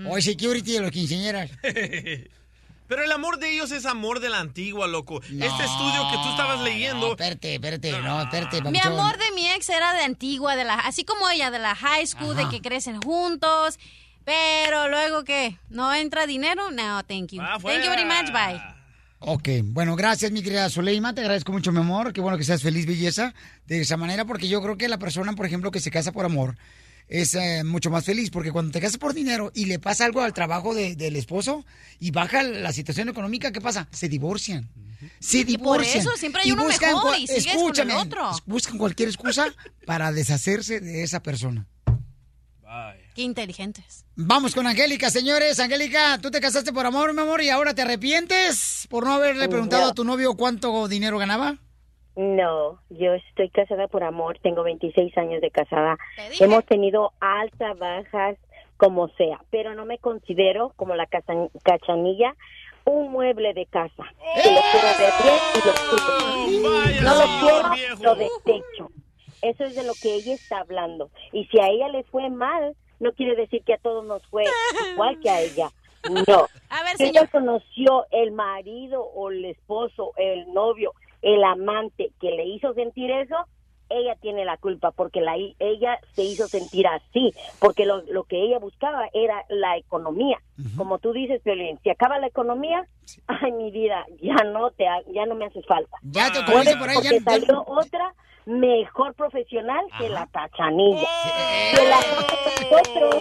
O 0.08 0.20
security 0.20 0.72
de 0.72 0.80
los 0.80 0.90
quinceañeras. 0.90 1.50
Pero 2.88 3.04
el 3.04 3.12
amor 3.12 3.38
de 3.38 3.52
ellos 3.52 3.70
es 3.72 3.86
amor 3.86 4.20
de 4.20 4.28
la 4.28 4.40
antigua, 4.40 4.86
loco. 4.86 5.22
este 5.22 5.44
estudio 5.44 6.10
que 6.10 6.16
tú 6.22 6.30
estabas 6.30 6.60
leyendo. 6.60 7.06
No, 7.06 7.12
espérate, 7.12 7.54
espérate, 7.54 7.92
no, 8.02 8.20
espérate. 8.22 8.62
Mi 8.70 8.80
amor 8.80 9.16
de 9.16 9.32
mi 9.34 9.48
ex 9.48 9.68
era 9.70 9.94
de 9.94 10.02
antigua, 10.02 10.56
de 10.56 10.64
la, 10.64 10.74
así 10.74 11.04
como 11.04 11.28
ella, 11.30 11.50
de 11.50 11.58
la 11.58 11.74
high 11.74 12.06
school, 12.06 12.36
de 12.36 12.48
que 12.48 12.60
crecen 12.60 13.00
juntos. 13.00 13.78
Pero 14.24 14.88
luego, 14.88 15.24
¿qué? 15.24 15.58
¿No 15.68 15.92
entra 15.94 16.26
dinero? 16.26 16.70
No, 16.70 17.02
thank 17.04 17.32
you. 17.32 17.40
Thank 17.40 17.84
you 17.84 17.90
very 17.90 18.04
much, 18.04 18.30
bye. 18.32 18.60
Ok, 19.18 19.48
bueno, 19.64 19.96
gracias, 19.96 20.32
mi 20.32 20.42
querida 20.42 20.68
Zuleima. 20.68 21.14
Te 21.14 21.20
agradezco 21.20 21.52
mucho, 21.52 21.72
mi 21.72 21.78
amor. 21.78 22.12
Qué 22.12 22.20
bueno 22.20 22.36
que 22.36 22.44
seas 22.44 22.62
feliz, 22.62 22.86
belleza, 22.86 23.34
de 23.66 23.80
esa 23.80 23.96
manera, 23.96 24.24
porque 24.24 24.48
yo 24.48 24.60
creo 24.60 24.76
que 24.76 24.88
la 24.88 24.98
persona, 24.98 25.32
por 25.34 25.46
ejemplo, 25.46 25.70
que 25.70 25.80
se 25.80 25.90
casa 25.90 26.12
por 26.12 26.24
amor 26.24 26.56
es 27.08 27.34
eh, 27.34 27.62
mucho 27.64 27.90
más 27.90 28.04
feliz, 28.04 28.30
porque 28.30 28.52
cuando 28.52 28.72
te 28.72 28.80
casas 28.80 28.98
por 28.98 29.12
dinero 29.14 29.50
y 29.54 29.66
le 29.66 29.78
pasa 29.78 30.04
algo 30.04 30.22
al 30.22 30.32
trabajo 30.32 30.74
de- 30.74 30.96
del 30.96 31.16
esposo 31.16 31.64
y 31.98 32.10
baja 32.10 32.42
la 32.42 32.72
situación 32.72 33.08
económica, 33.08 33.52
¿qué 33.52 33.60
pasa? 33.60 33.88
Se 33.92 34.08
divorcian. 34.08 34.68
Se 35.18 35.38
Y 35.38 35.44
por 35.44 35.80
divorcian. 35.80 35.98
eso 36.00 36.16
siempre 36.16 36.42
hay 36.42 36.48
Y 36.48 36.52
uno 36.52 36.64
buscan 36.64 36.92
mejor 36.94 37.18
y 37.18 37.26
sigues 37.26 37.44
con 37.46 37.52
el 37.52 37.58
escúchame, 37.58 37.94
otro. 37.94 38.30
Buscan 38.46 38.78
cualquier 38.78 39.08
excusa 39.08 39.52
para 39.84 40.12
deshacerse 40.12 40.80
de 40.80 41.02
esa 41.02 41.22
persona. 41.22 41.66
Qué 43.14 43.20
inteligentes. 43.22 44.06
Vamos 44.16 44.54
con 44.54 44.66
Angélica, 44.66 45.10
señores. 45.10 45.60
Angélica, 45.60 46.18
tú 46.22 46.30
te 46.30 46.40
casaste 46.40 46.72
por 46.72 46.86
amor, 46.86 47.12
mi 47.12 47.20
amor, 47.20 47.42
y 47.42 47.50
ahora 47.50 47.74
te 47.74 47.82
arrepientes 47.82 48.86
por 48.88 49.04
no 49.04 49.12
haberle 49.12 49.48
preguntado 49.50 49.82
No. 49.82 49.88
a 49.88 49.94
tu 49.94 50.04
novio 50.04 50.34
cuánto 50.34 50.88
dinero 50.88 51.18
ganaba. 51.18 51.58
No, 52.16 52.78
yo 52.90 53.14
estoy 53.14 53.48
casada 53.48 53.88
por 53.88 54.04
amor, 54.04 54.38
tengo 54.42 54.62
26 54.62 55.16
años 55.16 55.40
de 55.40 55.50
casada. 55.50 55.96
Hemos 56.40 56.64
tenido 56.66 57.12
altas, 57.20 57.78
bajas, 57.78 58.36
como 58.76 59.08
sea, 59.10 59.40
pero 59.50 59.74
no 59.74 59.86
me 59.86 59.98
considero 59.98 60.72
como 60.76 60.94
la 60.94 61.06
casa- 61.06 61.48
cachanilla 61.62 62.34
un 62.84 63.12
mueble 63.12 63.54
de 63.54 63.64
casa. 63.66 64.04
Que 64.42 64.50
lo 64.50 64.60
quiero 64.72 64.88
ver 64.98 65.12
bien 65.22 65.38
y 65.54 65.66
lo 65.66 65.72
quiero. 66.60 67.02
No 67.02 67.14
lo 67.14 67.40
quiero, 67.40 67.96
lo 68.02 68.14
desecho. 68.16 68.90
Eso 69.40 69.64
es 69.64 69.74
de 69.76 69.84
lo 69.84 69.92
que 70.00 70.14
ella 70.14 70.34
está 70.34 70.58
hablando. 70.60 71.10
Y 71.32 71.46
si 71.46 71.58
a 71.60 71.68
ella 71.68 71.88
le 71.88 72.02
fue 72.04 72.28
mal, 72.28 72.76
no 73.00 73.12
quiere 73.12 73.36
decir 73.36 73.62
que 73.64 73.74
a 73.74 73.78
todos 73.78 74.04
nos 74.04 74.24
fue 74.26 74.44
igual 74.92 75.18
que 75.20 75.30
a 75.30 75.40
ella. 75.40 75.70
No. 76.10 76.48
A 76.68 76.82
ver, 76.82 76.96
Si 76.96 77.04
ella 77.04 77.28
conoció 77.28 78.06
el 78.10 78.32
marido 78.32 79.04
o 79.04 79.30
el 79.30 79.44
esposo, 79.44 80.10
el 80.16 80.52
novio, 80.52 80.92
el 81.22 81.42
amante 81.44 82.10
que 82.20 82.30
le 82.32 82.44
hizo 82.46 82.74
sentir 82.74 83.10
eso, 83.10 83.36
ella 83.88 84.16
tiene 84.20 84.44
la 84.44 84.56
culpa 84.56 84.90
porque 84.90 85.20
la, 85.20 85.36
ella 85.58 85.98
se 86.14 86.22
hizo 86.22 86.46
sentir 86.48 86.86
así, 86.86 87.34
porque 87.58 87.84
lo, 87.84 88.02
lo 88.02 88.24
que 88.24 88.40
ella 88.42 88.58
buscaba 88.58 89.08
era 89.12 89.44
la 89.48 89.76
economía. 89.76 90.38
Como 90.76 90.98
tú 90.98 91.12
dices, 91.12 91.42
Violín, 91.44 91.78
si 91.82 91.90
acaba 91.90 92.18
la 92.18 92.26
economía, 92.28 92.86
ay, 93.26 93.52
mi 93.52 93.70
vida, 93.70 94.06
ya 94.22 94.36
no 94.44 94.70
te 94.70 94.84
ya 95.12 95.26
no 95.26 95.34
me 95.34 95.44
hace 95.46 95.62
falta. 95.62 95.96
Ya 96.02 96.30
te 96.30 96.40
por 96.44 96.54
ahí, 96.56 96.64
ya- 96.64 96.78
porque 96.94 97.18
ya- 97.18 97.24
salió 97.24 97.64
otra 97.66 98.14
mejor 98.46 99.14
profesional 99.14 99.84
que 99.98 100.08
la 100.08 100.26
cachanilla. 100.26 101.08
Que 101.74 101.84
la 101.88 101.96
nosotros. 101.96 103.14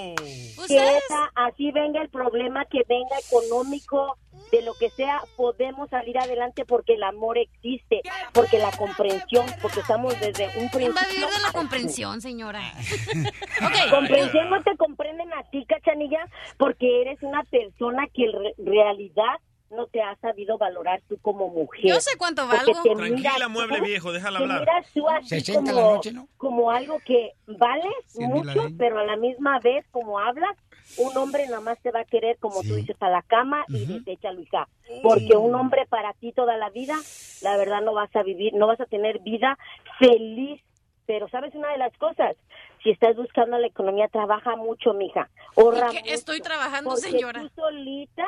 que 0.68 0.78
esa, 0.98 1.32
así 1.36 1.72
venga 1.72 2.02
el 2.02 2.10
problema, 2.10 2.66
que 2.66 2.82
venga 2.88 3.16
económico, 3.30 4.18
de 4.52 4.62
lo 4.64 4.74
que 4.74 4.90
sea, 4.90 5.22
podemos 5.38 5.90
salir 5.90 6.18
adelante 6.18 6.66
porque 6.66 6.96
el 6.96 7.04
amor 7.04 7.38
existe, 7.38 8.02
porque 8.34 8.58
la 8.60 8.72
comprensión, 8.72 9.46
porque 9.62 9.80
estamos 9.80 10.20
desde 10.20 10.48
un 10.60 10.68
¿Quién 10.70 10.92
va 10.92 11.02
a 11.02 11.04
principio. 11.06 11.28
vivir 11.28 11.30
de 11.30 11.42
la 11.42 11.52
comprensión, 11.54 12.22
señora? 12.22 12.62
Comprensión 13.92 14.50
no 14.50 14.62
te 14.64 14.76
comprenden 14.78 15.32
a 15.34 15.44
ti, 15.52 15.66
cachanilla, 15.66 16.26
porque 16.58 17.02
eres 17.02 17.22
una 17.24 17.44
persona 17.44 18.08
que 18.14 18.26
en 18.26 18.32
re- 18.34 18.56
realidad 18.58 19.40
no 19.72 19.88
te 19.88 20.02
has 20.02 20.20
sabido 20.20 20.58
valorar 20.58 21.02
tú 21.08 21.18
como 21.22 21.50
mujer. 21.50 21.82
Yo 21.84 22.00
sé 22.00 22.18
cuánto 22.18 22.48
valgo. 22.48 22.74
te 22.84 22.90
Tranquila, 22.96 23.48
mueble 23.48 23.78
tú- 23.80 23.84
viejo, 23.86 24.12
déjala 24.12 24.40
hablar. 24.40 24.60
miras 24.62 24.86
tú 24.94 25.08
así 25.10 25.30
60 25.30 25.72
la 25.74 25.82
como, 25.82 25.96
noche, 25.96 26.12
¿no? 26.12 26.28
como 26.38 26.72
algo 26.72 27.00
que 27.06 27.32
vales 27.48 27.94
mil 28.16 28.28
mucho, 28.30 28.68
pero 28.78 29.00
a 29.00 29.04
la 29.06 29.16
misma 29.16 29.60
vez, 29.60 29.86
como 29.92 30.20
hablas, 30.20 30.56
un 30.98 31.16
hombre 31.18 31.46
nada 31.46 31.62
más 31.62 31.80
te 31.82 31.92
va 31.92 32.02
a 32.02 32.06
querer, 32.06 32.38
como 32.40 32.62
tú 32.64 32.76
dices, 32.76 32.98
a 33.00 33.10
la 33.10 33.22
cama 33.22 33.64
y 33.70 33.86
deséchalo, 33.86 34.42
hija. 34.42 34.68
Porque 35.02 35.38
un 35.38 35.56
hombre 35.56 35.86
para 35.88 36.12
ti 36.14 36.34
toda 36.34 36.58
la 36.58 36.70
vida, 36.70 36.96
la 37.42 37.56
verdad 37.58 37.82
no 37.82 37.94
vas 37.94 38.14
a 38.16 38.24
vivir, 38.24 38.54
no 38.54 38.68
vas 38.68 38.80
a 38.82 38.86
tener 38.86 39.20
vida 39.20 39.58
feliz. 40.00 40.62
Pero 41.08 41.28
sabes 41.30 41.54
una 41.56 41.70
de 41.72 41.78
las 41.78 41.96
cosas, 41.98 42.36
si 42.84 42.90
estás 42.92 43.16
buscando 43.16 43.58
la 43.58 43.68
economía, 43.68 44.08
trabaja 44.08 44.56
mucho, 44.56 44.94
mija. 44.94 45.30
Ahorra. 45.58 45.90
Estoy 46.06 46.42
trabajando, 46.42 46.90
porque 46.92 47.10
señora. 47.10 47.42
Tú 47.42 47.50
solita 47.56 48.26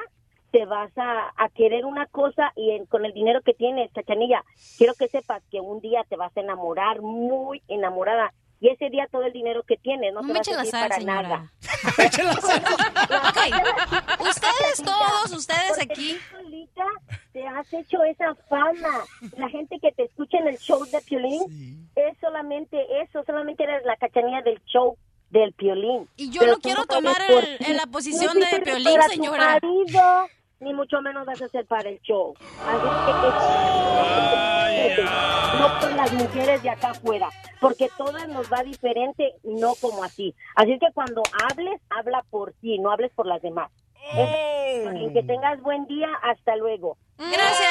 te 0.54 0.66
vas 0.66 0.92
a, 0.98 1.34
a 1.36 1.50
querer 1.50 1.84
una 1.84 2.06
cosa 2.06 2.54
y 2.56 2.70
en- 2.72 2.86
con 2.86 3.06
el 3.06 3.12
dinero 3.14 3.42
que 3.42 3.54
tienes, 3.56 3.92
Cachanilla, 3.92 4.44
quiero 4.78 4.94
que 4.94 5.08
sepas 5.08 5.42
que 5.52 5.60
un 5.60 5.82
día 5.82 6.06
te 6.08 6.16
vas 6.16 6.32
a 6.38 6.42
enamorar 6.42 7.02
muy 7.02 7.62
enamorada. 7.68 8.32
Y 8.62 8.70
ese 8.70 8.90
día 8.90 9.08
todo 9.12 9.24
el 9.24 9.34
dinero 9.34 9.64
que 9.64 9.76
tienes 9.78 10.14
no, 10.14 10.22
No 10.22 10.28
te 10.28 10.34
me 10.34 10.34
va 10.36 10.42
a 10.42 10.44
servir 10.46 10.72
sal, 10.72 10.88
para 10.90 11.00
señora. 11.02 11.22
nada. 11.24 11.52
Ok, 13.28 14.28
ustedes 14.30 14.84
todos, 14.84 15.32
ustedes 15.38 15.70
Porque 15.70 15.84
aquí. 15.94 16.14
tú 16.32 16.38
solita 16.38 16.86
te 17.34 17.46
has 17.48 17.74
hecho 17.74 18.04
esa 18.04 18.36
fama. 18.48 19.04
La 19.38 19.50
gente 19.50 19.80
que 19.82 19.92
te 19.92 20.04
escucha 20.04 20.38
en 20.38 20.48
el 20.48 20.58
show 20.60 20.86
de 20.86 21.02
Piolín 21.02 21.90
es 21.96 22.18
solamente 22.22 22.78
eso, 23.02 23.24
solamente 23.26 23.64
eres 23.64 23.84
la 23.86 23.98
cachanilla 23.98 24.42
del 24.44 24.62
show 24.66 24.98
del 25.30 25.52
Piolín. 25.54 26.08
Y 26.16 26.30
yo 26.30 26.42
Pero 26.42 26.52
no 26.54 26.60
quiero 26.60 26.86
tomar 26.86 27.18
el- 27.28 27.58
en 27.68 27.76
la 27.78 27.86
posición 27.88 28.38
Ni 28.38 28.46
de 28.46 28.62
Piolín, 28.62 28.94
para 28.96 29.06
tu 29.08 29.12
señora. 29.12 29.60
marido, 29.62 30.28
ni 30.60 30.74
mucho 30.74 31.02
menos 31.02 31.26
vas 31.26 31.42
a 31.42 31.48
ser 31.50 31.66
para 31.66 31.90
el 31.90 32.00
show. 32.02 32.34
Así 32.66 32.88
que- 33.06 34.96
que- 34.96 35.04
no 35.60 35.80
por 35.80 35.92
las 35.94 36.12
mujeres 36.14 36.62
de 36.64 36.70
acá 36.70 36.92
afuera, 36.92 37.30
porque 37.60 37.90
todas 37.98 38.28
nos 38.30 38.52
va 38.52 38.64
diferente, 38.64 39.34
no 39.44 39.76
como 39.76 40.04
así. 40.04 40.34
Así 40.56 40.78
que 40.80 40.88
cuando 40.94 41.22
hables, 41.50 41.80
habla 41.90 42.24
por 42.30 42.54
ti, 42.54 42.80
no 42.80 42.92
hables 42.92 43.12
por 43.14 43.26
las 43.28 43.42
demás. 43.42 43.72
Es- 44.16 45.14
Que 45.14 45.24
tengas 45.24 45.62
buen 45.62 45.86
día, 45.86 46.08
hasta 46.24 46.56
luego. 46.56 46.98
Gracias. 47.18 47.70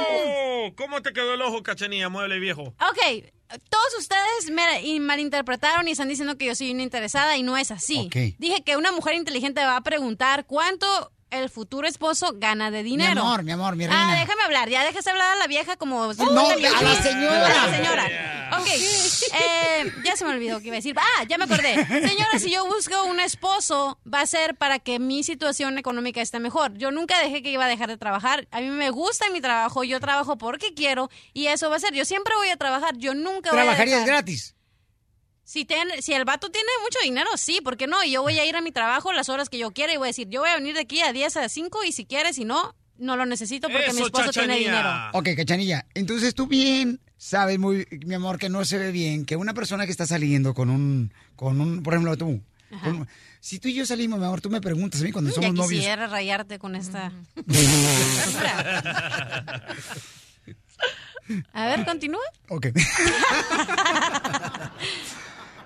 Oh, 0.00 0.72
¿Cómo 0.76 1.00
te 1.00 1.12
quedó 1.12 1.34
el 1.34 1.42
ojo, 1.42 1.62
cachanilla, 1.62 2.08
mueble 2.08 2.38
viejo? 2.40 2.62
Ok, 2.62 3.24
todos 3.70 3.94
ustedes 3.98 4.50
me 4.50 4.82
y 4.82 4.98
malinterpretaron 5.00 5.86
y 5.88 5.92
están 5.92 6.08
diciendo 6.08 6.36
que 6.36 6.46
yo 6.46 6.54
soy 6.54 6.72
una 6.72 6.82
interesada 6.82 7.36
y 7.36 7.42
no 7.42 7.56
es 7.56 7.70
así. 7.70 8.10
Dije 8.38 8.62
que 8.64 8.76
una 8.76 8.92
mujer 8.92 9.14
inteligente 9.14 9.64
va 9.64 9.76
a 9.76 9.80
preguntar 9.82 10.44
cuánto 10.46 10.86
el 11.30 11.48
futuro 11.50 11.86
esposo 11.86 12.32
gana 12.36 12.70
de 12.70 12.82
Mi 12.82 12.90
dinero. 12.90 13.20
amor, 13.22 13.42
mi 13.42 13.52
amor, 13.52 13.76
mi 13.76 13.84
Ah, 13.84 13.88
reina. 13.88 14.20
déjame 14.20 14.42
hablar, 14.42 14.68
ya 14.68 14.84
déjese 14.84 15.10
hablar 15.10 15.32
a 15.32 15.36
la 15.36 15.46
vieja 15.46 15.76
como... 15.76 16.12
No, 16.14 16.50
a 16.50 16.52
la 16.52 16.54
señora. 17.02 17.46
A 17.46 17.66
la 17.66 17.76
señora. 17.76 18.56
Ok, 18.58 18.66
eh, 19.32 19.92
ya 20.04 20.16
se 20.16 20.24
me 20.24 20.32
olvidó 20.32 20.58
que 20.60 20.66
iba 20.66 20.74
a 20.74 20.78
decir. 20.78 20.96
Ah, 20.98 21.24
ya 21.28 21.38
me 21.38 21.44
acordé. 21.44 21.74
Señora, 21.86 22.38
si 22.38 22.50
yo 22.50 22.66
busco 22.66 23.04
un 23.04 23.20
esposo, 23.20 23.98
va 24.12 24.22
a 24.22 24.26
ser 24.26 24.56
para 24.56 24.80
que 24.80 24.98
mi 24.98 25.22
situación 25.22 25.78
económica 25.78 26.20
esté 26.20 26.40
mejor. 26.40 26.76
Yo 26.76 26.90
nunca 26.90 27.18
dejé 27.20 27.42
que 27.42 27.50
iba 27.52 27.64
a 27.64 27.68
dejar 27.68 27.88
de 27.88 27.96
trabajar. 27.96 28.48
A 28.50 28.60
mí 28.60 28.66
me 28.68 28.90
gusta 28.90 29.30
mi 29.30 29.40
trabajo, 29.40 29.84
yo 29.84 30.00
trabajo 30.00 30.36
porque 30.36 30.74
quiero 30.74 31.10
y 31.32 31.46
eso 31.46 31.70
va 31.70 31.76
a 31.76 31.80
ser. 31.80 31.94
Yo 31.94 32.04
siempre 32.04 32.34
voy 32.36 32.48
a 32.48 32.56
trabajar, 32.56 32.96
yo 32.98 33.14
nunca 33.14 33.50
voy 33.50 33.60
a 33.60 33.62
¿Trabajarías 33.62 34.04
gratis? 34.04 34.56
Si, 35.50 35.64
ten- 35.64 36.00
si 36.00 36.12
el 36.12 36.24
vato 36.24 36.48
tiene 36.52 36.68
mucho 36.84 37.00
dinero, 37.02 37.28
sí, 37.36 37.60
¿por 37.60 37.76
qué 37.76 37.88
no? 37.88 38.04
Y 38.04 38.12
yo 38.12 38.22
voy 38.22 38.38
a 38.38 38.44
ir 38.44 38.54
a 38.54 38.60
mi 38.60 38.70
trabajo 38.70 39.12
las 39.12 39.28
horas 39.28 39.48
que 39.48 39.58
yo 39.58 39.72
quiera 39.72 39.92
y 39.92 39.96
voy 39.96 40.06
a 40.06 40.10
decir, 40.10 40.28
yo 40.28 40.42
voy 40.42 40.50
a 40.50 40.54
venir 40.54 40.74
de 40.74 40.82
aquí 40.82 41.00
a 41.00 41.12
10 41.12 41.36
a 41.38 41.48
5 41.48 41.82
y 41.82 41.90
si 41.90 42.06
quieres, 42.06 42.36
si 42.36 42.44
no, 42.44 42.76
no 42.98 43.16
lo 43.16 43.26
necesito 43.26 43.66
porque 43.68 43.92
mi 43.92 44.02
esposo 44.02 44.30
tiene 44.30 44.58
dinero. 44.58 44.88
Ok, 45.12 45.30
cachanilla. 45.36 45.86
Entonces 45.94 46.36
tú 46.36 46.46
bien 46.46 47.00
sabes 47.16 47.58
muy, 47.58 47.84
mi 48.06 48.14
amor, 48.14 48.38
que 48.38 48.48
no 48.48 48.64
se 48.64 48.78
ve 48.78 48.92
bien 48.92 49.26
que 49.26 49.34
una 49.34 49.52
persona 49.52 49.86
que 49.86 49.90
está 49.90 50.06
saliendo 50.06 50.54
con 50.54 50.70
un, 50.70 51.12
con 51.34 51.60
un, 51.60 51.82
por 51.82 51.94
ejemplo, 51.94 52.16
tú. 52.16 52.40
con- 52.84 53.08
si 53.40 53.58
tú 53.58 53.66
y 53.66 53.74
yo 53.74 53.84
salimos, 53.86 54.20
mi 54.20 54.26
amor, 54.26 54.40
tú 54.40 54.50
me 54.50 54.60
preguntas 54.60 55.00
a 55.00 55.04
mí 55.04 55.10
cuando 55.10 55.30
Ya 55.30 55.34
somos 55.34 55.52
novios. 55.54 55.80
quisiera 55.80 56.06
rayarte 56.06 56.60
con 56.60 56.76
esta. 56.76 57.10
A 61.52 61.66
ver, 61.66 61.84
continúa. 61.84 62.22
Ok. 62.50 62.68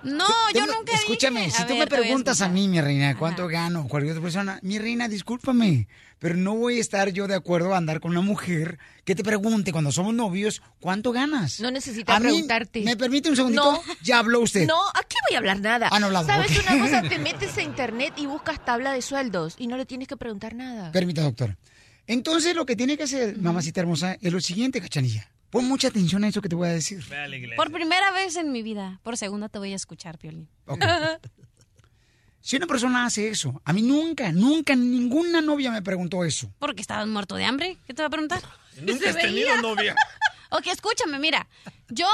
No, 0.05 0.27
yo 0.53 0.65
nunca 0.67 0.93
Escúchame, 0.93 1.45
dije- 1.45 1.51
si 1.57 1.63
A 1.63 1.67
tú 1.67 1.73
ver, 1.73 1.79
me 1.79 1.83
a 1.83 1.99
preguntas 2.01 2.41
a, 2.41 2.47
mí, 2.49 2.67
mi 2.67 2.79
reina, 2.79 3.17
cuánto 3.17 3.47
gano, 3.47 3.87
cualquier 3.87 4.13
otra 4.13 4.21
persona, 4.21 4.59
mi 4.61 4.77
reina, 4.77 5.07
discúlpame, 5.07 5.87
pero 6.19 6.35
no 6.35 6.55
voy 6.55 6.77
a 6.77 6.81
estar 6.81 7.09
yo 7.09 7.27
de 7.27 7.35
acuerdo 7.35 7.73
a 7.73 7.77
andar 7.77 7.99
con 7.99 8.11
una 8.11 8.21
mujer 8.21 8.77
que 9.03 9.15
te 9.15 9.23
pregunte 9.23 9.71
cuando 9.71 9.91
somos 9.91 10.13
novios 10.13 10.61
cuánto 10.79 11.11
ganas. 11.11 11.59
No 11.59 11.71
necesita 11.71 12.15
A 12.15 12.19
mí, 12.19 12.27
preguntarte. 12.27 12.81
¿Me 12.81 12.95
permite 12.95 13.29
un 13.29 13.35
segundito? 13.35 13.71
No. 13.71 13.81
Ya 14.03 14.19
habló 14.19 14.41
usted. 14.41 14.67
No, 14.67 14.79
aquí 14.93 15.17
voy 15.27 15.35
a 15.35 15.39
hablar 15.39 15.59
nada. 15.59 15.89
Ah, 15.91 15.99
no 15.99 16.05
hablado, 16.07 16.27
¿Sabes 16.27 16.51
una 16.59 16.79
cosa? 16.79 17.01
Te 17.01 17.17
metes 17.19 17.57
a 17.57 17.63
internet 17.63 18.13
y 18.17 18.27
buscas 18.27 18.63
tabla 18.63 18.93
de 18.93 19.01
sueldos 19.01 19.55
y 19.57 19.67
no 19.67 19.75
le 19.75 19.85
tienes 19.85 20.07
que 20.07 20.17
preguntar 20.17 20.53
nada. 20.55 20.91
Permita, 20.91 21.21
doctor. 21.23 21.57
Entonces, 22.07 22.55
lo 22.55 22.65
que 22.67 22.75
tiene 22.75 22.95
que 22.97 23.03
hacer, 23.03 23.37
mamacita 23.37 23.81
hermosa, 23.81 24.17
es 24.21 24.31
lo 24.31 24.39
siguiente, 24.39 24.79
cachanilla. 24.79 25.31
Pon 25.49 25.65
mucha 25.65 25.87
atención 25.87 26.23
a 26.23 26.27
eso 26.27 26.41
que 26.41 26.49
te 26.49 26.55
voy 26.55 26.67
a 26.67 26.71
decir. 26.71 27.03
Por 27.55 27.71
primera 27.71 28.11
vez 28.11 28.35
en 28.35 28.51
mi 28.51 28.61
vida, 28.61 28.99
por 29.03 29.17
segunda 29.17 29.49
te 29.49 29.59
voy 29.59 29.71
a 29.73 29.75
escuchar, 29.75 30.17
Piolín. 30.17 30.49
Si 32.41 32.57
una 32.57 32.67
persona 32.67 33.05
hace 33.05 33.29
eso, 33.29 33.59
a 33.65 33.73
mí 33.73 33.81
nunca, 33.81 34.31
nunca, 34.31 34.75
ninguna 34.75 35.41
novia 35.41 35.71
me 35.71 35.81
preguntó 35.81 36.23
eso. 36.23 36.53
Porque 36.59 36.81
estabas 36.81 37.07
muerto 37.07 37.35
de 37.35 37.45
hambre. 37.45 37.77
¿Qué 37.87 37.93
te 37.95 38.03
va 38.03 38.07
a 38.07 38.11
preguntar? 38.11 38.41
Nunca 38.81 39.09
has 39.09 39.17
tenido 39.17 39.55
novia. 39.61 39.95
Ok, 40.51 40.67
escúchame, 40.67 41.17
mira. 41.19 41.47
Yo. 41.89 42.05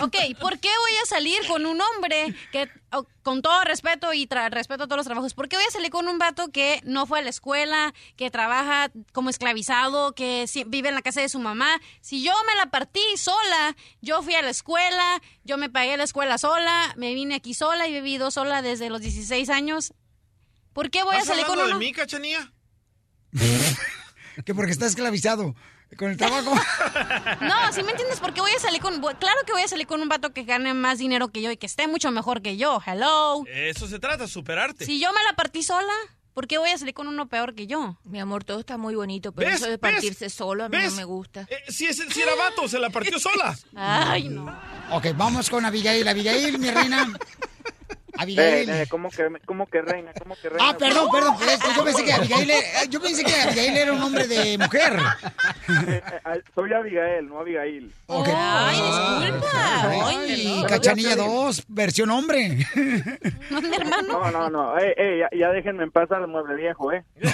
Ok, 0.00 0.16
¿por 0.40 0.58
qué 0.58 0.68
voy 0.68 0.92
a 1.02 1.06
salir 1.06 1.46
con 1.48 1.66
un 1.66 1.80
hombre 1.80 2.34
que, 2.52 2.68
o- 2.92 3.06
con 3.22 3.42
todo 3.42 3.64
respeto 3.64 4.12
y 4.12 4.26
tra- 4.26 4.50
respeto 4.50 4.84
a 4.84 4.86
todos 4.86 4.96
los 4.98 5.06
trabajos, 5.06 5.34
¿por 5.34 5.48
qué 5.48 5.56
voy 5.56 5.64
a 5.66 5.70
salir 5.70 5.90
con 5.90 6.06
un 6.08 6.18
vato 6.18 6.50
que 6.52 6.80
no 6.84 7.06
fue 7.06 7.18
a 7.18 7.22
la 7.22 7.30
escuela, 7.30 7.92
que 8.16 8.30
trabaja 8.30 8.90
como 9.12 9.30
esclavizado, 9.30 10.14
que 10.14 10.46
si- 10.46 10.64
vive 10.64 10.88
en 10.90 10.94
la 10.94 11.02
casa 11.02 11.20
de 11.20 11.28
su 11.28 11.38
mamá? 11.40 11.80
Si 12.00 12.22
yo 12.22 12.32
me 12.46 12.54
la 12.56 12.66
partí 12.70 13.00
sola, 13.16 13.76
yo 14.00 14.22
fui 14.22 14.34
a 14.34 14.42
la 14.42 14.50
escuela, 14.50 15.20
yo 15.44 15.58
me 15.58 15.68
pagué 15.70 15.96
la 15.96 16.04
escuela 16.04 16.38
sola, 16.38 16.94
me 16.96 17.14
vine 17.14 17.34
aquí 17.34 17.54
sola 17.54 17.88
y 17.88 17.96
he 17.96 18.00
vivido 18.00 18.30
sola 18.30 18.62
desde 18.62 18.90
los 18.90 19.00
16 19.00 19.48
años. 19.50 19.92
¿Por 20.72 20.90
qué 20.90 21.02
voy 21.02 21.16
a 21.16 21.18
¿Estás 21.18 21.36
salir 21.36 21.46
con 21.46 21.58
uno? 21.58 21.68
de 21.68 21.74
mí, 21.74 21.92
cachanilla? 21.92 22.52
Que 24.44 24.52
porque 24.54 24.72
está 24.72 24.86
esclavizado 24.86 25.54
con 25.96 26.10
el 26.10 26.16
trabajo. 26.16 26.54
No, 27.40 27.72
si 27.72 27.82
me 27.82 27.90
entiendes, 27.90 28.20
¿por 28.20 28.32
qué 28.32 28.40
voy 28.40 28.52
a 28.52 28.58
salir 28.58 28.80
con... 28.80 29.00
Claro 29.00 29.40
que 29.46 29.52
voy 29.52 29.62
a 29.62 29.68
salir 29.68 29.86
con 29.86 30.00
un 30.00 30.08
vato 30.08 30.32
que 30.32 30.44
gane 30.44 30.72
más 30.74 30.98
dinero 30.98 31.28
que 31.28 31.42
yo 31.42 31.50
y 31.50 31.56
que 31.56 31.66
esté 31.66 31.86
mucho 31.88 32.10
mejor 32.10 32.42
que 32.42 32.56
yo. 32.56 32.80
Hello. 32.84 33.44
Eso 33.46 33.86
se 33.88 33.98
trata, 33.98 34.26
superarte. 34.28 34.84
Si 34.86 35.00
yo 35.00 35.12
me 35.12 35.22
la 35.24 35.34
partí 35.36 35.62
sola, 35.62 35.92
¿por 36.32 36.46
qué 36.46 36.58
voy 36.58 36.70
a 36.70 36.78
salir 36.78 36.94
con 36.94 37.06
uno 37.08 37.28
peor 37.28 37.54
que 37.54 37.66
yo? 37.66 37.98
Mi 38.04 38.20
amor, 38.20 38.44
todo 38.44 38.60
está 38.60 38.76
muy 38.78 38.94
bonito, 38.94 39.32
pero 39.32 39.48
¿Ves? 39.50 39.56
eso 39.60 39.64
de 39.66 39.72
¿Ves? 39.72 39.80
partirse 39.80 40.30
solo 40.30 40.64
a 40.64 40.68
mí 40.68 40.76
¿Ves? 40.76 40.90
no 40.92 40.96
me 40.96 41.04
gusta. 41.04 41.46
Eh, 41.50 41.62
si, 41.68 41.86
es, 41.86 41.96
si 41.96 42.22
era 42.22 42.34
vato, 42.34 42.66
se 42.68 42.78
la 42.78 42.90
partió 42.90 43.18
sola. 43.18 43.56
Ay, 43.74 44.28
no. 44.28 44.46
Ok, 44.92 45.08
vamos 45.16 45.50
con 45.50 45.64
Abigail. 45.64 46.06
Abigail, 46.08 46.58
mi 46.58 46.70
reina. 46.70 47.12
Abigail. 48.18 48.68
Eh, 48.68 48.82
eh, 48.82 48.86
¿cómo, 48.88 49.10
que, 49.10 49.28
¿Cómo 49.44 49.66
que 49.66 49.82
reina? 49.82 50.12
¿Cómo 50.22 50.36
que 50.36 50.48
reina? 50.48 50.68
Ah, 50.70 50.76
perdón, 50.78 51.08
perdón. 51.10 51.34
Yo 51.76 51.84
pensé 51.84 52.04
que 52.04 52.12
Abigail, 52.12 52.50
era- 52.50 52.84
yo 52.88 53.00
pensé 53.00 53.24
que 53.24 53.34
Abigail 53.34 53.76
era 53.76 53.92
un 53.92 54.00
nombre 54.00 54.26
de 54.26 54.56
mujer. 54.58 54.98
Eh, 55.88 56.02
eh, 56.06 56.42
soy 56.54 56.72
Abigael, 56.72 57.28
no 57.28 57.40
Abigail. 57.40 57.92
Ok. 58.06 58.28
Ay, 58.34 58.80
disculpa. 58.80 59.48
Ay, 60.08 60.64
Cachanilla 60.68 61.16
2, 61.16 61.64
versión 61.68 62.10
hombre. 62.10 62.66
No, 63.50 63.60
mi 63.60 63.74
hermano. 63.74 64.08
No, 64.08 64.30
no, 64.30 64.50
no. 64.50 64.78
Eh, 64.78 64.94
eh, 64.96 65.18
ya, 65.20 65.38
ya 65.38 65.48
déjenme 65.50 65.82
en 65.84 65.90
paz 65.90 66.10
al 66.12 66.26
mueble 66.28 66.54
viejo, 66.56 66.92
¿eh? 66.92 67.04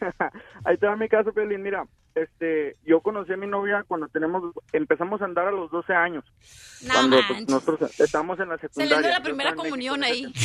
Ahí 0.64 0.76
te 0.76 0.86
va 0.86 0.96
mi 0.96 1.08
caso, 1.08 1.32
Pelín. 1.32 1.62
Mira, 1.62 1.84
este, 2.22 2.76
yo 2.84 3.00
conocí 3.00 3.32
a 3.32 3.36
mi 3.36 3.46
novia 3.46 3.84
cuando 3.86 4.08
tenemos, 4.08 4.54
empezamos 4.72 5.20
a 5.22 5.24
andar 5.24 5.48
a 5.48 5.52
los 5.52 5.70
12 5.70 5.92
años. 5.94 6.24
No 6.86 6.94
cuando 6.94 7.16
pues, 7.16 7.30
manches. 7.30 7.48
nosotros 7.48 8.00
estábamos 8.00 8.40
en 8.40 8.48
la 8.48 8.58
Se 8.58 8.66
le 8.66 8.68
secundaria. 8.68 9.08
dio 9.08 9.18
la 9.18 9.22
primera 9.22 9.54
comunión 9.54 10.02
ahí. 10.02 10.32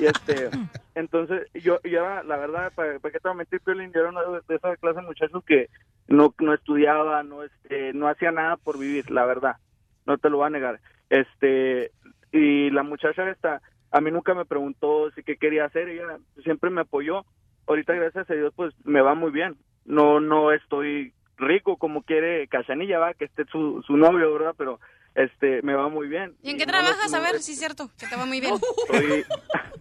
Y 0.00 0.06
este, 0.06 0.50
entonces, 0.94 1.48
yo, 1.54 1.80
yo 1.82 2.00
era, 2.00 2.22
la 2.22 2.36
verdad, 2.36 2.72
para, 2.74 2.98
para 2.98 3.12
qué 3.12 3.20
te 3.20 3.28
voy 3.28 3.34
a 3.34 3.38
mentir, 3.38 3.60
Piolín, 3.60 3.92
yo 3.92 4.00
era 4.00 4.10
una 4.10 4.22
de 4.22 4.54
esas 4.54 4.78
clases 4.78 5.02
de 5.02 5.06
muchachos 5.06 5.44
que 5.44 5.70
no, 6.08 6.34
no 6.38 6.54
estudiaba, 6.54 7.22
no, 7.22 7.42
este, 7.42 7.92
no 7.94 8.08
hacía 8.08 8.30
nada 8.30 8.56
por 8.56 8.78
vivir, 8.78 9.10
la 9.10 9.24
verdad, 9.24 9.56
no 10.04 10.18
te 10.18 10.28
lo 10.28 10.38
voy 10.38 10.46
a 10.46 10.50
negar. 10.50 10.80
Este, 11.08 11.92
y 12.32 12.70
la 12.70 12.82
muchacha 12.82 13.28
esta, 13.30 13.62
a 13.90 14.00
mí 14.00 14.10
nunca 14.10 14.34
me 14.34 14.44
preguntó 14.44 15.10
si 15.12 15.22
qué 15.22 15.36
quería 15.36 15.64
hacer, 15.64 15.88
ella 15.88 16.18
siempre 16.42 16.70
me 16.70 16.82
apoyó. 16.82 17.24
Ahorita, 17.66 17.92
gracias 17.94 18.28
a 18.30 18.34
Dios, 18.34 18.52
pues 18.56 18.74
me 18.84 19.00
va 19.00 19.14
muy 19.14 19.30
bien. 19.30 19.56
No, 19.84 20.20
no 20.20 20.52
estoy 20.52 21.12
rico 21.36 21.76
como 21.76 22.02
quiere 22.02 22.46
Cachanilla, 22.48 22.98
va, 22.98 23.14
que 23.14 23.24
esté 23.26 23.44
su, 23.50 23.82
su 23.86 23.96
novio, 23.96 24.32
¿verdad? 24.32 24.54
Pero 24.56 24.80
este, 25.14 25.62
me 25.62 25.74
va 25.74 25.88
muy 25.88 26.08
bien. 26.08 26.34
¿Y 26.42 26.50
en 26.50 26.58
qué 26.58 26.66
no 26.66 26.72
trabajas? 26.72 27.12
A 27.14 27.20
ver, 27.20 27.40
sí 27.40 27.52
es 27.52 27.58
cierto, 27.58 27.90
que 27.98 28.06
te 28.06 28.16
va 28.16 28.26
muy 28.26 28.40
bien. 28.40 28.54
Soy, 28.88 29.24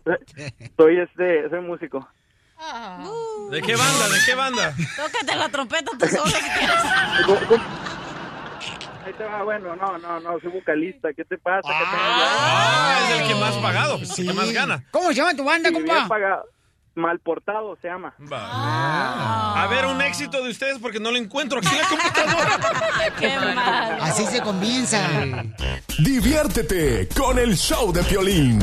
soy 0.77 0.99
este, 0.99 1.49
soy 1.49 1.61
músico. 1.61 2.07
¿De 3.51 3.61
qué 3.61 3.75
banda? 3.75 4.07
¿De 4.09 4.19
qué 4.25 4.35
banda? 4.35 4.73
Tócate 4.95 5.35
la 5.35 5.49
trompeta 5.49 5.91
tú 5.99 6.05
solo 6.07 6.25
si 6.27 6.41
quieres. 6.41 6.75
Ahí 9.05 9.13
te 9.13 9.23
va, 9.23 9.43
bueno, 9.43 9.75
no, 9.75 9.97
no, 9.99 10.19
no, 10.19 10.39
soy 10.39 10.51
vocalista, 10.51 11.13
¿qué 11.13 11.23
te 11.25 11.37
pasa? 11.37 11.67
Ah, 11.69 13.07
es 13.09 13.21
el 13.21 13.27
que 13.27 13.35
más 13.35 13.55
pagado, 13.57 13.97
el 13.97 14.27
que 14.27 14.33
más 14.33 14.51
gana. 14.51 14.83
¿Cómo 14.89 15.09
se 15.09 15.15
llama 15.15 15.35
tu 15.35 15.43
banda, 15.43 15.69
Sí, 15.69 15.75
bien 15.75 15.87
compa? 15.87 16.07
pagado. 16.07 16.45
Mal 16.95 17.19
portado 17.19 17.77
se 17.81 17.89
llama. 17.89 18.15
A 18.31 19.67
ver, 19.69 19.85
un 19.85 20.01
éxito 20.01 20.41
de 20.41 20.49
ustedes 20.49 20.79
porque 20.79 20.99
no 20.99 21.11
lo 21.11 21.17
encuentro 21.17 21.59
aquí 21.59 21.67
en 21.67 21.77
la 21.77 21.87
computadora. 21.89 22.59
Qué 23.19 23.37
mal. 23.37 23.97
Así 24.01 24.25
se 24.25 24.41
comienza. 24.41 24.99
Diviértete 25.99 27.09
con 27.09 27.37
el 27.37 27.57
show 27.57 27.91
de 27.91 28.01
Piolín. 28.03 28.61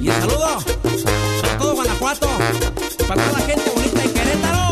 Y 0.00 0.08
el 0.08 0.14
saludo 0.14 0.58
para 1.40 1.58
todo 1.58 1.74
Guanajuato, 1.74 2.28
para 3.08 3.22
toda 3.22 3.38
la 3.38 3.46
gente 3.46 3.70
bonita 3.74 4.00
de 4.02 4.12
Querétaro. 4.12 4.70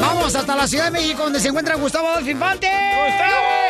Vamos 0.00 0.34
hasta 0.34 0.56
la 0.56 0.66
Ciudad 0.66 0.86
de 0.86 0.90
México, 0.92 1.24
donde 1.24 1.40
se 1.40 1.48
encuentra 1.48 1.74
Gustavo 1.76 2.08
Adolfo 2.08 2.30
Infante. 2.30 2.68
¡Gustavo! 2.68 3.61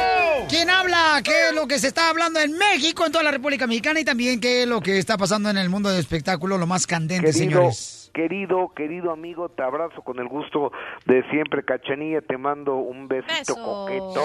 ¿Quién 0.53 0.69
habla? 0.69 1.23
¿Qué 1.25 1.49
es 1.49 1.55
lo 1.55 1.67
que 1.67 1.79
se 1.79 1.87
está 1.89 2.11
hablando 2.11 2.39
en 2.39 2.53
México, 2.59 3.07
en 3.07 3.13
toda 3.13 3.25
la 3.25 3.31
República 3.31 3.67
Mexicana? 3.67 4.01
Y 4.01 4.05
también 4.05 4.39
qué 4.39 4.65
es 4.65 4.69
lo 4.69 4.83
que 4.83 4.99
está 4.99 5.17
pasando 5.17 5.49
en 5.49 5.57
el 5.57 5.71
mundo 5.71 5.89
del 5.89 5.99
espectáculo, 5.99 6.59
lo 6.59 6.67
más 6.67 6.87
candente, 6.87 7.33
Querido, 7.33 7.39
señores. 7.57 8.11
querido, 8.13 8.71
querido 8.77 9.13
amigo, 9.13 9.49
te 9.49 9.63
abrazo 9.63 10.03
con 10.03 10.19
el 10.19 10.29
gusto 10.29 10.71
de 11.07 11.23
siempre, 11.31 11.65
Cachanilla, 11.65 12.21
te 12.21 12.37
mando 12.37 12.75
un 12.77 13.09
besito 13.09 13.55
coqueto. 13.55 14.21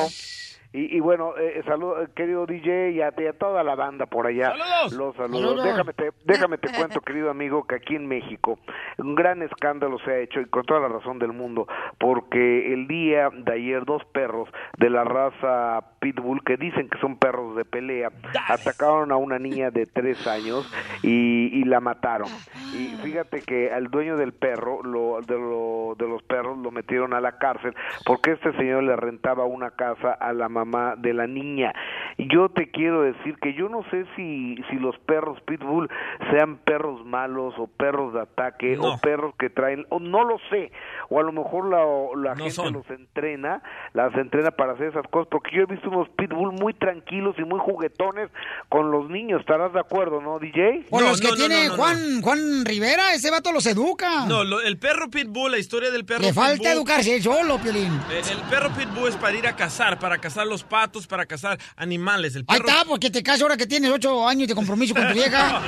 Y, 0.73 0.97
y 0.97 0.99
bueno, 0.99 1.33
eh, 1.37 1.63
saludo, 1.65 2.03
eh, 2.03 2.07
querido 2.15 2.45
DJ, 2.45 2.91
y 2.91 3.01
a, 3.01 3.13
y 3.17 3.25
a 3.25 3.33
toda 3.33 3.63
la 3.63 3.75
banda 3.75 4.05
por 4.05 4.27
allá. 4.27 4.51
¡Saludos! 4.51 4.93
Los 4.93 5.15
saludos. 5.15 5.41
¡Saludos! 5.41 5.63
Déjame 5.63 5.93
te, 5.93 6.11
déjame 6.25 6.57
te 6.57 6.67
cuento, 6.77 7.01
querido 7.01 7.29
amigo, 7.29 7.63
que 7.65 7.75
aquí 7.75 7.95
en 7.95 8.07
México 8.07 8.59
un 8.97 9.15
gran 9.15 9.41
escándalo 9.41 9.97
se 9.99 10.11
ha 10.11 10.17
hecho, 10.19 10.41
y 10.41 10.45
con 10.45 10.65
toda 10.65 10.81
la 10.81 10.89
razón 10.89 11.19
del 11.19 11.31
mundo, 11.33 11.67
porque 11.99 12.73
el 12.73 12.87
día 12.87 13.29
de 13.33 13.53
ayer 13.53 13.85
dos 13.85 14.03
perros 14.05 14.49
de 14.77 14.89
la 14.89 15.03
raza 15.03 15.79
Pitbull, 15.99 16.43
que 16.43 16.57
dicen 16.57 16.89
que 16.89 16.99
son 16.99 17.17
perros 17.17 17.55
de 17.55 17.63
pelea, 17.65 18.11
atacaron 18.49 19.11
a 19.11 19.15
una 19.17 19.39
niña 19.39 19.71
de 19.71 19.85
tres 19.85 20.27
años 20.27 20.71
y, 21.01 21.49
y 21.59 21.63
la 21.63 21.79
mataron. 21.79 22.27
Y 22.73 22.87
fíjate 23.03 23.41
que 23.41 23.71
al 23.71 23.87
dueño 23.87 24.17
del 24.17 24.33
perro, 24.33 24.83
lo, 24.83 25.21
de, 25.21 25.35
lo- 25.37 25.95
de 25.97 26.07
los 26.07 26.21
perros, 26.23 26.57
lo 26.57 26.71
metieron 26.71 27.13
a 27.13 27.21
la 27.21 27.37
cárcel 27.37 27.73
porque 28.05 28.31
este 28.31 28.51
señor 28.57 28.83
le 28.83 28.95
rentaba 28.95 29.45
una 29.45 29.71
casa 29.71 30.11
a 30.13 30.33
la 30.33 30.49
mamá 30.65 30.95
de 30.97 31.13
la 31.13 31.27
niña. 31.27 31.73
Yo 32.17 32.49
te 32.49 32.69
quiero 32.71 33.03
decir 33.03 33.35
que 33.41 33.53
yo 33.53 33.69
no 33.69 33.83
sé 33.91 34.05
si, 34.15 34.55
si 34.69 34.75
los 34.77 34.97
perros 34.99 35.39
pitbull 35.41 35.89
sean 36.31 36.57
perros 36.57 37.05
malos 37.05 37.53
o 37.57 37.67
perros 37.67 38.13
de 38.13 38.21
ataque 38.21 38.75
No. 38.75 38.93
o 38.93 38.97
perros 38.99 39.33
que 39.37 39.49
traen, 39.49 39.85
o 39.89 39.99
no 39.99 40.23
lo 40.23 40.37
sé, 40.49 40.71
o 41.09 41.19
a 41.19 41.23
lo 41.23 41.31
mejor 41.31 41.69
la, 41.69 41.77
la 42.21 42.31
No 42.35 42.43
gente 42.45 42.51
son. 42.51 42.73
los 42.73 42.89
entrena, 42.89 43.61
las 43.93 44.13
entrena 44.15 44.51
para 44.51 44.73
hacer 44.73 44.87
esas 44.87 45.05
cosas, 45.09 45.27
porque 45.29 45.51
yo 45.55 45.61
he 45.63 45.65
visto 45.65 45.89
unos 45.89 46.09
pitbull 46.09 46.53
muy 46.53 46.73
tranquilos 46.73 47.35
y 47.37 47.43
muy 47.43 47.59
juguetones 47.59 48.29
con 48.69 48.89
los 48.91 49.09
niños, 49.09 49.41
¿estarás 49.41 49.71
de 49.73 49.79
acuerdo, 49.79 50.19
no, 50.21 50.39
DJ? 50.39 50.85
Por 50.89 51.01
No, 51.03 51.09
los 51.09 51.21
que 51.21 51.31
tiene 51.33 51.65
no, 51.67 51.69
no, 51.71 51.75
Juan, 51.77 52.21
Juan 52.23 52.65
Rivera, 52.65 53.13
ese 53.13 53.29
vato 53.29 53.51
los 53.51 53.65
educa. 53.67 54.25
No, 54.25 54.43
lo- 54.43 54.61
el 54.61 54.79
perro 54.79 55.07
pitbull, 55.09 55.51
la 55.51 55.59
historia 55.59 55.91
del 55.91 56.03
perro 56.05 56.21
Le 56.21 56.33
falta 56.33 56.53
pitbull, 56.57 56.71
educarse 56.77 57.15
él 57.15 57.21
solo, 57.21 57.59
Piolín. 57.59 57.93
eh, 58.11 58.21
El 58.31 58.39
perro 58.49 58.69
pitbull 58.71 59.09
es 59.09 59.15
para 59.17 59.37
ir 59.37 59.45
a 59.47 59.55
cazar, 59.55 59.99
para 59.99 60.17
cazar 60.17 60.46
los 60.47 60.63
patos, 60.63 61.05
para 61.07 61.25
cazar 61.25 61.59
animales. 61.75 62.35
El 62.35 62.45
Ahí 62.47 62.57
perro, 62.59 62.69
está, 62.69 62.85
porque 62.85 63.09
te 63.09 63.21
casas 63.23 63.41
ahora 63.43 63.57
que 63.57 63.67
tienes 63.67 63.91
ocho 63.91 64.27
años 64.27 64.47
de 64.47 64.55
compromiso 64.55 64.93
con 64.95 65.07
tu 65.07 65.13
vieja. 65.13 65.61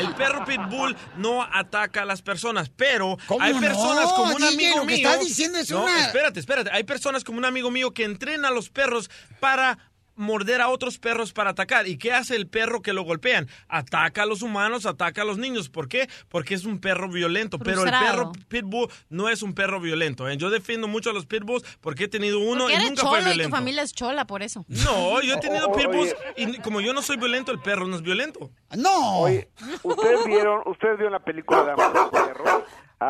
el 0.00 0.14
perro 0.14 0.44
pitbull 0.44 0.96
no 1.16 1.42
ataca 1.42 2.02
a 2.02 2.04
las 2.04 2.22
personas, 2.22 2.70
pero 2.74 3.16
¿Cómo 3.26 3.42
hay 3.44 3.54
no? 3.54 3.60
personas 3.60 4.12
como 4.12 4.34
un 4.34 4.40
DJ, 4.42 4.48
amigo 4.48 4.76
lo 4.78 4.86
que 4.86 4.96
mío. 4.96 5.08
estás 5.10 5.24
diciendo 5.26 5.58
es 5.58 5.70
no, 5.70 5.84
una- 5.84 6.06
espérate, 6.06 6.40
espérate. 6.40 6.70
Hay 6.72 6.84
personas 6.84 7.24
como 7.24 7.38
un 7.38 7.44
amigo 7.44 7.70
mío 7.70 7.92
que 7.92 8.04
entrena 8.04 8.48
a 8.48 8.50
los 8.50 8.70
perros 8.70 9.10
para 9.40 9.78
morder 10.16 10.60
a 10.60 10.68
otros 10.68 10.98
perros 10.98 11.32
para 11.32 11.50
atacar. 11.50 11.86
¿Y 11.88 11.98
qué 11.98 12.12
hace 12.12 12.36
el 12.36 12.46
perro 12.46 12.82
que 12.82 12.92
lo 12.92 13.02
golpean? 13.02 13.48
Ataca 13.68 14.22
a 14.22 14.26
los 14.26 14.42
humanos, 14.42 14.86
ataca 14.86 15.22
a 15.22 15.24
los 15.24 15.38
niños. 15.38 15.68
¿Por 15.68 15.88
qué? 15.88 16.08
Porque 16.28 16.54
es 16.54 16.64
un 16.64 16.78
perro 16.78 17.08
violento. 17.08 17.58
Pero 17.58 17.84
el 17.84 17.90
perro 17.90 18.32
pitbull 18.48 18.88
no 19.08 19.28
es 19.28 19.42
un 19.42 19.54
perro 19.54 19.80
violento. 19.80 20.28
¿eh? 20.28 20.36
Yo 20.36 20.50
defiendo 20.50 20.88
mucho 20.88 21.10
a 21.10 21.12
los 21.12 21.26
pitbulls 21.26 21.64
porque 21.80 22.04
he 22.04 22.08
tenido 22.08 22.38
uno 22.38 22.64
Porque 22.64 22.74
y 22.74 22.88
nunca 22.88 23.02
fue 23.02 23.10
cholo 23.10 23.16
y 23.16 23.22
tu 23.22 23.28
violento. 23.30 23.56
familia 23.56 23.82
es 23.82 23.92
chola, 23.92 24.26
por 24.26 24.42
eso. 24.42 24.64
No, 24.68 25.20
yo 25.22 25.34
he 25.34 25.40
tenido 25.40 25.66
O- 25.68 25.72
o- 25.72 25.76
pitbulls 25.76 26.14
oye. 26.36 26.52
y 26.56 26.58
como 26.58 26.80
yo 26.80 26.92
no 26.92 27.02
soy 27.02 27.16
violento, 27.16 27.52
el 27.52 27.60
perro 27.60 27.86
no 27.86 27.96
es 27.96 28.02
violento. 28.02 28.50
No. 28.76 29.20
Oye, 29.20 29.48
¿ustedes 29.82 30.24
vieron, 30.26 30.62
ustedes 30.66 30.96
vieron 30.96 31.12
la 31.12 31.20
película 31.24 31.64
de 31.64 31.72
Amor? 31.72 32.10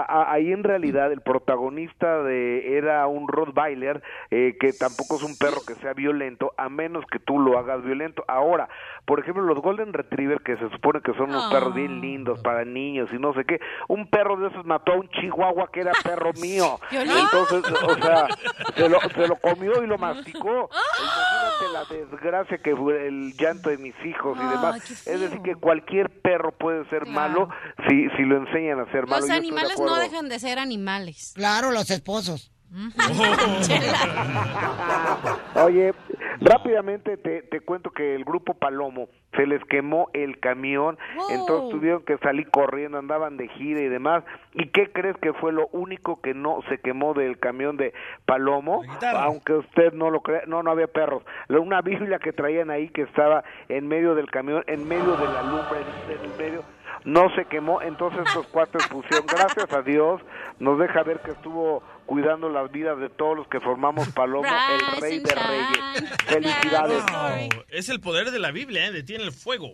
A- 0.03 0.33
ahí 0.33 0.53
en 0.53 0.65
realidad 0.65 1.13
el 1.13 1.21
protagonista 1.21 2.23
de 2.23 2.77
era 2.77 3.07
un 3.07 3.29
Rottweiler 3.29 4.03
eh, 4.31 4.57
que 4.59 4.73
tampoco 4.73 5.17
es 5.17 5.23
un 5.23 5.37
perro 5.37 5.61
que 5.67 5.75
sea 5.77 5.93
violento 5.93 6.53
a 6.57 6.69
menos 6.69 7.05
que 7.07 7.19
tú 7.19 7.39
lo 7.39 7.59
hagas 7.59 7.83
violento. 7.85 8.25
Ahora, 8.27 8.69
por 9.05 9.21
ejemplo, 9.21 9.43
los 9.43 9.59
Golden 9.61 9.93
Retriever 9.93 10.41
que 10.41 10.57
se 10.57 10.71
supone 10.71 11.01
que 11.03 11.13
son 11.15 11.31
unos 11.31 11.45
Ah. 11.45 11.51
perros 11.51 11.75
bien 11.75 12.01
lindos 12.01 12.41
para 12.41 12.65
niños 12.65 13.09
y 13.13 13.19
no 13.19 13.35
sé 13.35 13.45
qué, 13.45 13.61
un 13.89 14.09
perro 14.09 14.37
de 14.37 14.49
esos 14.49 14.65
mató 14.65 14.93
a 14.93 14.97
un 14.97 15.09
chihuahua 15.11 15.69
que 15.73 15.81
era 15.81 15.93
perro 16.03 16.33
mío. 16.41 16.79
Entonces, 16.91 17.65
o 17.83 17.95
sea, 17.97 18.29
se 18.77 18.89
lo, 18.89 18.99
se 19.15 19.29
lo 19.29 19.37
comió 19.37 19.83
y 19.83 19.87
lo 19.87 19.99
masticó. 19.99 20.71
Imagínate 21.01 21.73
la 21.73 21.85
desgracia 22.11 22.59
que 22.59 22.75
fue 22.75 23.07
el 23.09 23.35
llanto 23.37 23.69
de 23.71 23.79
mis 23.79 23.95
hijos 24.05 24.37
y 24.43 24.47
demás. 24.49 25.07
Es 25.07 25.21
decir, 25.21 25.41
que 25.43 25.55
cualquier 25.55 26.11
perro 26.21 26.53
puede 26.53 26.85
ser 26.89 27.03
Claro. 27.05 27.13
malo 27.13 27.49
si, 27.89 28.09
si 28.17 28.23
lo 28.23 28.37
enseñan 28.39 28.81
a 28.81 28.87
ser 28.87 29.07
malo. 29.07 29.21
Los 29.21 29.29
Yo 29.29 29.35
estoy 29.35 29.37
de 29.37 29.37
animales 29.37 29.79
no 29.81 29.97
dejan 29.97 30.29
de 30.29 30.39
ser 30.39 30.59
animales. 30.59 31.33
Claro, 31.35 31.71
los 31.73 31.91
esposos. 31.91 32.51
Oye, 35.65 35.93
rápidamente 36.41 37.17
te, 37.17 37.43
te 37.43 37.61
cuento 37.61 37.91
que 37.91 38.15
el 38.15 38.25
grupo 38.25 38.55
Palomo 38.55 39.09
se 39.37 39.47
les 39.47 39.65
quemó 39.65 40.09
el 40.13 40.39
camión, 40.39 40.97
Wow. 41.17 41.27
entonces 41.31 41.71
tuvieron 41.71 42.03
que 42.05 42.19
salir 42.19 42.49
corriendo, 42.51 42.99
andaban 42.99 43.37
de 43.37 43.49
gira 43.49 43.81
y 43.81 43.89
demás. 43.89 44.23
¿Y 44.53 44.69
qué 44.69 44.93
crees 44.93 45.17
que 45.17 45.33
fue 45.33 45.53
lo 45.53 45.67
único 45.73 46.21
que 46.21 46.35
no 46.35 46.61
se 46.69 46.79
quemó 46.79 47.15
del 47.15 47.39
camión 47.39 47.77
de 47.77 47.93
Palomo? 48.27 48.83
Aunque 49.17 49.55
usted 49.55 49.93
no 49.93 50.11
lo 50.11 50.21
crea, 50.21 50.43
no, 50.47 50.63
no 50.63 50.71
había 50.71 50.87
perros. 50.87 51.25
La- 51.49 51.59
Una 51.61 51.81
Biblia 51.81 52.19
que 52.21 52.33
traían 52.33 52.71
ahí 52.71 52.89
que 52.91 53.03
estaba 53.03 53.43
en 53.69 53.89
medio 53.89 54.15
del 54.15 54.31
camión, 54.31 54.63
en 54.69 54.87
medio 54.87 55.17
de 55.17 55.25
la 55.27 55.43
lumbre, 55.43 55.81
en 56.23 56.37
medio 56.39 56.63
no 57.05 57.35
se 57.35 57.45
quemó, 57.47 57.83
entonces 57.83 58.21
estos 58.27 58.47
cuates 58.49 58.87
pusieron, 58.89 59.27
gracias 59.27 59.73
a 59.73 59.83
Dios, 59.83 60.21
nos 60.59 60.79
deja 60.79 61.03
ver 61.03 61.21
que 61.21 61.33
estuvo 61.33 61.83
cuidando 62.07 62.49
las 62.49 62.71
vidas 62.71 62.99
de 62.99 63.09
todos 63.11 63.37
los 63.37 63.49
que 63.49 63.61
formamos 63.61 64.09
Palomo, 64.11 64.45
el 64.49 65.01
rey 65.01 65.19
de 65.21 65.35
reyes. 65.35 66.11
Felicidades. 66.27 67.03
Wow, 67.11 67.63
Es 67.69 67.89
el 67.89 68.01
poder 68.01 68.31
de 68.31 68.39
la 68.39 68.51
Biblia, 68.51 68.87
¿eh? 68.87 68.93
Detiene 68.93 69.25
el 69.25 69.33
fuego. 69.33 69.69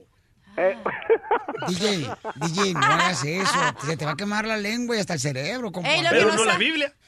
Eh, 0.57 0.77
DJ, 1.69 2.11
DJ, 2.37 2.75
no 2.75 2.81
hagas 2.81 3.25
eso. 3.25 3.59
Se 3.87 3.97
te 3.97 4.05
va 4.05 4.13
a 4.13 4.17
quemar 4.17 4.47
la 4.47 4.57
lengua 4.57 4.97
y 4.97 5.01
hasta 5.01 5.15
el 5.15 5.21
cerebro, 5.21 5.71
compa. 5.71 5.91
Ey, 5.91 6.03
lo 6.03 6.11
que 6.11 6.25
no 6.25 6.45
sa- 6.45 6.59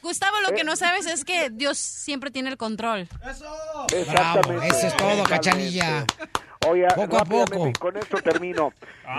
Gustavo, 0.01 0.37
lo 0.47 0.55
que 0.55 0.63
no 0.63 0.75
sabes 0.75 1.05
es 1.05 1.25
que 1.25 1.49
Dios 1.49 1.77
siempre 1.77 2.31
tiene 2.31 2.49
el 2.49 2.57
control. 2.57 3.07
Exactamente. 3.91 4.67
eso 4.67 4.87
es 4.87 4.97
todo, 4.97 5.23
cachanilla. 5.23 6.05
Oye, 6.67 6.87
Poco 6.95 7.17
a 7.17 7.25
poco. 7.25 7.71
con 7.79 7.97
esto 7.97 8.17
termino. 8.21 8.71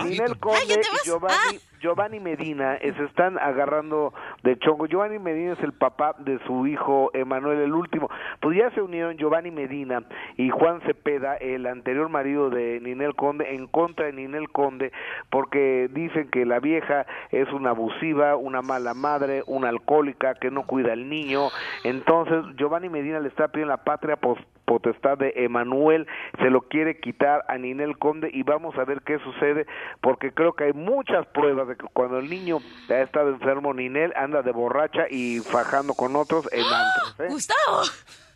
Ninel 0.04 0.32
Ah, 0.32 0.36
Conde 0.40 0.60
¿ya 0.66 0.74
te 0.76 0.80
y? 0.80 1.06
Giovanni, 1.06 1.58
Giovanni 1.80 2.18
Medina 2.20 2.76
eh, 2.76 2.94
se 2.96 3.04
están 3.04 3.38
agarrando 3.38 4.14
de 4.42 4.58
chongo. 4.58 4.86
Giovanni 4.86 5.18
Medina 5.18 5.52
es 5.52 5.60
el 5.60 5.72
papá 5.74 6.14
de 6.18 6.38
su 6.46 6.66
hijo 6.66 7.10
Emanuel, 7.12 7.58
el 7.60 7.74
último. 7.74 8.08
Pues 8.40 8.56
ya 8.56 8.70
se 8.70 8.80
unieron 8.80 9.18
Giovanni 9.18 9.50
Medina 9.50 10.02
y 10.38 10.48
Juan 10.48 10.80
Cepeda, 10.86 11.36
el 11.36 11.66
anterior 11.66 12.08
marido 12.08 12.48
de 12.48 12.80
Ninel 12.80 13.14
Conde, 13.14 13.54
en 13.54 13.66
contra 13.66 14.06
de 14.06 14.12
Ninel 14.14 14.48
Conde, 14.50 14.90
porque 15.30 15.88
dicen 15.92 16.30
que 16.30 16.46
la 16.46 16.60
vieja 16.60 17.04
es 17.30 17.52
una 17.52 17.70
abusiva, 17.70 18.36
una 18.36 18.62
mala 18.62 18.94
madre, 18.94 19.42
una 19.46 19.68
alcohólica, 19.68 20.34
que 20.36 20.50
no 20.50 20.62
cuida 20.66 20.94
al 20.94 21.08
niño. 21.10 21.48
Entonces, 21.84 22.42
Giovanni 22.56 22.88
Medina 22.88 23.20
le 23.20 23.28
está 23.28 23.48
pidiendo 23.48 23.72
la 23.72 23.84
patria 23.84 24.16
pos- 24.16 24.38
potestad 24.64 25.18
de 25.18 25.32
Emanuel, 25.36 26.06
se 26.38 26.50
lo 26.50 26.62
quiere 26.62 26.98
quitar 27.00 27.44
a 27.48 27.58
Ninel 27.58 27.98
Conde 27.98 28.30
y 28.32 28.42
vamos 28.42 28.76
a 28.78 28.84
ver 28.84 29.02
qué 29.02 29.18
sucede, 29.18 29.66
porque 30.00 30.32
creo 30.32 30.52
que 30.54 30.64
hay 30.64 30.72
muchas 30.72 31.26
pruebas 31.26 31.68
de 31.68 31.76
que 31.76 31.86
cuando 31.92 32.18
el 32.18 32.28
niño 32.28 32.58
ha 32.88 33.00
estado 33.00 33.30
enfermo, 33.30 33.74
Ninel 33.74 34.12
anda 34.16 34.42
de 34.42 34.52
borracha 34.52 35.06
y 35.10 35.40
fajando 35.40 35.94
con 35.94 36.16
otros 36.16 36.48
en 36.52 36.64
antros, 36.64 37.20
¿eh? 37.20 37.26
Gustavo, 37.28 37.82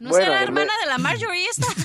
¿no 0.00 0.10
Bueno, 0.10 0.24
será 0.24 0.42
hermana 0.42 0.72
de 0.82 0.90
la 0.90 0.98
Marjorie 0.98 1.46
esta? 1.48 1.66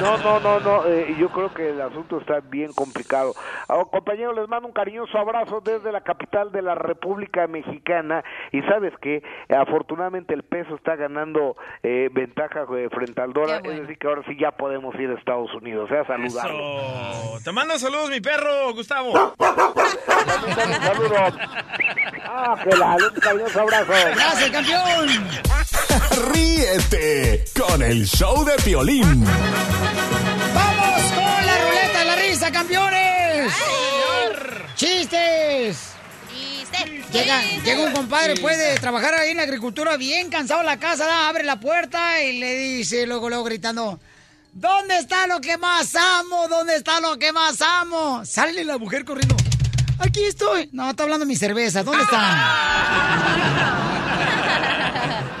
No, 0.00 0.18
no, 0.18 0.40
no, 0.40 0.60
no, 0.60 0.86
eh, 0.86 1.16
yo 1.18 1.30
creo 1.30 1.52
que 1.54 1.70
el 1.70 1.80
asunto 1.80 2.20
está 2.20 2.40
bien 2.40 2.72
complicado. 2.74 3.34
Ah, 3.66 3.82
compañero, 3.90 4.32
les 4.34 4.46
mando 4.46 4.68
un 4.68 4.74
cariñoso 4.74 5.16
abrazo 5.16 5.62
desde 5.62 5.90
la 5.90 6.02
capital 6.02 6.52
de 6.52 6.60
la 6.60 6.74
República 6.74 7.46
Mexicana 7.46 8.22
y 8.52 8.60
sabes 8.62 8.92
que 9.00 9.22
afortunadamente 9.48 10.34
el 10.34 10.42
peso 10.42 10.74
está 10.74 10.96
ganando 10.96 11.56
eh, 11.82 12.10
ventaja 12.12 12.66
eh, 12.76 12.88
frente 12.90 13.20
al 13.22 13.32
dólar, 13.32 13.62
es 13.64 13.80
decir 13.80 13.98
que 13.98 14.06
ahora 14.06 14.22
sí 14.26 14.36
ya 14.38 14.50
podemos 14.52 14.94
ir 14.96 15.10
a 15.10 15.14
Estados 15.14 15.52
Unidos, 15.54 15.90
¿eh? 15.90 15.98
a 15.98 16.06
saludarlo. 16.06 16.58
Eso. 16.58 17.40
Te 17.42 17.52
mando 17.52 17.78
saludos, 17.78 18.10
mi 18.10 18.20
perro, 18.20 18.74
Gustavo. 18.74 19.34
Saludos. 20.82 21.34
Ah, 22.28 22.56
que 22.62 22.76
la 22.76 22.96
un 22.96 23.20
cariñoso 23.20 23.60
abrazo. 23.60 23.92
Gracias, 24.14 24.50
campeón. 24.50 25.08
Ríete 26.66 27.44
con 27.56 27.80
el 27.80 28.06
show 28.06 28.44
de 28.44 28.54
Piolín. 28.56 29.24
¡Vamos 30.54 31.02
con 31.12 31.46
la 31.46 31.58
ruleta 31.64 31.98
de 32.00 32.04
la 32.04 32.16
risa, 32.16 32.50
campeones! 32.50 33.52
¡Chistes! 34.74 35.78
Llega, 37.12 37.40
llega 37.64 37.82
un 37.82 37.92
compadre, 37.92 38.34
puede 38.36 38.74
trabajar 38.80 39.14
ahí 39.14 39.30
en 39.30 39.36
la 39.36 39.44
agricultura, 39.44 39.96
bien 39.96 40.28
cansado 40.28 40.60
en 40.60 40.66
la 40.66 40.78
casa, 40.78 41.06
¿da? 41.06 41.28
abre 41.28 41.44
la 41.44 41.60
puerta 41.60 42.20
y 42.22 42.40
le 42.40 42.56
dice, 42.56 43.06
luego, 43.06 43.28
luego 43.28 43.44
gritando, 43.44 44.00
¿dónde 44.52 44.98
está 44.98 45.28
lo 45.28 45.40
que 45.40 45.56
más 45.58 45.94
amo? 45.94 46.48
¿Dónde 46.48 46.74
está 46.74 47.00
lo 47.00 47.16
que 47.16 47.32
más 47.32 47.62
amo? 47.62 48.24
Sale 48.24 48.64
la 48.64 48.76
mujer 48.76 49.04
corriendo. 49.04 49.36
Aquí 50.00 50.24
estoy. 50.24 50.68
No, 50.72 50.90
está 50.90 51.04
hablando 51.04 51.26
de 51.26 51.28
mi 51.28 51.36
cerveza. 51.36 51.84
¿Dónde 51.84 52.02
está? 52.02 52.18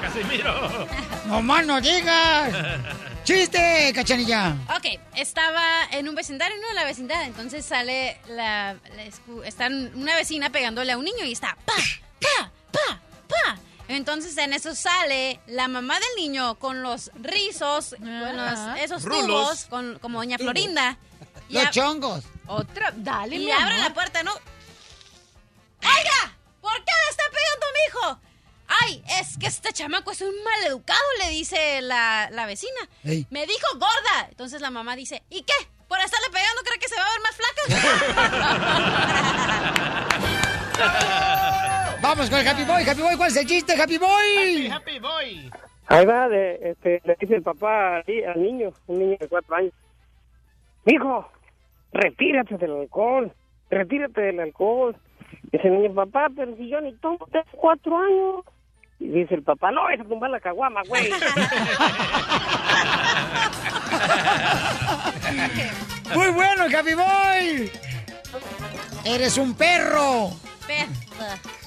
Casimiro. 0.02 0.86
No 1.26 1.42
más 1.42 1.66
no 1.66 1.80
digas. 1.80 2.52
¡Chiste, 3.24 3.90
cachanilla! 3.94 4.54
Ok, 4.76 5.00
estaba 5.16 5.62
en 5.90 6.08
un 6.08 6.14
vecindario, 6.14 6.56
no 6.62 6.68
en 6.70 6.76
la 6.76 6.84
vecindad, 6.84 7.24
entonces 7.24 7.66
sale 7.66 8.20
la, 8.28 8.74
la 8.94 9.04
escu- 9.04 9.44
está 9.44 9.66
una 9.66 10.14
vecina 10.14 10.50
pegándole 10.50 10.92
a 10.92 10.98
un 10.98 11.04
niño 11.04 11.24
y 11.24 11.32
está 11.32 11.56
pa, 11.64 11.74
pa, 12.20 12.52
pa, 12.70 13.00
pa. 13.28 13.58
Entonces 13.88 14.36
en 14.38 14.52
eso 14.52 14.76
sale 14.76 15.40
la 15.48 15.66
mamá 15.66 15.94
del 15.94 16.24
niño 16.24 16.54
con 16.60 16.84
los 16.84 17.10
rizos, 17.16 17.96
con 17.98 18.36
los- 18.36 18.78
esos 18.80 19.02
Rulos. 19.02 19.26
tubos, 19.26 19.64
con, 19.64 19.98
como 19.98 20.18
doña 20.20 20.38
Florinda. 20.38 20.96
Y 21.48 21.54
Los 21.54 21.70
chongos. 21.70 22.22
Otra, 22.46 22.92
dale, 22.96 23.38
mi 23.38 23.46
Y 23.46 23.50
abre 23.50 23.74
amor. 23.74 23.88
la 23.88 23.94
puerta, 23.94 24.22
¿no? 24.22 24.30
¡Oiga! 24.32 26.36
¿Por 26.60 26.74
qué 26.84 26.92
le 26.92 27.10
está 27.10 27.24
pegando 27.32 27.66
a 27.66 27.72
mi 27.72 27.78
hijo? 27.88 28.20
Ay, 28.82 29.02
es 29.20 29.38
que 29.38 29.46
este 29.46 29.72
chamaco 29.72 30.10
es 30.10 30.20
un 30.22 30.34
maleducado, 30.44 31.00
le 31.24 31.30
dice 31.30 31.80
la, 31.82 32.28
la 32.30 32.46
vecina. 32.46 32.80
Ey. 33.04 33.26
Me 33.30 33.46
dijo 33.46 33.66
gorda. 33.74 34.28
Entonces 34.28 34.60
la 34.60 34.70
mamá 34.70 34.96
dice, 34.96 35.22
¿y 35.30 35.42
qué? 35.42 35.54
¿Por 35.88 35.98
estarle 36.00 36.28
pegando 36.32 36.62
cree 36.64 36.78
que 36.78 36.88
se 36.88 36.96
va 36.96 37.02
a 37.02 37.10
ver 37.12 37.20
más 37.22 37.36
flaca? 37.36 37.62
Vamos 42.02 42.28
con 42.28 42.38
el 42.38 42.48
Happy 42.48 42.64
Boy. 42.64 42.82
Happy 42.88 43.02
Boy, 43.02 43.16
¿cuál 43.16 43.30
es 43.30 43.36
el 43.36 43.46
chiste, 43.46 43.80
Happy 43.80 43.98
Boy? 43.98 44.68
Happy 44.68 44.98
boy. 44.98 45.50
Ahí 45.88 46.04
va, 46.04 46.28
de, 46.28 46.58
este, 46.70 47.00
le 47.04 47.16
dice 47.20 47.36
el 47.36 47.42
papá 47.42 47.98
al 47.98 48.42
niño, 48.42 48.72
un 48.88 48.98
niño 48.98 49.16
de 49.20 49.28
cuatro 49.28 49.54
años. 49.54 49.72
Hijo, 50.86 51.28
retírate 51.92 52.56
del 52.58 52.72
alcohol, 52.72 53.32
retírate 53.70 54.20
del 54.20 54.40
alcohol. 54.40 54.96
Dice 55.52 55.68
el 55.68 55.74
niño, 55.74 55.94
papá, 55.94 56.28
pero 56.34 56.56
si 56.56 56.68
yo 56.68 56.80
ni 56.80 56.92
tomo, 56.94 57.26
tengo 57.30 57.46
cuatro 57.52 57.96
años. 57.96 58.44
Y 58.98 59.08
dice 59.08 59.34
el 59.34 59.42
papá, 59.42 59.70
no, 59.70 59.90
es 59.90 60.00
a 60.00 60.04
tumbar 60.04 60.30
la 60.30 60.40
caguama, 60.40 60.80
güey. 60.88 61.10
Muy 66.14 66.28
bueno, 66.30 66.64
Happy 66.64 66.94
Boy. 66.94 67.70
Eres 69.04 69.36
un 69.36 69.54
perro. 69.54 70.30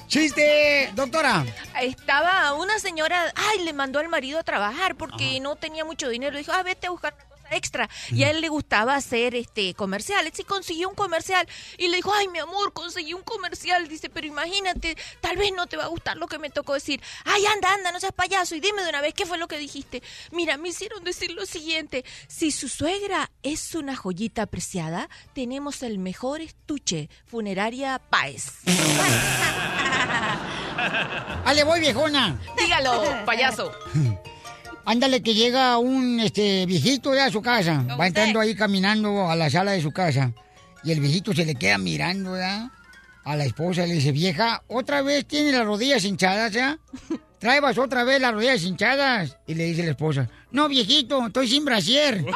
Chiste, 0.08 0.90
doctora. 0.94 1.44
Estaba 1.80 2.54
una 2.54 2.80
señora, 2.80 3.32
ay, 3.36 3.64
le 3.64 3.72
mandó 3.72 4.00
al 4.00 4.08
marido 4.08 4.40
a 4.40 4.42
trabajar 4.42 4.96
porque 4.96 5.38
no 5.40 5.54
tenía 5.54 5.84
mucho 5.84 6.08
dinero. 6.08 6.36
Dijo, 6.36 6.50
ah, 6.52 6.64
vete 6.64 6.88
a 6.88 6.90
buscar 6.90 7.14
extra. 7.50 7.88
Y 8.10 8.24
a 8.24 8.30
él 8.30 8.40
le 8.40 8.48
gustaba 8.48 8.94
hacer 8.94 9.34
este 9.34 9.74
comerciales 9.74 10.38
y 10.38 10.44
consiguió 10.44 10.88
un 10.88 10.94
comercial. 10.94 11.46
Y 11.78 11.88
le 11.88 11.96
dijo, 11.96 12.12
ay, 12.12 12.28
mi 12.28 12.38
amor, 12.38 12.72
conseguí 12.72 13.14
un 13.14 13.22
comercial. 13.22 13.88
Dice, 13.88 14.08
pero 14.10 14.26
imagínate, 14.26 14.96
tal 15.20 15.36
vez 15.36 15.52
no 15.54 15.66
te 15.66 15.76
va 15.76 15.84
a 15.84 15.88
gustar 15.88 16.16
lo 16.16 16.26
que 16.26 16.38
me 16.38 16.50
tocó 16.50 16.74
decir. 16.74 17.00
Ay, 17.24 17.44
anda, 17.46 17.72
anda, 17.74 17.92
no 17.92 18.00
seas 18.00 18.12
payaso. 18.12 18.54
Y 18.54 18.60
dime 18.60 18.82
de 18.82 18.88
una 18.88 19.00
vez 19.00 19.14
qué 19.14 19.26
fue 19.26 19.38
lo 19.38 19.48
que 19.48 19.58
dijiste. 19.58 20.02
Mira, 20.30 20.56
me 20.56 20.70
hicieron 20.70 21.04
decir 21.04 21.32
lo 21.32 21.46
siguiente. 21.46 22.04
Si 22.28 22.50
su 22.50 22.68
suegra 22.68 23.30
es 23.42 23.74
una 23.74 23.96
joyita 23.96 24.42
apreciada, 24.42 25.08
tenemos 25.34 25.82
el 25.82 25.98
mejor 25.98 26.40
estuche, 26.40 27.08
Funeraria 27.26 28.00
Páez. 28.10 28.46
Ale, 31.44 31.64
voy, 31.64 31.80
viejona. 31.80 32.40
Dígalo, 32.56 33.24
payaso. 33.24 33.72
Ándale, 34.84 35.22
que 35.22 35.34
llega 35.34 35.78
un 35.78 36.20
este 36.20 36.66
viejito 36.66 37.14
ya 37.14 37.26
a 37.26 37.30
su 37.30 37.42
casa. 37.42 37.84
Va 37.98 38.06
entrando 38.06 38.40
ahí 38.40 38.54
caminando 38.54 39.30
a 39.30 39.36
la 39.36 39.50
sala 39.50 39.72
de 39.72 39.82
su 39.82 39.92
casa. 39.92 40.32
Y 40.82 40.92
el 40.92 41.00
viejito 41.00 41.34
se 41.34 41.44
le 41.44 41.54
queda 41.54 41.78
mirando 41.78 42.36
ya 42.36 42.70
a 43.24 43.36
la 43.36 43.44
esposa. 43.44 43.84
y 43.84 43.88
Le 43.88 43.94
dice, 43.94 44.12
vieja, 44.12 44.62
¿otra 44.66 45.02
vez 45.02 45.26
tiene 45.26 45.52
las 45.52 45.66
rodillas 45.66 46.04
hinchadas 46.04 46.52
ya? 46.52 46.78
Traebas 47.38 47.78
otra 47.78 48.04
vez 48.04 48.20
las 48.20 48.32
rodillas 48.32 48.62
hinchadas. 48.62 49.36
Y 49.46 49.54
le 49.54 49.64
dice 49.64 49.82
la 49.84 49.90
esposa, 49.90 50.28
no, 50.50 50.68
viejito, 50.68 51.26
estoy 51.26 51.48
sin 51.48 51.64
brasier. 51.64 52.24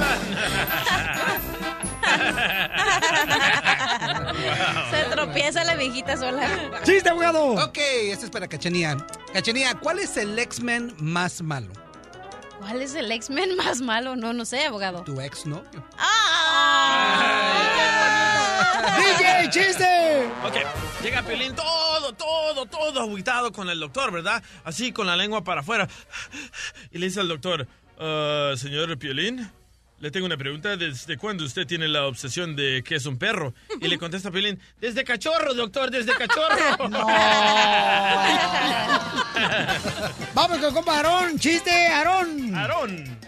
Se 5.40 5.52
tropieza 5.52 5.64
la 5.64 5.74
viejita 5.78 6.16
sola. 6.16 6.48
¡Chiste, 6.84 7.08
abogado! 7.08 7.52
Ok, 7.64 7.78
esto 7.78 8.26
es 8.26 8.30
para 8.30 8.46
Cachanía. 8.46 8.96
Cachanía, 9.32 9.74
¿cuál 9.74 9.98
es 9.98 10.16
el 10.18 10.38
X-Men 10.38 10.94
más 10.98 11.40
malo? 11.40 11.72
¿Cuál 12.58 12.82
es 12.82 12.94
el 12.94 13.10
X-Men 13.10 13.56
más 13.56 13.80
malo? 13.80 14.16
No, 14.16 14.34
no 14.34 14.44
sé, 14.44 14.66
abogado. 14.66 15.02
Tu 15.04 15.18
ex-novio. 15.20 15.82
¡DJ, 18.98 19.50
chiste! 19.50 20.28
Ok, 20.44 20.56
llega 21.02 21.22
Piolín 21.22 21.54
todo, 21.54 22.12
todo, 22.12 22.66
todo 22.66 23.00
agüitado 23.00 23.50
con 23.50 23.70
el 23.70 23.80
doctor, 23.80 24.12
¿verdad? 24.12 24.42
Así, 24.64 24.92
con 24.92 25.06
la 25.06 25.16
lengua 25.16 25.42
para 25.42 25.62
afuera. 25.62 25.88
Y 26.90 26.98
le 26.98 27.06
dice 27.06 27.20
al 27.20 27.28
doctor, 27.28 27.66
"Ah, 27.98 28.52
señor 28.56 28.98
Piolín, 28.98 29.50
le 30.00 30.10
tengo 30.10 30.26
una 30.26 30.36
pregunta. 30.36 30.76
¿Desde 30.76 31.16
cuándo 31.16 31.44
usted 31.44 31.66
tiene 31.66 31.86
la 31.88 32.06
obsesión 32.06 32.54
de 32.56 32.82
que 32.82 32.96
es 32.96 33.06
un 33.06 33.18
perro? 33.18 33.54
Y 33.80 33.88
le 33.88 33.98
contesta 33.98 34.30
Piolín, 34.30 34.58
desde 34.80 35.04
cachorro, 35.04 35.54
doctor, 35.54 35.90
desde 35.90 36.12
cachorro. 36.14 36.88
Vamos 40.34 40.58
con 40.58 40.74
compa 40.74 40.96
Aarón. 40.96 41.38
¡Chiste, 41.38 41.70
Aarón! 41.88 42.54
Aarón. 42.54 43.18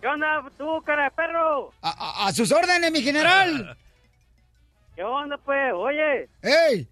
¿Qué 0.00 0.06
onda 0.08 0.44
tú, 0.56 0.82
cara 0.84 1.04
de 1.04 1.10
perro? 1.12 1.72
A, 1.82 1.90
a- 1.90 2.26
a 2.28 2.32
sus 2.32 2.50
órdenes, 2.52 2.90
mi 2.92 3.02
general. 3.02 3.76
¿Qué 4.96 5.02
onda, 5.02 5.36
pues? 5.38 5.72
Oye. 5.74 6.28
¡Ey! 6.42 6.86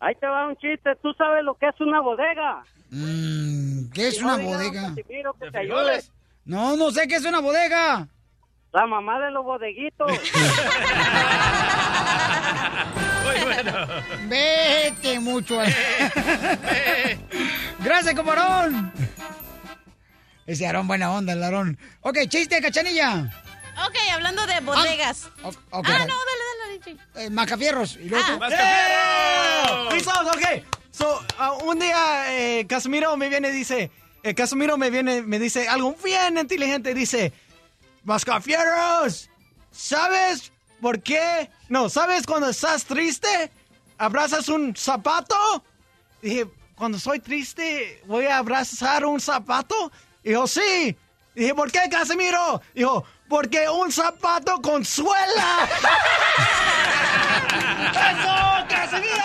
Ahí 0.00 0.14
te 0.16 0.26
va 0.26 0.48
un 0.48 0.56
chiste. 0.56 0.94
¿Tú 1.02 1.12
sabes 1.14 1.42
lo 1.44 1.54
que 1.54 1.66
es 1.68 1.80
una 1.80 2.00
bodega? 2.00 2.62
Mm, 2.90 3.90
¿Qué 3.92 4.08
es 4.08 4.16
Si 4.16 4.22
una 4.24 4.36
no, 4.38 4.44
bodega? 4.44 4.94
Que 4.94 5.02
¿De 5.02 5.22
te? 5.50 5.58
No, 6.46 6.76
no 6.76 6.90
sé 6.92 7.08
qué 7.08 7.16
es 7.16 7.24
una 7.24 7.40
bodega. 7.40 8.06
La 8.72 8.86
mamá 8.86 9.18
de 9.18 9.32
los 9.32 9.44
bodeguitos. 9.44 10.08
Muy 13.24 13.40
bueno. 13.44 13.72
Vete 14.28 15.18
mucho. 15.18 15.58
Gracias, 17.80 18.14
camarón. 18.14 18.92
Ese 20.46 20.66
Aarón, 20.66 20.86
buena 20.86 21.12
onda, 21.12 21.32
el 21.32 21.42
Aarón. 21.42 21.76
Ok, 22.02 22.18
chiste, 22.28 22.60
cachanilla. 22.62 23.28
Ok, 23.84 23.96
hablando 24.12 24.46
de 24.46 24.60
bodegas. 24.60 25.28
ah, 25.42 25.48
ok. 25.70 25.88
no, 25.88 25.92
dale, 25.92 26.06
dale, 26.06 26.78
dale. 26.78 26.96
Eh, 27.16 27.30
Macafierros. 27.30 27.96
¿Y 27.96 28.08
luego 28.08 28.24
tú? 28.38 28.44
¡Eh! 28.44 29.88
Listo, 29.94 30.10
ok. 30.10 30.62
So, 30.92 31.20
ah, 31.38 31.52
un 31.64 31.78
día 31.80 32.32
eh, 32.38 32.66
Casimiro 32.68 33.16
me 33.16 33.28
viene 33.28 33.48
y 33.48 33.52
dice, 33.52 33.90
eh, 34.26 34.34
Casimiro 34.34 34.76
me 34.76 34.90
viene, 34.90 35.22
me 35.22 35.38
dice 35.38 35.68
algo 35.68 35.94
bien 36.02 36.36
inteligente, 36.36 36.94
dice, 36.94 37.32
Mascafieros, 38.02 39.30
¿sabes 39.70 40.50
por 40.80 41.00
qué? 41.00 41.48
No, 41.68 41.88
¿sabes 41.88 42.26
cuando 42.26 42.48
estás 42.48 42.84
triste? 42.84 43.52
¿Abrazas 43.98 44.48
un 44.48 44.74
zapato? 44.74 45.36
Dije, 46.20 46.48
cuando 46.74 46.98
soy 46.98 47.20
triste, 47.20 48.02
¿voy 48.06 48.26
a 48.26 48.38
abrazar 48.38 49.06
un 49.06 49.20
zapato? 49.20 49.92
Dijo, 50.24 50.48
sí. 50.48 50.96
Dije, 51.36 51.54
¿por 51.54 51.70
qué, 51.70 51.82
Casimiro? 51.88 52.60
Dijo, 52.74 53.04
porque 53.28 53.68
un 53.68 53.92
zapato 53.92 54.60
con 54.60 54.84
suela. 54.84 55.68
¡Eso, 57.92 58.66
Casimiro! 58.68 59.22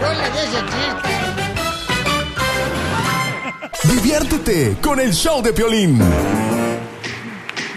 No 0.00 0.12
le 0.12 0.30
des 0.30 0.54
el 0.54 0.66
chiste. 0.66 1.45
Diviértete 3.84 4.76
con 4.80 5.00
el 5.00 5.12
show 5.12 5.42
de 5.42 5.52
Piolín. 5.52 5.98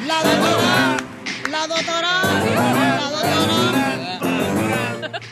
La 0.08 0.24
doctora, 0.24 0.98
la 1.50 1.68
doctora, 1.68 2.24
la 2.56 3.10
doctora. 3.12 4.20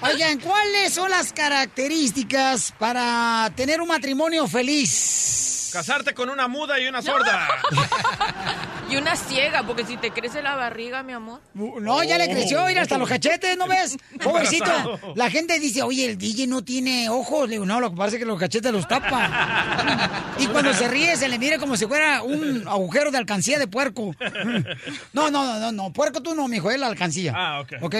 Oigan, 0.01 0.39
¿cuáles 0.39 0.93
son 0.93 1.09
las 1.09 1.33
características 1.33 2.73
para 2.77 3.51
tener 3.55 3.81
un 3.81 3.87
matrimonio 3.87 4.47
feliz? 4.47 5.56
Casarte 5.71 6.13
con 6.13 6.29
una 6.29 6.47
muda 6.47 6.79
y 6.79 6.87
una 6.87 7.01
sorda. 7.01 7.47
Y 8.89 8.95
una 8.95 9.17
ciega, 9.17 9.63
porque 9.63 9.85
si 9.85 9.97
te 9.97 10.11
crece 10.11 10.41
la 10.41 10.55
barriga, 10.55 11.03
mi 11.03 11.11
amor. 11.11 11.41
No, 11.53 12.03
ya 12.03 12.17
le 12.17 12.29
creció, 12.29 12.65
mira, 12.67 12.83
hasta 12.83 12.97
los 12.97 13.09
cachetes, 13.09 13.57
¿no 13.57 13.67
ves? 13.67 13.97
Pobrecito. 14.23 14.65
La 15.15 15.29
gente 15.29 15.59
dice, 15.59 15.81
oye, 15.81 16.05
el 16.05 16.17
DJ 16.17 16.47
no 16.47 16.63
tiene 16.63 17.09
ojos. 17.09 17.49
Le 17.49 17.55
digo, 17.55 17.65
no, 17.65 17.81
lo 17.81 17.89
que 17.89 17.97
pasa 17.97 18.15
es 18.15 18.19
que 18.19 18.25
los 18.25 18.39
cachetes 18.39 18.71
los 18.71 18.87
tapa. 18.87 20.33
Y 20.39 20.47
cuando 20.47 20.73
se 20.73 20.87
ríe, 20.87 21.17
se 21.17 21.27
le 21.27 21.37
mira 21.37 21.57
como 21.57 21.75
si 21.75 21.85
fuera 21.85 22.21
un 22.21 22.65
agujero 22.65 23.11
de 23.11 23.17
alcancía 23.17 23.59
de 23.59 23.67
puerco. 23.67 24.15
No, 25.11 25.29
no, 25.29 25.43
no, 25.43 25.59
no, 25.59 25.71
no. 25.73 25.91
Puerco 25.91 26.21
tú 26.21 26.33
no, 26.33 26.47
mijo, 26.47 26.71
es 26.71 26.79
la 26.79 26.87
alcancía. 26.87 27.33
Ah, 27.35 27.59
ok. 27.59 27.73
Ok. 27.81 27.95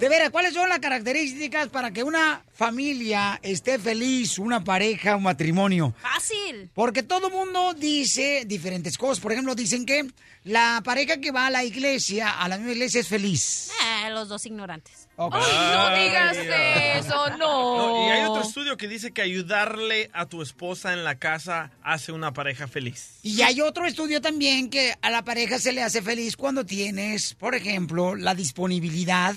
De 0.00 0.08
veras, 0.10 0.28
¿cuáles 0.28 0.52
son 0.52 0.68
las 0.68 0.80
características 0.80 1.68
para 1.68 1.92
que 1.92 2.02
una 2.02 2.42
familia 2.56 3.38
esté 3.42 3.78
feliz, 3.78 4.38
una 4.38 4.64
pareja, 4.64 5.16
un 5.16 5.24
matrimonio? 5.24 5.94
Fácil. 6.00 6.70
Porque 6.74 7.02
todo 7.02 7.30
mundo 7.30 7.74
dice 7.74 8.44
diferentes 8.46 8.96
cosas. 8.96 9.20
Por 9.20 9.32
ejemplo, 9.32 9.54
dicen 9.54 9.84
que 9.84 10.08
la 10.44 10.80
pareja 10.84 11.20
que 11.20 11.32
va 11.32 11.46
a 11.46 11.50
la 11.50 11.64
iglesia, 11.64 12.30
a 12.30 12.48
la 12.48 12.56
misma 12.56 12.72
iglesia, 12.72 13.00
es 13.00 13.08
feliz. 13.08 13.70
Eh, 13.84 14.10
los 14.10 14.28
dos 14.28 14.46
ignorantes. 14.46 15.06
Ay, 15.18 15.30
no 15.30 15.96
digas 15.96 16.36
Ay, 16.36 16.98
eso, 17.00 17.30
no. 17.36 17.78
No, 17.78 18.08
y 18.08 18.10
hay 18.10 18.24
otro 18.26 18.42
estudio 18.42 18.76
que 18.76 18.88
dice 18.88 19.12
que 19.12 19.22
ayudarle 19.22 20.10
a 20.12 20.26
tu 20.26 20.42
esposa 20.42 20.92
en 20.92 21.04
la 21.04 21.16
casa 21.16 21.72
hace 21.82 22.12
una 22.12 22.32
pareja 22.32 22.68
feliz. 22.68 23.18
Y 23.22 23.42
hay 23.42 23.60
otro 23.60 23.86
estudio 23.86 24.20
también 24.20 24.70
que 24.70 24.94
a 25.02 25.10
la 25.10 25.24
pareja 25.24 25.58
se 25.58 25.72
le 25.72 25.82
hace 25.82 26.00
feliz 26.00 26.36
cuando 26.36 26.64
tienes, 26.64 27.34
por 27.34 27.54
ejemplo, 27.54 28.14
la 28.14 28.34
disponibilidad 28.34 29.34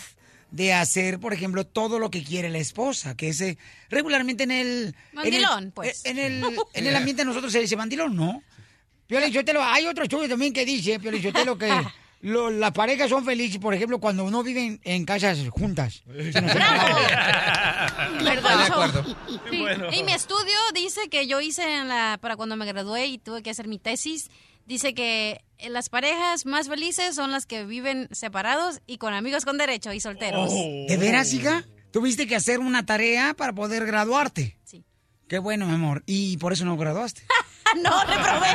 de 0.52 0.74
hacer, 0.74 1.20
por 1.20 1.34
ejemplo, 1.34 1.66
todo 1.66 2.00
lo 2.00 2.10
que 2.10 2.24
quiere 2.24 2.50
la 2.50 2.58
esposa, 2.58 3.16
que 3.16 3.30
es 3.30 3.42
eh, 3.42 3.58
regularmente 3.90 4.44
en 4.44 4.52
el... 4.52 4.96
Mandilón, 5.14 5.60
en 5.60 5.66
el, 5.66 5.72
pues. 5.72 6.06
En 6.06 6.18
el, 6.18 6.44
en 6.74 6.88
el 6.88 6.96
ambiente 6.96 7.22
de 7.22 7.26
nosotros 7.28 7.52
se 7.52 7.60
dice 7.62 7.76
mandilón, 7.76 8.16
¿no? 8.16 8.42
Hay 9.12 9.86
otro 9.88 10.04
estudio 10.04 10.30
también 10.30 10.54
que 10.54 10.66
dice, 10.66 11.00
Piolín 11.00 11.24
Sotelo, 11.24 11.58
que 11.58 11.70
lo- 12.22 12.50
las 12.52 12.72
parejas 12.72 13.10
son 13.10 13.26
felices, 13.26 13.58
por 13.60 13.74
ejemplo, 13.74 14.00
cuando 14.00 14.30
no 14.30 14.44
viven 14.44 14.80
en 14.84 15.06
casas 15.06 15.40
juntas. 15.50 16.04
Bueno. 19.50 19.88
Y 19.92 20.04
mi 20.04 20.14
estudio 20.14 20.56
dice 20.74 21.10
que 21.10 21.28
yo 21.28 21.42
hice 21.42 21.64
en 21.64 21.88
la, 21.88 22.18
para 22.22 22.36
cuando 22.36 22.56
me 22.56 22.66
gradué 22.66 23.08
y 23.08 23.18
tuve 23.18 23.42
que 23.42 23.50
hacer 23.50 23.68
mi 23.68 23.80
tesis, 23.80 24.30
dice 24.66 24.94
que 24.94 25.42
las 25.68 25.90
parejas 25.90 26.46
más 26.46 26.68
felices 26.68 27.16
son 27.16 27.32
las 27.32 27.46
que 27.46 27.66
viven 27.66 28.08
separados 28.12 28.82
y 28.88 28.98
con 28.98 29.14
amigos 29.14 29.46
con 29.46 29.58
derecho 29.58 29.92
y 29.92 30.00
solteros. 30.00 30.52
¿De 30.54 30.98
veras, 30.98 31.34
hija? 31.34 31.66
¿Tuviste 31.92 32.28
que 32.28 32.36
hacer 32.36 32.60
una 32.60 32.86
tarea 32.86 33.34
para 33.34 33.54
poder 33.54 33.86
graduarte? 33.86 34.58
Sí. 34.64 34.86
Qué 35.28 35.40
bueno, 35.40 35.66
mi 35.66 35.74
amor. 35.74 36.04
Y 36.06 36.38
por 36.38 36.54
eso 36.54 36.66
no 36.66 36.78
graduaste. 36.78 37.24
no, 37.84 38.04
reprobé. 38.04 38.48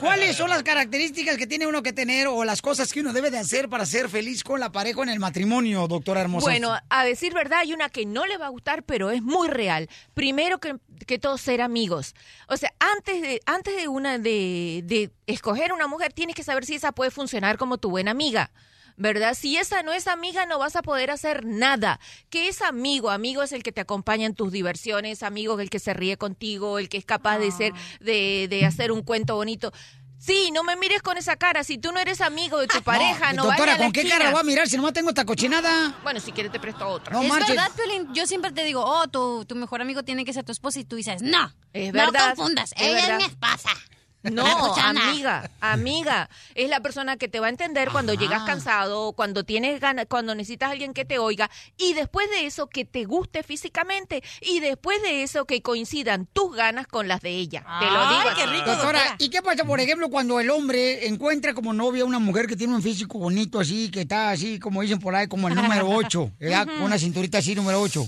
¿Cuáles 0.00 0.36
son 0.36 0.50
las 0.50 0.62
características 0.62 1.36
que 1.36 1.46
tiene 1.46 1.66
uno 1.66 1.82
que 1.82 1.92
tener 1.92 2.26
o 2.28 2.44
las 2.44 2.62
cosas 2.62 2.92
que 2.92 3.00
uno 3.00 3.12
debe 3.12 3.30
de 3.30 3.38
hacer 3.38 3.68
para 3.68 3.86
ser 3.86 4.08
feliz 4.08 4.42
con 4.42 4.60
la 4.60 4.72
pareja 4.72 5.02
en 5.02 5.08
el 5.08 5.18
matrimonio, 5.18 5.86
doctora 5.88 6.20
hermosa? 6.20 6.46
Bueno, 6.46 6.76
a 6.88 7.04
decir 7.04 7.34
verdad, 7.34 7.60
hay 7.60 7.72
una 7.72 7.88
que 7.88 8.06
no 8.06 8.26
le 8.26 8.36
va 8.36 8.46
a 8.46 8.50
gustar, 8.50 8.82
pero 8.82 9.10
es 9.10 9.22
muy 9.22 9.48
real. 9.48 9.88
Primero 10.14 10.58
que, 10.58 10.76
que 11.06 11.18
todo, 11.18 11.38
ser 11.38 11.60
amigos. 11.60 12.14
O 12.48 12.56
sea, 12.56 12.72
antes 12.78 13.20
de, 13.20 13.40
antes 13.46 13.76
de 13.76 13.88
una 13.88 14.18
de, 14.18 14.82
de 14.84 15.10
escoger 15.26 15.72
una 15.72 15.86
mujer, 15.86 16.12
tienes 16.12 16.34
que 16.34 16.42
saber 16.42 16.64
si 16.64 16.74
esa 16.74 16.92
puede 16.92 17.10
funcionar 17.10 17.58
como 17.58 17.78
tu 17.78 17.90
buena 17.90 18.10
amiga. 18.10 18.50
¿Verdad? 18.96 19.34
Si 19.34 19.56
esa 19.58 19.82
no 19.82 19.92
es 19.92 20.06
amiga, 20.06 20.46
no 20.46 20.58
vas 20.58 20.74
a 20.76 20.82
poder 20.82 21.10
hacer 21.10 21.44
nada. 21.44 22.00
Que 22.30 22.48
es 22.48 22.62
amigo? 22.62 23.10
Amigo 23.10 23.42
es 23.42 23.52
el 23.52 23.62
que 23.62 23.72
te 23.72 23.82
acompaña 23.82 24.24
en 24.26 24.34
tus 24.34 24.50
diversiones, 24.52 25.22
amigo 25.22 25.54
es 25.54 25.60
el 25.64 25.70
que 25.70 25.78
se 25.78 25.92
ríe 25.92 26.16
contigo, 26.16 26.78
el 26.78 26.88
que 26.88 26.96
es 26.96 27.04
capaz 27.04 27.38
de 27.38 27.50
ser, 27.50 27.72
de, 28.00 28.46
de 28.48 28.64
hacer 28.64 28.92
un 28.92 29.02
cuento 29.02 29.34
bonito. 29.36 29.72
Sí, 30.18 30.50
no 30.50 30.64
me 30.64 30.76
mires 30.76 31.02
con 31.02 31.18
esa 31.18 31.36
cara. 31.36 31.62
Si 31.62 31.76
tú 31.76 31.92
no 31.92 32.00
eres 32.00 32.22
amigo 32.22 32.58
de 32.58 32.66
tu 32.68 32.82
pareja, 32.82 33.34
no, 33.34 33.44
doctora, 33.44 33.72
vayas 33.72 33.76
a 33.76 33.78
la 33.80 33.84
¿con 33.84 33.92
qué 33.92 34.00
esquina. 34.00 34.16
cara 34.18 34.30
voy 34.30 34.40
a 34.40 34.44
mirar 34.44 34.66
si 34.66 34.76
nomás 34.76 34.94
tengo 34.94 35.10
esta 35.10 35.26
cochinada? 35.26 35.98
Bueno, 36.02 36.20
si 36.20 36.32
quieres 36.32 36.50
te 36.50 36.58
presto 36.58 36.88
otra. 36.88 37.12
No 37.12 37.22
es 37.22 37.28
marches. 37.28 37.50
verdad, 37.50 37.70
Piolín. 37.76 38.14
Yo 38.14 38.26
siempre 38.26 38.50
te 38.50 38.64
digo, 38.64 38.82
oh, 38.82 39.06
tu, 39.08 39.44
tu 39.44 39.54
mejor 39.56 39.82
amigo 39.82 40.04
tiene 40.04 40.24
que 40.24 40.32
ser 40.32 40.42
tu 40.42 40.52
esposa 40.52 40.80
y 40.80 40.84
tú 40.84 40.96
dices, 40.96 41.20
no. 41.20 41.52
Es 41.74 41.92
no 41.92 42.00
verdad, 42.00 42.34
confundas. 42.34 42.72
es 42.76 42.80
Ella 42.82 42.94
verdad. 42.94 43.10
es 43.10 43.16
mi 43.18 43.24
esposa. 43.24 43.70
No, 44.32 44.74
amiga, 44.76 45.50
amiga. 45.60 46.28
Es 46.54 46.68
la 46.68 46.80
persona 46.80 47.16
que 47.16 47.28
te 47.28 47.40
va 47.40 47.46
a 47.46 47.50
entender 47.50 47.90
cuando 47.90 48.14
llegas 48.14 48.42
cansado, 48.44 49.12
cuando 49.12 49.44
tienes 49.44 49.80
ganas, 49.80 50.06
cuando 50.08 50.34
necesitas 50.34 50.68
a 50.68 50.72
alguien 50.72 50.94
que 50.94 51.04
te 51.04 51.18
oiga. 51.18 51.50
Y 51.76 51.94
después 51.94 52.28
de 52.30 52.46
eso, 52.46 52.68
que 52.68 52.84
te 52.84 53.04
guste 53.04 53.42
físicamente. 53.42 54.22
Y 54.40 54.60
después 54.60 55.02
de 55.02 55.22
eso, 55.22 55.44
que 55.44 55.62
coincidan 55.62 56.26
tus 56.26 56.54
ganas 56.54 56.86
con 56.86 57.08
las 57.08 57.20
de 57.20 57.30
ella. 57.30 57.60
te 57.80 57.86
lo 57.86 58.00
Ay, 58.00 58.16
digo. 58.18 58.34
qué 58.36 58.42
así. 58.42 58.52
rico, 58.52 58.70
doctora. 58.70 59.16
¿Y 59.18 59.28
qué 59.28 59.42
pasa, 59.42 59.64
por 59.64 59.80
ejemplo, 59.80 60.08
cuando 60.08 60.40
el 60.40 60.50
hombre 60.50 61.06
encuentra 61.06 61.54
como 61.54 61.72
novia 61.72 62.02
a 62.02 62.06
una 62.06 62.18
mujer 62.18 62.46
que 62.46 62.56
tiene 62.56 62.74
un 62.74 62.82
físico 62.82 63.18
bonito 63.18 63.60
así, 63.60 63.90
que 63.90 64.02
está 64.02 64.30
así, 64.30 64.58
como 64.58 64.82
dicen 64.82 64.98
por 64.98 65.14
ahí, 65.14 65.26
como 65.28 65.48
el 65.48 65.54
número 65.54 65.88
8, 65.88 66.32
¿verdad? 66.40 66.62
Ujú. 66.66 66.76
Con 66.76 66.82
una 66.84 66.98
cinturita 66.98 67.38
así, 67.38 67.54
número 67.54 67.80
8. 67.80 68.06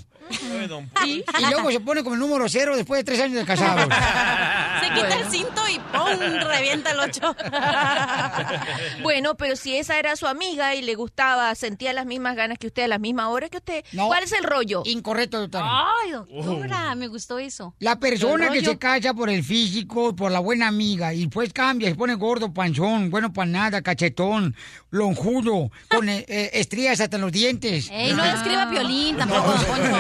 Y, 1.07 1.25
y 1.39 1.47
luego 1.51 1.71
se 1.71 1.81
pone 1.81 2.03
como 2.03 2.15
el 2.15 2.21
número 2.21 2.47
0 2.49 2.77
después 2.77 2.99
de 2.99 3.05
tres 3.05 3.19
años 3.21 3.37
de 3.39 3.45
casados. 3.47 3.89
Quita 4.95 5.21
el 5.21 5.31
cinto 5.31 5.63
y 5.69 5.79
¡pum! 5.79 6.19
revienta 6.47 6.91
el 6.91 7.01
ocho. 7.01 7.35
Bueno, 9.03 9.37
pero 9.37 9.57
si 9.57 9.77
esa 9.77 9.99
era 9.99 10.17
su 10.17 10.27
amiga 10.27 10.75
y 10.75 10.83
le 10.83 10.95
gustaba, 10.95 11.55
sentía 11.55 11.93
las 11.93 12.07
mismas 12.07 12.37
ganas 12.37 12.59
que 12.59 12.67
usted 12.67 12.85
a 12.85 12.89
las 12.89 13.01
mismas 13.01 13.27
horas 13.27 13.51
que 13.51 13.59
usted, 13.59 13.85
¿cuál 13.95 14.23
es 14.25 14.33
el 14.33 14.45
rollo? 14.45 14.83
Incorrecto, 14.85 15.41
doctora. 15.41 15.67
Ay, 16.03 16.13
doctora, 16.13 16.95
me 16.95 17.09
gustó 17.09 17.39
eso. 17.39 17.75
La 17.79 17.99
persona 17.99 18.51
que 18.51 18.65
se 18.65 18.79
casa 18.79 19.15
por 19.15 19.31
el 19.31 19.43
físico, 19.43 20.15
por 20.17 20.31
la 20.31 20.41
buena 20.41 20.69
amiga, 20.69 21.15
y 21.15 21.27
pues 21.29 21.53
cambia, 21.53 21.89
se 21.89 21.95
pone 21.95 22.15
gordo, 22.15 22.53
panzón, 22.53 23.11
bueno 23.11 23.33
para 23.33 23.51
nada, 23.51 23.83
cachetón, 23.83 24.55
lonjudo, 24.91 25.71
con 25.89 26.09
eh, 26.09 26.25
eh, 26.29 26.51
estrías 26.55 27.01
hasta 27.01 27.17
en 27.17 27.23
los 27.23 27.33
dientes. 27.33 27.89
Ey, 27.91 28.13
no 28.15 28.25
escriba 28.25 28.69
Piolín 28.71 29.17
tampoco, 29.17 29.53
Poncho. 29.67 29.97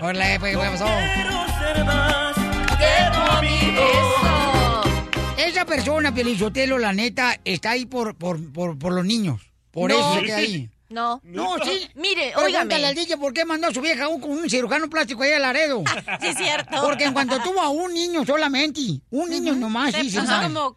Hola, 0.00 0.36
pues, 0.38 0.56
¿qué 0.56 0.68
pasó? 0.70 0.86
Esa 5.36 5.64
persona, 5.64 6.12
Pielizotelo, 6.14 6.78
la 6.78 6.92
neta, 6.92 7.38
está 7.44 7.70
ahí 7.70 7.86
por, 7.86 8.14
por, 8.16 8.52
por, 8.52 8.78
por 8.78 8.92
los 8.92 9.04
niños. 9.04 9.40
Por 9.70 9.90
No. 9.90 9.96
eso 9.98 10.14
se 10.14 10.22
queda 10.26 10.36
ahí. 10.38 10.70
No. 10.90 11.20
No, 11.22 11.56
sí. 11.62 11.86
Mire, 11.96 12.32
Pregúntale 12.34 12.46
óigame. 12.64 12.86
al 12.86 12.94
DJ 12.94 13.18
por 13.18 13.34
qué 13.34 13.44
mandó 13.44 13.66
a 13.68 13.74
su 13.74 13.82
vieja 13.82 14.08
un, 14.08 14.22
con 14.22 14.30
un 14.30 14.48
cirujano 14.48 14.88
plástico 14.88 15.22
ahí 15.22 15.32
a 15.32 15.38
Laredo. 15.38 15.84
Sí, 16.20 16.28
es 16.28 16.36
cierto. 16.38 16.80
Porque 16.80 17.04
en 17.04 17.12
cuanto 17.12 17.38
tuvo 17.42 17.60
a 17.60 17.68
un 17.68 17.92
niño 17.92 18.24
solamente, 18.24 18.80
un 19.10 19.28
niño 19.28 19.54
nomás, 19.54 19.92
Se 19.94 20.00
sí, 20.00 20.16
puso 20.18 20.24
como- 20.40 20.76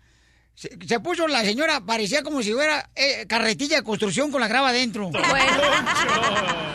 Se, 0.62 0.70
se 0.88 1.00
puso 1.00 1.28
la 1.28 1.42
señora, 1.42 1.82
parecía 1.82 2.22
como 2.22 2.44
si 2.44 2.54
fuera 2.54 2.88
eh, 2.96 3.26
carretilla 3.28 3.78
de 3.78 3.84
construcción 3.84 4.30
con 4.32 4.40
la 4.42 4.48
grava 4.48 4.70
adentro. 4.70 5.10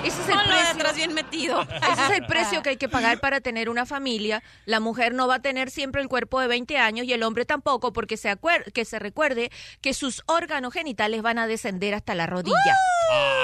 Ese 0.02 0.22
es 0.22 0.28
el 0.28 0.34
Con 0.34 0.36
lo 0.36 0.42
de 0.42 0.46
precio. 0.56 0.74
atrás 0.74 0.96
bien 0.96 1.14
metido. 1.14 1.62
Ese 1.62 2.02
es 2.04 2.10
el 2.18 2.26
precio 2.26 2.62
que 2.64 2.70
hay 2.70 2.76
que 2.78 2.88
pagar 2.88 3.20
para 3.20 3.40
tener 3.40 3.68
una 3.68 3.86
familia. 3.86 4.42
La 4.64 4.80
mujer 4.80 5.14
no 5.14 5.28
va 5.28 5.36
a 5.36 5.38
tener 5.40 5.70
siempre 5.70 6.02
el 6.02 6.08
cuerpo 6.08 6.40
de 6.40 6.48
20 6.48 6.78
años 6.78 7.06
y 7.06 7.12
el 7.12 7.22
hombre 7.22 7.44
tampoco, 7.44 7.92
porque 7.92 8.16
se, 8.16 8.28
acuer- 8.28 8.72
que 8.72 8.84
se 8.84 8.98
recuerde 8.98 9.52
que 9.80 9.94
sus 9.94 10.24
órganos 10.26 10.72
genitales 10.72 11.22
van 11.22 11.38
a 11.38 11.46
descender 11.46 11.94
hasta 11.94 12.16
la 12.16 12.26
rodilla. 12.26 12.56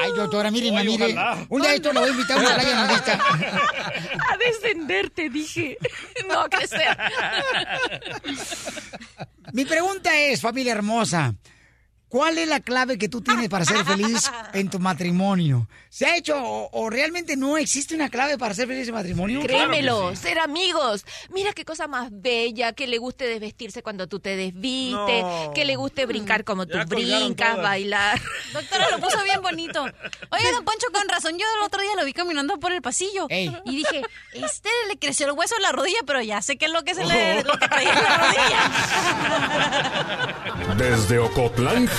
Ay, 0.03 0.11
doctora, 0.17 0.51
mire, 0.51 0.77
Ay, 0.77 0.87
mire. 0.89 1.05
ojalá. 1.13 1.47
Un 1.51 1.63
día 1.63 1.75
esto 1.75 1.93
lo 1.93 2.01
voy 2.01 2.09
a 2.09 2.13
invitar 2.13 2.39
a 2.39 2.41
una 2.41 2.55
playa 2.57 2.85
nudista. 2.85 3.13
A 4.33 4.37
descender, 4.39 5.11
te 5.11 5.29
dije. 5.31 5.79
No 6.29 6.41
a 6.41 6.49
crecer. 6.49 6.97
Mi 9.53 9.67
pregunta 9.67 10.19
es, 10.19 10.41
familia 10.41 10.73
hermosa, 10.73 11.35
¿cuál 12.13 12.37
es 12.37 12.47
la 12.47 12.61
clave 12.61 12.99
que 12.99 13.09
tú 13.09 13.23
tienes 13.23 13.49
para 13.49 13.65
ser 13.65 13.83
feliz 13.87 14.31
en 14.53 14.69
tu 14.69 14.79
matrimonio? 14.79 15.67
¿Se 15.89 16.05
ha 16.07 16.17
hecho 16.17 16.37
o, 16.37 16.69
o 16.73 16.91
realmente 16.91 17.37
no 17.37 17.57
existe 17.57 17.95
una 17.95 18.11
clave 18.11 18.37
para 18.39 18.55
ser 18.55 18.69
feliz 18.69 18.87
en 18.89 18.95
matrimonio? 18.95 19.41
Créemelo, 19.41 20.15
ser 20.15 20.39
amigos. 20.39 21.05
Mira 21.35 21.53
qué 21.55 21.65
cosa 21.65 21.87
más 21.89 22.09
bella, 22.13 22.73
que 22.75 22.87
le 22.87 22.99
guste 22.99 23.25
desvestirse 23.27 23.83
cuando 23.83 24.07
tú 24.07 24.21
te 24.21 24.37
desvistes, 24.37 25.23
No. 25.23 25.53
que 25.55 25.65
le 25.65 25.75
guste 25.77 26.05
brincar 26.07 26.45
como 26.45 26.67
tú 26.67 26.77
Ya 26.77 26.85
brincas, 26.85 27.51
todas. 27.57 27.63
bailar. 27.63 28.21
Doctora, 28.53 28.91
lo 28.91 28.99
puso 29.01 29.23
bien 29.25 29.41
bonito. 29.43 29.83
Oye, 29.83 30.53
don 30.53 30.65
Poncho, 30.65 30.87
con 30.93 31.09
razón, 31.09 31.39
yo 31.39 31.47
el 31.59 31.65
otro 31.67 31.81
día 31.81 31.93
lo 31.97 32.05
vi 32.05 32.13
caminando 32.13 32.59
por 32.61 32.73
el 32.73 32.83
pasillo. 32.83 33.27
Y 33.31 33.77
dije, 33.77 34.03
este 34.35 34.69
le 34.89 34.99
creció 34.99 35.27
el 35.27 35.33
hueso 35.33 35.57
en 35.57 35.63
la 35.63 35.73
rodilla, 35.73 36.01
pero 36.07 36.21
ya 36.21 36.43
sé 36.43 36.57
qué 36.59 36.67
es 36.67 36.73
lo 36.73 36.83
que 36.85 36.95
se 36.95 37.05
le 37.07 37.43
lo 37.45 37.59
que 37.59 37.69
traía 37.69 37.91
en 37.93 38.03
la 38.03 38.17
rodilla. 40.59 40.75
Desde 40.77 41.19
Ocotlán, 41.19 41.89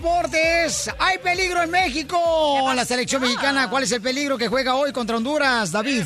Deportes. 0.00 0.90
Hay 0.98 1.18
peligro 1.18 1.60
en 1.62 1.70
México. 1.70 2.16
La 2.74 2.86
selección 2.86 3.20
mexicana, 3.20 3.68
¿cuál 3.68 3.82
es 3.82 3.92
el 3.92 4.00
peligro 4.00 4.38
que 4.38 4.48
juega 4.48 4.74
hoy 4.74 4.92
contra 4.94 5.18
Honduras, 5.18 5.70
David? 5.72 6.04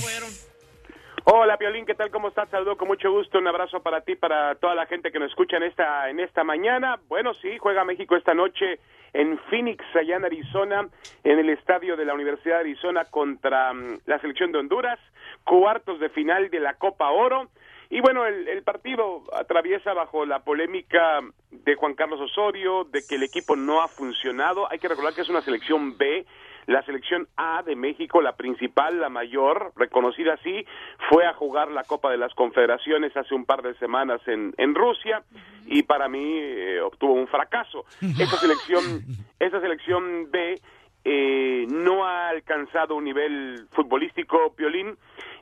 Hola, 1.23 1.57
Piolín, 1.57 1.87
¿qué 1.87 1.95
tal? 1.95 2.11
¿Cómo 2.11 2.27
estás? 2.27 2.49
Saludo 2.51 2.77
con 2.77 2.89
mucho 2.89 3.13
gusto. 3.13 3.39
Un 3.39 3.47
abrazo 3.47 3.81
para 3.85 4.01
ti, 4.01 4.17
para 4.17 4.57
toda 4.57 4.75
la 4.75 4.87
gente 4.87 5.13
que 5.13 5.21
nos 5.21 5.31
escucha 5.31 5.59
en 5.59 5.63
esta, 5.63 6.11
en 6.11 6.19
esta 6.19 6.43
mañana. 6.43 6.99
Bueno, 7.07 7.35
sí, 7.35 7.57
juega 7.59 7.85
México 7.85 8.17
esta 8.17 8.35
noche 8.35 8.81
en 9.13 9.39
Phoenix, 9.49 9.85
allá 9.95 10.17
en 10.17 10.25
Arizona, 10.25 10.89
en 11.23 11.39
el 11.39 11.51
estadio 11.51 11.97
de 11.97 12.05
la 12.05 12.15
Universidad 12.15 12.57
de 12.57 12.63
Arizona 12.63 13.05
contra 13.05 13.73
mm, 13.73 14.01
la 14.07 14.19
selección 14.19 14.51
de 14.51 14.59
Honduras, 14.59 14.99
cuartos 15.45 16.01
de 16.01 16.09
final 16.09 16.51
de 16.51 16.59
la 16.59 16.75
Copa 16.75 17.11
Oro. 17.11 17.49
Y 17.91 18.01
bueno, 18.01 18.27
el, 18.27 18.49
el 18.49 18.63
partido 18.63 19.23
atraviesa 19.33 19.93
bajo 19.95 20.25
la 20.27 20.41
polémica 20.41 21.21
de 21.51 21.75
Juan 21.75 21.95
Carlos 21.95 22.21
Osorio, 22.21 22.85
de 22.85 23.03
que 23.09 23.17
el 23.17 23.23
equipo 23.23 23.57
no 23.57 23.83
ha 23.83 23.89
funcionado. 23.89 24.71
Hay 24.71 24.79
que 24.79 24.89
recordar 24.89 25.15
que 25.15 25.23
es 25.23 25.29
una 25.29 25.43
selección 25.43 25.97
B. 25.97 26.25
La 26.67 26.83
selección 26.85 27.29
A 27.37 27.63
de 27.63 27.77
México, 27.77 28.23
la 28.23 28.37
principal, 28.37 28.99
la 28.99 29.11
mayor, 29.11 29.73
reconocida 29.77 30.33
así, 30.33 30.65
fue 31.11 31.27
a 31.27 31.35
jugar 31.35 31.71
la 31.71 31.85
Copa 31.85 32.11
de 32.11 32.17
las 32.17 32.33
Confederaciones 32.33 33.15
hace 33.19 33.35
un 33.35 33.45
par 33.45 33.61
de 33.61 33.75
semanas 33.75 34.23
en, 34.27 34.55
en 34.57 34.75
Rusia 34.75 35.23
y 35.67 35.83
para 35.83 36.09
mí 36.09 36.39
eh, 36.39 36.81
obtuvo 36.81 37.13
un 37.13 37.29
fracaso. 37.29 37.85
Esa 38.01 38.39
selección, 38.39 39.03
esa 39.39 39.61
selección 39.61 40.31
B 40.31 40.59
eh, 41.05 41.67
no 41.69 42.07
ha 42.07 42.31
alcanzado 42.31 42.95
un 42.95 43.05
nivel 43.05 43.67
futbolístico, 43.73 44.55
Piolín, 44.57 44.97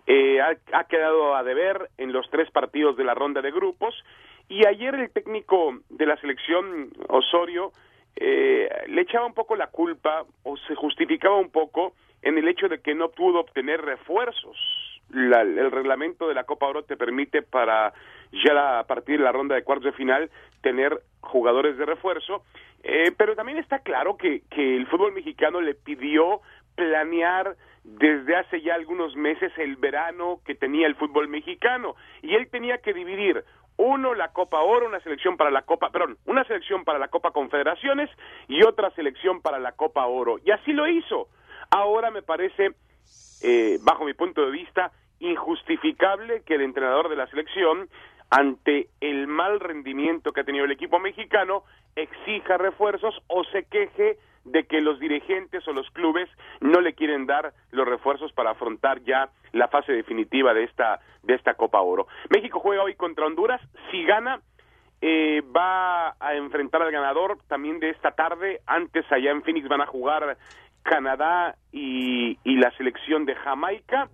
eh, 0.07 0.41
ha, 0.41 0.57
ha 0.73 0.85
quedado 0.85 1.35
a 1.37 1.43
deber 1.43 1.89
en 1.99 2.12
los 2.12 2.29
tres 2.31 2.51
partidos 2.51 2.97
de 2.97 3.05
la 3.05 3.15
ronda 3.15 3.41
de 3.41 3.51
grupos 3.51 3.95
y 4.49 4.66
ayer 4.66 4.95
el 4.95 5.11
técnico 5.11 5.79
de 5.89 6.07
la 6.07 6.16
selección, 6.16 6.91
Osorio, 7.09 7.73
eh, 8.16 8.69
le 8.89 9.01
echaba 9.03 9.27
un 9.27 9.35
poco 9.35 9.57
la 9.57 9.69
culpa 9.69 10.24
o 10.43 10.57
se 10.57 10.74
justificaba 10.74 11.37
un 11.37 11.51
poco 11.51 11.95
en 12.20 12.37
el 12.39 12.47
hecho 12.49 12.69
de 12.69 12.81
que 12.81 12.95
no 12.95 13.11
pudo 13.11 13.41
obtener 13.41 13.81
refuerzos. 13.81 14.57
La- 15.11 15.43
el 15.43 15.70
reglamento 15.70 16.29
de 16.29 16.35
la 16.35 16.45
Copa 16.45 16.66
Oro 16.66 16.83
te 16.85 16.97
permite 16.97 17.43
para 17.43 17.93
ya 18.45 18.79
a 18.79 18.87
partir 18.87 19.19
de 19.19 19.24
la 19.24 19.33
ronda 19.33 19.55
de 19.55 19.65
cuartos 19.65 19.85
de 19.87 19.93
final 19.93 20.31
tener 20.62 21.01
jugadores 21.20 21.77
de 21.79 21.85
refuerzo, 21.87 22.43
eh, 22.83 23.12
pero 23.16 23.35
también 23.35 23.59
está 23.59 23.81
claro 23.81 24.16
que, 24.16 24.43
que 24.51 24.77
el 24.77 24.87
fútbol 24.87 25.12
mexicano 25.12 25.61
le 25.61 25.74
pidió 25.74 26.41
planear 26.74 27.57
desde 27.85 28.37
hace 28.37 28.61
ya 28.61 28.75
algunos 28.75 29.17
meses 29.17 29.53
el 29.59 29.77
verano 29.77 30.41
que 30.45 30.55
tenía 30.55 30.87
el 30.87 30.95
fútbol 30.95 31.29
mexicano 31.29 31.97
y 32.23 32.35
él 32.35 32.49
tenía 32.49 32.79
que 32.79 32.93
dividir 32.93 33.45
uno 33.77 34.15
la 34.15 34.29
Copa 34.29 34.61
Oro, 34.61 34.87
una 34.87 35.01
selección 35.01 35.37
para 35.37 35.51
la 35.51 35.63
Copa, 35.63 35.91
perdón, 35.91 36.19
una 36.27 36.45
selección 36.45 36.85
para 36.85 36.99
la 36.99 37.09
Copa 37.09 37.33
Confederaciones 37.33 38.11
y 38.49 38.63
otra 38.63 38.91
selección 38.91 39.41
para 39.41 39.59
la 39.59 39.73
Copa 39.73 40.07
Oro. 40.07 40.37
Y 40.45 40.51
así 40.51 40.73
lo 40.73 40.87
hizo. 40.87 41.29
Ahora 41.71 42.11
me 42.11 42.23
parece, 42.23 42.73
eh, 43.43 43.79
bajo 43.83 44.05
mi 44.05 44.15
punto 44.15 44.45
de 44.45 44.51
vista, 44.51 44.93
injustificable 45.21 46.43
que 46.43 46.57
el 46.57 46.63
entrenador 46.63 47.09
de 47.09 47.17
la 47.17 47.27
selección, 47.29 47.89
ante 48.31 48.89
el 49.01 49.27
mal 49.27 49.59
rendimiento 49.59 50.33
que 50.33 50.41
ha 50.41 50.45
tenido 50.45 50.65
el 50.65 50.73
equipo 50.73 50.99
mexicano, 50.99 51.65
exija 51.97 52.59
refuerzos 52.59 53.21
o 53.29 53.45
se 53.45 53.65
queje 53.65 54.19
de 54.44 54.64
que 54.64 54.81
los 54.81 54.98
dirigentes 54.98 55.66
o 55.69 55.73
los 55.73 55.89
clubes 55.90 56.28
no 56.60 56.81
le 56.81 56.94
quieren 56.94 57.27
dar 57.27 57.52
los 57.70 57.86
refuerzos 57.86 58.32
para 58.32 58.51
afrontar 58.51 59.02
ya 59.02 59.31
la 59.52 59.69
fase 59.69 59.93
definitiva 59.93 60.55
de 60.55 60.64
esta 60.64 61.01
de 61.23 61.35
esta 61.35 61.55
Copa 61.55 61.81
Oro. 61.81 62.09
México 62.31 62.59
juega 62.59 62.82
hoy 62.82 62.94
contra 62.94 63.27
Honduras, 63.27 63.60
si 63.90 64.05
gana 64.05 64.40
eh, 65.01 65.43
va 65.55 66.14
a 66.20 66.35
enfrentar 66.35 66.82
al 66.82 66.93
ganador 66.93 67.39
también 67.48 67.81
de 67.81 67.90
esta 67.90 68.12
tarde. 68.12 68.60
Antes 68.66 69.05
allá 69.10 69.31
en 69.31 69.43
Phoenix 69.43 69.69
van 69.69 69.81
a 69.81 69.86
jugar 69.86 70.36
Canadá 70.82 71.56
y, 71.73 72.39
y 72.44 72.56
la 72.56 72.70
selección 72.77 73.24
de 73.24 73.35
Jamaica. 73.35 74.09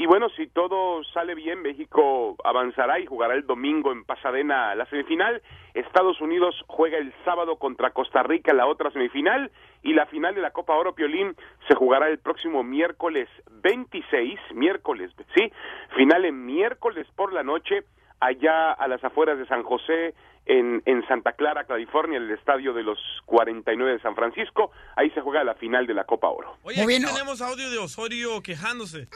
Y 0.00 0.06
bueno, 0.06 0.30
si 0.30 0.46
todo 0.46 1.04
sale 1.04 1.34
bien, 1.34 1.60
México 1.60 2.34
avanzará 2.42 2.98
y 3.00 3.04
jugará 3.04 3.34
el 3.34 3.46
domingo 3.46 3.92
en 3.92 4.06
Pasadena 4.06 4.74
la 4.74 4.86
semifinal. 4.86 5.42
Estados 5.74 6.22
Unidos 6.22 6.64
juega 6.68 6.96
el 6.96 7.12
sábado 7.22 7.56
contra 7.56 7.90
Costa 7.90 8.22
Rica 8.22 8.54
la 8.54 8.66
otra 8.66 8.90
semifinal. 8.92 9.50
Y 9.82 9.92
la 9.92 10.06
final 10.06 10.34
de 10.34 10.40
la 10.40 10.52
Copa 10.52 10.74
Oro 10.74 10.94
Piolín 10.94 11.36
se 11.68 11.74
jugará 11.74 12.08
el 12.08 12.18
próximo 12.18 12.62
miércoles 12.62 13.28
26, 13.62 14.40
miércoles, 14.54 15.12
sí, 15.36 15.52
final 15.94 16.24
en 16.24 16.46
miércoles 16.46 17.06
por 17.14 17.34
la 17.34 17.42
noche 17.42 17.82
allá 18.20 18.72
a 18.72 18.88
las 18.88 19.04
afueras 19.04 19.36
de 19.36 19.46
San 19.48 19.62
José, 19.64 20.14
en, 20.50 20.82
en 20.84 21.06
Santa 21.06 21.32
Clara, 21.32 21.64
California, 21.64 22.16
en 22.16 22.24
el 22.24 22.32
estadio 22.32 22.72
de 22.74 22.82
los 22.82 22.98
49 23.26 23.92
de 23.92 24.00
San 24.00 24.16
Francisco. 24.16 24.72
Ahí 24.96 25.08
se 25.10 25.20
juega 25.20 25.44
la 25.44 25.54
final 25.54 25.86
de 25.86 25.94
la 25.94 26.04
Copa 26.04 26.28
Oro. 26.28 26.56
Oye, 26.64 26.82
aquí 26.82 27.04
tenemos 27.04 27.40
audio 27.40 27.70
de 27.70 27.78
Osorio 27.78 28.42
quejándose. 28.42 29.06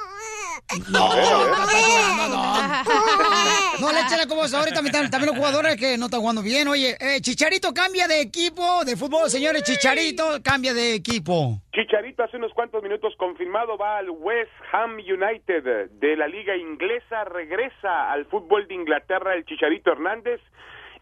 No, 0.91 1.13
está 1.13 1.81
llorando, 1.89 2.29
no. 2.29 3.81
No 3.81 3.93
le 3.93 4.01
echen 4.01 4.19
la 4.19 4.27
cosa 4.29 4.59
ahorita 4.61 4.77
también, 4.77 5.11
también 5.11 5.27
los 5.27 5.37
jugadores 5.37 5.77
que 5.77 5.99
no 5.99 6.05
están 6.07 6.21
jugando 6.21 6.43
bien. 6.43 6.69
Oye, 6.69 6.97
eh, 7.01 7.21
Chicharito 7.21 7.75
cambia 7.75 8.07
de 8.07 8.21
equipo 8.21 8.85
de 8.85 8.97
fútbol, 8.97 9.29
señores. 9.29 9.65
Chicharito 9.65 10.41
cambia 10.45 10.73
de 10.73 10.95
equipo. 10.95 11.61
Chicharito 11.73 12.23
hace 12.23 12.37
unos 12.37 12.53
cuantos 12.55 12.81
minutos 12.85 13.15
confirmado 13.19 13.77
va 13.77 13.99
al 13.99 14.11
West 14.11 14.53
Ham 14.73 14.99
United 14.99 15.91
de 15.91 16.17
la 16.17 16.29
liga 16.29 16.57
inglesa, 16.57 17.25
regresa 17.25 18.13
al 18.13 18.27
fútbol 18.27 18.69
de 18.69 18.75
Inglaterra 18.75 19.35
el 19.35 19.45
Chicharito 19.45 19.91
Hernández. 19.91 20.41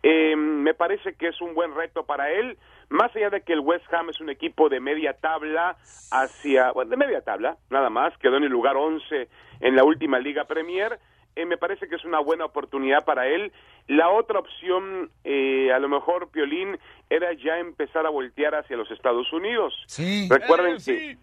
Eh, 0.02 0.34
me 0.36 0.74
parece 0.74 1.14
que 1.14 1.28
es 1.28 1.40
un 1.40 1.54
buen 1.54 1.74
reto 1.74 2.04
para 2.04 2.30
él, 2.30 2.58
más 2.88 3.14
allá 3.14 3.30
de 3.30 3.42
que 3.42 3.52
el 3.52 3.60
West 3.60 3.84
Ham 3.92 4.10
es 4.10 4.20
un 4.20 4.30
equipo 4.30 4.68
de 4.68 4.80
media 4.80 5.14
tabla 5.14 5.76
hacia, 6.10 6.72
bueno, 6.72 6.90
de 6.90 6.96
media 6.96 7.20
tabla, 7.20 7.56
nada 7.70 7.88
más, 7.88 8.16
quedó 8.18 8.36
en 8.36 8.44
el 8.44 8.50
lugar 8.50 8.76
11 8.76 9.28
en 9.60 9.76
la 9.76 9.84
última 9.84 10.18
Liga 10.18 10.44
Premier. 10.44 10.98
Eh, 11.36 11.46
me 11.46 11.56
parece 11.56 11.88
que 11.88 11.96
es 11.96 12.04
una 12.04 12.20
buena 12.20 12.44
oportunidad 12.44 13.04
para 13.04 13.26
él. 13.26 13.52
La 13.88 14.10
otra 14.10 14.38
opción, 14.38 15.10
eh, 15.24 15.72
a 15.72 15.78
lo 15.78 15.88
mejor, 15.88 16.30
Piolín, 16.30 16.78
era 17.10 17.32
ya 17.32 17.58
empezar 17.58 18.06
a 18.06 18.10
voltear 18.10 18.54
hacia 18.54 18.76
los 18.76 18.90
Estados 18.90 19.32
Unidos. 19.32 19.74
Sí. 19.86 20.28
Recuerden 20.30 20.76
que... 20.84 21.16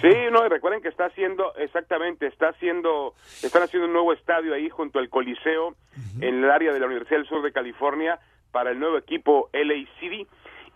Sí, 0.00 0.14
no, 0.30 0.48
recuerden 0.48 0.80
que 0.80 0.88
está 0.88 1.06
haciendo, 1.06 1.54
exactamente, 1.56 2.26
está 2.26 2.50
haciendo, 2.50 3.14
están 3.42 3.62
haciendo 3.62 3.86
un 3.86 3.92
nuevo 3.92 4.12
estadio 4.12 4.54
ahí 4.54 4.68
junto 4.68 4.98
al 4.98 5.08
Coliseo, 5.08 5.74
en 6.20 6.44
el 6.44 6.50
área 6.50 6.72
de 6.72 6.78
la 6.78 6.86
Universidad 6.86 7.18
del 7.18 7.28
Sur 7.28 7.42
de 7.42 7.52
California, 7.52 8.18
para 8.52 8.70
el 8.70 8.78
nuevo 8.78 8.96
equipo 8.96 9.50
LA 9.52 9.86
City, 9.98 10.26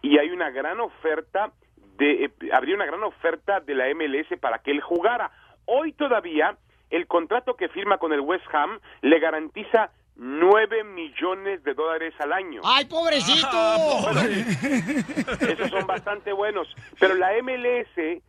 y 0.03 0.19
hay 0.19 0.31
una 0.31 0.51
gran 0.51 0.81
oferta 0.81 1.53
de, 2.01 2.25
eh, 2.25 2.31
habría 2.53 2.75
una 2.75 2.87
gran 2.87 3.03
oferta 3.03 3.61
de 3.61 3.75
la 3.75 3.87
MLS 3.95 4.39
para 4.41 4.59
que 4.59 4.71
él 4.71 4.81
jugara. 4.81 5.31
Hoy 5.67 5.93
todavía, 5.93 6.57
el 6.91 7.07
contrato 7.07 7.55
que 7.55 7.69
firma 7.69 7.99
con 7.99 8.13
el 8.13 8.21
West 8.21 8.45
Ham 8.53 8.79
le 9.03 9.19
garantiza 9.19 9.91
9 10.17 10.85
millones 10.85 11.65
de 11.65 11.73
dólares 11.73 12.13
al 12.19 12.33
año. 12.33 12.61
¡Ay, 12.65 12.85
pobrecito! 12.85 13.49
Ah, 13.51 14.13
Esos 15.41 15.71
son 15.71 15.87
bastante 15.87 16.33
buenos. 16.33 16.69
Pero 16.99 17.15
la 17.15 17.31
MLS 17.43 18.21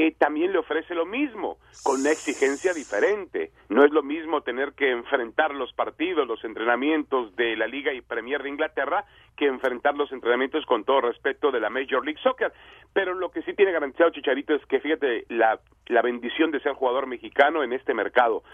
eh, 0.00 0.14
también 0.16 0.52
le 0.52 0.58
ofrece 0.58 0.94
lo 0.94 1.06
mismo, 1.06 1.58
con 1.82 2.00
una 2.02 2.12
exigencia 2.12 2.72
diferente. 2.72 3.50
No 3.68 3.84
es 3.84 3.90
lo 3.90 4.04
mismo 4.04 4.42
tener 4.42 4.74
que 4.74 4.92
enfrentar 4.92 5.52
los 5.52 5.72
partidos, 5.72 6.24
los 6.28 6.44
entrenamientos 6.44 7.34
de 7.34 7.56
la 7.56 7.66
Liga 7.66 7.92
y 7.92 8.00
Premier 8.00 8.44
de 8.44 8.48
Inglaterra 8.48 9.04
que 9.36 9.46
enfrentar 9.46 9.96
los 9.96 10.12
entrenamientos 10.12 10.64
con 10.66 10.84
todo 10.84 11.00
respeto 11.00 11.50
de 11.50 11.58
la 11.58 11.68
Major 11.68 12.04
League 12.04 12.20
Soccer. 12.22 12.52
Pero 12.92 13.12
lo 13.14 13.32
que 13.32 13.42
sí 13.42 13.54
tiene 13.54 13.72
garantizado 13.72 14.10
Chicharito 14.10 14.54
es 14.54 14.64
que, 14.66 14.78
fíjate, 14.78 15.24
la, 15.30 15.58
la 15.86 16.02
bendición 16.02 16.52
de 16.52 16.60
ser 16.60 16.74
jugador 16.74 17.08
mexicano 17.08 17.64
en 17.64 17.72
este 17.72 17.92
mercado. 17.92 18.44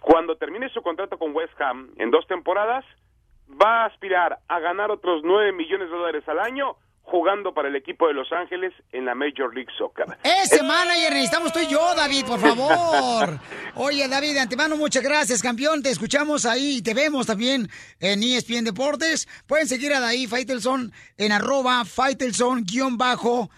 Cuando 0.00 0.36
termine 0.36 0.70
su 0.70 0.80
contrato 0.80 1.18
con 1.18 1.36
West 1.36 1.60
Ham 1.60 1.90
en 1.98 2.10
dos 2.10 2.26
temporadas, 2.26 2.86
va 3.50 3.82
a 3.82 3.86
aspirar 3.86 4.38
a 4.48 4.60
ganar 4.60 4.90
otros 4.90 5.20
9 5.24 5.52
millones 5.52 5.90
de 5.90 5.96
dólares 5.96 6.26
al 6.26 6.38
año 6.38 6.76
jugando 7.04 7.54
para 7.54 7.68
el 7.68 7.76
equipo 7.76 8.08
de 8.08 8.14
Los 8.14 8.32
Ángeles 8.32 8.72
en 8.90 9.04
la 9.04 9.14
Major 9.14 9.54
League 9.54 9.70
Soccer. 9.78 10.06
Ese 10.22 10.62
manager 10.62 11.12
necesitamos 11.12 11.52
tú 11.52 11.60
y 11.60 11.68
yo, 11.68 11.94
David, 11.94 12.24
por 12.24 12.40
favor. 12.40 13.38
Oye, 13.76 14.08
David, 14.08 14.34
de 14.34 14.40
antemano, 14.40 14.76
muchas 14.76 15.02
gracias, 15.02 15.42
campeón. 15.42 15.82
Te 15.82 15.90
escuchamos 15.90 16.44
ahí 16.46 16.78
y 16.78 16.82
te 16.82 16.94
vemos 16.94 17.26
también 17.26 17.70
en 18.00 18.22
ESPN 18.22 18.64
Deportes. 18.64 19.28
Pueden 19.46 19.68
seguir 19.68 19.92
a 19.94 20.00
David 20.00 20.28
Faitelson 20.28 20.92
en 21.16 21.32
arroba 21.32 21.84
Faitelson 21.84 22.64
guion 22.64 22.96
bajo 22.96 23.50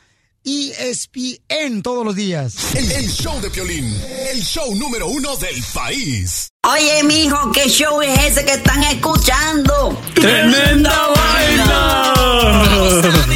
ESPN 0.44 1.82
todos 1.82 2.04
los 2.04 2.14
días. 2.14 2.74
El, 2.76 2.90
el 2.92 3.08
show 3.08 3.40
de 3.40 3.50
Piolín, 3.50 3.84
el 4.30 4.40
show 4.42 4.74
número 4.76 5.08
uno 5.08 5.36
del 5.36 5.56
país. 5.74 6.48
Oye, 6.62 7.02
mijo, 7.04 7.50
¿qué 7.52 7.68
show 7.68 8.00
es 8.00 8.18
ese 8.24 8.44
que 8.44 8.52
están 8.52 8.82
escuchando? 8.84 10.00
¡Tremenda 10.14 11.08
vaina! 11.08 12.12